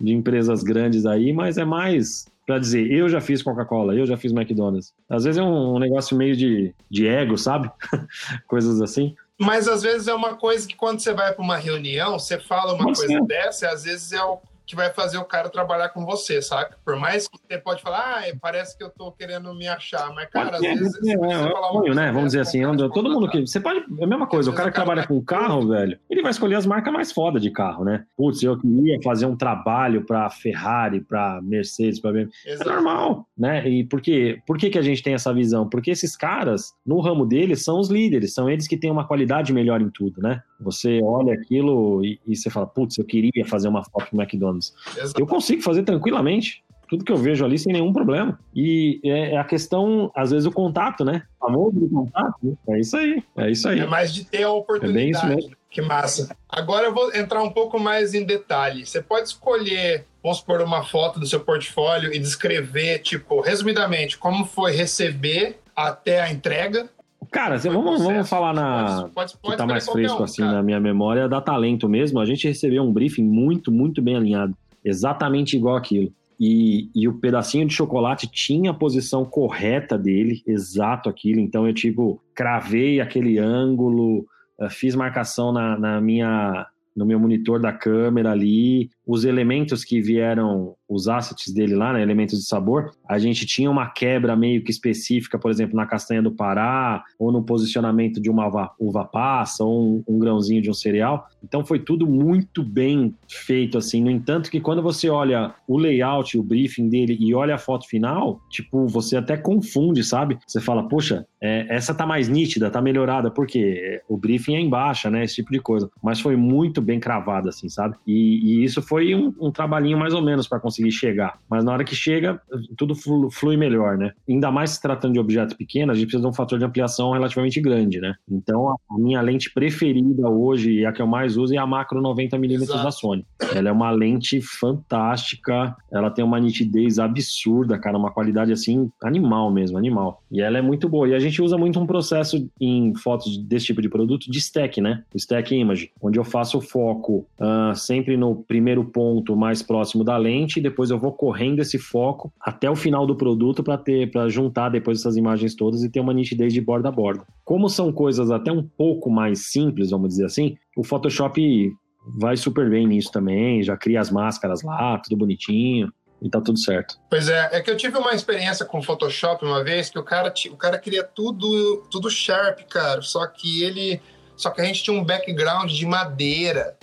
de 0.00 0.12
empresas 0.12 0.62
grandes 0.62 1.04
aí, 1.04 1.32
mas 1.32 1.58
é 1.58 1.64
mais 1.64 2.26
para 2.46 2.58
dizer, 2.58 2.90
eu 2.90 3.08
já 3.08 3.20
fiz 3.20 3.42
Coca-Cola, 3.42 3.94
eu 3.94 4.06
já 4.06 4.16
fiz 4.16 4.32
McDonald's. 4.32 4.92
Às 5.08 5.24
vezes 5.24 5.38
é 5.38 5.42
um, 5.42 5.78
negócio 5.78 6.16
meio 6.16 6.36
de, 6.36 6.74
de 6.90 7.06
ego, 7.06 7.38
sabe? 7.38 7.70
Coisas 8.46 8.80
assim. 8.80 9.14
Mas 9.38 9.68
às 9.68 9.82
vezes 9.82 10.08
é 10.08 10.14
uma 10.14 10.34
coisa 10.34 10.66
que 10.66 10.76
quando 10.76 11.00
você 11.00 11.14
vai 11.14 11.32
para 11.32 11.42
uma 11.42 11.56
reunião, 11.56 12.18
você 12.18 12.38
fala 12.38 12.74
uma 12.74 12.84
coisa 12.84 13.14
é. 13.14 13.20
dessa, 13.22 13.66
e 13.66 13.68
às 13.68 13.84
vezes 13.84 14.12
é 14.12 14.22
o 14.22 14.38
que 14.70 14.76
vai 14.76 14.90
fazer 14.92 15.18
o 15.18 15.24
cara 15.24 15.48
trabalhar 15.48 15.88
com 15.88 16.06
você, 16.06 16.40
saca? 16.40 16.78
Por 16.84 16.96
mais 16.96 17.26
que 17.26 17.36
você 17.36 17.58
pode 17.58 17.82
falar, 17.82 18.20
ah, 18.20 18.36
parece 18.40 18.78
que 18.78 18.84
eu 18.84 18.90
tô 18.90 19.10
querendo 19.10 19.52
me 19.52 19.66
achar, 19.66 20.14
mas, 20.14 20.30
cara, 20.30 20.56
às 20.56 20.60
vezes. 20.60 20.94
É, 21.06 21.10
é, 21.10 21.90
é 21.90 21.94
né? 21.94 22.12
Vamos 22.12 22.26
dizer 22.26 22.40
assim, 22.40 22.62
todo 22.94 23.10
mundo 23.10 23.28
que. 23.28 23.40
Você 23.40 23.58
pode. 23.58 23.80
É 23.98 24.04
a 24.04 24.06
mesma 24.06 24.28
coisa, 24.28 24.50
o 24.50 24.54
cara 24.54 24.70
que 24.70 24.76
trabalha 24.76 25.06
com 25.06 25.20
carro, 25.22 25.68
velho, 25.68 25.98
ele 26.08 26.22
vai 26.22 26.30
escolher 26.30 26.54
as 26.54 26.66
marcas 26.66 26.92
mais 26.92 27.10
foda 27.10 27.40
de 27.40 27.50
carro, 27.50 27.84
né? 27.84 28.04
Putz, 28.16 28.42
eu 28.42 28.56
queria 28.58 28.98
fazer 29.02 29.26
um 29.26 29.36
trabalho 29.36 30.04
pra 30.06 30.30
Ferrari, 30.30 31.00
pra 31.00 31.40
Mercedes, 31.42 32.00
pra 32.00 32.12
BMW. 32.12 32.30
É 32.46 32.64
normal, 32.64 33.26
né? 33.36 33.68
E 33.68 33.84
por 33.84 34.00
quê? 34.00 34.40
Por 34.46 34.56
que, 34.56 34.70
que 34.70 34.78
a 34.78 34.82
gente 34.82 35.02
tem 35.02 35.14
essa 35.14 35.34
visão? 35.34 35.68
Porque 35.68 35.90
esses 35.90 36.16
caras, 36.16 36.72
no 36.86 37.00
ramo 37.00 37.26
deles, 37.26 37.64
são 37.64 37.80
os 37.80 37.88
líderes, 37.88 38.34
são 38.34 38.48
eles 38.48 38.68
que 38.68 38.76
têm 38.76 38.90
uma 38.90 39.06
qualidade 39.06 39.52
melhor 39.52 39.80
em 39.80 39.90
tudo, 39.90 40.22
né? 40.22 40.42
Você 40.60 41.00
olha 41.02 41.34
aquilo 41.34 42.04
e, 42.04 42.20
e 42.26 42.36
você 42.36 42.50
fala, 42.50 42.66
putz, 42.66 42.98
eu 42.98 43.04
queria 43.04 43.44
fazer 43.46 43.68
uma 43.68 43.82
foto 43.84 44.08
no 44.12 44.22
McDonald's. 44.22 44.74
Exatamente. 44.88 45.20
Eu 45.20 45.26
consigo 45.26 45.62
fazer 45.62 45.82
tranquilamente. 45.82 46.62
Tudo 46.88 47.04
que 47.04 47.12
eu 47.12 47.16
vejo 47.16 47.44
ali 47.44 47.56
sem 47.56 47.72
nenhum 47.72 47.92
problema. 47.92 48.38
E 48.52 49.00
é, 49.04 49.34
é 49.34 49.36
a 49.36 49.44
questão, 49.44 50.10
às 50.14 50.32
vezes, 50.32 50.44
o 50.44 50.50
contato, 50.50 51.04
né? 51.04 51.22
O 51.40 51.46
famoso 51.46 51.88
contato. 51.88 52.36
Né? 52.42 52.52
É 52.68 52.80
isso 52.80 52.96
aí. 52.96 53.22
É 53.36 53.50
isso 53.50 53.68
aí. 53.68 53.78
É 53.78 53.86
mais 53.86 54.12
de 54.12 54.24
ter 54.24 54.42
a 54.42 54.50
oportunidade. 54.50 54.98
É 54.98 55.02
bem 55.02 55.10
isso 55.10 55.26
mesmo. 55.26 55.56
Que 55.70 55.80
massa. 55.80 56.36
Agora 56.48 56.86
eu 56.86 56.92
vou 56.92 57.14
entrar 57.14 57.44
um 57.44 57.50
pouco 57.50 57.78
mais 57.78 58.12
em 58.12 58.24
detalhe. 58.24 58.84
Você 58.84 59.00
pode 59.00 59.28
escolher, 59.28 60.04
vamos 60.20 60.38
supor, 60.38 60.60
uma 60.62 60.82
foto 60.82 61.20
do 61.20 61.26
seu 61.26 61.38
portfólio 61.38 62.12
e 62.12 62.18
descrever, 62.18 62.98
tipo, 62.98 63.40
resumidamente, 63.40 64.18
como 64.18 64.44
foi 64.44 64.72
receber 64.72 65.60
até 65.76 66.20
a 66.20 66.30
entrega 66.30 66.90
Cara, 67.30 67.58
vamos, 67.58 68.02
vamos 68.02 68.28
falar 68.28 68.54
na. 68.54 69.08
Pode, 69.14 69.36
pode, 69.38 69.52
que 69.52 69.56
tá 69.56 69.66
mais 69.66 69.86
fresco 69.88 70.20
um, 70.20 70.24
assim 70.24 70.42
cara. 70.42 70.54
na 70.54 70.62
minha 70.62 70.80
memória, 70.80 71.28
da 71.28 71.40
talento 71.40 71.88
mesmo. 71.88 72.18
A 72.18 72.24
gente 72.24 72.48
recebeu 72.48 72.82
um 72.82 72.92
briefing 72.92 73.24
muito, 73.24 73.70
muito 73.70 74.00
bem 74.00 74.16
alinhado. 74.16 74.56
Exatamente 74.84 75.56
igual 75.56 75.76
aquilo. 75.76 76.12
E, 76.38 76.88
e 76.94 77.06
o 77.06 77.12
pedacinho 77.12 77.66
de 77.66 77.74
chocolate 77.74 78.26
tinha 78.26 78.70
a 78.70 78.74
posição 78.74 79.26
correta 79.26 79.98
dele, 79.98 80.42
exato 80.46 81.08
aquilo. 81.10 81.38
Então 81.38 81.66
eu, 81.66 81.74
tipo, 81.74 82.22
cravei 82.34 82.98
aquele 82.98 83.38
ângulo, 83.38 84.24
eh, 84.58 84.70
fiz 84.70 84.94
marcação 84.94 85.52
na, 85.52 85.78
na 85.78 86.00
minha 86.00 86.66
no 86.96 87.06
meu 87.06 87.20
monitor 87.20 87.60
da 87.60 87.72
câmera 87.72 88.32
ali, 88.32 88.90
os 89.10 89.24
elementos 89.24 89.82
que 89.82 90.00
vieram, 90.00 90.76
os 90.88 91.08
assets 91.08 91.52
dele 91.52 91.74
lá, 91.74 91.92
né, 91.92 92.00
elementos 92.00 92.38
de 92.38 92.46
sabor, 92.46 92.92
a 93.08 93.18
gente 93.18 93.44
tinha 93.44 93.68
uma 93.68 93.90
quebra 93.90 94.36
meio 94.36 94.62
que 94.62 94.70
específica, 94.70 95.36
por 95.36 95.50
exemplo, 95.50 95.74
na 95.74 95.84
castanha 95.84 96.22
do 96.22 96.30
Pará, 96.30 97.02
ou 97.18 97.32
no 97.32 97.42
posicionamento 97.42 98.20
de 98.20 98.30
uma 98.30 98.46
uva, 98.78 99.04
passa, 99.04 99.64
ou 99.64 99.96
um, 99.96 100.04
um, 100.06 100.16
grãozinho 100.16 100.62
de 100.62 100.70
um 100.70 100.74
cereal. 100.74 101.26
Então 101.42 101.64
foi 101.64 101.80
tudo 101.80 102.06
muito 102.06 102.62
bem 102.62 103.12
feito, 103.28 103.76
assim. 103.76 104.00
No 104.00 104.12
entanto, 104.12 104.48
que 104.48 104.60
quando 104.60 104.80
você 104.80 105.08
olha 105.08 105.56
o 105.66 105.76
layout, 105.76 106.38
o 106.38 106.42
briefing 106.44 106.88
dele 106.88 107.16
e 107.18 107.34
olha 107.34 107.56
a 107.56 107.58
foto 107.58 107.88
final, 107.88 108.40
tipo, 108.48 108.86
você 108.86 109.16
até 109.16 109.36
confunde, 109.36 110.04
sabe? 110.04 110.38
Você 110.46 110.60
fala, 110.60 110.88
poxa, 110.88 111.26
é, 111.42 111.66
essa 111.68 111.92
tá 111.92 112.06
mais 112.06 112.28
nítida, 112.28 112.70
tá 112.70 112.80
melhorada, 112.80 113.28
porque 113.28 114.00
o 114.08 114.16
briefing 114.16 114.54
é 114.54 114.60
em 114.60 114.70
baixa, 114.70 115.10
né? 115.10 115.24
Esse 115.24 115.36
tipo 115.36 115.50
de 115.50 115.58
coisa. 115.58 115.90
Mas 116.00 116.20
foi 116.20 116.36
muito 116.36 116.80
bem 116.80 117.00
cravado, 117.00 117.48
assim, 117.48 117.68
sabe? 117.68 117.96
E, 118.06 118.60
e 118.60 118.64
isso 118.64 118.80
foi 118.80 118.99
um, 119.14 119.34
um 119.40 119.50
trabalhinho 119.50 119.98
mais 119.98 120.14
ou 120.14 120.22
menos 120.22 120.48
para 120.48 120.60
conseguir 120.60 120.92
chegar. 120.92 121.38
Mas 121.48 121.64
na 121.64 121.72
hora 121.72 121.84
que 121.84 121.94
chega, 121.94 122.40
tudo 122.76 122.94
flui 123.30 123.56
melhor, 123.56 123.96
né? 123.96 124.12
Ainda 124.28 124.50
mais 124.50 124.70
se 124.70 124.82
tratando 124.82 125.14
de 125.14 125.20
objetos 125.20 125.54
pequenos, 125.54 125.94
a 125.94 125.98
gente 125.98 126.06
precisa 126.06 126.22
de 126.22 126.28
um 126.28 126.32
fator 126.32 126.58
de 126.58 126.64
ampliação 126.64 127.12
relativamente 127.12 127.60
grande, 127.60 128.00
né? 128.00 128.14
Então, 128.30 128.70
a 128.70 128.98
minha 128.98 129.20
lente 129.20 129.52
preferida 129.52 130.28
hoje, 130.28 130.80
e 130.80 130.86
a 130.86 130.92
que 130.92 131.02
eu 131.02 131.06
mais 131.06 131.36
uso, 131.36 131.54
é 131.54 131.58
a 131.58 131.66
macro 131.66 132.00
90mm 132.00 132.66
da 132.66 132.90
Sony. 132.90 133.24
Ela 133.54 133.68
é 133.68 133.72
uma 133.72 133.90
lente 133.90 134.40
fantástica, 134.40 135.76
ela 135.90 136.10
tem 136.10 136.24
uma 136.24 136.38
nitidez 136.38 136.98
absurda, 136.98 137.78
cara, 137.78 137.98
uma 137.98 138.10
qualidade 138.10 138.52
assim, 138.52 138.90
animal 139.02 139.50
mesmo, 139.50 139.78
animal. 139.78 140.22
E 140.30 140.40
ela 140.40 140.58
é 140.58 140.62
muito 140.62 140.88
boa. 140.88 141.08
E 141.08 141.14
a 141.14 141.18
gente 141.18 141.42
usa 141.42 141.56
muito 141.56 141.78
um 141.80 141.86
processo 141.86 142.48
em 142.60 142.94
fotos 142.94 143.36
desse 143.36 143.66
tipo 143.66 143.82
de 143.82 143.88
produto 143.88 144.30
de 144.30 144.38
stack, 144.38 144.80
né? 144.80 145.02
Stack 145.14 145.54
image, 145.54 145.90
onde 146.00 146.18
eu 146.18 146.24
faço 146.24 146.58
o 146.58 146.60
foco 146.60 147.26
uh, 147.38 147.74
sempre 147.74 148.16
no 148.16 148.36
primeiro 148.36 148.84
ponto 148.90 149.36
mais 149.36 149.62
próximo 149.62 150.04
da 150.04 150.16
lente, 150.16 150.58
e 150.58 150.62
depois 150.62 150.90
eu 150.90 150.98
vou 150.98 151.12
correndo 151.12 151.60
esse 151.60 151.78
foco 151.78 152.32
até 152.40 152.70
o 152.70 152.76
final 152.76 153.06
do 153.06 153.16
produto 153.16 153.62
para 153.62 153.78
ter, 153.78 154.10
para 154.10 154.28
juntar 154.28 154.68
depois 154.68 154.98
essas 154.98 155.16
imagens 155.16 155.54
todas 155.54 155.82
e 155.82 155.90
ter 155.90 156.00
uma 156.00 156.12
nitidez 156.12 156.52
de 156.52 156.60
borda 156.60 156.88
a 156.88 156.92
borda. 156.92 157.24
Como 157.44 157.68
são 157.68 157.92
coisas 157.92 158.30
até 158.30 158.52
um 158.52 158.62
pouco 158.62 159.10
mais 159.10 159.50
simples, 159.50 159.90
vamos 159.90 160.10
dizer 160.10 160.26
assim, 160.26 160.56
o 160.76 160.84
Photoshop 160.84 161.72
vai 162.18 162.36
super 162.36 162.68
bem 162.68 162.86
nisso 162.86 163.10
também, 163.12 163.62
já 163.62 163.76
cria 163.76 164.00
as 164.00 164.10
máscaras 164.10 164.62
lá, 164.62 164.98
tudo 164.98 165.16
bonitinho 165.16 165.92
e 166.22 166.28
tá 166.28 166.40
tudo 166.40 166.58
certo. 166.58 166.98
Pois 167.08 167.28
é, 167.28 167.48
é 167.52 167.60
que 167.60 167.70
eu 167.70 167.76
tive 167.76 167.96
uma 167.96 168.12
experiência 168.12 168.64
com 168.64 168.82
Photoshop 168.82 169.44
uma 169.44 169.64
vez 169.64 169.88
que 169.90 169.98
o 169.98 170.02
cara, 170.02 170.32
o 170.50 170.56
cara 170.56 170.78
queria 170.78 171.02
tudo, 171.02 171.84
tudo 171.90 172.10
sharp, 172.10 172.60
cara, 172.68 173.00
só 173.02 173.26
que 173.26 173.62
ele, 173.62 174.00
só 174.36 174.50
que 174.50 174.60
a 174.60 174.64
gente 174.64 174.82
tinha 174.82 174.98
um 174.98 175.04
background 175.04 175.70
de 175.70 175.86
madeira 175.86 176.76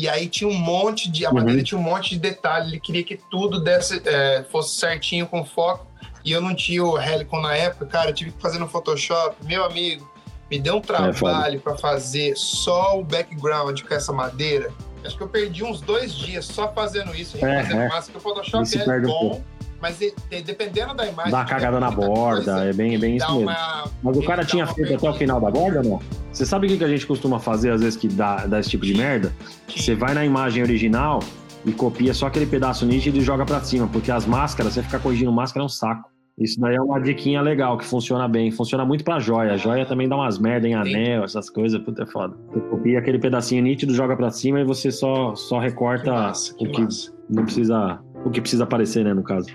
e 0.00 0.08
aí 0.08 0.28
tinha 0.28 0.48
um 0.48 0.58
monte 0.58 1.10
de, 1.10 1.26
a 1.26 1.28
uhum. 1.28 1.36
madeira 1.36 1.62
tinha 1.62 1.78
um 1.78 1.82
monte 1.82 2.10
de 2.10 2.18
detalhe, 2.18 2.68
ele 2.68 2.80
queria 2.80 3.04
que 3.04 3.18
tudo 3.30 3.60
desse, 3.60 4.00
é, 4.06 4.44
fosse 4.50 4.76
certinho 4.76 5.26
com 5.26 5.44
foco. 5.44 5.86
E 6.24 6.32
eu 6.32 6.40
não 6.40 6.54
tinha 6.54 6.84
o 6.84 6.98
Helicon 6.98 7.40
na 7.40 7.54
época, 7.54 7.86
cara, 7.86 8.10
eu 8.10 8.14
tive 8.14 8.30
que 8.30 8.40
fazer 8.40 8.58
no 8.58 8.68
Photoshop, 8.68 9.36
meu 9.44 9.64
amigo, 9.64 10.10
me 10.50 10.58
deu 10.58 10.76
um 10.76 10.78
é 10.78 10.82
trabalho 10.82 11.56
é 11.56 11.58
para 11.58 11.76
fazer 11.76 12.34
só 12.36 12.98
o 12.98 13.04
background 13.04 13.82
com 13.82 13.94
essa 13.94 14.12
madeira. 14.12 14.72
Acho 15.04 15.16
que 15.16 15.22
eu 15.22 15.28
perdi 15.28 15.64
uns 15.64 15.80
dois 15.80 16.14
dias 16.14 16.44
só 16.46 16.72
fazendo 16.72 17.14
isso, 17.14 17.36
é, 17.38 17.62
fazendo 17.62 17.80
é. 17.80 17.88
massa, 17.88 18.10
que 18.10 18.18
o 18.18 18.20
Photoshop 18.20 18.66
é 18.78 19.00
bom, 19.00 19.36
um 19.36 19.59
mas 19.80 19.98
dependendo 20.44 20.94
da 20.94 21.06
imagem. 21.06 21.32
Dá 21.32 21.38
uma 21.38 21.44
cagada 21.44 21.80
na 21.80 21.90
borda, 21.90 22.52
coisa, 22.52 22.64
é 22.64 22.72
bem, 22.72 22.98
bem 22.98 23.16
isso 23.16 23.26
mesmo. 23.26 23.42
Uma, 23.42 23.84
mas 24.02 24.16
o 24.16 24.22
cara 24.22 24.44
tinha 24.44 24.66
feito 24.66 24.94
até 24.94 25.10
o 25.10 25.14
final 25.14 25.40
da 25.40 25.50
borda, 25.50 25.82
não? 25.82 26.00
Você 26.32 26.44
sabe 26.44 26.66
o 26.66 26.78
que 26.78 26.84
a 26.84 26.88
gente 26.88 27.06
costuma 27.06 27.40
fazer 27.40 27.70
às 27.70 27.80
vezes 27.80 27.96
que 27.98 28.08
dá, 28.08 28.46
dá 28.46 28.60
esse 28.60 28.70
tipo 28.70 28.84
de 28.84 28.94
merda? 28.94 29.32
Você 29.68 29.94
vai 29.94 30.14
na 30.14 30.24
imagem 30.24 30.62
original 30.62 31.20
e 31.64 31.72
copia 31.72 32.14
só 32.14 32.26
aquele 32.26 32.46
pedaço 32.46 32.86
nítido 32.86 33.18
e 33.18 33.20
joga 33.22 33.44
pra 33.44 33.60
cima, 33.60 33.88
porque 33.88 34.10
as 34.10 34.26
máscaras, 34.26 34.74
você 34.74 34.82
ficar 34.82 35.00
corrigindo 35.00 35.32
máscara 35.32 35.64
é 35.64 35.66
um 35.66 35.68
saco. 35.68 36.10
Isso 36.38 36.58
daí 36.58 36.74
é 36.74 36.80
uma 36.80 36.98
diquinha 36.98 37.42
legal, 37.42 37.76
que 37.76 37.84
funciona 37.84 38.26
bem. 38.26 38.50
Funciona 38.50 38.82
muito 38.82 39.04
pra 39.04 39.18
joia. 39.18 39.52
A 39.52 39.56
joia 39.58 39.84
também 39.84 40.08
dá 40.08 40.16
umas 40.16 40.38
merda 40.38 40.66
em 40.66 40.74
anel, 40.74 41.22
essas 41.22 41.50
coisas. 41.50 41.78
Puta, 41.82 42.04
é 42.04 42.06
foda. 42.06 42.34
Você 42.50 42.60
copia 42.60 42.98
aquele 42.98 43.18
pedacinho 43.18 43.62
nítido, 43.62 43.92
joga 43.92 44.16
pra 44.16 44.30
cima 44.30 44.58
e 44.60 44.64
você 44.64 44.90
só, 44.90 45.34
só 45.34 45.58
recorta 45.58 46.04
que 46.04 46.10
massa, 46.10 46.54
que 46.54 46.66
o 46.66 46.72
que 46.72 46.82
massa. 46.82 47.12
não 47.28 47.44
precisa... 47.44 48.00
O 48.24 48.30
que 48.30 48.40
precisa 48.40 48.64
aparecer, 48.64 49.04
né, 49.04 49.12
no 49.12 49.22
caso. 49.22 49.48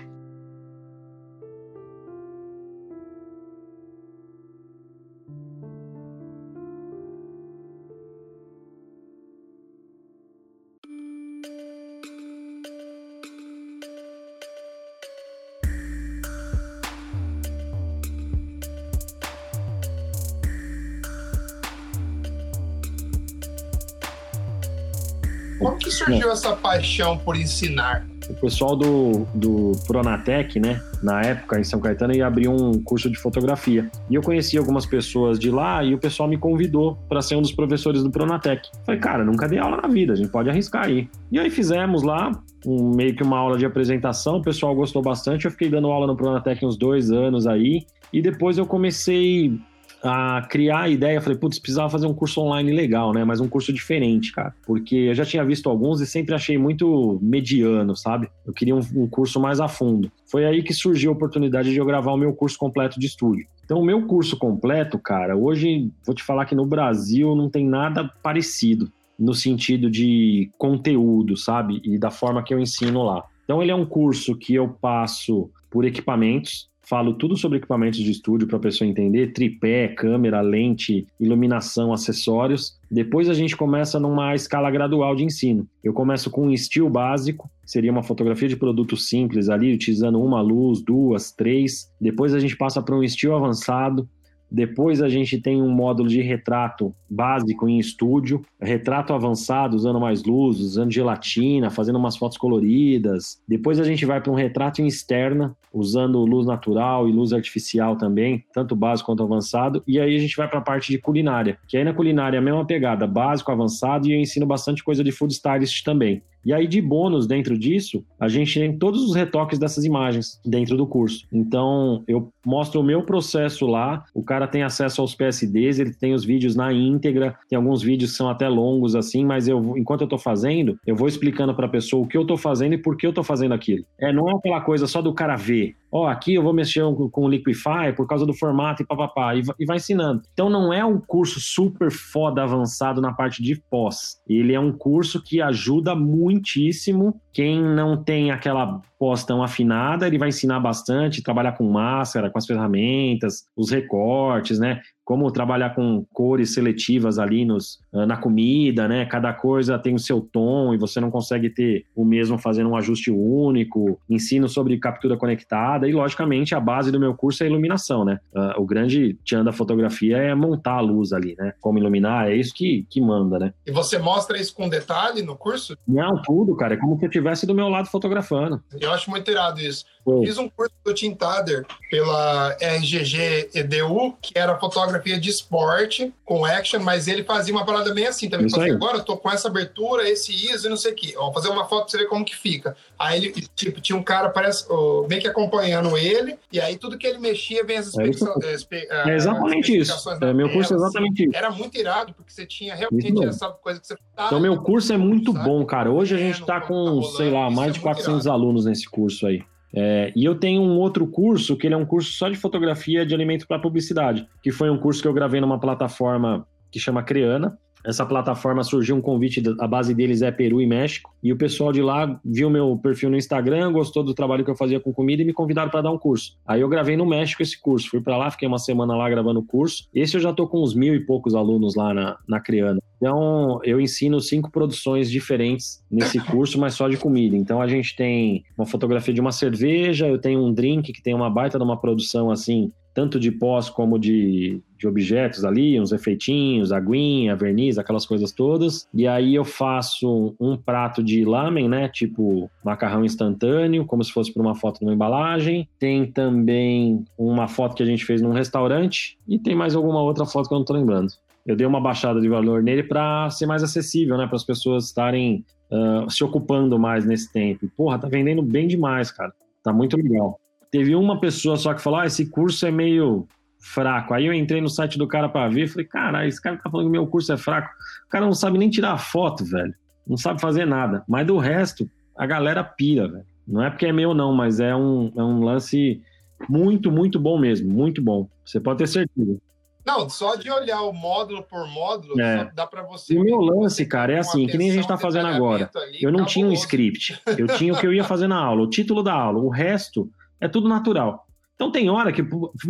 Surgiu 26.06 26.30
essa 26.30 26.56
paixão 26.56 27.18
por 27.18 27.36
ensinar? 27.36 28.06
O 28.28 28.34
pessoal 28.34 28.74
do, 28.74 29.26
do 29.34 29.72
Pronatec, 29.86 30.58
né, 30.58 30.80
na 31.02 31.22
época 31.22 31.60
em 31.60 31.64
São 31.64 31.80
Caetano, 31.80 32.14
ia 32.14 32.26
abrir 32.26 32.48
um 32.48 32.82
curso 32.82 33.08
de 33.08 33.18
fotografia. 33.18 33.88
E 34.10 34.14
eu 34.14 34.22
conheci 34.22 34.58
algumas 34.58 34.84
pessoas 34.84 35.38
de 35.38 35.50
lá 35.50 35.84
e 35.84 35.94
o 35.94 35.98
pessoal 35.98 36.28
me 36.28 36.36
convidou 36.36 36.96
para 37.08 37.22
ser 37.22 37.36
um 37.36 37.42
dos 37.42 37.52
professores 37.52 38.02
do 38.02 38.10
Pronatec. 38.10 38.68
Falei, 38.84 39.00
cara, 39.00 39.24
nunca 39.24 39.48
dei 39.48 39.58
aula 39.58 39.80
na 39.80 39.88
vida, 39.88 40.12
a 40.12 40.16
gente 40.16 40.30
pode 40.30 40.50
arriscar 40.50 40.86
aí. 40.86 41.08
E 41.30 41.38
aí 41.38 41.50
fizemos 41.50 42.02
lá 42.02 42.32
um, 42.66 42.94
meio 42.94 43.14
que 43.14 43.22
uma 43.22 43.38
aula 43.38 43.56
de 43.58 43.64
apresentação, 43.64 44.38
o 44.38 44.42
pessoal 44.42 44.74
gostou 44.74 45.02
bastante. 45.02 45.44
Eu 45.44 45.50
fiquei 45.50 45.68
dando 45.68 45.88
aula 45.88 46.06
no 46.06 46.16
Pronatec 46.16 46.64
uns 46.64 46.76
dois 46.76 47.10
anos 47.10 47.46
aí. 47.46 47.86
E 48.12 48.20
depois 48.22 48.58
eu 48.58 48.66
comecei 48.66 49.58
a 50.06 50.42
criar 50.48 50.82
a 50.82 50.88
ideia, 50.88 51.20
falei, 51.20 51.38
putz, 51.38 51.58
precisava 51.58 51.90
fazer 51.90 52.06
um 52.06 52.14
curso 52.14 52.40
online 52.40 52.72
legal, 52.72 53.12
né? 53.12 53.24
Mas 53.24 53.40
um 53.40 53.48
curso 53.48 53.72
diferente, 53.72 54.32
cara. 54.32 54.54
Porque 54.64 54.94
eu 54.94 55.14
já 55.14 55.24
tinha 55.24 55.44
visto 55.44 55.68
alguns 55.68 56.00
e 56.00 56.06
sempre 56.06 56.34
achei 56.34 56.56
muito 56.56 57.18
mediano, 57.20 57.96
sabe? 57.96 58.28
Eu 58.46 58.52
queria 58.52 58.74
um, 58.74 58.80
um 58.94 59.08
curso 59.08 59.40
mais 59.40 59.60
a 59.60 59.68
fundo. 59.68 60.10
Foi 60.30 60.44
aí 60.44 60.62
que 60.62 60.72
surgiu 60.72 61.10
a 61.10 61.14
oportunidade 61.14 61.70
de 61.70 61.76
eu 61.76 61.84
gravar 61.84 62.12
o 62.12 62.16
meu 62.16 62.32
curso 62.32 62.58
completo 62.58 62.98
de 62.98 63.06
estúdio. 63.06 63.46
Então, 63.64 63.80
o 63.80 63.84
meu 63.84 64.06
curso 64.06 64.36
completo, 64.36 64.98
cara, 64.98 65.36
hoje 65.36 65.90
vou 66.04 66.14
te 66.14 66.22
falar 66.22 66.46
que 66.46 66.54
no 66.54 66.64
Brasil 66.64 67.34
não 67.34 67.50
tem 67.50 67.66
nada 67.66 68.08
parecido 68.22 68.90
no 69.18 69.34
sentido 69.34 69.90
de 69.90 70.50
conteúdo, 70.56 71.36
sabe? 71.36 71.80
E 71.82 71.98
da 71.98 72.10
forma 72.10 72.42
que 72.42 72.54
eu 72.54 72.60
ensino 72.60 73.02
lá. 73.02 73.24
Então, 73.44 73.62
ele 73.62 73.72
é 73.72 73.74
um 73.74 73.86
curso 73.86 74.36
que 74.36 74.54
eu 74.54 74.68
passo 74.68 75.50
por 75.70 75.84
equipamentos, 75.84 76.68
falo 76.88 77.14
tudo 77.14 77.36
sobre 77.36 77.58
equipamentos 77.58 77.98
de 77.98 78.10
estúdio 78.10 78.46
para 78.46 78.56
a 78.56 78.60
pessoa 78.60 78.88
entender: 78.88 79.32
tripé, 79.32 79.88
câmera, 79.88 80.40
lente, 80.40 81.06
iluminação, 81.20 81.92
acessórios. 81.92 82.78
Depois 82.90 83.28
a 83.28 83.34
gente 83.34 83.56
começa 83.56 83.98
numa 83.98 84.34
escala 84.34 84.70
gradual 84.70 85.14
de 85.14 85.24
ensino. 85.24 85.68
Eu 85.82 85.92
começo 85.92 86.30
com 86.30 86.46
um 86.46 86.52
estilo 86.52 86.88
básico, 86.88 87.50
seria 87.64 87.90
uma 87.90 88.02
fotografia 88.02 88.48
de 88.48 88.56
produto 88.56 88.96
simples 88.96 89.48
ali, 89.48 89.74
utilizando 89.74 90.22
uma 90.22 90.40
luz, 90.40 90.80
duas, 90.80 91.32
três. 91.32 91.90
Depois 92.00 92.32
a 92.32 92.38
gente 92.38 92.56
passa 92.56 92.80
para 92.80 92.96
um 92.96 93.02
estilo 93.02 93.34
avançado, 93.34 94.08
depois 94.50 95.02
a 95.02 95.08
gente 95.08 95.40
tem 95.40 95.60
um 95.60 95.70
módulo 95.70 96.08
de 96.08 96.20
retrato 96.20 96.94
básico 97.08 97.68
em 97.68 97.78
estúdio, 97.78 98.44
retrato 98.60 99.12
avançado, 99.12 99.76
usando 99.76 100.00
mais 100.00 100.22
luz, 100.24 100.60
usando 100.60 100.92
gelatina, 100.92 101.70
fazendo 101.70 101.98
umas 101.98 102.16
fotos 102.16 102.38
coloridas. 102.38 103.40
Depois 103.46 103.80
a 103.80 103.84
gente 103.84 104.04
vai 104.04 104.20
para 104.20 104.32
um 104.32 104.36
retrato 104.36 104.80
em 104.80 104.86
externa, 104.86 105.56
usando 105.72 106.24
luz 106.24 106.46
natural 106.46 107.08
e 107.08 107.12
luz 107.12 107.32
artificial 107.32 107.96
também, 107.96 108.44
tanto 108.52 108.74
básico 108.74 109.06
quanto 109.06 109.22
avançado. 109.22 109.82
E 109.86 110.00
aí 110.00 110.16
a 110.16 110.18
gente 110.18 110.36
vai 110.36 110.48
para 110.48 110.58
a 110.58 110.62
parte 110.62 110.90
de 110.90 110.98
culinária, 110.98 111.58
que 111.68 111.76
aí 111.76 111.84
na 111.84 111.92
culinária 111.92 112.36
é 112.36 112.40
a 112.40 112.42
mesma 112.42 112.64
pegada, 112.64 113.06
básico, 113.06 113.52
avançado, 113.52 114.08
e 114.08 114.12
eu 114.12 114.20
ensino 114.20 114.46
bastante 114.46 114.82
coisa 114.82 115.04
de 115.04 115.12
food 115.12 115.32
stylist 115.32 115.84
também. 115.84 116.22
E 116.46 116.52
aí, 116.52 116.68
de 116.68 116.80
bônus 116.80 117.26
dentro 117.26 117.58
disso, 117.58 118.04
a 118.20 118.28
gente 118.28 118.60
tem 118.60 118.78
todos 118.78 119.02
os 119.02 119.16
retoques 119.16 119.58
dessas 119.58 119.84
imagens 119.84 120.40
dentro 120.46 120.76
do 120.76 120.86
curso. 120.86 121.26
Então, 121.32 122.04
eu 122.06 122.30
mostro 122.44 122.80
o 122.80 122.84
meu 122.84 123.02
processo 123.02 123.66
lá, 123.66 124.04
o 124.14 124.22
cara 124.22 124.46
tem 124.46 124.62
acesso 124.62 125.00
aos 125.00 125.12
PSDs, 125.12 125.80
ele 125.80 125.92
tem 125.92 126.14
os 126.14 126.24
vídeos 126.24 126.54
na 126.54 126.72
íntegra, 126.72 127.36
tem 127.48 127.56
alguns 127.56 127.82
vídeos 127.82 128.12
que 128.12 128.16
são 128.16 128.30
até 128.30 128.48
longos 128.48 128.94
assim, 128.94 129.24
mas 129.24 129.48
eu, 129.48 129.76
enquanto 129.76 130.02
eu 130.02 130.06
tô 130.06 130.18
fazendo, 130.18 130.78
eu 130.86 130.94
vou 130.94 131.08
explicando 131.08 131.52
para 131.52 131.66
a 131.66 131.68
pessoa 131.68 132.04
o 132.04 132.06
que 132.06 132.16
eu 132.16 132.24
tô 132.24 132.36
fazendo 132.36 132.74
e 132.74 132.78
por 132.78 132.96
que 132.96 133.08
eu 133.08 133.12
tô 133.12 133.24
fazendo 133.24 133.52
aquilo. 133.52 133.84
É, 133.98 134.12
não 134.12 134.30
é 134.30 134.34
aquela 134.36 134.60
coisa 134.60 134.86
só 134.86 135.02
do 135.02 135.12
cara 135.12 135.34
ver 135.34 135.74
ó, 135.96 136.02
oh, 136.02 136.06
aqui 136.06 136.34
eu 136.34 136.42
vou 136.42 136.52
mexer 136.52 136.82
com 137.10 137.22
o 137.22 137.28
Liquify 137.28 137.92
por 137.96 138.06
causa 138.06 138.26
do 138.26 138.34
formato 138.34 138.82
e 138.82 138.86
papapá, 138.86 139.34
e, 139.34 139.42
e 139.58 139.64
vai 139.64 139.76
ensinando. 139.76 140.22
Então 140.32 140.50
não 140.50 140.72
é 140.72 140.84
um 140.84 141.00
curso 141.00 141.40
super 141.40 141.90
foda 141.90 142.42
avançado 142.42 143.00
na 143.00 143.12
parte 143.12 143.42
de 143.42 143.56
pós. 143.70 144.20
Ele 144.28 144.52
é 144.52 144.60
um 144.60 144.72
curso 144.72 145.22
que 145.22 145.40
ajuda 145.40 145.94
muitíssimo 146.36 147.20
quem 147.32 147.62
não 147.62 148.02
tem 148.02 148.30
aquela 148.30 148.80
pós 148.98 149.24
tão 149.24 149.42
afinada, 149.42 150.06
ele 150.06 150.18
vai 150.18 150.28
ensinar 150.28 150.60
bastante, 150.60 151.22
trabalhar 151.22 151.52
com 151.52 151.64
máscara, 151.64 152.30
com 152.30 152.38
as 152.38 152.46
ferramentas, 152.46 153.44
os 153.56 153.70
recortes, 153.70 154.58
né? 154.58 154.80
Como 155.06 155.30
trabalhar 155.30 155.72
com 155.72 156.04
cores 156.12 156.52
seletivas 156.52 157.16
ali 157.16 157.44
nos, 157.44 157.78
ah, 157.94 158.04
na 158.04 158.16
comida, 158.16 158.88
né? 158.88 159.06
Cada 159.06 159.32
coisa 159.32 159.78
tem 159.78 159.94
o 159.94 160.00
seu 160.00 160.20
tom 160.20 160.74
e 160.74 160.76
você 160.76 161.00
não 161.00 161.12
consegue 161.12 161.48
ter 161.48 161.86
o 161.94 162.04
mesmo 162.04 162.36
fazendo 162.36 162.70
um 162.70 162.76
ajuste 162.76 163.12
único. 163.12 164.00
Ensino 164.10 164.48
sobre 164.48 164.76
captura 164.78 165.16
conectada 165.16 165.88
e, 165.88 165.92
logicamente, 165.92 166.56
a 166.56 166.60
base 166.60 166.90
do 166.90 166.98
meu 166.98 167.14
curso 167.14 167.44
é 167.44 167.46
iluminação, 167.46 168.04
né? 168.04 168.18
Uh, 168.34 168.60
o 168.60 168.66
grande 168.66 169.16
tchan 169.24 169.44
da 169.44 169.52
fotografia 169.52 170.16
é 170.16 170.34
montar 170.34 170.78
a 170.78 170.80
luz 170.80 171.12
ali, 171.12 171.36
né? 171.38 171.52
Como 171.60 171.78
iluminar, 171.78 172.28
é 172.28 172.34
isso 172.34 172.52
que, 172.52 172.84
que 172.90 173.00
manda, 173.00 173.38
né? 173.38 173.54
E 173.64 173.70
você 173.70 173.98
mostra 173.98 174.36
isso 174.36 174.52
com 174.56 174.68
detalhe 174.68 175.22
no 175.22 175.36
curso? 175.36 175.78
Não, 175.86 176.20
tudo, 176.20 176.56
cara. 176.56 176.74
É 176.74 176.76
como 176.76 176.98
se 176.98 177.04
eu 177.04 177.08
estivesse 177.08 177.46
do 177.46 177.54
meu 177.54 177.68
lado 177.68 177.86
fotografando. 177.86 178.60
Eu 178.80 178.90
acho 178.90 179.08
muito 179.08 179.30
irado 179.30 179.60
isso. 179.60 179.84
Fiz 180.24 180.38
um 180.38 180.48
curso 180.48 180.74
do 180.84 180.94
Tintader 180.94 181.66
pela 181.90 182.56
RGG 182.60 183.50
EDU, 183.54 184.16
que 184.22 184.38
era 184.38 184.58
fotógrafo 184.58 184.95
fotografia 184.96 185.18
de 185.18 185.30
esporte, 185.30 186.12
com 186.24 186.44
action, 186.44 186.80
mas 186.80 187.06
ele 187.08 187.22
fazia 187.22 187.54
uma 187.54 187.64
parada 187.64 187.92
bem 187.92 188.06
assim 188.06 188.28
também. 188.28 188.46
Assim, 188.46 188.70
agora 188.70 188.98
eu 188.98 189.04
tô 189.04 189.16
com 189.16 189.30
essa 189.30 189.48
abertura, 189.48 190.08
esse 190.08 190.32
ISO 190.32 190.66
e 190.66 190.70
não 190.70 190.76
sei 190.76 190.92
o 190.92 190.94
quê. 190.94 191.14
Ó, 191.16 191.32
fazer 191.32 191.48
uma 191.48 191.66
foto 191.66 191.82
pra 191.82 191.90
você 191.90 191.98
ver 191.98 192.06
como 192.06 192.24
que 192.24 192.36
fica. 192.36 192.76
Aí 192.98 193.18
ele, 193.18 193.32
tipo, 193.54 193.80
tinha 193.80 193.96
um 193.96 194.02
cara, 194.02 194.28
parece, 194.28 194.66
ó, 194.68 195.06
meio 195.08 195.20
que 195.20 195.28
acompanhando 195.28 195.96
ele, 195.96 196.36
e 196.50 196.60
aí 196.60 196.76
tudo 196.76 196.98
que 196.98 197.06
ele 197.06 197.18
mexia 197.18 197.64
vem 197.64 197.78
as 197.78 197.88
explicações. 197.88 198.66
É, 198.72 199.10
é, 199.10 199.14
exatamente 199.14 199.76
isso. 199.76 200.08
É, 200.20 200.32
meu 200.32 200.50
curso 200.50 200.72
é 200.72 200.76
exatamente 200.76 201.22
assim. 201.22 201.30
isso. 201.30 201.36
Era 201.36 201.50
muito 201.50 201.78
irado, 201.78 202.14
porque 202.14 202.32
você 202.32 202.46
tinha 202.46 202.74
realmente 202.74 203.24
essa 203.24 203.48
coisa 203.50 203.80
que 203.80 203.86
você. 203.86 203.96
Tá, 204.14 204.26
então, 204.26 204.40
meu 204.40 204.60
curso 204.62 204.92
é 204.92 204.96
muito 204.96 205.32
sabe? 205.32 205.44
bom, 205.44 205.64
cara. 205.64 205.90
Hoje 205.90 206.14
a 206.14 206.18
gente 206.18 206.44
tá 206.44 206.60
com, 206.60 207.00
tá 207.00 207.08
sei 207.16 207.30
lá, 207.30 207.50
mais 207.50 207.74
de 207.74 207.80
400 207.80 208.24
irado. 208.24 208.30
alunos 208.30 208.64
nesse 208.64 208.88
curso 208.88 209.26
aí. 209.26 209.42
É, 209.78 210.10
e 210.16 210.24
eu 210.24 210.34
tenho 210.34 210.62
um 210.62 210.78
outro 210.78 211.06
curso, 211.06 211.54
que 211.54 211.66
ele 211.66 211.74
é 211.74 211.76
um 211.76 211.84
curso 211.84 212.10
só 212.12 212.30
de 212.30 212.36
fotografia 212.36 213.04
de 213.04 213.14
alimento 213.14 213.46
para 213.46 213.58
publicidade, 213.58 214.26
que 214.42 214.50
foi 214.50 214.70
um 214.70 214.78
curso 214.78 215.02
que 215.02 215.08
eu 215.08 215.12
gravei 215.12 215.38
numa 215.38 215.60
plataforma 215.60 216.48
que 216.72 216.80
chama 216.80 217.02
Creana. 217.02 217.58
Essa 217.86 218.04
plataforma 218.04 218.64
surgiu 218.64 218.96
um 218.96 219.00
convite, 219.00 219.40
a 219.60 219.66
base 219.68 219.94
deles 219.94 220.20
é 220.20 220.32
Peru 220.32 220.60
e 220.60 220.66
México, 220.66 221.14
e 221.22 221.32
o 221.32 221.36
pessoal 221.36 221.72
de 221.72 221.80
lá 221.80 222.20
viu 222.24 222.50
meu 222.50 222.76
perfil 222.76 223.08
no 223.08 223.16
Instagram, 223.16 223.72
gostou 223.72 224.02
do 224.02 224.12
trabalho 224.12 224.44
que 224.44 224.50
eu 224.50 224.56
fazia 224.56 224.80
com 224.80 224.92
comida 224.92 225.22
e 225.22 225.24
me 225.24 225.32
convidaram 225.32 225.70
para 225.70 225.82
dar 225.82 225.92
um 225.92 225.98
curso. 225.98 226.36
Aí 226.44 226.60
eu 226.60 226.68
gravei 226.68 226.96
no 226.96 227.06
México 227.06 227.42
esse 227.42 227.60
curso, 227.60 227.88
fui 227.88 228.00
para 228.00 228.16
lá, 228.16 228.28
fiquei 228.30 228.48
uma 228.48 228.58
semana 228.58 228.96
lá 228.96 229.08
gravando 229.08 229.38
o 229.38 229.44
curso. 229.44 229.86
Esse 229.94 230.16
eu 230.16 230.20
já 230.20 230.32
tô 230.32 230.48
com 230.48 230.62
uns 230.62 230.74
mil 230.74 230.94
e 230.96 231.00
poucos 231.00 231.34
alunos 231.34 231.76
lá 231.76 231.94
na, 231.94 232.18
na 232.28 232.40
Creana. 232.40 232.80
Então, 232.96 233.60
eu 233.62 233.80
ensino 233.80 234.20
cinco 234.20 234.50
produções 234.50 235.10
diferentes 235.10 235.84
nesse 235.90 236.18
curso, 236.26 236.58
mas 236.58 236.74
só 236.74 236.88
de 236.88 236.96
comida. 236.96 237.36
Então, 237.36 237.60
a 237.60 237.68
gente 237.68 237.94
tem 237.94 238.42
uma 238.58 238.66
fotografia 238.66 239.14
de 239.14 239.20
uma 239.20 239.32
cerveja, 239.32 240.08
eu 240.08 240.18
tenho 240.18 240.44
um 240.44 240.52
drink 240.52 240.92
que 240.92 241.02
tem 241.02 241.14
uma 241.14 241.30
baita 241.30 241.58
de 241.58 241.64
uma 241.64 241.78
produção 241.78 242.30
assim, 242.30 242.72
tanto 242.96 243.20
de 243.20 243.30
pós 243.30 243.68
como 243.68 243.98
de, 243.98 244.58
de 244.78 244.88
objetos 244.88 245.44
ali, 245.44 245.78
uns 245.78 245.92
efeitinhos, 245.92 246.72
aguinha, 246.72 247.36
verniz, 247.36 247.76
aquelas 247.76 248.06
coisas 248.06 248.32
todas. 248.32 248.88
E 248.94 249.06
aí 249.06 249.34
eu 249.34 249.44
faço 249.44 250.34
um 250.40 250.56
prato 250.56 251.04
de 251.04 251.22
lamen, 251.22 251.68
né? 251.68 251.90
Tipo 251.90 252.50
macarrão 252.64 253.04
instantâneo, 253.04 253.84
como 253.84 254.02
se 254.02 254.10
fosse 254.10 254.32
para 254.32 254.40
uma 254.40 254.54
foto 254.54 254.80
numa 254.80 254.94
embalagem. 254.94 255.68
Tem 255.78 256.10
também 256.10 257.04
uma 257.18 257.46
foto 257.46 257.74
que 257.74 257.82
a 257.82 257.86
gente 257.86 258.02
fez 258.02 258.22
num 258.22 258.32
restaurante. 258.32 259.18
E 259.28 259.38
tem 259.38 259.54
mais 259.54 259.74
alguma 259.76 260.00
outra 260.00 260.24
foto 260.24 260.48
que 260.48 260.54
eu 260.54 260.58
não 260.58 260.64
tô 260.64 260.72
lembrando. 260.72 261.12
Eu 261.44 261.54
dei 261.54 261.66
uma 261.66 261.82
baixada 261.82 262.18
de 262.18 262.28
valor 262.30 262.62
nele 262.62 262.82
para 262.82 263.28
ser 263.28 263.44
mais 263.44 263.62
acessível, 263.62 264.16
né? 264.16 264.26
Para 264.26 264.36
as 264.36 264.44
pessoas 264.44 264.86
estarem 264.86 265.44
uh, 265.70 266.10
se 266.10 266.24
ocupando 266.24 266.78
mais 266.78 267.04
nesse 267.04 267.30
tempo. 267.30 267.70
Porra, 267.76 267.98
tá 267.98 268.08
vendendo 268.08 268.40
bem 268.40 268.66
demais, 268.66 269.10
cara. 269.10 269.34
Tá 269.62 269.70
muito 269.70 269.98
legal. 269.98 270.40
Teve 270.76 270.94
uma 270.94 271.18
pessoa 271.18 271.56
só 271.56 271.72
que 271.72 271.80
falou: 271.80 272.00
ah, 272.00 272.06
esse 272.06 272.28
curso 272.28 272.66
é 272.66 272.70
meio 272.70 273.26
fraco. 273.58 274.12
Aí 274.12 274.26
eu 274.26 274.34
entrei 274.34 274.60
no 274.60 274.68
site 274.68 274.98
do 274.98 275.08
cara 275.08 275.26
para 275.26 275.48
ver 275.48 275.64
e 275.64 275.68
falei: 275.68 275.86
caralho, 275.86 276.28
esse 276.28 276.40
cara 276.40 276.58
tá 276.58 276.68
falando 276.68 276.88
que 276.88 276.92
meu 276.92 277.06
curso 277.06 277.32
é 277.32 277.36
fraco. 277.38 277.70
O 278.06 278.10
cara 278.10 278.26
não 278.26 278.34
sabe 278.34 278.58
nem 278.58 278.68
tirar 278.68 278.98
foto, 278.98 279.42
velho. 279.42 279.74
Não 280.06 280.18
sabe 280.18 280.38
fazer 280.38 280.66
nada. 280.66 281.02
Mas 281.08 281.26
do 281.26 281.38
resto, 281.38 281.88
a 282.14 282.26
galera 282.26 282.62
pira, 282.62 283.08
velho. 283.08 283.24
Não 283.48 283.62
é 283.62 283.70
porque 283.70 283.86
é 283.86 283.92
meu, 283.92 284.12
não, 284.12 284.34
mas 284.34 284.60
é 284.60 284.76
um, 284.76 285.10
é 285.16 285.22
um 285.22 285.42
lance 285.42 286.02
muito, 286.46 286.92
muito 286.92 287.18
bom 287.18 287.38
mesmo. 287.38 287.72
Muito 287.72 288.02
bom. 288.02 288.28
Você 288.44 288.60
pode 288.60 288.80
ter 288.80 288.86
certeza. 288.86 289.38
Não, 289.86 290.10
só 290.10 290.34
de 290.34 290.50
olhar 290.50 290.82
o 290.82 290.92
módulo 290.92 291.42
por 291.44 291.66
módulo, 291.68 292.20
é. 292.20 292.50
dá 292.54 292.66
para 292.66 292.82
você. 292.82 293.14
E 293.14 293.18
o 293.18 293.24
meu 293.24 293.38
lance, 293.38 293.86
cara, 293.86 294.12
é 294.12 294.18
assim, 294.18 294.46
que 294.46 294.58
nem 294.58 294.68
a 294.68 294.72
gente 294.74 294.82
está 294.82 294.98
fazendo 294.98 295.28
agora. 295.28 295.70
Ali, 295.74 296.02
eu 296.02 296.12
não 296.12 296.26
tinha 296.26 296.44
um 296.44 296.52
script. 296.52 297.18
Eu 297.38 297.46
tinha 297.46 297.72
o 297.72 297.78
que 297.78 297.86
eu 297.86 297.94
ia 297.94 298.04
fazer 298.04 298.26
na 298.26 298.36
aula, 298.36 298.62
o 298.62 298.68
título 298.68 299.02
da 299.02 299.14
aula. 299.14 299.38
O 299.38 299.48
resto 299.48 300.10
é 300.40 300.48
tudo 300.48 300.68
natural. 300.68 301.26
Então 301.54 301.70
tem 301.70 301.88
hora 301.88 302.12
que, 302.12 302.22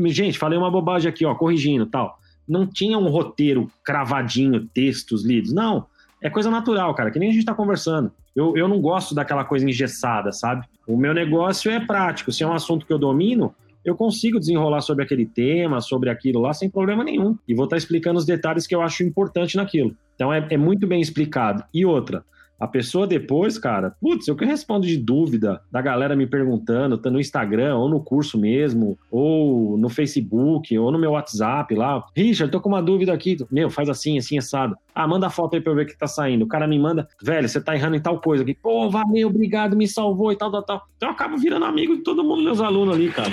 gente, 0.07 0.39
falei 0.39 0.59
uma 0.59 0.71
bobagem 0.71 1.09
aqui, 1.09 1.25
ó, 1.25 1.35
corrigindo 1.35 1.87
tal. 1.87 2.19
Não 2.49 2.67
tinha 2.67 2.97
um 2.97 3.09
roteiro 3.09 3.71
cravadinho, 3.85 4.67
textos 4.67 5.25
lidos. 5.25 5.53
Não, 5.53 5.87
é 6.23 6.31
coisa 6.31 6.51
natural, 6.51 6.95
cara, 6.95 7.11
que 7.11 7.19
nem 7.19 7.29
a 7.29 7.33
gente 7.33 7.41
está 7.41 7.55
conversando. 7.55 8.13
Eu, 8.35 8.57
eu 8.57 8.69
não 8.69 8.81
gosto 8.81 9.15
daquela 9.15 9.45
coisa 9.45 9.69
engessada, 9.69 10.31
sabe? 10.31 10.67
O 10.87 10.97
meu 10.97 11.13
negócio 11.13 11.71
é 11.71 11.81
prático. 11.81 12.31
Se 12.31 12.45
é 12.45 12.47
um 12.47 12.53
assunto 12.53 12.87
que 12.87 12.93
eu 12.93 12.99
domino, 12.99 13.55
eu 13.85 13.97
consigo 13.97 14.39
desenrolar 14.39 14.81
sobre 14.81 15.05
aquele 15.05 15.25
tema, 15.25 15.81
sobre 15.81 16.11
aquilo 16.11 16.41
lá, 16.41 16.53
sem 16.53 16.69
problema 16.69 17.03
nenhum. 17.03 17.37
E 17.47 17.55
vou 17.55 17.65
estar 17.65 17.77
explicando 17.77 18.19
os 18.19 18.27
detalhes 18.27 18.67
que 18.67 18.75
eu 18.75 18.83
acho 18.83 19.03
importante 19.03 19.57
naquilo. 19.57 19.97
Então 20.15 20.33
é, 20.33 20.47
é 20.51 20.57
muito 20.57 20.87
bem 20.87 21.01
explicado. 21.01 21.65
E 21.73 21.87
outra, 21.87 22.25
a 22.59 22.67
pessoa 22.67 23.07
depois, 23.07 23.59
cara, 23.59 23.95
putz, 24.01 24.27
eu 24.27 24.35
que 24.35 24.45
respondo 24.45 24.87
de 24.87 24.97
dúvida 24.97 25.61
da 25.71 25.83
galera 25.83 26.17
me 26.17 26.27
perguntando, 26.27 26.97
tá 26.97 27.11
no 27.11 27.21
Instagram, 27.21 27.77
ou 27.77 27.89
no 27.89 28.03
curso 28.03 28.39
mesmo, 28.39 28.99
ou 29.11 29.77
no 29.77 29.89
Facebook, 29.89 30.77
ou 30.79 30.91
no 30.91 30.99
meu 30.99 31.13
WhatsApp 31.13 31.75
lá. 31.75 32.03
Richard, 32.17 32.51
tô 32.51 32.61
com 32.61 32.71
uma 32.71 32.83
dúvida 32.83 33.13
aqui. 33.13 33.37
Meu, 33.51 33.69
faz 33.69 33.89
assim, 33.89 34.17
assim, 34.17 34.39
assado. 34.39 34.77
Ah, 34.95 35.07
manda 35.07 35.27
a 35.27 35.31
foto 35.31 35.55
aí 35.55 35.61
pra 35.61 35.73
eu 35.73 35.77
ver 35.77 35.83
o 35.85 35.87
que 35.87 35.99
tá 35.99 36.07
saindo. 36.07 36.45
O 36.45 36.49
cara 36.49 36.67
me 36.67 36.79
manda, 36.79 37.07
velho, 37.23 37.49
você 37.49 37.61
tá 37.61 37.75
errando 37.75 37.97
em 37.97 38.01
tal 38.01 38.21
coisa 38.21 38.43
aqui. 38.43 38.55
Pô, 38.55 38.89
valeu, 38.89 39.29
obrigado, 39.29 39.77
me 39.77 39.87
salvou 39.87 40.33
e 40.33 40.37
tal, 40.37 40.51
tal, 40.51 40.63
tal. 40.63 40.89
Então 40.97 41.11
eu 41.11 41.15
acabo 41.15 41.37
virando 41.37 41.67
amigo 41.67 41.95
de 41.95 42.03
todo 42.03 42.25
mundo, 42.25 42.43
meus 42.43 42.61
alunos 42.61 42.95
ali, 42.95 43.11
cara. 43.11 43.33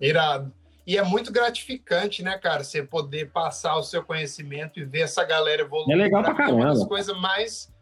Irado. 0.00 0.52
E 0.86 0.96
é 0.96 1.02
muito 1.02 1.32
gratificante, 1.32 2.22
né, 2.22 2.38
cara, 2.38 2.62
você 2.62 2.80
poder 2.80 3.30
passar 3.32 3.76
o 3.76 3.82
seu 3.82 4.04
conhecimento 4.04 4.78
e 4.78 4.84
ver 4.84 5.00
essa 5.00 5.24
galera 5.24 5.62
evoluir. 5.62 5.92
É 5.92 5.96
legal 5.96 6.22
pra 6.22 6.34
caramba. 6.34 6.56
Uma 6.56 6.66
das 6.66 6.84
coisas 6.86 7.20
mais 7.20 7.74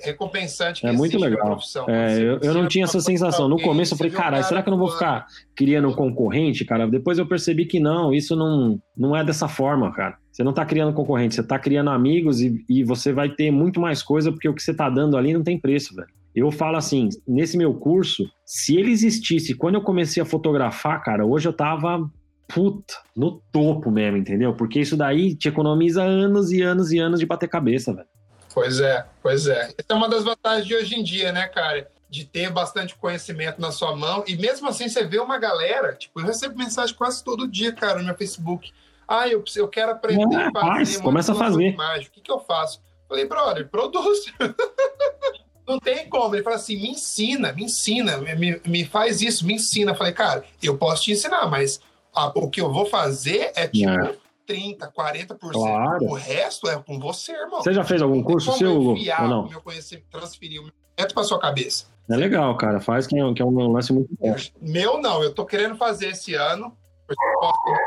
recompensantes 0.00 0.80
que 0.80 0.86
É 0.86 0.92
muito 0.92 1.18
legal. 1.18 1.58
É, 1.88 2.18
eu, 2.18 2.38
eu 2.40 2.54
não 2.54 2.66
tinha 2.66 2.84
essa 2.84 3.00
sensação. 3.00 3.48
No 3.48 3.60
começo 3.60 3.94
eu 3.94 3.98
falei, 3.98 4.12
cara, 4.12 4.42
será 4.42 4.62
que 4.62 4.68
eu 4.68 4.72
não 4.72 4.78
vou 4.78 4.90
ficar 4.90 5.26
criando 5.54 5.94
concorrente, 5.94 6.64
cara? 6.64 6.86
Depois 6.86 7.18
eu 7.18 7.26
percebi 7.26 7.66
que 7.66 7.78
não, 7.78 8.12
isso 8.12 8.34
não, 8.34 8.80
não 8.96 9.16
é 9.16 9.24
dessa 9.24 9.48
forma, 9.48 9.92
cara. 9.92 10.16
Você 10.30 10.42
não 10.42 10.52
tá 10.52 10.64
criando 10.64 10.94
concorrente, 10.94 11.34
você 11.34 11.42
tá 11.42 11.58
criando 11.58 11.90
amigos 11.90 12.40
e, 12.40 12.64
e 12.68 12.82
você 12.82 13.12
vai 13.12 13.28
ter 13.28 13.50
muito 13.50 13.80
mais 13.80 14.02
coisa 14.02 14.32
porque 14.32 14.48
o 14.48 14.54
que 14.54 14.62
você 14.62 14.74
tá 14.74 14.88
dando 14.88 15.16
ali 15.16 15.32
não 15.34 15.42
tem 15.42 15.58
preço, 15.58 15.94
velho. 15.94 16.08
Eu 16.34 16.50
falo 16.50 16.78
assim, 16.78 17.10
nesse 17.28 17.58
meu 17.58 17.74
curso, 17.74 18.24
se 18.46 18.76
ele 18.76 18.90
existisse 18.90 19.54
quando 19.54 19.74
eu 19.74 19.82
comecei 19.82 20.22
a 20.22 20.26
fotografar, 20.26 21.02
cara, 21.02 21.26
hoje 21.26 21.46
eu 21.46 21.52
tava 21.52 22.10
puta, 22.48 22.94
no 23.16 23.42
topo 23.50 23.90
mesmo, 23.90 24.18
entendeu? 24.18 24.54
Porque 24.54 24.80
isso 24.80 24.96
daí 24.96 25.34
te 25.34 25.48
economiza 25.48 26.02
anos 26.02 26.50
e 26.52 26.62
anos 26.62 26.92
e 26.92 26.98
anos 26.98 27.18
de 27.20 27.26
bater 27.26 27.48
cabeça, 27.48 27.94
velho. 27.94 28.06
Pois 28.54 28.80
é, 28.80 29.06
pois 29.22 29.46
é. 29.46 29.70
Essa 29.78 29.86
é 29.88 29.94
uma 29.94 30.08
das 30.08 30.24
vantagens 30.24 30.66
de 30.66 30.74
hoje 30.74 30.94
em 30.94 31.02
dia, 31.02 31.32
né, 31.32 31.46
cara? 31.48 31.90
De 32.08 32.24
ter 32.24 32.50
bastante 32.50 32.94
conhecimento 32.96 33.60
na 33.60 33.72
sua 33.72 33.96
mão. 33.96 34.22
E 34.26 34.36
mesmo 34.36 34.68
assim, 34.68 34.88
você 34.88 35.04
vê 35.04 35.18
uma 35.18 35.38
galera, 35.38 35.94
tipo, 35.94 36.20
eu 36.20 36.26
recebo 36.26 36.58
mensagem 36.58 36.94
quase 36.94 37.24
todo 37.24 37.48
dia, 37.48 37.72
cara, 37.72 37.98
no 37.98 38.04
meu 38.04 38.14
Facebook. 38.14 38.70
Ah, 39.08 39.28
eu, 39.28 39.42
eu 39.56 39.68
quero 39.68 39.92
aprender 39.92 40.36
é, 40.36 40.50
fazer. 40.52 41.02
começa 41.02 41.32
a 41.32 41.34
fazer. 41.34 41.68
Imagem. 41.68 42.08
O 42.08 42.10
que, 42.10 42.20
que 42.20 42.30
eu 42.30 42.40
faço? 42.40 42.80
Falei, 43.08 43.26
brother, 43.26 43.68
produz. 43.68 44.24
Não 45.66 45.78
tem 45.78 46.08
como. 46.08 46.34
Ele 46.34 46.42
fala 46.42 46.56
assim: 46.56 46.76
me 46.76 46.90
ensina, 46.90 47.52
me 47.52 47.64
ensina, 47.64 48.18
me, 48.18 48.60
me 48.66 48.84
faz 48.84 49.20
isso, 49.20 49.46
me 49.46 49.54
ensina. 49.54 49.92
Eu 49.92 49.96
falei, 49.96 50.12
cara, 50.12 50.44
eu 50.62 50.76
posso 50.76 51.04
te 51.04 51.12
ensinar, 51.12 51.46
mas 51.46 51.80
a, 52.14 52.26
o 52.34 52.50
que 52.50 52.60
eu 52.60 52.72
vou 52.72 52.86
fazer 52.86 53.52
é 53.54 53.66
tipo. 53.68 53.90
É. 53.90 54.21
30, 54.52 54.92
40%. 54.92 55.52
Claro. 55.52 56.04
O 56.04 56.14
resto 56.14 56.68
é 56.68 56.76
com 56.82 56.98
você, 56.98 57.32
irmão. 57.32 57.62
Você 57.62 57.72
já 57.72 57.84
fez 57.84 58.02
algum 58.02 58.22
curso 58.22 58.52
seu, 58.52 58.76
Hugo? 58.76 58.90
Ou 59.20 59.28
não? 59.28 59.48
meu 59.48 59.60
conhecimento, 59.60 60.06
transferir 60.10 60.60
o 60.60 60.64
meu 60.64 60.72
para 61.14 61.24
sua 61.24 61.38
cabeça. 61.38 61.86
É 62.10 62.16
legal, 62.16 62.56
cara. 62.56 62.80
Faz 62.80 63.06
que 63.06 63.18
é, 63.18 63.34
que 63.34 63.42
é 63.42 63.44
um 63.44 63.72
lance 63.72 63.92
muito 63.92 64.10
bom. 64.18 64.34
Meu 64.60 65.00
não, 65.00 65.22
eu 65.22 65.34
tô 65.34 65.44
querendo 65.44 65.76
fazer 65.76 66.08
esse 66.08 66.34
ano. 66.34 66.76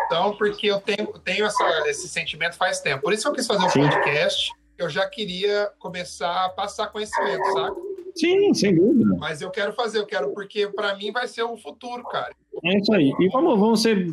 Então, 0.05 0.35
porque 0.37 0.67
eu 0.67 0.79
tenho, 0.79 1.07
tenho 1.19 1.45
essa, 1.45 1.63
esse 1.87 2.07
sentimento 2.07 2.55
faz 2.55 2.79
tempo. 2.79 3.03
Por 3.03 3.13
isso 3.13 3.23
que 3.23 3.29
eu 3.29 3.33
quis 3.33 3.47
fazer 3.47 3.65
um 3.65 3.69
Sim. 3.69 3.87
podcast 3.87 4.51
eu 4.77 4.89
já 4.89 5.07
queria 5.07 5.71
começar 5.79 6.45
a 6.45 6.49
passar 6.49 6.87
conhecimento, 6.87 7.43
sabe? 7.53 7.75
Sim, 8.15 8.53
sem 8.53 8.75
dúvida. 8.75 9.15
Mas 9.19 9.41
eu 9.41 9.51
quero 9.51 9.73
fazer, 9.73 9.99
eu 9.99 10.05
quero, 10.05 10.33
porque 10.33 10.67
para 10.67 10.95
mim 10.95 11.11
vai 11.11 11.27
ser 11.27 11.43
o 11.43 11.57
futuro, 11.57 12.03
cara. 12.03 12.33
É 12.63 12.77
isso 12.77 12.93
aí. 12.93 13.11
E 13.19 13.29
vamos, 13.29 13.59
vamos 13.59 13.81
ser 13.81 14.07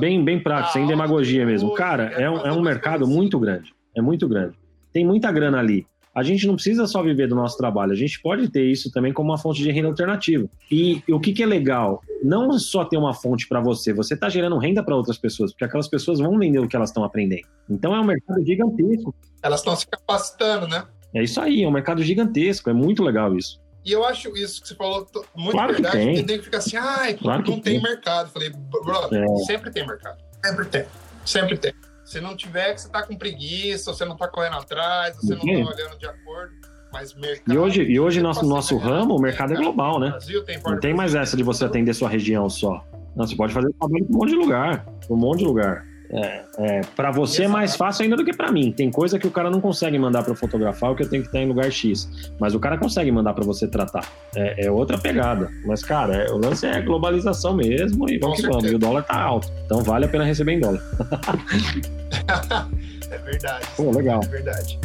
bem, 0.00 0.24
bem 0.24 0.42
práticos, 0.42 0.72
sem 0.72 0.86
demagogia 0.86 1.44
mesmo. 1.44 1.74
Cara, 1.74 2.04
é 2.04 2.30
um, 2.30 2.38
é 2.38 2.52
um 2.52 2.62
mercado 2.62 3.06
muito 3.06 3.38
grande. 3.38 3.74
É 3.94 4.00
muito 4.00 4.26
grande. 4.26 4.56
Tem 4.92 5.04
muita 5.04 5.30
grana 5.30 5.58
ali 5.58 5.86
a 6.14 6.22
gente 6.22 6.46
não 6.46 6.54
precisa 6.54 6.86
só 6.86 7.02
viver 7.02 7.26
do 7.26 7.34
nosso 7.34 7.56
trabalho, 7.56 7.92
a 7.92 7.96
gente 7.96 8.20
pode 8.20 8.48
ter 8.50 8.64
isso 8.64 8.90
também 8.90 9.12
como 9.12 9.30
uma 9.30 9.38
fonte 9.38 9.62
de 9.62 9.70
renda 9.70 9.88
alternativa. 9.88 10.46
E 10.70 11.02
o 11.08 11.18
que, 11.18 11.32
que 11.32 11.42
é 11.42 11.46
legal? 11.46 12.02
Não 12.22 12.58
só 12.58 12.84
ter 12.84 12.98
uma 12.98 13.14
fonte 13.14 13.48
para 13.48 13.60
você, 13.60 13.92
você 13.92 14.12
está 14.12 14.28
gerando 14.28 14.58
renda 14.58 14.82
para 14.82 14.94
outras 14.94 15.16
pessoas, 15.16 15.52
porque 15.52 15.64
aquelas 15.64 15.88
pessoas 15.88 16.18
vão 16.18 16.38
vender 16.38 16.58
o 16.58 16.68
que 16.68 16.76
elas 16.76 16.90
estão 16.90 17.02
aprendendo. 17.02 17.46
Então 17.68 17.94
é 17.94 18.00
um 18.00 18.04
mercado 18.04 18.44
gigantesco. 18.44 19.14
Elas 19.42 19.60
estão 19.60 19.74
se 19.74 19.86
capacitando, 19.86 20.68
né? 20.68 20.86
É 21.14 21.22
isso 21.22 21.40
aí, 21.40 21.62
é 21.62 21.68
um 21.68 21.72
mercado 21.72 22.02
gigantesco, 22.02 22.70
é 22.70 22.72
muito 22.72 23.02
legal 23.02 23.36
isso. 23.36 23.60
E 23.84 23.90
eu 23.90 24.04
acho 24.04 24.28
isso 24.36 24.62
que 24.62 24.68
você 24.68 24.74
falou 24.74 25.06
muito 25.34 25.52
claro 25.52 25.72
verdade, 25.72 25.98
que 25.98 26.04
tem. 26.04 26.24
tem 26.24 26.38
que 26.38 26.44
ficar 26.44 26.58
assim, 26.58 26.76
ai, 26.76 27.14
claro 27.14 27.38
não 27.40 27.60
tem, 27.60 27.74
tem 27.74 27.82
mercado. 27.82 28.30
Falei, 28.30 28.50
brother, 28.50 29.24
é. 29.24 29.36
sempre 29.44 29.70
tem 29.70 29.86
mercado. 29.86 30.18
Sempre 30.44 30.64
tem. 30.66 30.84
Sempre 31.24 31.58
tem. 31.58 31.72
Se 32.04 32.20
não 32.20 32.36
tiver, 32.36 32.74
que 32.74 32.80
você 32.80 32.88
tá 32.88 33.02
com 33.02 33.16
preguiça, 33.16 33.92
você 33.92 34.04
não 34.04 34.16
tá 34.16 34.28
correndo 34.28 34.56
atrás, 34.56 35.16
você 35.16 35.34
não 35.34 35.40
tá 35.40 35.74
olhando 35.74 35.98
de 35.98 36.06
acordo. 36.06 36.52
Mas 36.92 37.14
mercado, 37.14 37.54
e 37.54 37.58
hoje, 37.58 37.82
e 37.82 37.98
hoje 37.98 38.20
nosso, 38.20 38.44
nosso 38.44 38.76
ramo, 38.76 39.16
o 39.16 39.20
mercado 39.20 39.54
é 39.54 39.56
global, 39.56 39.98
né? 39.98 40.10
Brasil, 40.10 40.44
tem 40.44 40.60
não 40.62 40.78
tem 40.78 40.92
mais 40.92 41.14
essa 41.14 41.36
de 41.36 41.42
você 41.42 41.64
atender 41.64 41.94
sua 41.94 42.08
região 42.08 42.50
só. 42.50 42.84
Não, 43.16 43.26
você 43.26 43.34
pode 43.34 43.52
fazer 43.52 43.72
trabalho 43.78 44.04
em 44.04 44.14
um 44.14 44.18
monte 44.18 44.30
de 44.30 44.36
lugar. 44.36 44.86
Um 45.08 45.16
monte 45.16 45.38
de 45.38 45.44
lugar. 45.44 45.86
É, 46.12 46.42
é, 46.58 46.80
para 46.94 47.10
você 47.10 47.44
é 47.44 47.48
mais 47.48 47.74
fácil 47.74 48.04
ainda 48.04 48.16
do 48.16 48.24
que 48.24 48.36
para 48.36 48.52
mim. 48.52 48.70
Tem 48.70 48.90
coisa 48.90 49.18
que 49.18 49.26
o 49.26 49.30
cara 49.30 49.50
não 49.50 49.60
consegue 49.60 49.98
mandar 49.98 50.22
para 50.22 50.34
fotografar, 50.34 50.90
o 50.90 50.96
que 50.96 51.02
eu 51.02 51.08
tenho 51.08 51.22
que 51.22 51.28
estar 51.28 51.40
em 51.40 51.48
lugar 51.48 51.70
X. 51.72 52.08
Mas 52.38 52.54
o 52.54 52.60
cara 52.60 52.76
consegue 52.76 53.10
mandar 53.10 53.32
para 53.32 53.44
você 53.44 53.66
tratar. 53.66 54.06
É, 54.36 54.66
é, 54.66 54.70
outra 54.70 54.98
pegada. 54.98 55.50
Mas, 55.64 55.82
cara, 55.82 56.14
é, 56.14 56.30
o 56.30 56.36
lance 56.36 56.66
é 56.66 56.80
globalização 56.82 57.54
mesmo 57.54 58.10
e 58.10 58.18
vamos 58.18 58.40
que 58.40 58.46
vamos. 58.46 58.70
E 58.70 58.74
o 58.74 58.78
dólar 58.78 59.02
tá 59.04 59.18
alto. 59.18 59.50
Então 59.64 59.82
vale 59.82 60.04
a 60.04 60.08
pena 60.08 60.24
receber 60.24 60.52
em 60.52 60.60
dólar. 60.60 60.82
é 63.10 63.18
verdade. 63.18 63.66
Pô, 63.76 63.90
legal. 63.90 64.20
É 64.22 64.28
verdade. 64.28 64.78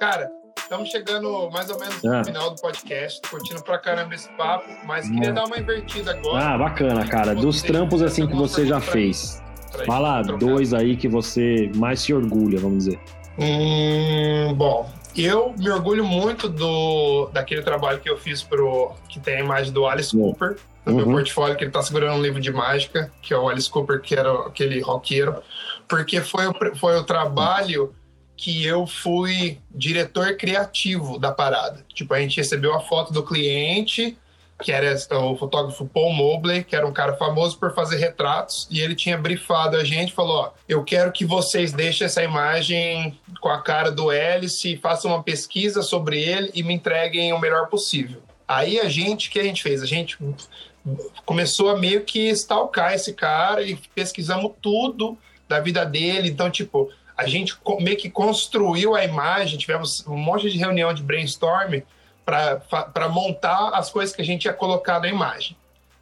Cara, 0.00 0.30
estamos 0.56 0.88
chegando 0.88 1.50
mais 1.50 1.68
ou 1.68 1.78
menos 1.78 2.02
no 2.02 2.14
é. 2.14 2.24
final 2.24 2.54
do 2.54 2.58
podcast, 2.58 3.20
curtindo 3.28 3.62
pra 3.62 3.76
caramba 3.76 4.14
esse 4.14 4.30
papo, 4.30 4.66
mas 4.86 5.06
queria 5.06 5.28
é. 5.28 5.32
dar 5.32 5.44
uma 5.44 5.58
invertida 5.58 6.12
agora. 6.12 6.42
Ah, 6.42 6.56
bacana, 6.56 7.06
cara. 7.06 7.34
Dos 7.34 7.60
trampos 7.60 8.00
assim 8.00 8.26
que 8.26 8.34
você 8.34 8.64
já 8.64 8.80
fez. 8.80 9.42
Fala 9.84 10.22
dois 10.22 10.72
aí 10.72 10.96
que 10.96 11.06
você 11.06 11.70
mais 11.74 12.00
se 12.00 12.14
orgulha, 12.14 12.58
vamos 12.58 12.86
dizer. 12.86 12.98
Hum, 13.38 14.54
bom, 14.54 14.90
eu 15.14 15.54
me 15.58 15.68
orgulho 15.68 16.02
muito 16.02 16.48
do 16.48 17.28
daquele 17.30 17.60
trabalho 17.60 18.00
que 18.00 18.08
eu 18.08 18.16
fiz 18.16 18.42
pro 18.42 18.92
que 19.06 19.20
tem 19.20 19.36
a 19.36 19.40
imagem 19.40 19.70
do 19.70 19.86
Alice 19.86 20.16
uhum. 20.16 20.30
Cooper 20.30 20.56
no 20.86 20.92
uhum. 20.92 20.98
meu 20.98 21.10
portfólio, 21.10 21.56
que 21.58 21.64
ele 21.64 21.70
tá 21.70 21.82
segurando 21.82 22.18
um 22.18 22.22
livro 22.22 22.40
de 22.40 22.50
mágica, 22.50 23.12
que 23.20 23.34
é 23.34 23.36
o 23.36 23.50
Alice 23.50 23.68
Cooper, 23.68 24.00
que 24.00 24.14
era 24.14 24.32
aquele 24.46 24.80
roqueiro, 24.80 25.42
porque 25.86 26.22
foi 26.22 26.46
o, 26.46 26.54
foi 26.76 26.96
o 26.96 27.04
trabalho 27.04 27.94
que 28.40 28.64
eu 28.64 28.86
fui 28.86 29.58
diretor 29.70 30.34
criativo 30.34 31.18
da 31.18 31.30
parada. 31.30 31.84
Tipo, 31.92 32.14
a 32.14 32.20
gente 32.20 32.38
recebeu 32.38 32.74
a 32.74 32.80
foto 32.80 33.12
do 33.12 33.22
cliente, 33.22 34.16
que 34.62 34.72
era 34.72 34.96
o 35.18 35.36
fotógrafo 35.36 35.84
Paul 35.84 36.10
Mobley, 36.14 36.64
que 36.64 36.74
era 36.74 36.86
um 36.86 36.92
cara 36.92 37.14
famoso 37.16 37.58
por 37.58 37.74
fazer 37.74 37.98
retratos, 37.98 38.66
e 38.70 38.80
ele 38.80 38.94
tinha 38.94 39.18
brifado 39.18 39.76
a 39.76 39.84
gente, 39.84 40.14
falou, 40.14 40.36
ó, 40.36 40.50
eu 40.66 40.82
quero 40.82 41.12
que 41.12 41.22
vocês 41.22 41.70
deixem 41.70 42.06
essa 42.06 42.22
imagem 42.22 43.20
com 43.42 43.50
a 43.50 43.60
cara 43.60 43.90
do 43.90 44.10
Hélice, 44.10 44.78
façam 44.78 45.10
uma 45.10 45.22
pesquisa 45.22 45.82
sobre 45.82 46.18
ele 46.18 46.50
e 46.54 46.62
me 46.62 46.72
entreguem 46.72 47.34
o 47.34 47.38
melhor 47.38 47.68
possível. 47.68 48.22
Aí 48.48 48.80
a 48.80 48.88
gente, 48.88 49.28
o 49.28 49.32
que 49.32 49.38
a 49.38 49.44
gente 49.44 49.62
fez? 49.62 49.82
A 49.82 49.86
gente 49.86 50.16
começou 51.26 51.68
a 51.68 51.78
meio 51.78 52.04
que 52.04 52.30
stalkar 52.30 52.94
esse 52.94 53.12
cara 53.12 53.62
e 53.62 53.76
pesquisamos 53.94 54.52
tudo 54.62 55.18
da 55.46 55.60
vida 55.60 55.84
dele. 55.84 56.30
Então, 56.30 56.50
tipo, 56.50 56.90
a 57.20 57.26
gente 57.26 57.54
meio 57.80 57.98
que 57.98 58.08
construiu 58.08 58.94
a 58.94 59.04
imagem, 59.04 59.58
tivemos 59.58 60.06
um 60.06 60.16
monte 60.16 60.50
de 60.50 60.56
reunião 60.56 60.94
de 60.94 61.02
brainstorm 61.02 61.82
para 62.24 63.08
montar 63.10 63.74
as 63.74 63.90
coisas 63.90 64.16
que 64.16 64.22
a 64.22 64.24
gente 64.24 64.46
ia 64.46 64.54
colocar 64.54 64.98
na 65.00 65.08
imagem. 65.08 65.54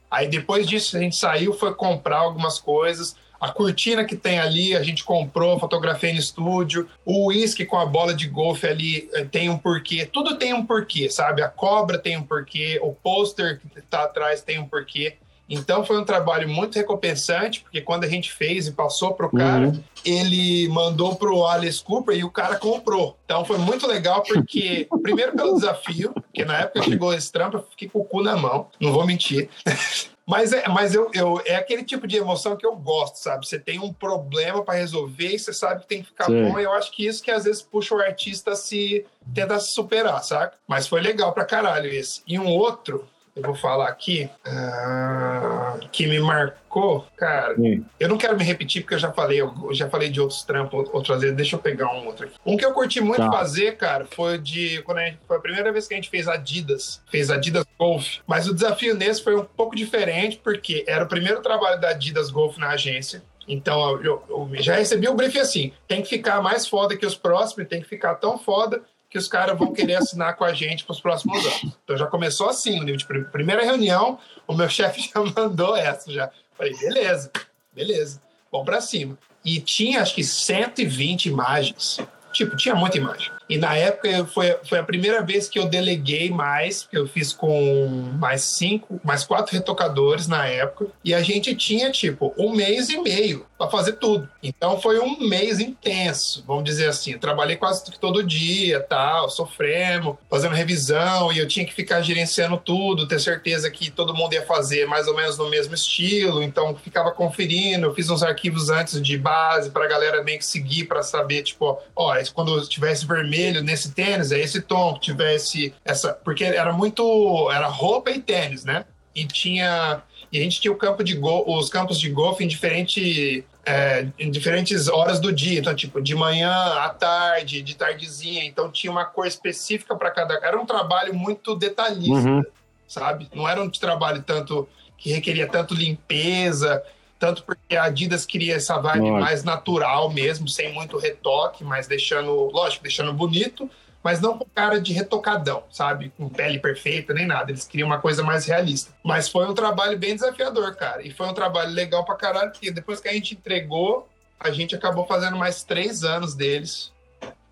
Aí 0.08 0.28
depois 0.28 0.64
disso 0.64 0.96
a 0.96 1.00
gente 1.00 1.16
saiu, 1.16 1.52
foi 1.52 1.74
comprar 1.74 2.18
algumas 2.18 2.60
coisas. 2.60 3.16
A 3.40 3.50
cortina 3.50 4.04
que 4.04 4.14
tem 4.14 4.38
ali 4.38 4.76
a 4.76 4.82
gente 4.84 5.02
comprou, 5.02 5.58
fotografei 5.58 6.12
no 6.12 6.20
estúdio. 6.20 6.88
O 7.04 7.26
uísque 7.26 7.66
com 7.66 7.78
a 7.78 7.86
bola 7.86 8.14
de 8.14 8.28
golfe 8.28 8.68
ali 8.68 9.10
eh, 9.12 9.24
tem 9.24 9.50
um 9.50 9.58
porquê. 9.58 10.06
Tudo 10.06 10.38
tem 10.38 10.54
um 10.54 10.64
porquê, 10.64 11.10
sabe? 11.10 11.42
A 11.42 11.48
cobra 11.48 11.98
tem 11.98 12.16
um 12.16 12.22
porquê, 12.22 12.78
o 12.80 12.92
pôster 12.92 13.58
que 13.58 13.80
está 13.80 14.04
atrás 14.04 14.40
tem 14.40 14.60
um 14.60 14.68
porquê. 14.68 15.16
Então 15.48 15.84
foi 15.84 15.98
um 15.98 16.04
trabalho 16.04 16.48
muito 16.48 16.76
recompensante, 16.76 17.60
porque 17.60 17.80
quando 17.80 18.04
a 18.04 18.08
gente 18.08 18.32
fez 18.32 18.66
e 18.66 18.72
passou 18.72 19.14
para 19.14 19.26
o 19.26 19.30
cara, 19.30 19.68
uhum. 19.68 19.82
ele 20.04 20.68
mandou 20.68 21.16
para 21.16 21.32
o 21.32 21.46
Alice 21.46 21.82
Cooper 21.82 22.16
e 22.16 22.24
o 22.24 22.30
cara 22.30 22.56
comprou. 22.56 23.16
Então 23.24 23.44
foi 23.44 23.58
muito 23.58 23.86
legal, 23.86 24.22
porque, 24.22 24.86
primeiro 25.02 25.34
pelo 25.34 25.54
desafio, 25.54 26.12
porque 26.12 26.44
na 26.44 26.58
época 26.58 26.82
chegou 26.82 27.14
esse 27.14 27.32
trampo, 27.32 27.56
eu 27.56 27.66
fiquei 27.70 27.88
com 27.88 28.00
o 28.00 28.04
cu 28.04 28.22
na 28.22 28.36
mão, 28.36 28.68
não 28.78 28.92
vou 28.92 29.06
mentir. 29.06 29.48
Mas, 30.28 30.52
é, 30.52 30.68
mas 30.68 30.94
eu, 30.94 31.10
eu, 31.14 31.40
é 31.46 31.56
aquele 31.56 31.82
tipo 31.82 32.06
de 32.06 32.18
emoção 32.18 32.54
que 32.54 32.66
eu 32.66 32.76
gosto, 32.76 33.16
sabe? 33.16 33.46
Você 33.46 33.58
tem 33.58 33.78
um 33.78 33.90
problema 33.90 34.62
para 34.62 34.74
resolver 34.74 35.34
e 35.34 35.38
você 35.38 35.54
sabe 35.54 35.80
que 35.80 35.86
tem 35.86 36.02
que 36.02 36.08
ficar 36.08 36.26
Sim. 36.26 36.42
bom. 36.42 36.60
E 36.60 36.64
eu 36.64 36.72
acho 36.74 36.92
que 36.92 37.06
isso 37.06 37.22
que 37.22 37.30
às 37.30 37.44
vezes 37.44 37.62
puxa 37.62 37.94
o 37.94 37.98
artista 37.98 38.50
a 38.50 38.54
se 38.54 39.06
tentar 39.32 39.58
se 39.58 39.72
superar, 39.72 40.22
sabe? 40.22 40.52
Mas 40.66 40.86
foi 40.86 41.00
legal 41.00 41.32
pra 41.32 41.46
caralho 41.46 41.90
esse. 41.90 42.20
E 42.26 42.38
um 42.38 42.46
outro 42.46 43.06
eu 43.38 43.42
vou 43.42 43.54
falar 43.54 43.88
aqui, 43.88 44.28
uh, 44.46 45.88
que 45.92 46.06
me 46.06 46.18
marcou, 46.18 47.06
cara. 47.16 47.54
Sim. 47.54 47.84
Eu 47.98 48.08
não 48.08 48.18
quero 48.18 48.36
me 48.36 48.42
repetir 48.44 48.82
porque 48.82 48.94
eu 48.94 48.98
já 48.98 49.12
falei, 49.12 49.40
eu 49.40 49.52
já 49.72 49.88
falei 49.88 50.10
de 50.10 50.20
outros 50.20 50.42
trampos 50.42 50.88
outras 50.92 51.20
vezes. 51.20 51.36
Deixa 51.36 51.56
eu 51.56 51.60
pegar 51.60 51.92
um 51.94 52.06
outro 52.06 52.26
aqui. 52.26 52.34
Um 52.44 52.56
que 52.56 52.64
eu 52.64 52.72
curti 52.72 53.00
muito 53.00 53.22
tá. 53.22 53.30
fazer, 53.30 53.76
cara, 53.76 54.06
foi 54.10 54.38
de 54.38 54.82
quando 54.82 54.98
a 54.98 55.04
gente, 55.04 55.18
foi 55.26 55.36
a 55.36 55.40
primeira 55.40 55.72
vez 55.72 55.86
que 55.86 55.94
a 55.94 55.96
gente 55.96 56.10
fez 56.10 56.26
Adidas, 56.26 57.00
fez 57.10 57.30
Adidas 57.30 57.64
Golf. 57.78 58.18
Mas 58.26 58.48
o 58.48 58.54
desafio 58.54 58.94
nesse 58.94 59.22
foi 59.22 59.36
um 59.36 59.44
pouco 59.44 59.76
diferente 59.76 60.40
porque 60.42 60.84
era 60.88 61.04
o 61.04 61.08
primeiro 61.08 61.40
trabalho 61.40 61.80
da 61.80 61.90
Adidas 61.90 62.30
Golf 62.30 62.58
na 62.58 62.70
agência. 62.70 63.22
Então 63.46 64.02
eu, 64.02 64.22
eu 64.28 64.50
já 64.60 64.74
recebi 64.74 65.08
o 65.08 65.14
briefing 65.14 65.38
assim: 65.38 65.72
tem 65.86 66.02
que 66.02 66.08
ficar 66.08 66.42
mais 66.42 66.66
foda 66.66 66.96
que 66.96 67.06
os 67.06 67.14
próximos, 67.14 67.68
tem 67.68 67.80
que 67.80 67.88
ficar 67.88 68.16
tão 68.16 68.36
foda 68.36 68.82
que 69.10 69.16
os 69.16 69.26
caras 69.26 69.58
vão 69.58 69.72
querer 69.72 69.96
assinar 69.96 70.36
com 70.36 70.44
a 70.44 70.52
gente 70.52 70.84
para 70.84 70.92
os 70.92 71.00
próximos 71.00 71.38
anos. 71.44 71.76
Então 71.82 71.96
já 71.96 72.06
começou 72.06 72.48
assim, 72.48 72.78
o 72.78 72.82
nível 72.82 72.96
de 72.96 73.06
primeira 73.30 73.64
reunião, 73.64 74.18
o 74.46 74.54
meu 74.54 74.68
chefe 74.70 75.10
já 75.12 75.20
mandou 75.20 75.76
essa 75.76 76.12
já. 76.12 76.30
Falei, 76.56 76.76
beleza, 76.76 77.30
beleza, 77.72 78.20
vamos 78.50 78.66
para 78.66 78.80
cima. 78.80 79.16
E 79.44 79.60
tinha 79.60 80.02
acho 80.02 80.14
que 80.14 80.24
120 80.24 81.26
imagens. 81.26 81.98
Tipo, 82.32 82.56
tinha 82.56 82.74
muita 82.74 82.98
imagem. 82.98 83.30
E 83.48 83.56
na 83.56 83.74
época 83.76 84.26
foi, 84.26 84.56
foi 84.68 84.78
a 84.78 84.82
primeira 84.82 85.22
vez 85.22 85.48
que 85.48 85.58
eu 85.58 85.66
deleguei 85.66 86.30
mais, 86.30 86.86
eu 86.92 87.06
fiz 87.06 87.32
com 87.32 87.88
mais 88.18 88.42
cinco, 88.42 89.00
mais 89.02 89.24
quatro 89.24 89.54
retocadores 89.54 90.26
na 90.26 90.46
época. 90.46 90.88
E 91.02 91.14
a 91.14 91.22
gente 91.22 91.54
tinha, 91.54 91.90
tipo, 91.90 92.34
um 92.36 92.54
mês 92.54 92.90
e 92.90 92.98
meio 92.98 93.46
para 93.56 93.70
fazer 93.70 93.94
tudo. 93.94 94.28
Então 94.42 94.80
foi 94.80 95.00
um 95.00 95.26
mês 95.26 95.58
intenso, 95.58 96.44
vamos 96.46 96.64
dizer 96.64 96.88
assim. 96.88 97.12
Eu 97.12 97.18
trabalhei 97.18 97.56
quase 97.56 97.90
todo 97.98 98.22
dia, 98.22 98.80
tal, 98.80 99.30
sofremos, 99.30 100.16
fazendo 100.30 100.54
revisão, 100.54 101.32
e 101.32 101.38
eu 101.38 101.48
tinha 101.48 101.66
que 101.66 101.74
ficar 101.74 102.02
gerenciando 102.02 102.56
tudo, 102.58 103.08
ter 103.08 103.18
certeza 103.18 103.70
que 103.70 103.90
todo 103.90 104.14
mundo 104.14 104.34
ia 104.34 104.42
fazer 104.42 104.86
mais 104.86 105.08
ou 105.08 105.16
menos 105.16 105.38
no 105.38 105.48
mesmo 105.48 105.74
estilo. 105.74 106.42
Então 106.42 106.76
ficava 106.76 107.10
conferindo, 107.10 107.86
eu 107.86 107.94
fiz 107.94 108.10
uns 108.10 108.22
arquivos 108.22 108.68
antes 108.68 109.00
de 109.00 109.16
base 109.16 109.70
para 109.70 109.84
a 109.84 109.88
galera 109.88 110.22
meio 110.22 110.38
que 110.38 110.46
seguir 110.46 110.84
para 110.84 111.02
saber, 111.02 111.42
tipo, 111.42 111.78
ó, 111.96 112.14
quando 112.34 112.66
tivesse 112.68 113.06
vermelho 113.06 113.37
vermelho 113.38 113.62
nesse 113.62 113.92
tênis, 113.92 114.32
é 114.32 114.40
esse 114.40 114.60
tom, 114.60 114.94
que 114.94 115.00
tivesse 115.00 115.74
essa. 115.84 116.12
Porque 116.12 116.44
era 116.44 116.72
muito. 116.72 117.50
Era 117.50 117.68
roupa 117.68 118.10
e 118.10 118.20
tênis, 118.20 118.64
né? 118.64 118.84
E 119.14 119.24
tinha. 119.26 120.02
E 120.30 120.38
a 120.38 120.42
gente 120.42 120.60
tinha 120.60 120.72
o 120.72 120.76
campo 120.76 121.02
de 121.02 121.14
go, 121.14 121.44
os 121.46 121.70
campos 121.70 121.98
de 121.98 122.10
golfe 122.10 122.44
em, 122.44 122.48
diferente, 122.48 123.46
é, 123.64 124.06
em 124.18 124.30
diferentes 124.30 124.86
horas 124.86 125.18
do 125.18 125.32
dia. 125.32 125.58
Então, 125.58 125.74
tipo, 125.74 126.02
de 126.02 126.14
manhã, 126.14 126.52
à 126.52 126.90
tarde, 126.90 127.62
de 127.62 127.74
tardezinha. 127.74 128.44
Então, 128.44 128.70
tinha 128.70 128.90
uma 128.90 129.06
cor 129.06 129.26
específica 129.26 129.96
para 129.96 130.10
cada. 130.10 130.34
Era 130.34 130.60
um 130.60 130.66
trabalho 130.66 131.14
muito 131.14 131.54
detalhista, 131.54 132.28
uhum. 132.28 132.44
sabe? 132.86 133.28
Não 133.34 133.48
era 133.48 133.62
um 133.62 133.70
trabalho 133.70 134.22
tanto 134.22 134.68
que 134.98 135.12
requeria 135.12 135.46
tanto 135.46 135.74
limpeza 135.74 136.82
tanto 137.18 137.42
porque 137.42 137.76
a 137.76 137.84
Adidas 137.84 138.24
queria 138.24 138.54
essa 138.54 138.78
vibe 138.78 139.10
Nossa. 139.10 139.20
mais 139.20 139.44
natural 139.44 140.10
mesmo, 140.10 140.48
sem 140.48 140.72
muito 140.72 140.96
retoque, 140.96 141.64
mas 141.64 141.86
deixando, 141.86 142.32
lógico, 142.52 142.82
deixando 142.82 143.12
bonito, 143.12 143.68
mas 144.02 144.20
não 144.20 144.38
com 144.38 144.46
cara 144.54 144.80
de 144.80 144.92
retocadão, 144.92 145.64
sabe? 145.70 146.12
Com 146.16 146.28
pele 146.28 146.58
perfeita 146.58 147.12
nem 147.12 147.26
nada. 147.26 147.50
Eles 147.50 147.66
queriam 147.66 147.86
uma 147.86 147.98
coisa 147.98 148.22
mais 148.22 148.46
realista. 148.46 148.92
Mas 149.04 149.28
foi 149.28 149.46
um 149.46 149.54
trabalho 149.54 149.98
bem 149.98 150.14
desafiador, 150.14 150.76
cara. 150.76 151.02
E 151.02 151.10
foi 151.10 151.26
um 151.26 151.34
trabalho 151.34 151.72
legal 151.72 152.04
pra 152.04 152.14
caralho, 152.14 152.52
porque 152.52 152.70
depois 152.70 153.00
que 153.00 153.08
a 153.08 153.12
gente 153.12 153.34
entregou, 153.34 154.08
a 154.38 154.50
gente 154.50 154.74
acabou 154.74 155.04
fazendo 155.04 155.36
mais 155.36 155.64
três 155.64 156.04
anos 156.04 156.34
deles 156.34 156.92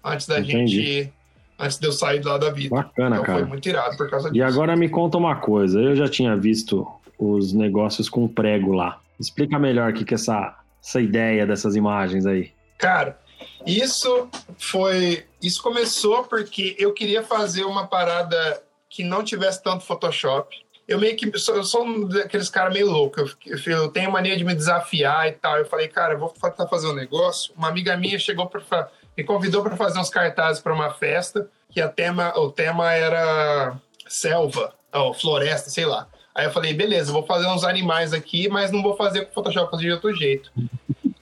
antes 0.04 0.26
da 0.26 0.38
Entendi. 0.38 0.82
gente. 0.82 1.12
Antes 1.58 1.78
de 1.78 1.86
eu 1.86 1.92
sair 1.92 2.22
lá 2.22 2.36
da 2.36 2.50
vida. 2.50 2.74
Bacana, 2.74 3.16
então, 3.16 3.24
cara. 3.24 3.38
Foi 3.38 3.48
muito 3.48 3.66
irado 3.66 3.96
por 3.96 4.10
causa 4.10 4.30
disso. 4.30 4.38
E 4.38 4.42
agora 4.42 4.76
me 4.76 4.90
conta 4.90 5.16
uma 5.16 5.36
coisa. 5.36 5.80
Eu 5.80 5.96
já 5.96 6.06
tinha 6.06 6.36
visto 6.36 6.86
os 7.18 7.54
negócios 7.54 8.10
com 8.10 8.28
prego 8.28 8.72
lá. 8.72 9.00
Explica 9.18 9.58
melhor 9.58 9.90
o 9.90 9.94
que, 9.94 10.04
que 10.04 10.14
é 10.14 10.16
essa, 10.16 10.56
essa 10.82 11.00
ideia 11.00 11.46
dessas 11.46 11.74
imagens 11.76 12.26
aí. 12.26 12.52
Cara, 12.78 13.18
isso 13.66 14.28
foi. 14.58 15.26
Isso 15.42 15.62
começou 15.62 16.24
porque 16.24 16.76
eu 16.78 16.92
queria 16.92 17.22
fazer 17.22 17.64
uma 17.64 17.86
parada 17.86 18.62
que 18.88 19.02
não 19.02 19.24
tivesse 19.24 19.62
tanto 19.62 19.84
Photoshop. 19.84 20.54
Eu 20.86 20.98
meio 21.00 21.16
que. 21.16 21.30
Eu 21.34 21.64
sou 21.64 21.84
um 21.84 22.06
daqueles 22.08 22.48
caras 22.48 22.72
meio 22.72 22.90
louco. 22.90 23.20
Eu, 23.20 23.58
eu, 23.66 23.88
tenho 23.88 24.12
mania 24.12 24.36
de 24.36 24.44
me 24.44 24.54
desafiar 24.54 25.28
e 25.28 25.32
tal. 25.32 25.56
Eu 25.58 25.66
falei, 25.66 25.88
cara, 25.88 26.14
eu 26.14 26.18
vou 26.18 26.28
tentar 26.28 26.68
fazer 26.68 26.86
um 26.86 26.94
negócio. 26.94 27.52
Uma 27.56 27.68
amiga 27.68 27.96
minha 27.96 28.18
chegou 28.18 28.46
para 28.46 28.90
me 29.16 29.24
convidou 29.24 29.62
para 29.62 29.76
fazer 29.76 29.98
uns 29.98 30.10
cartazes 30.10 30.60
para 30.60 30.74
uma 30.74 30.92
festa 30.92 31.48
que 31.70 31.80
a 31.80 31.88
tema, 31.88 32.38
o 32.38 32.50
tema 32.50 32.92
era 32.92 33.76
selva, 34.06 34.74
ou 34.92 35.14
floresta, 35.14 35.70
sei 35.70 35.86
lá. 35.86 36.06
Aí 36.36 36.44
eu 36.44 36.52
falei, 36.52 36.74
beleza, 36.74 37.10
vou 37.12 37.24
fazer 37.24 37.46
uns 37.46 37.64
animais 37.64 38.12
aqui, 38.12 38.46
mas 38.46 38.70
não 38.70 38.82
vou 38.82 38.94
fazer 38.94 39.24
com 39.24 39.32
Photoshop, 39.32 39.62
vou 39.62 39.70
fazer 39.70 39.84
de 39.84 39.92
outro 39.92 40.14
jeito. 40.14 40.52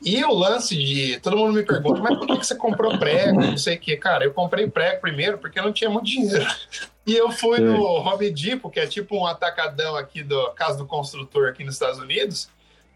E 0.05 0.23
o 0.25 0.35
lance 0.35 0.77
de. 0.77 1.21
Todo 1.21 1.37
mundo 1.37 1.53
me 1.53 1.63
pergunta, 1.63 2.01
mas 2.01 2.19
por 2.19 2.27
que 2.27 2.45
você 2.45 2.57
comprou 2.57 2.99
prego? 2.99 3.41
Não 3.41 3.57
sei 3.57 3.77
o 3.77 3.81
quê. 3.81 3.97
Cara, 3.97 4.25
eu 4.25 4.35
comprei 4.35 4.69
prego 4.69 5.01
primeiro 5.01 5.39
porque 5.39 5.59
eu 5.59 5.63
não 5.63 5.73
tinha 5.73 5.89
muito 5.89 6.07
dinheiro. 6.07 6.45
E 7.07 7.15
eu 7.15 7.31
fui 7.31 7.61
no 7.61 7.99
Hobby 8.01 8.31
Depot, 8.31 8.71
que 8.71 8.81
é 8.81 8.87
tipo 8.87 9.17
um 9.17 9.27
atacadão 9.27 9.95
aqui 9.95 10.23
do 10.23 10.51
Casa 10.53 10.79
do 10.79 10.87
Construtor 10.87 11.49
aqui 11.49 11.63
nos 11.63 11.75
Estados 11.75 11.99
Unidos, 11.99 12.49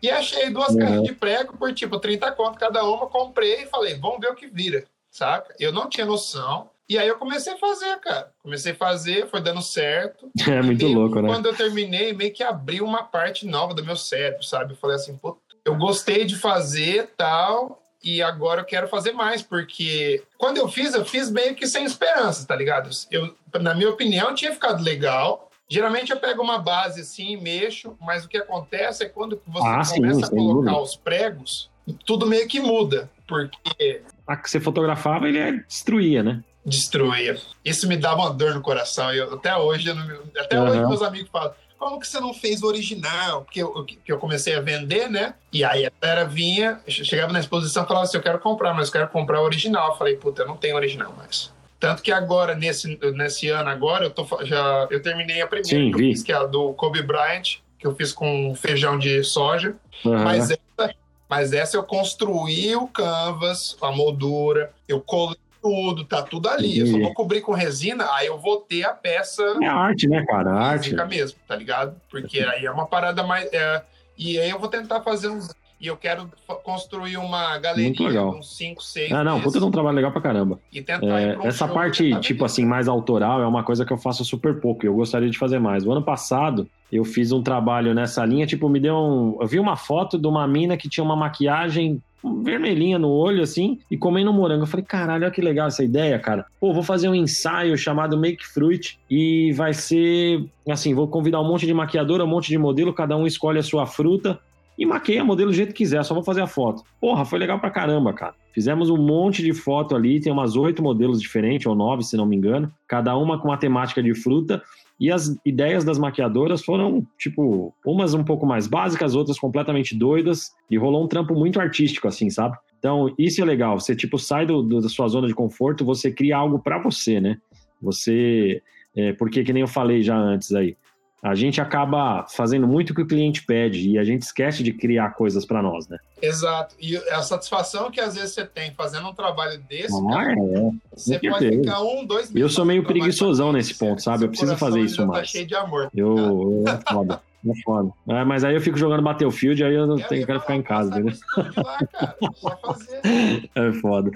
e 0.02 0.10
achei 0.10 0.50
duas 0.50 0.70
uhum. 0.70 0.78
caixas 0.78 1.02
de 1.02 1.12
prego 1.12 1.56
por 1.56 1.72
tipo 1.72 2.00
30 2.00 2.32
conto 2.32 2.58
cada 2.58 2.82
uma. 2.84 3.06
Comprei 3.06 3.62
e 3.62 3.66
falei, 3.66 3.94
vamos 3.94 4.18
ver 4.18 4.32
o 4.32 4.34
que 4.34 4.46
vira, 4.46 4.84
saca? 5.10 5.54
Eu 5.58 5.72
não 5.72 5.88
tinha 5.88 6.06
noção. 6.06 6.70
E 6.89 6.97
aí 6.97 7.06
eu 7.06 7.19
comecei 7.19 7.52
a 7.52 7.59
fazer, 7.59 7.98
cara. 7.98 8.32
Comecei 8.43 8.73
a 8.73 8.77
fazer, 8.77 9.28
foi 9.28 9.40
dando 9.40 9.60
certo. 9.60 10.31
É 10.48 10.62
muito 10.62 10.85
e 10.85 10.94
louco, 10.94 11.20
né? 11.20 11.28
Quando 11.28 11.47
eu 11.47 11.55
terminei, 11.55 12.12
meio 12.15 12.32
que 12.32 12.43
abriu 12.43 12.85
uma 12.85 13.02
parte 13.02 13.47
nova 13.47 13.74
do 13.74 13.85
meu 13.85 13.97
cérebro, 13.97 14.43
sabe? 14.43 14.73
Eu 14.73 14.78
falei 14.78 14.97
assim, 14.97 15.16
pô, 15.16 15.36
eu 15.65 15.77
gostei 15.77 16.24
de 16.24 16.36
fazer 16.36 17.10
tal, 17.16 17.82
e 18.02 18.23
agora 18.23 18.62
eu 18.62 18.65
quero 18.65 18.89
fazer 18.89 19.12
mais, 19.12 19.43
porque 19.43 20.23
quando 20.39 20.56
eu 20.56 20.69
fiz, 20.69 20.94
eu 20.94 21.05
fiz 21.05 21.31
meio 21.31 21.55
que 21.55 21.66
sem 21.66 21.85
esperança, 21.85 22.47
tá 22.47 22.55
ligado? 22.55 22.89
Eu, 23.10 23.35
na 23.60 23.74
minha 23.74 23.90
opinião, 23.90 24.35
tinha 24.35 24.52
ficado 24.52 24.82
legal. 24.82 25.51
Geralmente 25.69 26.10
eu 26.10 26.19
pego 26.19 26.43
uma 26.43 26.59
base 26.59 27.02
assim, 27.02 27.36
mexo, 27.36 27.97
mas 28.01 28.24
o 28.24 28.28
que 28.28 28.39
acontece 28.39 29.05
é 29.05 29.09
quando 29.09 29.40
você 29.47 29.66
ah, 29.66 29.82
começa 29.94 30.20
sim, 30.20 30.24
a 30.24 30.28
colocar 30.31 30.55
dúvida. 30.55 30.81
os 30.81 30.97
pregos, 30.97 31.70
tudo 32.06 32.27
meio 32.27 32.48
que 32.48 32.60
muda, 32.60 33.10
porque... 33.27 34.02
A 34.27 34.36
que 34.36 34.48
você 34.48 34.60
fotografava, 34.60 35.28
ele 35.28 35.62
destruía, 35.69 36.23
né? 36.23 36.43
Destruía. 36.68 37.40
Isso 37.64 37.88
me 37.88 37.96
dava 37.96 38.22
uma 38.22 38.30
dor 38.30 38.54
no 38.54 38.60
coração. 38.60 39.12
Eu, 39.12 39.34
até 39.34 39.56
hoje, 39.56 39.88
eu 39.88 39.94
não, 39.94 40.04
até 40.38 40.58
uhum. 40.58 40.68
hoje 40.68 40.80
meus 40.80 41.02
amigos 41.02 41.30
falam, 41.30 41.52
como 41.78 42.00
que 42.00 42.08
você 42.08 42.18
não 42.18 42.34
fez 42.34 42.62
o 42.62 42.66
original? 42.66 43.42
Porque 43.42 43.62
eu, 43.62 43.84
que 43.84 44.12
eu 44.12 44.18
comecei 44.18 44.54
a 44.56 44.60
vender, 44.60 45.08
né? 45.08 45.34
E 45.52 45.64
aí 45.64 45.86
a 45.86 45.92
galera 46.00 46.24
vinha, 46.26 46.80
chegava 46.88 47.32
na 47.32 47.38
exposição 47.38 47.84
e 47.84 47.86
falava 47.86 48.04
assim, 48.04 48.16
eu 48.16 48.22
quero 48.22 48.40
comprar, 48.40 48.74
mas 48.74 48.88
eu 48.88 48.92
quero 48.92 49.08
comprar 49.08 49.40
o 49.40 49.44
original. 49.44 49.92
Eu 49.92 49.96
falei, 49.96 50.16
puta, 50.16 50.42
eu 50.42 50.48
não 50.48 50.56
tenho 50.56 50.74
original 50.74 51.14
mais. 51.16 51.52
Tanto 51.78 52.02
que 52.02 52.10
agora, 52.10 52.56
nesse, 52.56 52.98
nesse 53.14 53.48
ano 53.48 53.70
agora, 53.70 54.06
eu, 54.06 54.10
tô, 54.10 54.26
já, 54.44 54.88
eu 54.90 55.00
terminei 55.00 55.40
a 55.40 55.46
primeira 55.46 55.68
Sim, 55.68 55.92
que 55.92 55.94
eu 55.94 55.98
fiz, 55.98 56.22
que 56.24 56.32
é 56.32 56.34
a 56.34 56.44
do 56.44 56.72
Kobe 56.72 57.02
Bryant, 57.02 57.58
que 57.78 57.86
eu 57.86 57.94
fiz 57.94 58.12
com 58.12 58.52
feijão 58.56 58.98
de 58.98 59.22
soja. 59.22 59.76
Uhum. 60.04 60.18
Mas, 60.18 60.50
essa, 60.50 60.94
mas 61.30 61.52
essa 61.52 61.76
eu 61.76 61.84
construí 61.84 62.74
o 62.74 62.88
canvas, 62.88 63.76
a 63.80 63.92
moldura, 63.92 64.72
eu 64.88 65.00
colei 65.00 65.38
tudo, 65.62 66.05
tá 66.05 66.22
tudo 66.22 66.48
ali. 66.48 66.78
Eu 66.78 66.86
só 66.86 66.98
vou 66.98 67.14
cobrir 67.14 67.40
com 67.40 67.52
resina, 67.52 68.06
aí 68.12 68.26
eu 68.26 68.39
vou 68.39 68.59
ter 68.59 68.85
a 68.85 68.93
peça. 68.93 69.43
É 69.62 69.66
arte, 69.66 70.09
né, 70.09 70.24
cara? 70.26 70.51
Arte. 70.52 70.94
mesmo, 71.09 71.39
tá 71.47 71.56
ligado? 71.56 71.97
Porque 72.10 72.40
aí 72.40 72.64
é 72.64 72.70
uma 72.70 72.86
parada 72.86 73.22
mais. 73.22 73.48
É... 73.52 73.82
E 74.16 74.39
aí 74.39 74.51
eu 74.51 74.59
vou 74.59 74.68
tentar 74.68 75.01
fazer 75.01 75.28
uns. 75.28 75.48
E 75.80 75.86
eu 75.86 75.97
quero 75.97 76.28
construir 76.64 77.18
uma 77.18 77.56
galeria 77.59 78.24
uns 78.24 78.56
5, 78.56 78.82
6. 78.82 79.12
Ah, 79.12 79.22
não, 79.22 79.40
puta 79.40 79.60
de 79.60 79.64
um 79.64 79.70
trabalho 79.70 79.94
legal 79.94 80.10
pra 80.10 80.20
caramba. 80.20 80.59
E 80.72 80.82
tentar 80.82 81.06
é, 81.06 81.39
Essa 81.44 81.68
parte, 81.68 82.18
tipo 82.18 82.44
assim, 82.44 82.64
mais 82.64 82.89
autoral, 82.89 83.40
é 83.40 83.47
uma 83.47 83.62
coisa 83.62 83.85
que 83.85 83.93
eu 83.93 83.97
faço 83.97 84.24
super 84.24 84.60
pouco. 84.60 84.85
Eu 84.85 84.94
gostaria 84.94 85.30
de 85.30 85.39
fazer 85.39 85.60
mais. 85.60 85.86
O 85.86 85.93
ano 85.93 86.02
passado, 86.02 86.68
eu 86.90 87.05
fiz 87.05 87.30
um 87.30 87.44
trabalho 87.44 87.94
nessa 87.94 88.24
linha, 88.24 88.44
tipo, 88.44 88.68
me 88.68 88.80
deu 88.80 88.97
um. 88.97 89.39
Eu 89.40 89.47
vi 89.47 89.60
uma 89.60 89.76
foto 89.76 90.18
de 90.18 90.26
uma 90.26 90.48
mina 90.48 90.76
que 90.76 90.89
tinha 90.89 91.05
uma 91.05 91.14
maquiagem 91.14 92.02
vermelhinha 92.42 92.98
no 92.98 93.08
olho, 93.08 93.42
assim, 93.42 93.78
e 93.90 93.96
comendo 93.96 94.32
morango. 94.32 94.62
Eu 94.62 94.66
falei, 94.66 94.84
caralho, 94.84 95.24
olha 95.24 95.30
que 95.30 95.40
legal 95.40 95.68
essa 95.68 95.84
ideia, 95.84 96.18
cara. 96.18 96.46
Pô, 96.60 96.72
vou 96.72 96.82
fazer 96.82 97.08
um 97.08 97.14
ensaio 97.14 97.76
chamado 97.76 98.18
Make 98.18 98.46
Fruit 98.46 98.98
e 99.10 99.52
vai 99.52 99.72
ser 99.72 100.44
assim: 100.68 100.94
vou 100.94 101.08
convidar 101.08 101.40
um 101.40 101.48
monte 101.48 101.66
de 101.66 101.74
maquiadora, 101.74 102.24
um 102.24 102.28
monte 102.28 102.48
de 102.48 102.58
modelo, 102.58 102.92
cada 102.92 103.16
um 103.16 103.26
escolhe 103.26 103.58
a 103.58 103.62
sua 103.62 103.86
fruta 103.86 104.38
e 104.78 104.86
maqueia 104.86 105.24
modelo 105.24 105.50
do 105.50 105.56
jeito 105.56 105.70
que 105.70 105.78
quiser, 105.78 106.04
só 106.04 106.14
vou 106.14 106.22
fazer 106.22 106.40
a 106.40 106.46
foto. 106.46 106.84
Porra, 107.00 107.24
foi 107.24 107.38
legal 107.38 107.58
pra 107.58 107.68
caramba, 107.68 108.12
cara. 108.12 108.34
Fizemos 108.54 108.88
um 108.90 108.96
monte 108.96 109.42
de 109.42 109.52
foto 109.52 109.96
ali, 109.96 110.20
tem 110.20 110.32
umas 110.32 110.54
oito 110.54 110.82
modelos 110.82 111.20
diferentes, 111.20 111.66
ou 111.66 111.74
nove, 111.74 112.04
se 112.04 112.16
não 112.16 112.24
me 112.24 112.36
engano, 112.36 112.72
cada 112.86 113.16
uma 113.16 113.38
com 113.38 113.48
uma 113.48 113.56
temática 113.56 114.00
de 114.00 114.14
fruta. 114.14 114.62
E 115.00 115.12
as 115.12 115.38
ideias 115.44 115.84
das 115.84 115.98
maquiadoras 115.98 116.64
foram, 116.64 117.06
tipo, 117.16 117.72
umas 117.86 118.14
um 118.14 118.24
pouco 118.24 118.44
mais 118.44 118.66
básicas, 118.66 119.14
outras 119.14 119.38
completamente 119.38 119.94
doidas, 119.94 120.52
e 120.68 120.76
rolou 120.76 121.04
um 121.04 121.08
trampo 121.08 121.34
muito 121.34 121.60
artístico, 121.60 122.08
assim, 122.08 122.28
sabe? 122.30 122.56
Então, 122.78 123.14
isso 123.18 123.40
é 123.40 123.44
legal. 123.44 123.78
Você, 123.78 123.94
tipo, 123.94 124.18
sai 124.18 124.44
do, 124.44 124.62
do 124.62 124.80
da 124.80 124.88
sua 124.88 125.08
zona 125.08 125.28
de 125.28 125.34
conforto, 125.34 125.84
você 125.84 126.10
cria 126.10 126.36
algo 126.36 126.58
para 126.58 126.82
você, 126.82 127.20
né? 127.20 127.38
Você. 127.80 128.60
É, 128.96 129.12
porque, 129.12 129.44
que 129.44 129.52
nem 129.52 129.60
eu 129.60 129.68
falei 129.68 130.02
já 130.02 130.16
antes 130.16 130.52
aí, 130.52 130.76
a 131.22 131.34
gente 131.34 131.60
acaba 131.60 132.26
fazendo 132.28 132.66
muito 132.66 132.90
o 132.90 132.94
que 132.94 133.02
o 133.02 133.06
cliente 133.06 133.44
pede 133.44 133.90
e 133.90 133.98
a 133.98 134.04
gente 134.04 134.22
esquece 134.22 134.62
de 134.62 134.72
criar 134.72 135.10
coisas 135.10 135.44
para 135.44 135.60
nós, 135.60 135.88
né? 135.88 135.98
Exato. 136.22 136.76
E 136.80 136.96
a 136.96 137.22
satisfação 137.22 137.90
que 137.90 138.00
às 138.00 138.14
vezes 138.14 138.34
você 138.34 138.44
tem 138.44 138.72
fazendo 138.72 139.08
um 139.08 139.14
trabalho 139.14 139.60
desse, 139.68 139.94
ah, 139.94 140.12
cara, 140.12 140.32
é. 140.32 140.70
você 140.94 141.18
pode 141.18 141.38
certeza. 141.38 141.62
ficar 141.62 141.82
um, 141.82 142.06
dois 142.06 142.30
meses. 142.30 142.40
Eu 142.40 142.48
sou 142.48 142.64
meio 142.64 142.84
preguiçosão 142.84 143.52
nesse 143.52 143.74
ponto, 143.74 144.00
sabe? 144.00 144.24
Eu 144.24 144.28
preciso 144.28 144.56
fazer 144.56 144.80
isso 144.80 144.98
tá 144.98 145.06
mais. 145.06 145.20
Tá 145.20 145.24
cheio 145.24 145.46
de 145.46 145.54
amor. 145.56 145.90
Eu, 145.94 146.16
eu 146.16 146.64
é 146.68 146.92
foda. 146.92 147.20
É 147.46 147.62
foda. 147.62 147.90
É, 148.08 148.24
mas 148.24 148.44
aí 148.44 148.54
eu 148.54 148.60
fico 148.60 148.78
jogando 148.78 149.02
Battlefield, 149.02 149.62
aí 149.62 149.74
eu 149.74 149.86
não 149.86 149.96
tenho, 149.96 150.26
quero 150.26 150.40
ficar 150.40 150.56
em 150.56 150.62
casa, 150.62 150.90
entendeu? 150.90 151.14
Lá, 151.36 151.78
cara. 151.92 152.16
fazer. 152.62 153.00
É 153.54 153.72
foda. 153.80 154.10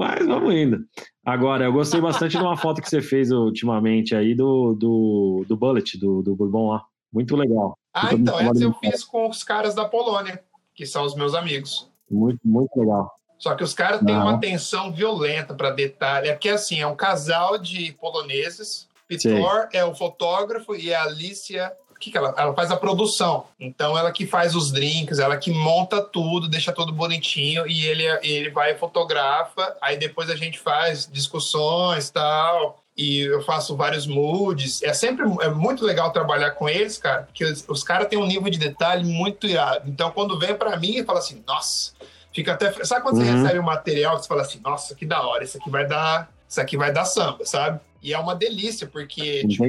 Mas 0.00 0.26
vamos 0.26 0.54
indo. 0.54 0.78
Agora, 1.22 1.64
eu 1.64 1.72
gostei 1.74 2.00
bastante 2.00 2.30
de 2.30 2.42
uma 2.42 2.56
foto 2.56 2.80
que 2.80 2.88
você 2.88 3.02
fez 3.02 3.30
ultimamente 3.30 4.16
aí 4.16 4.34
do, 4.34 4.72
do, 4.72 5.44
do 5.46 5.54
Bullet, 5.58 5.98
do, 5.98 6.22
do 6.22 6.34
Bourbon 6.34 6.70
lá. 6.70 6.82
Muito 7.12 7.36
legal. 7.36 7.76
Ah, 7.92 8.14
então, 8.14 8.40
essa 8.40 8.64
eu 8.64 8.72
fiz 8.72 9.04
com 9.04 9.28
os 9.28 9.44
caras 9.44 9.74
da 9.74 9.84
Polônia, 9.84 10.42
que 10.74 10.86
são 10.86 11.04
os 11.04 11.14
meus 11.14 11.34
amigos. 11.34 11.92
Muito, 12.10 12.40
muito 12.42 12.70
legal. 12.80 13.12
Só 13.38 13.54
que 13.54 13.62
os 13.62 13.74
caras 13.74 14.00
têm 14.00 14.16
uma 14.16 14.36
atenção 14.36 14.90
violenta 14.90 15.52
para 15.52 15.70
detalhe. 15.70 16.28
É 16.28 16.32
porque, 16.32 16.48
assim, 16.48 16.80
é 16.80 16.86
um 16.86 16.96
casal 16.96 17.58
de 17.58 17.92
poloneses. 17.92 18.88
Pitor 19.06 19.68
é 19.70 19.84
o 19.84 19.94
fotógrafo 19.94 20.74
e 20.74 20.94
a 20.94 21.02
Alicia 21.02 21.70
que, 22.00 22.10
que 22.10 22.16
ela, 22.16 22.34
ela 22.36 22.54
faz 22.54 22.70
a 22.70 22.76
produção. 22.76 23.44
Então 23.60 23.96
ela 23.96 24.10
que 24.10 24.26
faz 24.26 24.56
os 24.56 24.72
drinks, 24.72 25.18
ela 25.18 25.36
que 25.36 25.52
monta 25.52 26.00
tudo, 26.00 26.48
deixa 26.48 26.72
tudo 26.72 26.92
bonitinho 26.92 27.66
e 27.68 27.86
ele, 27.86 28.04
ele 28.22 28.50
vai 28.50 28.72
e 28.72 28.78
fotografa. 28.78 29.76
Aí 29.80 29.98
depois 29.98 30.30
a 30.30 30.34
gente 30.34 30.58
faz 30.58 31.06
discussões 31.06 32.08
tal. 32.10 32.82
E 32.96 33.20
eu 33.20 33.42
faço 33.42 33.76
vários 33.76 34.06
moods. 34.06 34.82
É 34.82 34.92
sempre 34.92 35.24
é 35.42 35.48
muito 35.48 35.84
legal 35.84 36.10
trabalhar 36.10 36.50
com 36.52 36.68
eles, 36.68 36.98
cara, 36.98 37.22
porque 37.22 37.44
os, 37.44 37.64
os 37.68 37.84
caras 37.84 38.08
têm 38.08 38.18
um 38.18 38.26
nível 38.26 38.50
de 38.50 38.58
detalhe 38.58 39.04
muito 39.04 39.46
irado. 39.46 39.88
Então 39.88 40.10
quando 40.10 40.38
vem 40.38 40.54
para 40.54 40.76
mim 40.76 40.96
e 40.96 41.04
fala 41.04 41.18
assim, 41.18 41.42
nossa, 41.46 41.92
fica 42.32 42.54
até. 42.54 42.72
Sabe 42.84 43.02
quando 43.02 43.18
uhum. 43.18 43.24
você 43.24 43.30
recebe 43.30 43.58
um 43.58 43.64
material 43.64 44.16
que 44.16 44.22
você 44.22 44.28
fala 44.28 44.42
assim, 44.42 44.60
nossa, 44.64 44.94
que 44.94 45.04
da 45.04 45.22
hora, 45.22 45.44
isso 45.44 45.58
aqui 45.58 45.70
vai 45.70 45.86
dar. 45.86 46.32
Isso 46.48 46.60
aqui 46.60 46.76
vai 46.76 46.92
dar 46.92 47.04
samba, 47.04 47.46
sabe? 47.46 47.78
E 48.02 48.12
é 48.12 48.18
uma 48.18 48.34
delícia, 48.34 48.86
porque, 48.86 49.46
tipo, 49.46 49.64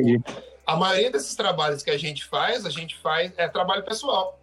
a 0.65 0.75
maioria 0.75 1.11
desses 1.11 1.35
trabalhos 1.35 1.83
que 1.83 1.89
a 1.89 1.97
gente 1.97 2.25
faz, 2.25 2.65
a 2.65 2.69
gente 2.69 2.97
faz 2.97 3.31
é 3.37 3.47
trabalho 3.47 3.83
pessoal. 3.83 4.39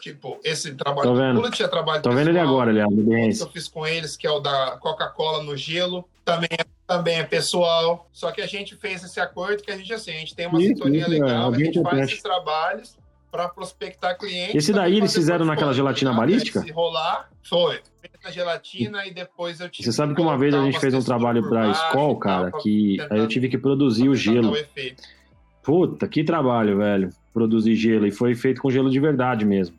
Tipo, 0.00 0.38
esse 0.44 0.74
trabalho 0.74 1.14
do 1.14 1.40
Bullet 1.40 1.62
é 1.62 1.68
trabalho 1.68 2.02
Tô 2.02 2.10
pessoal. 2.10 2.14
Tô 2.14 2.18
vendo 2.18 2.28
ele 2.28 2.38
agora, 2.38 2.70
aliás. 2.70 3.38
Que 3.38 3.42
eu 3.42 3.50
fiz 3.50 3.66
com 3.66 3.86
eles, 3.86 4.16
que 4.16 4.26
é 4.26 4.30
o 4.30 4.40
da 4.40 4.76
Coca-Cola 4.78 5.42
no 5.42 5.56
gelo, 5.56 6.06
também 6.24 6.48
é, 6.52 6.64
também 6.86 7.18
é 7.18 7.24
pessoal. 7.24 8.08
Só 8.12 8.30
que 8.30 8.42
a 8.42 8.46
gente 8.46 8.76
fez 8.76 9.02
esse 9.02 9.18
acordo 9.18 9.62
que 9.62 9.70
a 9.70 9.76
gente, 9.76 9.92
assim, 9.92 10.12
a 10.12 10.18
gente 10.18 10.34
tem 10.34 10.46
uma 10.46 10.60
isso, 10.60 10.68
sintonia 10.68 11.02
isso, 11.02 11.10
legal, 11.10 11.52
é. 11.52 11.56
a 11.56 11.58
gente 11.58 11.82
faz 11.82 11.98
esses 11.98 12.22
trabalhos 12.22 12.96
para 13.30 13.48
prospectar 13.48 14.16
clientes. 14.18 14.54
Esse 14.54 14.72
daí 14.72 14.96
eles 14.98 15.14
fizeram 15.14 15.44
naquela 15.44 15.72
gelatina 15.72 16.12
balística? 16.12 16.60
Se 16.60 16.70
rolar, 16.70 17.28
foi. 17.42 17.80
Na 18.22 18.30
gelatina 18.30 19.06
e 19.06 19.12
depois 19.12 19.60
eu 19.60 19.68
tive 19.68 19.84
Você 19.84 19.92
sabe 19.92 20.14
que 20.14 20.20
uma 20.20 20.36
vez 20.36 20.52
a 20.54 20.64
gente 20.64 20.80
fez 20.80 20.92
um 20.94 21.02
trabalho 21.02 21.48
para 21.48 21.66
a 21.66 21.70
escola, 21.70 22.18
cara, 22.18 22.52
que 22.52 22.96
aí 23.10 23.18
eu 23.18 23.28
tive 23.28 23.48
que 23.48 23.56
produzir 23.56 24.08
o 24.08 24.16
gelo. 24.16 24.52
Puta, 25.66 26.06
que 26.06 26.22
trabalho, 26.22 26.78
velho, 26.78 27.10
produzir 27.34 27.74
gelo. 27.74 28.06
E 28.06 28.12
foi 28.12 28.36
feito 28.36 28.62
com 28.62 28.70
gelo 28.70 28.88
de 28.88 29.00
verdade 29.00 29.44
mesmo. 29.44 29.74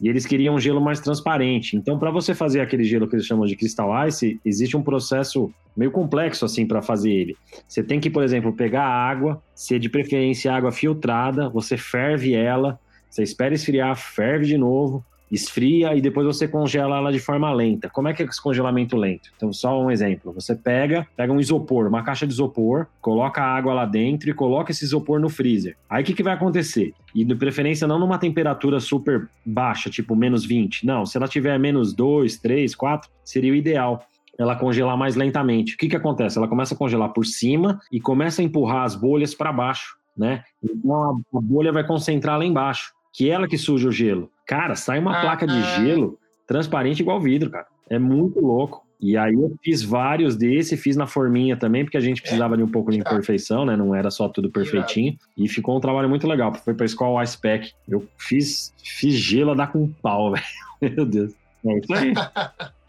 E 0.00 0.08
eles 0.08 0.24
queriam 0.24 0.54
um 0.54 0.60
gelo 0.60 0.80
mais 0.80 1.00
transparente. 1.00 1.76
Então, 1.76 1.98
para 1.98 2.12
você 2.12 2.36
fazer 2.36 2.60
aquele 2.60 2.84
gelo 2.84 3.08
que 3.08 3.16
eles 3.16 3.26
chamam 3.26 3.44
de 3.44 3.56
crystal 3.56 4.06
ice, 4.06 4.40
existe 4.44 4.76
um 4.76 4.82
processo 4.82 5.52
meio 5.76 5.90
complexo 5.90 6.44
assim 6.44 6.64
para 6.64 6.80
fazer 6.80 7.10
ele. 7.10 7.36
Você 7.66 7.82
tem 7.82 7.98
que, 7.98 8.08
por 8.08 8.22
exemplo, 8.22 8.52
pegar 8.52 8.84
a 8.84 9.10
água, 9.10 9.42
ser 9.56 9.80
de 9.80 9.88
preferência 9.88 10.54
água 10.54 10.70
filtrada, 10.70 11.48
você 11.48 11.76
ferve 11.76 12.32
ela, 12.32 12.78
você 13.10 13.24
espera 13.24 13.54
esfriar, 13.54 13.96
ferve 13.96 14.46
de 14.46 14.56
novo, 14.56 15.04
esfria 15.30 15.94
e 15.94 16.00
depois 16.00 16.26
você 16.26 16.46
congela 16.46 16.96
ela 16.96 17.12
de 17.12 17.18
forma 17.18 17.52
lenta. 17.52 17.88
Como 17.88 18.08
é 18.08 18.12
que 18.12 18.22
é 18.22 18.26
esse 18.26 18.40
congelamento 18.40 18.96
lento? 18.96 19.30
Então, 19.36 19.52
só 19.52 19.80
um 19.80 19.90
exemplo. 19.90 20.32
Você 20.32 20.54
pega, 20.54 21.06
pega 21.16 21.32
um 21.32 21.40
isopor, 21.40 21.86
uma 21.86 22.02
caixa 22.02 22.26
de 22.26 22.32
isopor, 22.32 22.86
coloca 23.00 23.42
a 23.42 23.56
água 23.56 23.74
lá 23.74 23.84
dentro 23.84 24.30
e 24.30 24.34
coloca 24.34 24.70
esse 24.70 24.84
isopor 24.84 25.18
no 25.20 25.28
freezer. 25.28 25.76
Aí 25.88 26.02
o 26.02 26.06
que, 26.06 26.14
que 26.14 26.22
vai 26.22 26.34
acontecer? 26.34 26.92
E 27.14 27.24
de 27.24 27.34
preferência 27.34 27.86
não 27.86 27.98
numa 27.98 28.18
temperatura 28.18 28.80
super 28.80 29.28
baixa, 29.44 29.88
tipo 29.90 30.16
menos 30.16 30.44
20. 30.44 30.86
Não, 30.86 31.06
se 31.06 31.16
ela 31.16 31.28
tiver 31.28 31.58
menos 31.58 31.92
2, 31.92 32.38
3, 32.38 32.74
4, 32.74 33.10
seria 33.24 33.52
o 33.52 33.56
ideal. 33.56 34.04
ela 34.36 34.56
congelar 34.56 34.96
mais 34.96 35.14
lentamente. 35.14 35.74
O 35.74 35.78
que, 35.78 35.88
que 35.88 35.96
acontece? 35.96 36.36
Ela 36.38 36.48
começa 36.48 36.74
a 36.74 36.76
congelar 36.76 37.12
por 37.12 37.24
cima 37.24 37.78
e 37.92 38.00
começa 38.00 38.42
a 38.42 38.44
empurrar 38.44 38.82
as 38.82 38.96
bolhas 38.96 39.32
para 39.32 39.52
baixo, 39.52 39.96
né? 40.16 40.42
Então 40.62 41.22
a, 41.32 41.40
bolha 41.40 41.70
vai 41.70 41.86
concentrar 41.86 42.36
lá 42.38 42.44
embaixo, 42.44 42.92
que 43.12 43.30
é 43.30 43.32
ela 43.32 43.46
que 43.46 43.56
suja 43.56 43.88
o 43.88 43.92
gelo. 43.92 44.28
Cara, 44.46 44.74
sai 44.74 44.98
uma 44.98 45.18
ah, 45.18 45.20
placa 45.20 45.46
de 45.46 45.54
ah. 45.54 45.76
gelo 45.76 46.18
transparente 46.46 47.00
igual 47.00 47.20
vidro, 47.20 47.50
cara. 47.50 47.66
É 47.88 47.98
muito 47.98 48.40
louco. 48.40 48.84
E 49.00 49.16
aí 49.18 49.34
eu 49.34 49.54
fiz 49.62 49.82
vários 49.82 50.34
desse, 50.34 50.76
fiz 50.76 50.96
na 50.96 51.06
forminha 51.06 51.56
também, 51.56 51.84
porque 51.84 51.96
a 51.96 52.00
gente 52.00 52.22
precisava 52.22 52.54
é. 52.54 52.56
de 52.56 52.62
um 52.62 52.68
pouco 52.68 52.90
de 52.90 52.98
imperfeição, 52.98 53.66
né? 53.66 53.76
Não 53.76 53.94
era 53.94 54.10
só 54.10 54.28
tudo 54.28 54.50
perfeitinho. 54.50 55.16
E 55.36 55.46
ficou 55.46 55.76
um 55.76 55.80
trabalho 55.80 56.08
muito 56.08 56.26
legal. 56.26 56.54
Foi 56.54 56.72
pra 56.72 56.86
escola 56.86 57.22
Ice 57.22 57.36
Pack. 57.36 57.72
Eu 57.86 58.06
fiz, 58.16 58.72
fiz 58.82 59.14
gelo 59.14 59.50
a 59.50 59.54
dar 59.54 59.70
com 59.70 59.88
pau, 59.88 60.32
velho. 60.80 60.94
Meu 60.96 61.04
Deus. 61.04 61.34
É 61.66 61.78
isso 61.78 61.94
aí. 61.94 62.12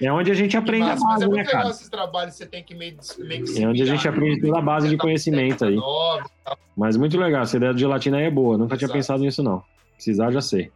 É 0.01 0.11
onde 0.11 0.31
a 0.31 0.33
gente 0.33 0.55
aprende 0.57 0.89
a 0.89 0.95
base, 0.95 1.23
é 1.23 1.27
né, 1.27 1.43
cara? 1.45 1.69
Esses 1.69 1.89
trabalhos 1.89 2.35
você 2.35 2.45
tem 2.45 2.61
que 2.61 2.75
meio, 2.75 2.97
meio 3.19 3.45
que 3.45 3.63
É 3.63 3.67
onde 3.67 3.81
a 3.81 3.85
gente 3.85 4.07
aprende 4.07 4.41
toda 4.41 4.59
a 4.59 4.61
base 4.61 4.89
de 4.89 4.97
conhecimento 4.97 5.65
aí. 5.65 5.77
Mas 6.75 6.97
muito 6.97 7.17
legal, 7.17 7.43
essa 7.43 7.55
ideia 7.55 7.73
de 7.73 7.79
gelatina 7.79 8.17
aí 8.17 8.25
é 8.25 8.31
boa. 8.31 8.57
Nunca 8.57 8.75
Exato. 8.75 8.85
tinha 8.85 8.93
pensado 8.93 9.23
nisso, 9.23 9.41
não. 9.41 9.63
Precisar, 9.95 10.31
já 10.31 10.41
sei. 10.41 10.71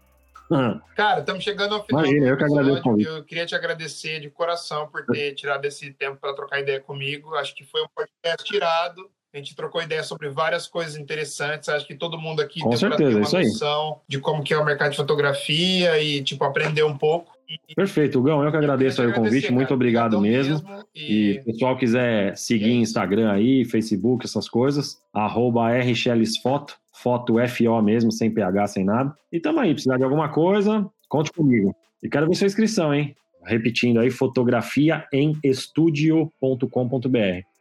Cara, 0.96 1.20
estamos 1.20 1.44
chegando 1.44 1.76
ao 1.76 1.86
final. 1.86 2.04
Imagina, 2.04 2.28
eu 2.28 2.38
que 2.38 2.44
agradeço. 2.44 3.00
Eu 3.00 3.24
queria 3.24 3.46
te 3.46 3.56
agradecer 3.56 4.20
de 4.20 4.30
coração 4.30 4.88
por 4.88 5.06
ter 5.06 5.34
tirado 5.34 5.66
esse 5.66 5.92
tempo 5.94 6.18
para 6.18 6.34
trocar 6.34 6.60
ideia 6.60 6.80
comigo. 6.80 7.36
Acho 7.36 7.56
que 7.56 7.64
foi 7.64 7.82
um 7.82 7.88
podcast 7.96 8.44
tirado. 8.44 9.10
A 9.32 9.38
gente 9.38 9.56
trocou 9.56 9.82
ideia 9.82 10.04
sobre 10.04 10.28
várias 10.28 10.68
coisas 10.68 10.98
interessantes. 10.98 11.70
Acho 11.70 11.86
que 11.86 11.94
todo 11.94 12.18
mundo 12.18 12.42
aqui 12.42 12.62
Com 12.62 12.70
deu 12.70 12.80
certeza, 12.80 13.10
ter 13.12 13.16
uma 13.16 13.44
noção 13.44 14.02
de 14.08 14.20
como 14.20 14.44
que 14.44 14.54
é 14.54 14.58
o 14.58 14.66
mercado 14.66 14.92
de 14.92 14.98
fotografia 14.98 16.02
e 16.02 16.24
tipo 16.24 16.44
aprender 16.44 16.84
um 16.84 16.98
pouco. 16.98 17.39
Perfeito, 17.76 18.22
Gão. 18.22 18.44
Eu 18.44 18.52
que 18.52 18.58
agradeço 18.58 19.02
aí 19.02 19.08
o 19.08 19.14
convite. 19.14 19.52
Muito 19.52 19.74
obrigado 19.74 20.20
mesmo. 20.22 20.56
mesmo. 20.56 20.86
E... 20.96 21.32
e 21.32 21.44
pessoal 21.44 21.78
quiser 21.78 22.36
seguir 22.38 22.72
é 22.72 22.76
Instagram 22.76 23.32
aí, 23.32 23.66
Facebook, 23.66 24.26
essas 24.26 24.48
coisas, 24.48 24.98
arroba 25.14 25.72
rxlsfoto 25.72 26.78
foto 27.02 27.36
FO 27.48 27.82
mesmo, 27.82 28.12
sem 28.12 28.30
PH, 28.30 28.68
sem 28.68 28.84
nada. 28.84 29.14
E 29.32 29.40
tamo 29.40 29.60
aí, 29.60 29.74
precisar 29.74 29.98
de 29.98 30.04
alguma 30.04 30.30
coisa, 30.30 30.86
conte 31.08 31.32
comigo. 31.32 31.74
E 32.04 32.10
quero 32.10 32.28
ver 32.28 32.36
sua 32.36 32.48
inscrição, 32.48 32.94
hein? 32.94 33.16
Repetindo 33.44 34.00
aí, 34.00 34.12
fotografia 34.12 35.06
em. 35.14 35.38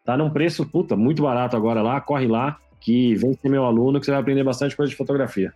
Tá 0.04 0.16
num 0.16 0.30
preço, 0.30 0.66
puta, 0.66 0.96
muito 0.96 1.22
barato 1.22 1.56
agora 1.56 1.82
lá, 1.82 2.00
corre 2.00 2.26
lá, 2.26 2.58
que 2.80 3.14
vem 3.14 3.34
ser 3.34 3.48
meu 3.48 3.64
aluno, 3.64 4.00
que 4.00 4.06
você 4.06 4.10
vai 4.10 4.20
aprender 4.20 4.42
bastante 4.42 4.76
coisa 4.76 4.90
de 4.90 4.96
fotografia. 4.96 5.52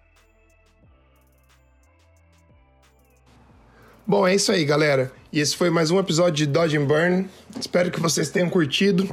Bom, 4.04 4.26
é 4.26 4.34
isso 4.34 4.50
aí, 4.50 4.64
galera. 4.64 5.12
E 5.32 5.38
esse 5.38 5.56
foi 5.56 5.70
mais 5.70 5.92
um 5.92 5.98
episódio 5.98 6.44
de 6.44 6.46
Dodge 6.46 6.76
and 6.76 6.86
Burn. 6.86 7.28
Espero 7.58 7.88
que 7.88 8.00
vocês 8.00 8.30
tenham 8.30 8.50
curtido. 8.50 9.08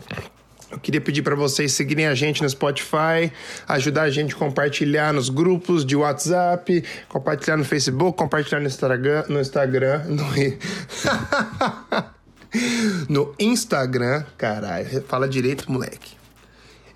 Eu 0.72 0.80
queria 0.80 1.00
pedir 1.00 1.22
para 1.22 1.36
vocês 1.36 1.74
seguirem 1.74 2.08
a 2.08 2.16
gente 2.16 2.42
no 2.42 2.50
Spotify, 2.50 3.32
ajudar 3.68 4.04
a 4.04 4.10
gente 4.10 4.34
a 4.34 4.38
compartilhar 4.38 5.14
nos 5.14 5.30
grupos 5.30 5.86
de 5.86 5.96
WhatsApp, 5.96 6.84
compartilhar 7.08 7.56
no 7.56 7.64
Facebook, 7.64 8.18
compartilhar 8.18 8.60
no 8.60 8.66
Instagram, 8.66 9.26
no 9.30 9.40
Instagram, 9.40 10.06
no, 10.06 10.26
no 13.08 13.36
Instagram, 13.40 14.26
caralho, 14.40 15.04
fala 15.08 15.30
direito, 15.30 15.72
moleque. 15.72 16.18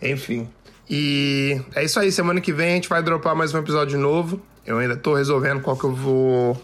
Enfim. 0.01 0.49
E 0.89 1.61
é 1.75 1.83
isso 1.83 1.99
aí, 1.99 2.11
semana 2.11 2.41
que 2.41 2.51
vem 2.51 2.71
a 2.71 2.75
gente 2.75 2.89
vai 2.89 3.03
dropar 3.03 3.35
mais 3.35 3.53
um 3.53 3.59
episódio 3.59 3.99
novo. 3.99 4.41
Eu 4.65 4.79
ainda 4.79 4.95
tô 4.95 5.13
resolvendo 5.13 5.61
qual 5.61 5.77
que 5.77 5.83
eu 5.83 5.93
vou 5.93 6.59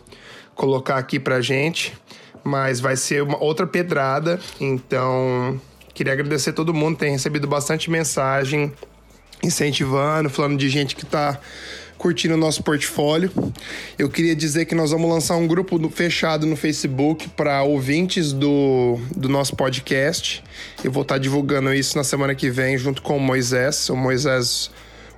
colocar 0.59 0.97
aqui 0.97 1.19
pra 1.19 1.39
gente, 1.41 1.93
mas 2.43 2.79
vai 2.79 2.95
ser 2.95 3.23
uma 3.23 3.41
outra 3.41 3.65
pedrada, 3.65 4.39
então 4.59 5.59
Queria 5.99 6.13
agradecer 6.13 6.53
todo 6.53 6.73
mundo, 6.73 6.97
tem 6.97 7.11
recebido 7.11 7.45
bastante 7.45 7.91
mensagem 7.91 8.71
incentivando, 9.43 10.29
falando 10.29 10.57
de 10.57 10.69
gente 10.69 10.95
que 10.95 11.03
está 11.03 11.37
curtindo 11.97 12.35
o 12.35 12.37
nosso 12.37 12.63
portfólio. 12.63 13.29
Eu 13.97 14.09
queria 14.09 14.33
dizer 14.33 14.63
que 14.63 14.73
nós 14.73 14.91
vamos 14.91 15.09
lançar 15.09 15.35
um 15.35 15.45
grupo 15.45 15.77
fechado 15.89 16.47
no 16.47 16.55
Facebook 16.55 17.27
para 17.35 17.63
ouvintes 17.63 18.31
do, 18.31 18.97
do 19.13 19.27
nosso 19.27 19.57
podcast. 19.57 20.41
Eu 20.81 20.89
vou 20.89 21.01
estar 21.01 21.15
tá 21.15 21.19
divulgando 21.19 21.73
isso 21.73 21.97
na 21.97 22.03
semana 22.05 22.33
que 22.33 22.49
vem 22.49 22.77
junto 22.77 23.01
com 23.01 23.17
o 23.17 23.19
Moisés. 23.19 23.89
O 23.89 23.95
Moisés 23.97 24.71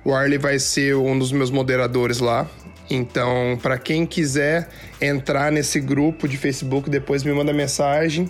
Warley 0.04 0.38
vai 0.38 0.58
ser 0.58 0.96
um 0.96 1.16
dos 1.16 1.30
meus 1.30 1.52
moderadores 1.52 2.18
lá. 2.18 2.50
Então, 2.90 3.58
para 3.62 3.78
quem 3.78 4.04
quiser 4.04 4.68
entrar 5.00 5.50
nesse 5.50 5.80
grupo 5.80 6.28
de 6.28 6.36
Facebook, 6.36 6.90
depois 6.90 7.24
me 7.24 7.32
manda 7.32 7.52
mensagem 7.52 8.28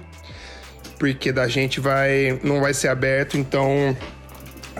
porque 1.02 1.32
da 1.32 1.48
gente 1.48 1.80
vai 1.80 2.38
não 2.44 2.60
vai 2.60 2.72
ser 2.72 2.86
aberto, 2.86 3.36
então 3.36 3.96